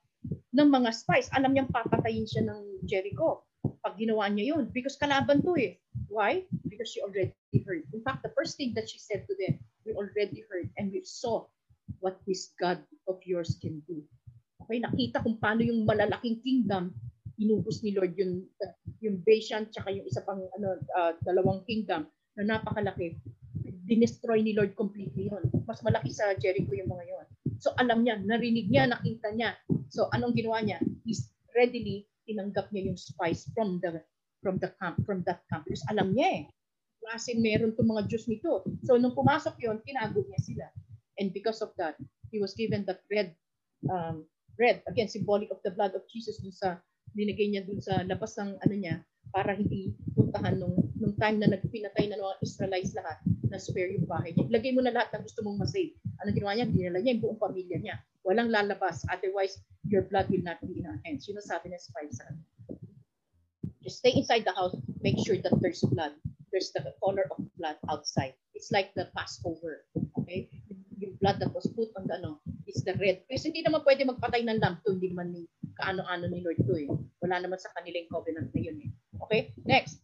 ng 0.56 0.70
mga 0.72 0.90
spies. 0.94 1.28
Alam 1.36 1.52
niyang 1.52 1.74
papatayin 1.74 2.30
siya 2.30 2.48
ng 2.48 2.86
Jericho 2.86 3.45
ginawa 3.98 4.30
niya 4.30 4.56
yun. 4.56 4.70
Because 4.70 5.00
kalaban 5.00 5.41
to 5.43 5.56
eh. 5.58 5.80
Why? 6.12 6.43
Because 6.68 6.91
she 6.91 7.02
already 7.02 7.36
heard. 7.66 7.84
In 7.96 8.04
fact, 8.04 8.24
the 8.24 8.34
first 8.36 8.56
thing 8.60 8.76
that 8.76 8.88
she 8.88 9.00
said 9.00 9.26
to 9.28 9.34
them, 9.39 9.60
we 9.84 9.96
already 9.96 10.43
heard 10.48 10.70
and 10.78 10.91
we 10.91 11.02
saw 11.04 11.48
what 12.00 12.20
this 12.28 12.54
God 12.60 12.82
of 13.08 13.22
yours 13.24 13.58
can 13.62 13.82
do. 13.88 14.04
Okay, 14.66 14.82
nakita 14.82 15.22
kung 15.22 15.38
paano 15.38 15.62
yung 15.62 15.86
malalaking 15.86 16.41
kingdom 16.41 16.93
inubos 17.36 17.84
ni 17.84 17.91
Lord 17.91 18.16
yung 18.16 18.48
yung 19.04 19.20
Bashan 19.22 19.68
tsaka 19.68 19.91
yung 19.91 20.08
isa 20.08 20.24
pang 20.24 20.39
ano 20.56 20.80
uh, 20.96 21.12
dalawang 21.22 21.68
kingdom 21.68 22.08
na 22.39 22.43
napakalaki 22.48 23.20
dinestroy 23.86 24.41
ni 24.41 24.58
Lord 24.58 24.74
completely 24.74 25.30
yon. 25.30 25.46
Mas 25.70 25.86
malaki 25.86 26.10
sa 26.10 26.34
Jericho 26.41 26.74
yung 26.74 26.89
mga 26.89 27.06
yon. 27.06 27.26
So 27.62 27.72
alam 27.78 28.02
niya, 28.02 28.18
narinig 28.18 28.68
niya, 28.68 28.89
nakita 28.89 29.30
niya. 29.32 29.54
So 29.93 30.10
anong 30.10 30.34
ginawa 30.34 30.66
niya? 30.66 30.82
He's 31.06 31.30
readily 31.54 32.10
tinanggap 32.26 32.69
niya 32.73 32.91
yung 32.91 32.99
spice 32.99 33.47
from 33.53 33.80
the 33.82 34.01
from 34.43 34.61
the 34.61 34.69
camp, 34.78 35.01
from 35.05 35.26
that 35.26 35.41
camp. 35.49 35.65
Because 35.65 35.82
alam 35.89 36.13
niya 36.13 36.30
eh, 36.30 36.43
klase 37.01 37.34
meron 37.38 37.73
itong 37.73 37.89
mga 37.89 38.05
Diyos 38.09 38.26
nito. 38.30 38.65
So 38.86 38.97
nung 38.97 39.17
pumasok 39.17 39.57
yon, 39.61 39.82
tinago 39.82 40.21
niya 40.26 40.41
sila. 40.41 40.65
And 41.17 41.34
because 41.34 41.61
of 41.65 41.73
that, 41.82 41.97
he 42.30 42.38
was 42.38 42.53
given 42.53 42.86
that 42.86 43.01
red, 43.09 43.34
um, 43.89 44.28
red, 44.59 44.84
again, 44.86 45.07
symbolic 45.07 45.49
of 45.49 45.61
the 45.63 45.71
blood 45.71 45.95
of 45.95 46.03
Jesus 46.11 46.38
dun 46.43 46.51
sa, 46.53 46.78
linagay 47.15 47.47
niya 47.47 47.63
dun 47.63 47.80
sa 47.80 48.03
labas 48.03 48.36
ng 48.36 48.59
ano 48.59 48.76
niya, 48.76 48.95
para 49.34 49.55
hindi 49.55 49.95
puntahan 50.13 50.59
nung, 50.59 50.76
nung 50.99 51.15
time 51.17 51.41
na 51.41 51.49
nagpinatay 51.51 52.07
na 52.07 52.19
mga 52.19 52.36
Israelites 52.43 52.93
lahat, 52.93 53.17
na 53.47 53.57
spare 53.57 53.95
yung 53.95 54.07
bahay 54.07 54.36
niya. 54.36 54.47
Ilagay 54.51 54.71
mo 54.76 54.82
na 54.84 54.91
lahat 54.91 55.15
ng 55.15 55.23
gusto 55.23 55.39
mong 55.45 55.63
masave. 55.63 55.95
Ano 56.23 56.36
ginawa 56.36 56.53
niya? 56.55 56.67
Dinala 56.67 56.99
niya 56.99 57.13
yung 57.15 57.23
buong 57.23 57.39
pamilya 57.39 57.78
niya. 57.80 57.95
Walang 58.26 58.51
lalabas. 58.51 59.05
Otherwise, 59.07 59.61
your 59.88 60.04
blood 60.04 60.30
will 60.30 60.44
not 60.44 60.60
be 60.66 60.80
in 60.80 60.86
our 60.86 61.00
hands. 61.06 61.28
Yun 61.28 61.38
ang 61.38 61.48
sabi 61.48 61.70
ng 61.70 61.82
spy 61.82 62.06
sa 62.12 62.26
Just 63.86 64.02
stay 64.02 64.18
inside 64.18 64.50
the 64.50 64.56
house. 64.58 64.74
Make 65.06 65.22
sure 65.22 65.38
that 65.38 65.54
there's 65.62 65.86
blood. 65.86 66.18
There's 66.50 66.74
the 66.74 66.82
color 66.98 67.30
of 67.30 67.38
blood 67.54 67.78
outside. 67.86 68.34
It's 68.58 68.74
like 68.74 68.98
the 68.98 69.14
Passover. 69.14 69.86
Okay? 70.18 70.50
Yung 70.98 71.22
blood 71.22 71.38
that 71.38 71.54
was 71.54 71.70
put 71.70 71.94
on 71.94 72.10
the 72.10 72.18
ano, 72.18 72.42
is 72.66 72.82
the 72.82 72.98
red. 72.98 73.22
Kasi 73.30 73.54
hindi 73.54 73.62
naman 73.62 73.86
pwede 73.86 74.10
magpatay 74.10 74.42
ng 74.42 74.58
lamb 74.58 74.82
to. 74.82 74.98
Hindi 74.98 75.14
naman 75.14 75.38
ni 75.38 75.46
kaano-ano 75.78 76.26
ni 76.34 76.42
Lord 76.42 76.58
to 76.66 76.74
eh. 76.82 76.90
Wala 77.22 77.46
naman 77.46 77.62
sa 77.62 77.70
kanilang 77.78 78.10
covenant 78.10 78.50
na 78.58 78.62
yun 78.62 78.90
eh. 78.90 78.90
Okay? 79.22 79.54
Next. 79.70 80.02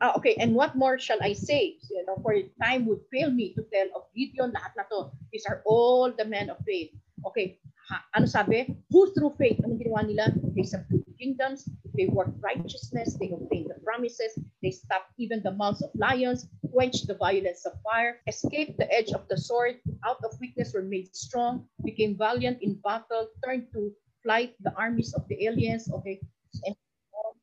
Ah, 0.00 0.16
okay, 0.16 0.36
and 0.40 0.56
what 0.56 0.72
more 0.72 0.96
shall 0.96 1.20
I 1.20 1.36
say? 1.36 1.76
You 1.90 2.04
know, 2.08 2.16
for 2.24 2.32
time 2.62 2.88
would 2.88 3.04
fail 3.12 3.28
me 3.28 3.52
to 3.52 3.66
tell 3.68 3.88
of 3.92 4.08
Gideon, 4.16 4.56
lahat 4.56 4.72
na 4.76 4.84
to. 4.88 5.12
These 5.28 5.44
are 5.44 5.60
all 5.68 6.08
the 6.08 6.24
men 6.24 6.48
of 6.48 6.56
faith. 6.64 6.96
Okay, 7.28 7.60
ha, 7.90 8.06
ano 8.14 8.26
sabi? 8.30 8.70
Who 8.94 9.10
through 9.12 9.34
faith, 9.34 9.58
anong 9.66 9.82
ginawa 9.82 10.06
nila? 10.06 10.30
They 10.54 10.62
subdued 10.62 11.02
kingdoms. 11.18 11.66
They 11.98 12.06
worked 12.06 12.38
righteousness. 12.38 13.18
They 13.18 13.34
obtained 13.34 13.74
the 13.74 13.82
promises. 13.82 14.38
They 14.62 14.70
stopped 14.70 15.10
even 15.18 15.42
the 15.42 15.52
mouths 15.52 15.82
of 15.82 15.90
lions, 15.98 16.46
quenched 16.70 17.10
the 17.10 17.18
violence 17.18 17.66
of 17.66 17.74
fire, 17.82 18.22
escaped 18.30 18.78
the 18.78 18.86
edge 18.94 19.10
of 19.10 19.26
the 19.26 19.36
sword. 19.36 19.82
Out 20.06 20.22
of 20.22 20.38
weakness 20.38 20.72
were 20.72 20.86
made 20.86 21.10
strong, 21.10 21.66
became 21.82 22.14
valiant 22.14 22.62
in 22.62 22.78
battle, 22.80 23.28
turned 23.42 23.66
to 23.74 23.90
flight 24.22 24.54
the 24.62 24.72
armies 24.78 25.12
of 25.12 25.26
the 25.26 25.50
aliens. 25.50 25.90
Okay, 25.90 26.22
and 26.64 26.78
so 26.78 27.18
on 27.18 27.34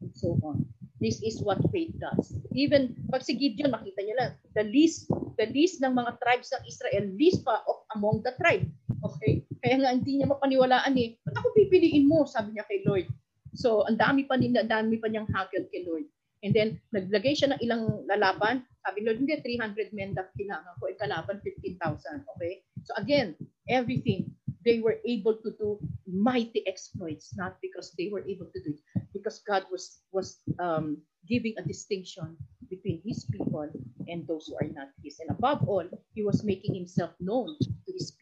and 0.00 0.12
so, 0.16 0.28
on. 0.42 0.64
This 1.02 1.18
is 1.22 1.42
what 1.42 1.58
faith 1.74 1.92
does. 1.98 2.38
Even 2.54 2.94
pag 3.10 3.26
si 3.26 3.34
Gideon, 3.34 3.74
makita 3.74 4.06
niyo 4.06 4.14
lang, 4.14 4.32
the 4.54 4.62
least, 4.62 5.10
the 5.34 5.50
least 5.50 5.82
ng 5.82 5.98
mga 5.98 6.14
tribes 6.22 6.54
ng 6.54 6.62
Israel, 6.62 7.04
least 7.18 7.42
pa 7.42 7.58
of 7.66 7.82
among 7.98 8.22
the 8.22 8.32
tribe. 8.38 8.64
Okay? 9.02 9.42
Kaya 9.62 9.76
nga 9.82 9.90
hindi 9.94 10.18
niya 10.18 10.30
mapaniwalaan 10.30 10.94
eh. 10.98 11.18
Ba't 11.26 11.36
ako 11.38 11.54
pipiliin 11.58 12.06
mo? 12.06 12.24
Sabi 12.26 12.54
niya 12.54 12.66
kay 12.66 12.86
Lord. 12.86 13.06
So, 13.52 13.84
ang 13.84 14.00
dami 14.00 14.24
pa 14.24 14.40
nila, 14.40 14.64
dami 14.64 14.96
pa 14.96 15.12
niyang 15.12 15.28
hagod 15.28 15.68
kay 15.68 15.84
Lord. 15.84 16.08
And 16.42 16.50
then, 16.50 16.82
naglagay 16.90 17.38
siya 17.38 17.54
ng 17.54 17.60
ilang 17.62 18.06
lalaban. 18.10 18.66
Sabi 18.82 19.06
Lord, 19.06 19.22
hindi, 19.22 19.38
300 19.38 19.94
men 19.94 20.16
na 20.18 20.26
kailangan 20.34 20.74
ko. 20.82 20.90
Ang 20.90 20.98
kalaban, 20.98 21.38
15,000. 21.44 22.26
Okay? 22.34 22.66
So 22.82 22.96
again, 22.98 23.38
everything, 23.70 24.34
they 24.64 24.80
were 24.80 24.98
able 25.06 25.34
to 25.42 25.50
do 25.58 25.78
mighty 26.06 26.66
exploits, 26.66 27.34
not 27.36 27.58
because 27.62 27.94
they 27.98 28.08
were 28.08 28.22
able 28.26 28.46
to 28.54 28.60
do 28.62 28.74
it, 28.74 28.82
because 29.14 29.42
God 29.46 29.66
was 29.70 30.02
was 30.12 30.38
um, 30.58 30.98
giving 31.26 31.54
a 31.58 31.66
distinction 31.66 32.36
between 32.70 33.02
His 33.04 33.26
people 33.30 33.66
and 34.08 34.26
those 34.26 34.46
who 34.46 34.56
are 34.62 34.70
not 34.70 34.90
His. 35.02 35.18
And 35.20 35.30
above 35.30 35.66
all, 35.66 35.86
He 36.14 36.22
was 36.22 36.44
making 36.44 36.74
Himself 36.74 37.10
known 37.18 37.58
to 37.58 37.90
His 37.90 38.14
people, 38.14 38.21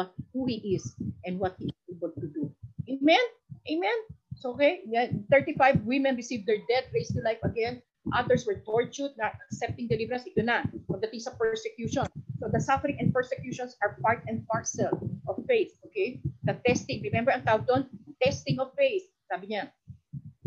what 0.00 0.16
who 0.32 0.48
He 0.48 0.72
is 0.72 0.96
and 1.28 1.36
what 1.36 1.60
He 1.60 1.68
is 1.68 1.76
able 1.92 2.16
to 2.16 2.26
do. 2.32 2.48
Amen. 2.88 3.20
Amen. 3.68 3.98
So 4.40 4.56
okay, 4.56 4.80
yeah, 4.88 5.12
35 5.28 5.84
women 5.84 6.16
received 6.16 6.48
their 6.48 6.64
dead 6.64 6.88
raised 6.96 7.12
to 7.12 7.20
life 7.20 7.44
again. 7.44 7.84
Others 8.16 8.48
were 8.48 8.64
tortured, 8.64 9.12
not 9.20 9.36
accepting 9.44 9.84
deliverance. 9.84 10.24
Ito 10.24 10.40
na, 10.40 10.64
pagdating 10.88 11.20
sa 11.20 11.36
persecution. 11.36 12.08
So 12.40 12.48
the 12.48 12.56
suffering 12.56 12.96
and 12.96 13.12
persecutions 13.12 13.76
are 13.84 14.00
part 14.00 14.24
and 14.24 14.40
parcel 14.48 14.96
of 15.28 15.36
faith. 15.44 15.76
Okay? 15.92 16.24
The 16.48 16.56
testing. 16.64 17.04
Remember 17.04 17.36
ang 17.36 17.44
tawag 17.44 17.68
doon? 17.68 17.84
Testing 18.24 18.56
of 18.56 18.72
faith. 18.72 19.04
Sabi 19.28 19.52
niya, 19.52 19.68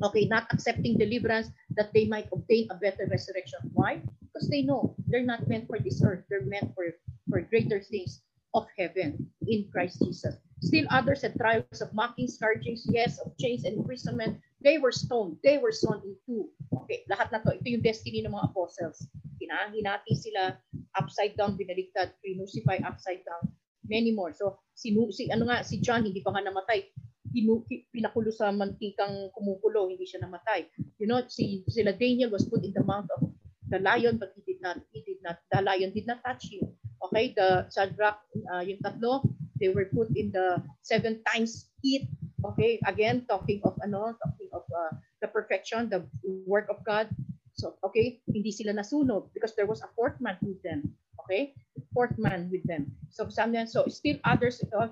okay, 0.01 0.25
not 0.25 0.49
accepting 0.49 0.97
deliverance 0.97 1.53
that 1.77 1.93
they 1.93 2.09
might 2.09 2.25
obtain 2.33 2.65
a 2.73 2.75
better 2.81 3.05
resurrection. 3.05 3.61
Why? 3.77 4.01
Because 4.25 4.49
they 4.49 4.65
know 4.65 4.97
they're 5.05 5.21
not 5.21 5.45
meant 5.45 5.69
for 5.69 5.77
this 5.77 6.01
earth. 6.01 6.25
They're 6.33 6.49
meant 6.49 6.73
for, 6.73 6.89
for 7.29 7.45
greater 7.45 7.77
things 7.85 8.25
of 8.53 8.69
heaven 8.77 9.29
in 9.47 9.67
Christ 9.73 10.01
Jesus. 10.01 10.37
Still 10.63 10.87
others 10.89 11.27
had 11.27 11.35
trials 11.35 11.81
of 11.83 11.91
mocking, 11.91 12.31
scourgings, 12.31 12.87
yes, 12.87 13.19
of 13.19 13.35
chains 13.35 13.67
and 13.67 13.75
imprisonment. 13.75 14.39
They 14.63 14.79
were 14.79 14.95
stoned. 14.95 15.37
They 15.43 15.59
were 15.59 15.75
sawn 15.75 15.99
in 16.07 16.15
two. 16.23 16.47
Okay, 16.71 17.03
lahat 17.11 17.35
na 17.35 17.43
to. 17.43 17.59
Ito 17.59 17.67
yung 17.67 17.83
destiny 17.83 18.23
ng 18.23 18.31
mga 18.31 18.55
apostles. 18.55 19.03
Hinahinati 19.43 20.15
sila 20.15 20.55
upside 20.95 21.35
down, 21.35 21.59
binaliktad, 21.59 22.15
crucify 22.23 22.79
upside 22.87 23.27
down. 23.27 23.51
Many 23.83 24.15
more. 24.15 24.31
So, 24.31 24.63
si, 24.71 24.95
si 25.11 25.27
ano 25.27 25.51
nga, 25.51 25.67
si 25.67 25.83
John, 25.83 26.07
hindi 26.07 26.23
pa 26.23 26.31
nga 26.31 26.47
namatay. 26.47 26.87
Pinu, 27.27 27.67
pinakulo 27.91 28.31
sa 28.31 28.55
mantikang 28.55 29.35
kumukulo, 29.35 29.91
hindi 29.91 30.07
siya 30.07 30.23
namatay. 30.23 30.71
You 30.95 31.11
know, 31.11 31.19
si 31.27 31.67
sila 31.67 31.91
Daniel 31.91 32.31
was 32.31 32.47
put 32.47 32.63
in 32.63 32.71
the 32.71 32.87
mouth 32.87 33.09
of 33.19 33.27
the 33.67 33.83
lion, 33.83 34.15
but 34.15 34.31
he 34.39 34.47
did 34.47 34.63
not, 34.63 34.79
he 34.95 35.03
did 35.03 35.19
not, 35.19 35.43
the 35.51 35.59
lion 35.59 35.91
did 35.91 36.07
not 36.07 36.23
touch 36.23 36.47
him. 36.47 36.71
Okay, 37.13 37.29
the 37.37 37.69
Shadrach, 37.69 38.17
uh, 38.49 38.65
yung 38.65 38.81
tatlo, 38.81 39.21
they 39.61 39.69
were 39.69 39.85
put 39.93 40.09
in 40.17 40.33
the 40.33 40.57
seven 40.81 41.21
times 41.29 41.69
heat. 41.85 42.09
Okay, 42.41 42.81
again, 42.89 43.29
talking 43.29 43.61
of 43.61 43.77
ano, 43.85 44.17
talking 44.17 44.49
of 44.49 44.65
uh, 44.73 44.97
the 45.21 45.29
perfection, 45.29 45.93
the 45.93 46.01
work 46.49 46.65
of 46.73 46.81
God. 46.81 47.13
So, 47.53 47.77
okay, 47.85 48.17
hindi 48.25 48.49
sila 48.49 48.73
nasunog 48.73 49.29
because 49.29 49.53
there 49.53 49.69
was 49.69 49.85
a 49.85 49.93
fourth 49.93 50.17
man 50.17 50.41
with 50.41 50.57
them. 50.65 50.89
Okay, 51.21 51.53
fourth 51.93 52.17
man 52.17 52.49
with 52.49 52.65
them. 52.65 52.89
So, 53.13 53.29
sabi 53.29 53.61
so 53.69 53.85
still 53.93 54.17
others, 54.25 54.65
uh, 54.73 54.89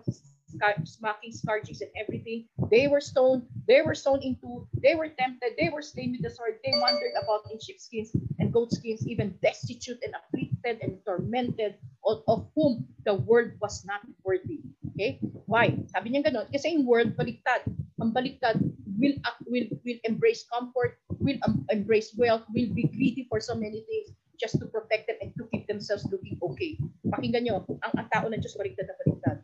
smacking, 0.85 1.33
scourgings, 1.33 1.81
and 1.81 1.89
everything. 1.97 2.45
They 2.69 2.85
were 2.85 3.01
stoned. 3.01 3.49
They 3.65 3.81
were 3.81 3.97
sown 3.97 4.21
into. 4.21 4.69
They 4.77 4.93
were 4.93 5.09
tempted. 5.09 5.57
They 5.57 5.73
were 5.73 5.81
slain 5.81 6.13
with 6.13 6.21
the 6.21 6.29
sword. 6.29 6.61
They 6.61 6.77
wandered 6.77 7.17
about 7.17 7.49
in 7.49 7.57
sheepskins 7.57 8.13
and 8.37 8.53
goatskins, 8.53 9.09
even 9.09 9.41
destitute 9.41 9.97
and 10.05 10.13
afflicted 10.13 10.50
and 10.65 11.01
tormented, 11.05 11.75
of, 12.05 12.47
whom 12.55 12.85
the 13.05 13.13
world 13.13 13.51
was 13.61 13.85
not 13.85 14.01
worthy. 14.23 14.61
Okay? 14.93 15.19
Why? 15.45 15.77
Sabi 15.93 16.13
niya 16.13 16.29
ganun. 16.29 16.47
Kasi 16.49 16.77
yung 16.77 16.85
world, 16.85 17.17
baliktad. 17.17 17.65
Ang 18.01 18.13
baliktad 18.13 18.57
will, 18.97 19.17
will, 19.45 19.67
will 19.85 20.01
embrace 20.05 20.45
comfort, 20.49 21.01
will 21.21 21.37
um, 21.45 21.65
embrace 21.69 22.13
wealth, 22.17 22.45
will 22.53 22.69
be 22.73 22.89
greedy 22.89 23.25
for 23.29 23.39
so 23.39 23.53
many 23.53 23.85
things 23.85 24.13
just 24.41 24.57
to 24.57 24.65
protect 24.65 25.05
them 25.05 25.17
and 25.21 25.29
to 25.37 25.45
keep 25.53 25.69
themselves 25.69 26.05
looking 26.09 26.37
okay. 26.41 26.77
Pakinggan 27.13 27.45
nyo, 27.45 27.61
ang, 27.85 27.93
ang 27.93 28.09
tao 28.09 28.25
ng 28.25 28.41
Diyos 28.41 28.57
baliktad 28.57 28.89
na 28.89 28.97
baliktad. 29.05 29.37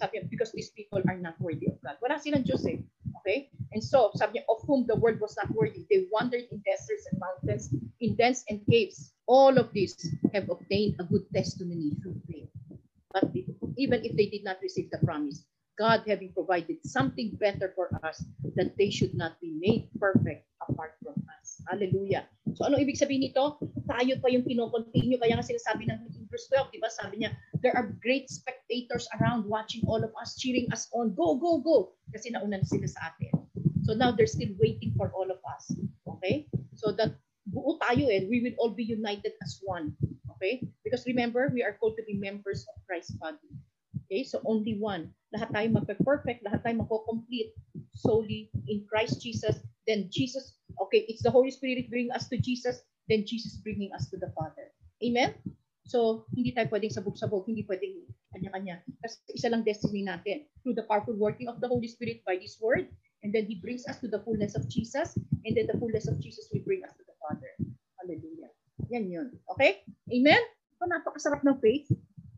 Sabi 0.00 0.20
niya, 0.20 0.30
because 0.32 0.52
these 0.54 0.72
people 0.72 1.02
are 1.04 1.20
not 1.20 1.36
worthy 1.42 1.68
of 1.68 1.76
God. 1.84 2.00
Wala 2.00 2.16
silang 2.16 2.48
Diyos 2.48 2.64
eh. 2.64 2.80
Okay? 3.20 3.52
And 3.76 3.84
so, 3.84 4.08
sabi 4.16 4.40
niya, 4.40 4.48
of 4.48 4.64
whom 4.64 4.88
the 4.88 4.96
world 4.96 5.20
was 5.20 5.36
not 5.36 5.52
worthy. 5.52 5.84
They 5.92 6.08
wandered 6.08 6.48
in 6.48 6.64
deserts 6.64 7.04
and 7.12 7.20
mountains, 7.20 7.68
in 8.00 8.16
dens 8.16 8.46
and 8.48 8.64
caves. 8.64 9.12
All 9.28 9.60
of 9.60 9.68
these 9.76 9.94
have 10.32 10.48
obtained 10.48 10.96
a 10.98 11.04
good 11.04 11.28
testimony 11.36 11.92
through 12.00 12.16
faith. 12.24 12.48
But 13.12 13.28
even 13.76 14.00
if 14.04 14.16
they 14.16 14.32
did 14.32 14.42
not 14.44 14.56
receive 14.64 14.88
the 14.88 14.98
promise, 15.04 15.44
God 15.78 16.02
having 16.08 16.32
provided 16.34 16.82
something 16.82 17.36
better 17.38 17.70
for 17.76 17.86
us, 18.02 18.24
that 18.56 18.74
they 18.74 18.90
should 18.90 19.14
not 19.14 19.38
be 19.38 19.54
made 19.60 19.86
perfect 20.00 20.48
apart 20.64 20.98
from 21.04 21.14
us. 21.38 21.62
Hallelujah. 21.70 22.26
So 22.58 22.66
ano 22.66 22.80
ibig 22.80 22.98
sabihin 22.98 23.30
nito? 23.30 23.62
Tayo 23.86 24.18
pa 24.18 24.26
yung 24.32 24.42
kinocontinue. 24.42 25.22
Kaya 25.22 25.38
nga 25.38 25.46
sinasabi 25.46 25.86
ng 25.86 26.10
Hebrews 26.10 26.50
12, 26.50 26.74
di 26.74 26.82
ba? 26.82 26.90
Sabi 26.90 27.22
niya, 27.22 27.30
there 27.62 27.76
are 27.78 27.94
great 28.02 28.26
spectators 28.26 29.06
around 29.20 29.46
watching 29.46 29.86
all 29.86 30.02
of 30.02 30.10
us, 30.18 30.34
cheering 30.34 30.66
us 30.74 30.90
on. 30.90 31.14
Go, 31.14 31.38
go, 31.38 31.62
go! 31.62 31.94
Kasi 32.10 32.34
naunan 32.34 32.66
sila 32.66 32.90
sa 32.90 33.14
atin. 33.14 33.30
So 33.86 33.94
now 33.94 34.10
they're 34.10 34.28
still 34.28 34.52
waiting 34.58 34.92
for 34.98 35.14
all 35.14 35.30
of 35.30 35.38
us. 35.46 35.70
Okay? 36.18 36.50
So 36.74 36.90
that 36.98 37.14
buo 37.48 37.80
tayo 37.80 38.06
eh. 38.12 38.28
We 38.28 38.44
will 38.44 38.56
all 38.60 38.72
be 38.76 38.84
united 38.84 39.32
as 39.40 39.60
one. 39.64 39.96
Okay? 40.38 40.62
Because 40.84 41.08
remember, 41.08 41.50
we 41.50 41.64
are 41.64 41.74
called 41.74 41.96
to 41.98 42.04
be 42.06 42.14
members 42.14 42.68
of 42.68 42.78
Christ's 42.86 43.16
body. 43.16 43.50
Okay? 44.06 44.22
So 44.22 44.44
only 44.44 44.78
one. 44.78 45.10
Lahat 45.34 45.52
tayo 45.52 45.68
magpe-perfect, 45.72 46.44
lahat 46.44 46.64
tayo 46.64 46.84
mako-complete 46.84 47.52
solely 47.92 48.48
in 48.68 48.84
Christ 48.88 49.20
Jesus. 49.20 49.58
Then 49.88 50.12
Jesus, 50.12 50.60
okay, 50.80 51.08
it's 51.08 51.24
the 51.24 51.32
Holy 51.32 51.50
Spirit 51.50 51.88
bringing 51.88 52.12
us 52.12 52.28
to 52.28 52.36
Jesus, 52.36 52.84
then 53.08 53.24
Jesus 53.24 53.60
bringing 53.64 53.92
us 53.96 54.08
to 54.12 54.16
the 54.20 54.32
Father. 54.36 54.72
Amen? 55.00 55.32
So, 55.88 56.28
hindi 56.36 56.52
tayo 56.52 56.68
pwedeng 56.68 56.92
sabog-sabog, 56.92 57.48
hindi 57.48 57.64
pwedeng 57.64 58.04
kanya-kanya. 58.36 58.84
Kasi 59.00 59.16
isa 59.32 59.48
lang 59.48 59.64
destiny 59.64 60.04
natin. 60.04 60.44
Through 60.60 60.76
the 60.76 60.84
powerful 60.84 61.16
working 61.16 61.48
of 61.48 61.64
the 61.64 61.68
Holy 61.68 61.88
Spirit 61.88 62.20
by 62.28 62.36
this 62.36 62.60
word, 62.60 62.92
and 63.24 63.32
then 63.32 63.48
He 63.48 63.56
brings 63.56 63.88
us 63.88 63.96
to 64.04 64.08
the 64.08 64.20
fullness 64.20 64.52
of 64.52 64.68
Jesus, 64.68 65.16
and 65.48 65.56
then 65.56 65.64
the 65.64 65.80
fullness 65.80 66.04
of 66.04 66.20
Jesus 66.20 66.52
will 66.52 66.60
bring 66.68 66.84
us 66.84 66.92
to. 67.00 67.07
Yan 68.98 69.06
yun. 69.06 69.28
Okay? 69.54 69.86
Amen? 70.10 70.42
So, 70.74 70.90
napakasarap 70.90 71.46
ng 71.46 71.62
faith. 71.62 71.86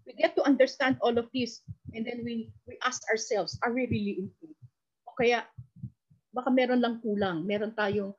We 0.05 0.13
get 0.13 0.37
to 0.37 0.45
understand 0.45 1.01
all 1.01 1.17
of 1.17 1.33
this, 1.33 1.65
and 1.97 2.05
then 2.05 2.21
we 2.21 2.53
we 2.69 2.77
ask 2.85 3.01
ourselves, 3.09 3.57
are 3.65 3.73
we 3.73 3.89
really 3.89 4.21
in 4.21 4.29
faith? 4.37 4.61
O 5.09 5.17
kaya, 5.17 5.49
baka 6.37 6.53
meron 6.53 6.85
lang 6.85 7.01
kulang. 7.01 7.49
Meron 7.49 7.73
tayong 7.73 8.13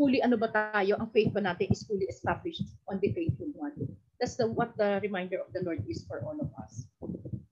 fully 0.00 0.24
ano 0.24 0.40
ba 0.40 0.48
tayo, 0.48 0.96
ang 0.96 1.12
faith 1.12 1.28
ba 1.36 1.44
natin 1.44 1.68
is 1.68 1.84
fully 1.84 2.08
established 2.08 2.64
on 2.88 2.96
the 3.04 3.12
faithful 3.12 3.52
one. 3.52 3.76
That's 4.16 4.40
the 4.40 4.48
what 4.48 4.72
the 4.80 5.04
reminder 5.04 5.44
of 5.44 5.52
the 5.52 5.60
Lord 5.60 5.84
is 5.84 6.08
for 6.08 6.24
all 6.24 6.38
of 6.40 6.48
us. 6.56 6.88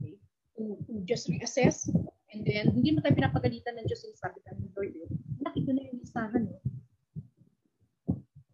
Okay? 0.00 0.16
To, 0.56 0.80
to 0.88 0.92
just 1.04 1.28
reassess 1.28 1.84
and 2.32 2.42
then 2.48 2.72
hindi 2.72 2.96
mo 2.96 3.04
tayo 3.04 3.14
pinapagalitan 3.14 3.76
ng 3.76 3.86
Diyos 3.86 4.08
yung 4.08 4.16
sabi 4.16 4.40
ng 4.48 4.72
Lord. 4.72 4.94
Eh. 4.96 5.10
Nakita 5.44 5.70
na 5.74 5.82
yung 5.84 5.98
listahan. 6.00 6.42
Eh. 6.48 6.61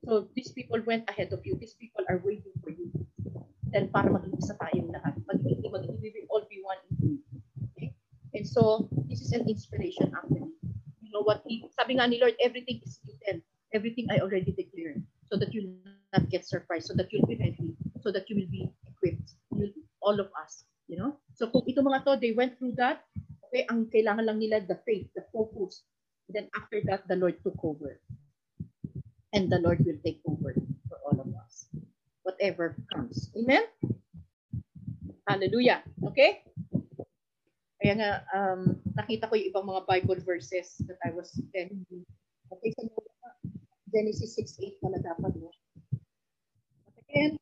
So 0.08 0.24
these 0.32 0.48
people 0.56 0.80
went 0.88 1.04
ahead 1.04 1.36
of 1.36 1.44
you. 1.44 1.52
These 1.60 1.76
people 1.76 2.00
are 2.08 2.16
waiting 2.24 2.56
for 2.64 2.72
you. 2.72 2.88
Then 3.68 3.92
para 3.92 4.08
maging 4.08 4.40
isa 4.40 4.56
tayong 4.56 4.88
lahat. 4.88 5.20
Maging, 5.28 5.60
maging, 5.68 6.00
we 6.00 6.08
will 6.16 6.28
all 6.32 6.44
be 6.48 6.64
one 6.64 6.80
in 6.88 6.96
you. 6.96 7.14
Okay? 7.76 7.92
And 8.32 8.48
so 8.48 8.88
this 9.04 9.20
is 9.20 9.36
an 9.36 9.44
inspiration 9.44 10.08
actually. 10.16 10.48
You 11.04 11.12
know 11.12 11.20
what? 11.20 11.44
He, 11.44 11.68
sabi 11.76 12.00
nga 12.00 12.08
ni 12.08 12.16
Lord, 12.24 12.40
everything 12.40 12.80
is 12.80 12.96
written. 13.04 13.44
Everything 13.76 14.08
I 14.08 14.24
already 14.24 14.56
declared 14.56 15.04
so 15.28 15.36
that 15.36 15.52
you 15.52 15.76
not 16.16 16.32
get 16.32 16.48
surprised, 16.48 16.88
so 16.88 16.96
that 16.96 17.12
you'll 17.12 17.28
be 17.28 17.36
ready, 17.36 17.76
so 18.00 18.08
that 18.08 18.32
you 18.32 18.40
will 18.40 18.48
be 18.48 18.72
equipped. 18.88 19.36
You'll, 19.52 19.76
all 20.00 20.16
of 20.16 20.32
us, 20.40 20.64
you 20.88 20.96
know? 20.96 21.20
So 21.36 21.52
kung 21.52 21.68
ito 21.68 21.84
mga 21.84 22.08
to, 22.08 22.16
they 22.16 22.32
went 22.32 22.56
through 22.56 22.80
that, 22.80 23.04
okay, 23.44 23.68
ang 23.68 23.92
kailangan 23.92 24.24
lang 24.24 24.40
nila, 24.40 24.64
the 24.64 24.80
faith, 24.88 25.12
the 25.12 25.28
focus. 25.28 25.84
Then 26.32 26.48
after 26.56 26.80
that, 26.88 27.04
the 27.08 27.20
Lord 27.20 27.36
took 27.44 27.60
over. 27.60 28.00
And 29.38 29.46
the 29.46 29.62
Lord 29.62 29.78
will 29.86 30.02
take 30.02 30.18
over 30.26 30.50
for 30.90 30.98
all 31.06 31.14
of 31.22 31.30
us. 31.38 31.70
Whatever 32.26 32.74
comes. 32.90 33.30
Amen? 33.38 33.62
Hallelujah. 35.30 35.86
Okay? 36.10 36.42
Kaya 37.78 37.94
nga, 37.94 38.10
um, 38.34 38.82
nakita 38.98 39.30
ko 39.30 39.38
yung 39.38 39.54
ibang 39.54 39.70
mga 39.70 39.86
Bible 39.86 40.18
verses 40.26 40.82
that 40.90 40.98
I 41.06 41.14
was 41.14 41.30
telling 41.54 41.86
you. 41.86 42.02
Okay, 42.50 42.74
so 42.74 42.90
Genesis 43.94 44.34
6.8 44.34 44.82
pala 44.82 44.98
dapat? 45.06 45.30
But 45.38 46.96
again, 47.06 47.38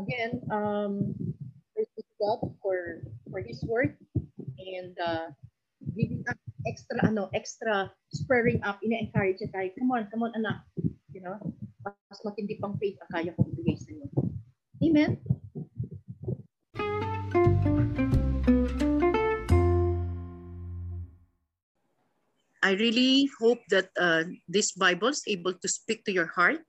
again, 0.00 0.40
um, 0.48 1.12
praise 1.76 1.92
God 2.16 2.40
for, 2.64 3.04
for 3.28 3.44
His 3.44 3.60
word 3.68 4.00
and 4.56 4.96
uh, 4.96 5.28
giving 5.92 6.24
us 6.24 6.40
extra, 6.64 7.04
ano, 7.04 7.28
extra 7.36 7.92
spurring 8.16 8.64
up, 8.64 8.80
ina-encourage 8.80 9.44
tayo, 9.52 9.68
come 9.76 9.92
on, 9.92 10.08
come 10.08 10.24
on, 10.24 10.32
anak. 10.40 10.64
Know, 11.24 11.40
mas 11.80 12.20
matindi 12.20 12.60
pang 12.60 12.76
faith 12.76 13.00
ang 13.00 13.08
kaya 13.08 13.32
kong 13.32 13.48
ibigay 13.56 13.80
sa. 13.80 13.96
Amen? 14.84 15.16
I 22.60 22.76
really 22.76 23.32
hope 23.40 23.64
that 23.72 23.88
uh, 23.96 24.28
this 24.52 24.76
Bible 24.76 25.16
is 25.16 25.24
able 25.24 25.56
to 25.56 25.68
speak 25.68 26.04
to 26.04 26.12
your 26.12 26.28
heart. 26.28 26.60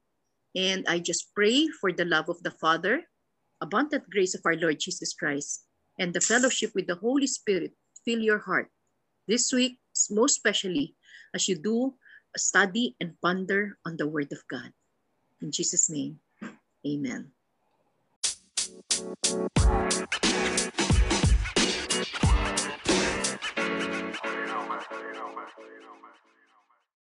And 0.56 0.88
I 0.88 1.03
just 1.03 1.36
pray 1.36 1.68
for 1.84 1.91
the 1.91 2.07
love 2.07 2.32
of 2.32 2.40
the 2.48 2.56
Father, 2.56 3.03
abundant 3.60 4.07
grace 4.07 4.40
of 4.40 4.48
our 4.48 4.56
Lord 4.56 4.80
Jesus 4.80 5.11
Christ, 5.11 5.68
and 5.99 6.15
the 6.15 6.23
fellowship 6.23 6.72
with 6.72 6.88
the 6.88 6.95
Holy 7.03 7.27
Spirit 7.27 7.76
fill 8.07 8.23
your 8.23 8.40
heart 8.40 8.72
this 9.27 9.52
week, 9.52 9.84
most 10.15 10.40
especially 10.40 10.95
as 11.36 11.52
you 11.52 11.60
do 11.60 11.99
study 12.37 12.95
and 12.99 13.19
ponder 13.21 13.77
on 13.85 13.97
the 13.97 14.07
Word 14.07 14.31
of 14.31 14.43
God. 14.47 14.71
In 15.41 15.51
Jesus' 15.51 15.89
name, 15.89 16.19
amen. 16.85 17.31
You 24.25 24.45
know, 24.47 24.67
man. 24.67 26.15